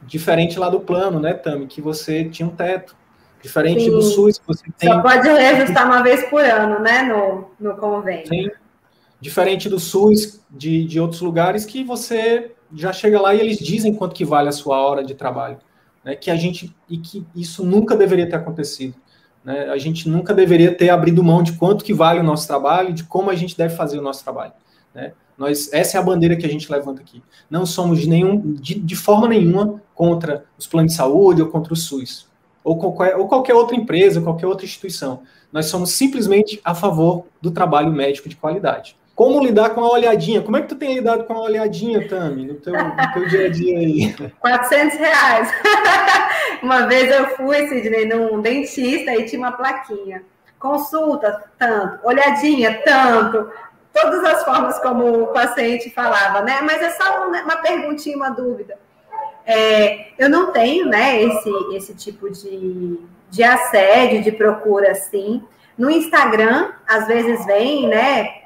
Diferente 0.03 0.59
lá 0.59 0.69
do 0.69 0.81
plano, 0.81 1.21
né, 1.21 1.33
Tami, 1.33 1.67
que 1.67 1.81
você 1.81 2.25
tinha 2.25 2.47
um 2.47 2.55
teto. 2.55 2.97
Diferente 3.43 3.85
Sim. 3.85 3.91
do 3.91 4.03
SUS, 4.03 4.39
que 4.39 4.47
você 4.47 4.65
tem. 4.79 4.91
Só 4.91 5.03
pode 5.03 5.29
reajustar 5.29 5.87
uma 5.87 6.03
vez 6.03 6.25
por 6.29 6.43
ano, 6.43 6.81
né, 6.81 7.03
no, 7.03 7.51
no 7.61 7.77
convênio. 7.77 8.27
Sim. 8.27 8.51
Diferente 9.21 9.69
do 9.69 9.79
SUS, 9.79 10.41
de, 10.51 10.85
de 10.85 10.99
outros 10.99 11.21
lugares, 11.21 11.65
que 11.65 11.85
você 11.85 12.53
já 12.75 12.93
chega 12.93 13.21
lá 13.21 13.35
e 13.35 13.41
eles 13.41 13.59
dizem 13.59 13.95
quanto 13.95 14.15
que 14.15 14.25
vale 14.25 14.49
a 14.49 14.53
sua 14.53 14.79
hora 14.79 15.05
de 15.05 15.15
trabalho. 15.15 15.59
Né, 16.05 16.15
que 16.15 16.31
a 16.31 16.37
gente. 16.37 16.75
E 16.89 16.99
que 16.99 17.27
isso 17.35 17.65
nunca 17.65 17.97
deveria 17.97 18.29
ter 18.29 18.37
acontecido. 18.37 18.95
Né? 19.45 19.69
A 19.71 19.79
gente 19.79 20.09
nunca 20.09 20.35
deveria 20.35 20.75
ter 20.75 20.91
abrido 20.91 21.23
mão 21.23 21.43
de 21.43 21.53
quanto 21.53 21.85
que 21.85 21.93
vale 21.93 22.21
o 22.21 22.25
nosso 22.25 22.47
trabalho, 22.47 22.93
de 22.93 23.05
como 23.05 23.31
a 23.31 23.35
gente 23.35 23.57
deve 23.57 23.75
fazer 23.75 23.99
o 23.99 24.03
nosso 24.03 24.23
trabalho. 24.23 24.53
Né? 24.95 25.13
Nós, 25.37 25.73
essa 25.73 25.99
é 25.99 26.01
a 26.01 26.05
bandeira 26.05 26.37
que 26.37 26.47
a 26.47 26.49
gente 26.49 26.71
levanta 26.71 27.03
aqui. 27.03 27.23
Não 27.51 27.67
somos 27.67 28.07
nenhum, 28.07 28.55
de, 28.55 28.75
de 28.75 28.97
forma 28.97 29.29
nenhuma 29.29 29.83
contra 29.95 30.45
os 30.57 30.67
planos 30.67 30.93
de 30.93 30.97
saúde 30.97 31.43
ou 31.43 31.49
contra 31.49 31.73
o 31.73 31.77
SUS, 31.77 32.29
ou 32.63 32.79
qualquer, 32.79 33.17
ou 33.17 33.27
qualquer 33.27 33.55
outra 33.55 33.77
empresa, 33.77 34.21
qualquer 34.21 34.47
outra 34.47 34.65
instituição. 34.65 35.23
Nós 35.53 35.67
somos 35.67 35.91
simplesmente 35.91 36.61
a 36.65 36.75
favor 36.75 37.27
do 37.41 37.51
trabalho 37.51 37.93
médico 37.93 38.29
de 38.29 38.37
qualidade. 38.37 38.97
Como 39.15 39.41
lidar 39.41 39.71
com 39.71 39.85
a 39.85 39.91
olhadinha? 39.91 40.43
Como 40.43 40.57
é 40.57 40.63
que 40.63 40.69
tu 40.69 40.75
tem 40.75 40.95
lidado 40.95 41.25
com 41.25 41.35
a 41.35 41.43
olhadinha, 41.43 42.09
Tami, 42.09 42.47
no 42.47 42.55
teu, 42.55 42.73
no 42.73 43.13
teu 43.13 43.29
dia 43.29 43.47
a 43.47 43.49
dia 43.49 43.79
aí? 43.79 44.15
400 44.41 44.99
reais. 44.99 45.53
uma 46.61 46.87
vez 46.87 47.11
eu 47.11 47.29
fui, 47.37 47.69
Sidney, 47.69 48.07
num 48.07 48.41
dentista 48.41 49.15
e 49.15 49.25
tinha 49.25 49.39
uma 49.39 49.53
plaquinha. 49.53 50.25
Consulta, 50.59 51.45
tanto. 51.57 52.05
Olhadinha, 52.05 52.83
tanto. 52.85 53.51
Todas 53.93 54.25
as 54.25 54.45
formas 54.45 54.81
como 54.81 55.23
o 55.23 55.27
paciente 55.29 55.91
falava, 55.91 56.43
né? 56.43 56.61
Mas 56.63 56.83
é 56.83 56.91
só 56.91 57.29
uma 57.29 57.57
perguntinha, 57.59 58.17
uma 58.17 58.31
dúvida. 58.31 58.77
É, 59.47 60.09
eu 60.19 60.29
não 60.29 60.51
tenho, 60.53 60.87
né, 60.87 61.23
esse, 61.23 61.51
esse 61.75 61.95
tipo 61.95 62.31
de, 62.31 62.99
de 63.31 63.45
assédio, 63.45 64.23
de 64.23 64.33
procura 64.33 64.91
assim. 64.91 65.43
No 65.77 65.91
Instagram, 65.91 66.73
às 66.87 67.07
vezes 67.07 67.45
vem, 67.45 67.87
né, 67.87 68.44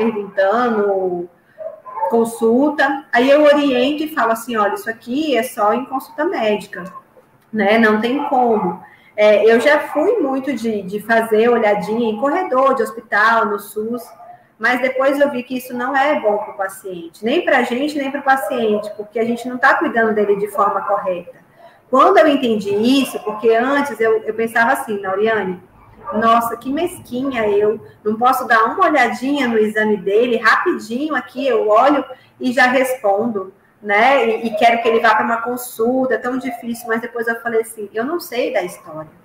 perguntando, 0.00 1.28
consulta, 2.08 3.04
aí 3.12 3.28
eu 3.28 3.42
oriento 3.42 4.02
e 4.02 4.14
falo 4.14 4.32
assim, 4.32 4.56
olha, 4.56 4.74
isso 4.74 4.88
aqui 4.88 5.36
é 5.36 5.42
só 5.42 5.74
em 5.74 5.84
consulta 5.84 6.24
médica, 6.24 6.84
né? 7.52 7.76
Não 7.76 8.00
tem 8.00 8.24
como. 8.24 8.82
É, 9.14 9.44
eu 9.44 9.60
já 9.60 9.80
fui 9.88 10.18
muito 10.18 10.54
de, 10.54 10.80
de 10.82 11.00
fazer 11.00 11.50
olhadinha 11.50 12.10
em 12.10 12.18
corredor 12.18 12.74
de 12.74 12.82
hospital, 12.82 13.44
no 13.44 13.58
SUS, 13.58 14.02
mas 14.58 14.80
depois 14.80 15.20
eu 15.20 15.30
vi 15.30 15.42
que 15.42 15.58
isso 15.58 15.74
não 15.74 15.94
é 15.94 16.18
bom 16.18 16.38
para 16.38 16.52
o 16.52 16.56
paciente, 16.56 17.22
nem 17.22 17.44
para 17.44 17.58
a 17.58 17.62
gente, 17.62 17.98
nem 17.98 18.10
para 18.10 18.20
o 18.20 18.24
paciente, 18.24 18.90
porque 18.96 19.18
a 19.18 19.24
gente 19.24 19.46
não 19.46 19.56
está 19.56 19.74
cuidando 19.74 20.14
dele 20.14 20.36
de 20.36 20.48
forma 20.48 20.80
correta. 20.82 21.38
Quando 21.90 22.18
eu 22.18 22.28
entendi 22.28 22.70
isso, 23.02 23.18
porque 23.20 23.50
antes 23.50 24.00
eu, 24.00 24.22
eu 24.22 24.32
pensava 24.32 24.72
assim, 24.72 25.00
Nauriane, 25.00 25.60
nossa, 26.14 26.56
que 26.56 26.72
mesquinha 26.72 27.48
eu. 27.48 27.80
Não 28.04 28.16
posso 28.16 28.46
dar 28.46 28.64
uma 28.64 28.86
olhadinha 28.86 29.46
no 29.46 29.58
exame 29.58 29.96
dele, 29.96 30.36
rapidinho 30.36 31.14
aqui, 31.14 31.46
eu 31.46 31.68
olho 31.68 32.04
e 32.40 32.52
já 32.52 32.66
respondo, 32.66 33.52
né? 33.82 34.26
E, 34.26 34.46
e 34.46 34.56
quero 34.56 34.82
que 34.82 34.88
ele 34.88 35.00
vá 35.00 35.14
para 35.14 35.24
uma 35.24 35.42
consulta, 35.42 36.18
tão 36.18 36.38
difícil, 36.38 36.88
mas 36.88 37.00
depois 37.00 37.26
eu 37.26 37.40
falei 37.40 37.60
assim, 37.60 37.88
eu 37.92 38.04
não 38.04 38.18
sei 38.18 38.52
da 38.52 38.62
história. 38.62 39.20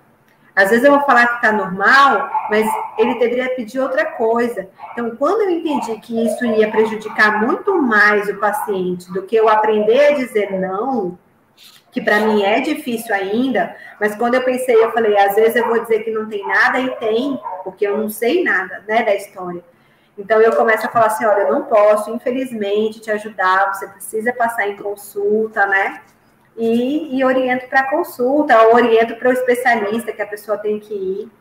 Às 0.55 0.69
vezes 0.69 0.85
eu 0.85 0.91
vou 0.91 1.01
falar 1.01 1.27
que 1.27 1.35
está 1.35 1.51
normal, 1.51 2.29
mas 2.49 2.65
ele 2.97 3.19
deveria 3.19 3.53
pedir 3.55 3.79
outra 3.79 4.05
coisa. 4.05 4.69
Então, 4.93 5.13
quando 5.17 5.41
eu 5.41 5.49
entendi 5.49 5.99
que 5.99 6.25
isso 6.25 6.45
ia 6.45 6.71
prejudicar 6.71 7.41
muito 7.45 7.81
mais 7.81 8.29
o 8.29 8.37
paciente 8.37 9.11
do 9.11 9.23
que 9.23 9.35
eu 9.35 9.49
aprender 9.49 10.07
a 10.07 10.15
dizer 10.15 10.57
não, 10.57 11.17
que 11.95 12.01
para 12.01 12.19
mim 12.19 12.43
é 12.43 12.59
difícil 12.59 13.15
ainda, 13.15 13.73
mas 14.01 14.17
quando 14.17 14.33
eu 14.33 14.43
pensei, 14.43 14.75
eu 14.75 14.91
falei, 14.91 15.17
às 15.17 15.33
vezes 15.33 15.55
eu 15.55 15.65
vou 15.65 15.79
dizer 15.79 16.03
que 16.03 16.11
não 16.11 16.27
tem 16.27 16.45
nada 16.45 16.77
e 16.77 16.93
tem, 16.97 17.39
porque 17.63 17.87
eu 17.87 17.97
não 17.97 18.09
sei 18.09 18.43
nada, 18.43 18.83
né, 18.85 19.01
da 19.01 19.15
história. 19.15 19.63
Então 20.17 20.41
eu 20.41 20.53
começo 20.57 20.85
a 20.85 20.89
falar 20.89 21.05
assim, 21.05 21.23
olha, 21.23 21.43
eu 21.43 21.53
não 21.53 21.63
posso, 21.63 22.11
infelizmente, 22.11 22.99
te 22.99 23.09
ajudar, 23.11 23.73
você 23.73 23.87
precisa 23.87 24.33
passar 24.33 24.67
em 24.67 24.75
consulta, 24.75 25.65
né? 25.67 26.01
E, 26.57 27.17
e 27.17 27.23
oriento 27.23 27.69
para 27.69 27.89
consulta, 27.89 28.61
ou 28.63 28.75
oriento 28.75 29.15
para 29.15 29.29
o 29.29 29.31
especialista 29.31 30.11
que 30.11 30.21
a 30.21 30.27
pessoa 30.27 30.57
tem 30.57 30.77
que 30.81 30.93
ir. 30.93 31.31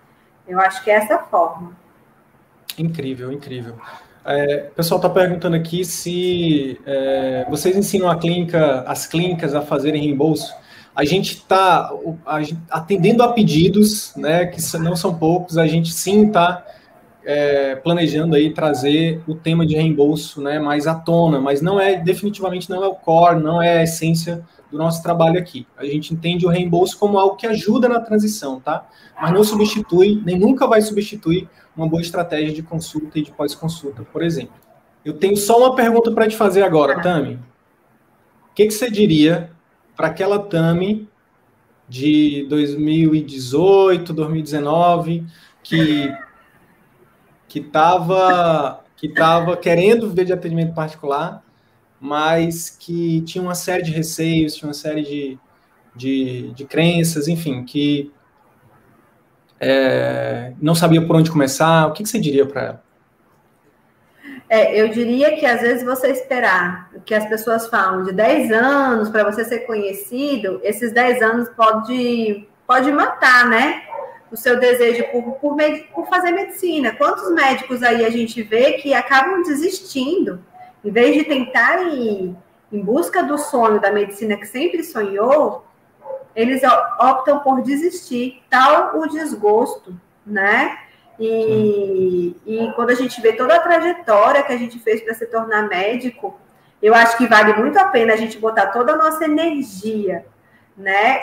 Eu 0.46 0.60
acho 0.60 0.84
que 0.84 0.90
é 0.92 0.94
essa 0.94 1.18
forma. 1.18 1.76
Incrível, 2.78 3.32
incrível. 3.32 3.76
É, 4.26 4.68
o 4.72 4.74
pessoal 4.74 4.98
está 4.98 5.10
perguntando 5.10 5.54
aqui 5.54 5.84
se 5.84 6.80
é, 6.86 7.46
vocês 7.50 7.76
ensinam 7.76 8.08
a 8.08 8.16
clínica, 8.16 8.82
as 8.86 9.06
clínicas 9.06 9.54
a 9.54 9.60
fazerem 9.60 10.02
reembolso. 10.02 10.52
A 10.96 11.04
gente 11.04 11.34
está 11.34 11.90
atendendo 12.70 13.22
a 13.22 13.32
pedidos, 13.32 14.14
né, 14.16 14.46
que 14.46 14.60
não 14.78 14.94
são 14.94 15.14
poucos, 15.14 15.58
a 15.58 15.66
gente 15.66 15.92
sim 15.92 16.26
está 16.26 16.64
é, 17.24 17.74
planejando 17.76 18.36
aí 18.36 18.52
trazer 18.52 19.20
o 19.26 19.34
tema 19.34 19.66
de 19.66 19.74
reembolso 19.74 20.40
né, 20.40 20.58
mais 20.58 20.86
à 20.86 20.94
tona, 20.94 21.40
mas 21.40 21.60
não 21.60 21.80
é, 21.80 21.96
definitivamente 21.96 22.70
não 22.70 22.82
é 22.84 22.86
o 22.86 22.94
core, 22.94 23.42
não 23.42 23.60
é 23.60 23.78
a 23.78 23.82
essência 23.82 24.44
do 24.74 24.78
nosso 24.78 25.00
trabalho 25.04 25.38
aqui. 25.38 25.64
A 25.76 25.84
gente 25.84 26.12
entende 26.12 26.44
o 26.44 26.48
reembolso 26.48 26.98
como 26.98 27.16
algo 27.16 27.36
que 27.36 27.46
ajuda 27.46 27.88
na 27.88 28.00
transição, 28.00 28.60
tá? 28.60 28.88
Mas 29.20 29.32
não 29.32 29.44
substitui, 29.44 30.20
nem 30.24 30.36
nunca 30.36 30.66
vai 30.66 30.82
substituir 30.82 31.48
uma 31.76 31.88
boa 31.88 32.02
estratégia 32.02 32.52
de 32.52 32.60
consulta 32.60 33.20
e 33.20 33.22
de 33.22 33.30
pós-consulta, 33.30 34.02
por 34.02 34.20
exemplo. 34.20 34.56
Eu 35.04 35.12
tenho 35.14 35.36
só 35.36 35.58
uma 35.58 35.76
pergunta 35.76 36.10
para 36.10 36.26
te 36.26 36.36
fazer 36.36 36.64
agora, 36.64 37.00
Tami. 37.00 37.34
O 38.50 38.54
que, 38.54 38.66
que 38.66 38.72
você 38.72 38.90
diria 38.90 39.52
para 39.94 40.08
aquela 40.08 40.40
Tami 40.40 41.08
de 41.88 42.44
2018, 42.48 44.12
2019, 44.12 45.24
que 45.62 46.12
que 47.46 47.60
estava 47.60 48.82
que 48.96 49.08
tava 49.08 49.56
querendo 49.56 50.08
viver 50.08 50.24
de 50.24 50.32
atendimento 50.32 50.74
particular, 50.74 51.43
mas 52.04 52.68
que 52.68 53.22
tinha 53.22 53.40
uma 53.40 53.54
série 53.54 53.82
de 53.82 53.90
receios, 53.90 54.54
tinha 54.54 54.68
uma 54.68 54.74
série 54.74 55.00
de, 55.00 55.38
de, 55.96 56.52
de 56.52 56.66
crenças, 56.66 57.28
enfim, 57.28 57.64
que 57.64 58.12
é, 59.58 60.52
não 60.60 60.74
sabia 60.74 61.00
por 61.00 61.16
onde 61.16 61.30
começar, 61.30 61.86
o 61.86 61.94
que, 61.94 62.02
que 62.02 62.08
você 62.10 62.20
diria 62.20 62.44
para 62.44 62.62
ela? 62.62 62.84
É, 64.50 64.78
eu 64.78 64.88
diria 64.88 65.34
que 65.34 65.46
às 65.46 65.62
vezes 65.62 65.82
você 65.82 66.08
esperar 66.08 66.90
o 66.94 67.00
que 67.00 67.14
as 67.14 67.26
pessoas 67.26 67.68
falam 67.68 68.04
de 68.04 68.12
10 68.12 68.52
anos 68.52 69.08
para 69.08 69.24
você 69.24 69.42
ser 69.42 69.60
conhecido, 69.60 70.60
esses 70.62 70.92
10 70.92 71.22
anos 71.22 71.48
pode, 71.56 72.46
pode 72.66 72.92
matar, 72.92 73.48
né? 73.48 73.82
O 74.30 74.36
seu 74.36 74.60
desejo 74.60 75.04
por, 75.10 75.22
por, 75.36 75.56
por 75.94 76.06
fazer 76.08 76.32
medicina. 76.32 76.92
Quantos 76.92 77.32
médicos 77.32 77.82
aí 77.82 78.04
a 78.04 78.10
gente 78.10 78.42
vê 78.42 78.74
que 78.74 78.92
acabam 78.92 79.42
desistindo, 79.42 80.44
em 80.84 80.90
vez 80.90 81.16
de 81.16 81.24
tentarem 81.24 82.36
em 82.70 82.80
busca 82.80 83.22
do 83.22 83.38
sonho 83.38 83.80
da 83.80 83.90
medicina 83.90 84.36
que 84.36 84.46
sempre 84.46 84.82
sonhou, 84.82 85.64
eles 86.34 86.62
optam 86.98 87.40
por 87.40 87.62
desistir, 87.62 88.42
tal 88.50 88.98
o 88.98 89.06
desgosto, 89.08 89.98
né? 90.26 90.78
E, 91.18 92.36
e 92.44 92.72
quando 92.74 92.90
a 92.90 92.94
gente 92.94 93.20
vê 93.20 93.32
toda 93.32 93.54
a 93.54 93.60
trajetória 93.60 94.42
que 94.42 94.52
a 94.52 94.56
gente 94.56 94.78
fez 94.80 95.00
para 95.00 95.14
se 95.14 95.26
tornar 95.26 95.68
médico, 95.68 96.38
eu 96.82 96.94
acho 96.94 97.16
que 97.16 97.26
vale 97.26 97.54
muito 97.54 97.78
a 97.78 97.84
pena 97.84 98.12
a 98.12 98.16
gente 98.16 98.38
botar 98.38 98.66
toda 98.66 98.92
a 98.92 98.96
nossa 98.96 99.24
energia, 99.24 100.26
né, 100.76 101.20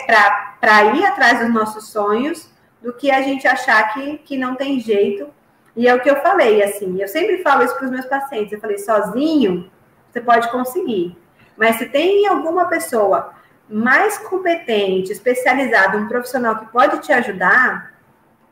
para 0.60 0.94
ir 0.96 1.04
atrás 1.04 1.40
dos 1.40 1.52
nossos 1.52 1.88
sonhos, 1.88 2.50
do 2.80 2.92
que 2.92 3.10
a 3.10 3.20
gente 3.20 3.46
achar 3.46 3.92
que, 3.92 4.18
que 4.18 4.36
não 4.36 4.54
tem 4.54 4.80
jeito. 4.80 5.28
E 5.76 5.88
é 5.88 5.94
o 5.94 6.00
que 6.00 6.10
eu 6.10 6.16
falei, 6.16 6.62
assim, 6.62 7.00
eu 7.00 7.08
sempre 7.08 7.42
falo 7.42 7.64
isso 7.64 7.74
para 7.76 7.86
os 7.86 7.90
meus 7.90 8.04
pacientes, 8.04 8.52
eu 8.52 8.60
falei, 8.60 8.78
sozinho, 8.78 9.70
você 10.10 10.20
pode 10.20 10.50
conseguir. 10.50 11.16
Mas 11.56 11.76
se 11.76 11.86
tem 11.86 12.26
alguma 12.26 12.66
pessoa 12.66 13.32
mais 13.68 14.18
competente, 14.18 15.12
especializado, 15.12 15.96
um 15.96 16.08
profissional 16.08 16.58
que 16.58 16.66
pode 16.66 16.98
te 16.98 17.12
ajudar, 17.12 17.94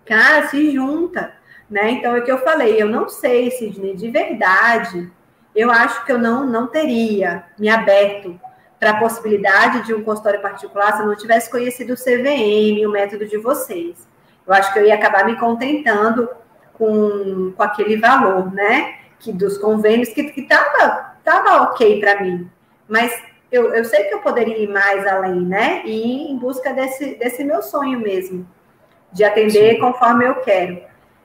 cara, 0.07 0.49
se 0.49 0.73
junta, 0.73 1.35
né? 1.69 1.91
Então, 1.91 2.17
é 2.17 2.21
o 2.21 2.25
que 2.25 2.33
eu 2.33 2.39
falei, 2.39 2.81
eu 2.81 2.89
não 2.89 3.09
sei, 3.09 3.51
Sidney, 3.51 3.95
de 3.95 4.11
verdade, 4.11 5.11
eu 5.55 5.71
acho 5.71 6.05
que 6.07 6.13
eu 6.13 6.19
não, 6.19 6.47
não 6.47 6.67
teria 6.69 7.45
me 7.59 7.69
aberto 7.69 8.41
para 8.79 8.93
a 8.93 8.99
possibilidade 8.99 9.85
de 9.85 9.93
um 9.93 10.03
consultório 10.03 10.41
particular 10.41 10.97
se 10.97 11.03
eu 11.03 11.07
não 11.07 11.15
tivesse 11.15 11.51
conhecido 11.51 11.93
o 11.93 11.97
CVM, 11.97 12.87
o 12.87 12.91
método 12.91 13.27
de 13.27 13.37
vocês. 13.37 14.09
Eu 14.47 14.55
acho 14.55 14.73
que 14.73 14.79
eu 14.79 14.87
ia 14.87 14.95
acabar 14.95 15.27
me 15.27 15.37
contentando 15.37 16.29
com, 16.81 17.52
com 17.55 17.62
aquele 17.62 17.98
valor, 17.98 18.51
né? 18.55 18.94
Que 19.19 19.31
dos 19.31 19.59
convênios 19.59 20.09
que 20.09 20.23
estava 20.35 21.15
tava 21.23 21.65
ok 21.65 22.01
para 22.01 22.23
mim. 22.23 22.51
Mas 22.89 23.12
eu, 23.52 23.74
eu 23.74 23.85
sei 23.85 24.05
que 24.05 24.15
eu 24.15 24.20
poderia 24.20 24.57
ir 24.57 24.69
mais 24.69 25.07
além, 25.07 25.43
né? 25.43 25.82
E 25.85 25.90
ir 25.90 26.31
em 26.31 26.39
busca 26.39 26.73
desse, 26.73 27.16
desse 27.16 27.44
meu 27.44 27.62
sonho 27.62 28.01
mesmo, 28.01 28.48
de 29.12 29.23
atender 29.23 29.74
Sim. 29.74 29.81
conforme 29.81 30.24
eu 30.24 30.36
quero. 30.36 30.81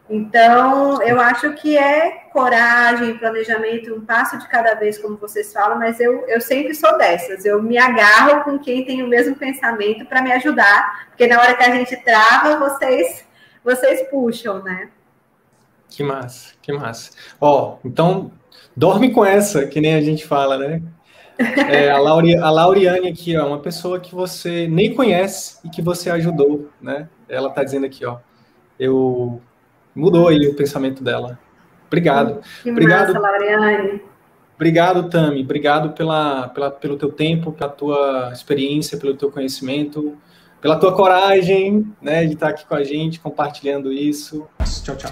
Então, 0.07 1.01
eu 1.01 1.19
acho 1.19 1.53
que 1.53 1.75
é 1.75 2.25
coragem, 2.31 3.17
planejamento, 3.17 3.95
um 3.95 4.05
passo 4.05 4.37
de 4.37 4.47
cada 4.49 4.75
vez, 4.75 4.99
como 4.99 5.17
vocês 5.17 5.51
falam, 5.51 5.79
mas 5.79 5.99
eu, 5.99 6.27
eu 6.27 6.39
sempre 6.41 6.75
sou 6.75 6.95
dessas. 6.97 7.45
Eu 7.45 7.63
me 7.63 7.77
agarro 7.77 8.43
com 8.43 8.59
quem 8.59 8.85
tem 8.85 9.01
o 9.01 9.07
mesmo 9.07 9.35
pensamento 9.35 10.05
para 10.05 10.21
me 10.21 10.31
ajudar, 10.33 11.07
porque 11.07 11.25
na 11.25 11.39
hora 11.39 11.55
que 11.55 11.63
a 11.63 11.71
gente 11.71 11.95
trava, 12.03 12.57
vocês, 12.57 13.25
vocês 13.63 14.03
puxam, 14.09 14.61
né? 14.61 14.89
Que 15.95 16.03
massa, 16.03 16.53
que 16.61 16.73
massa. 16.73 17.11
Ó, 17.39 17.77
então, 17.85 18.31
dorme 18.75 19.11
com 19.11 19.25
essa, 19.25 19.65
que 19.65 19.79
nem 19.79 19.95
a 19.95 20.01
gente 20.01 20.25
fala, 20.25 20.57
né? 20.57 20.81
É, 21.69 21.89
a, 21.89 21.97
Lauri, 21.97 22.35
a 22.35 22.49
Lauriane 22.49 23.09
aqui, 23.09 23.37
ó, 23.37 23.47
uma 23.47 23.59
pessoa 23.59 23.99
que 23.99 24.13
você 24.13 24.67
nem 24.67 24.93
conhece 24.93 25.57
e 25.63 25.69
que 25.69 25.81
você 25.81 26.09
ajudou, 26.09 26.69
né? 26.81 27.07
Ela 27.29 27.49
tá 27.49 27.63
dizendo 27.63 27.85
aqui, 27.85 28.05
ó, 28.05 28.17
eu 28.77 29.41
mudou 29.95 30.27
aí 30.27 30.47
o 30.47 30.55
pensamento 30.55 31.01
dela. 31.03 31.39
Obrigado. 31.87 32.41
Que 32.61 32.71
obrigado, 32.71 33.13
massa, 33.13 33.19
Lauriane. 33.19 34.01
Obrigado, 34.55 35.09
Tami. 35.09 35.41
Obrigado 35.41 35.91
pela, 35.91 36.49
pela, 36.49 36.71
pelo 36.71 36.97
teu 36.97 37.11
tempo, 37.11 37.51
pela 37.51 37.69
tua 37.69 38.31
experiência, 38.33 38.97
pelo 38.97 39.15
teu 39.15 39.31
conhecimento, 39.31 40.17
pela 40.61 40.77
tua 40.77 40.93
coragem, 40.93 41.93
né, 42.01 42.25
de 42.25 42.33
estar 42.33 42.49
aqui 42.49 42.65
com 42.65 42.75
a 42.75 42.83
gente, 42.83 43.19
compartilhando 43.19 43.91
isso. 43.91 44.47
Tchau, 44.83 44.95
tchau. 44.95 45.11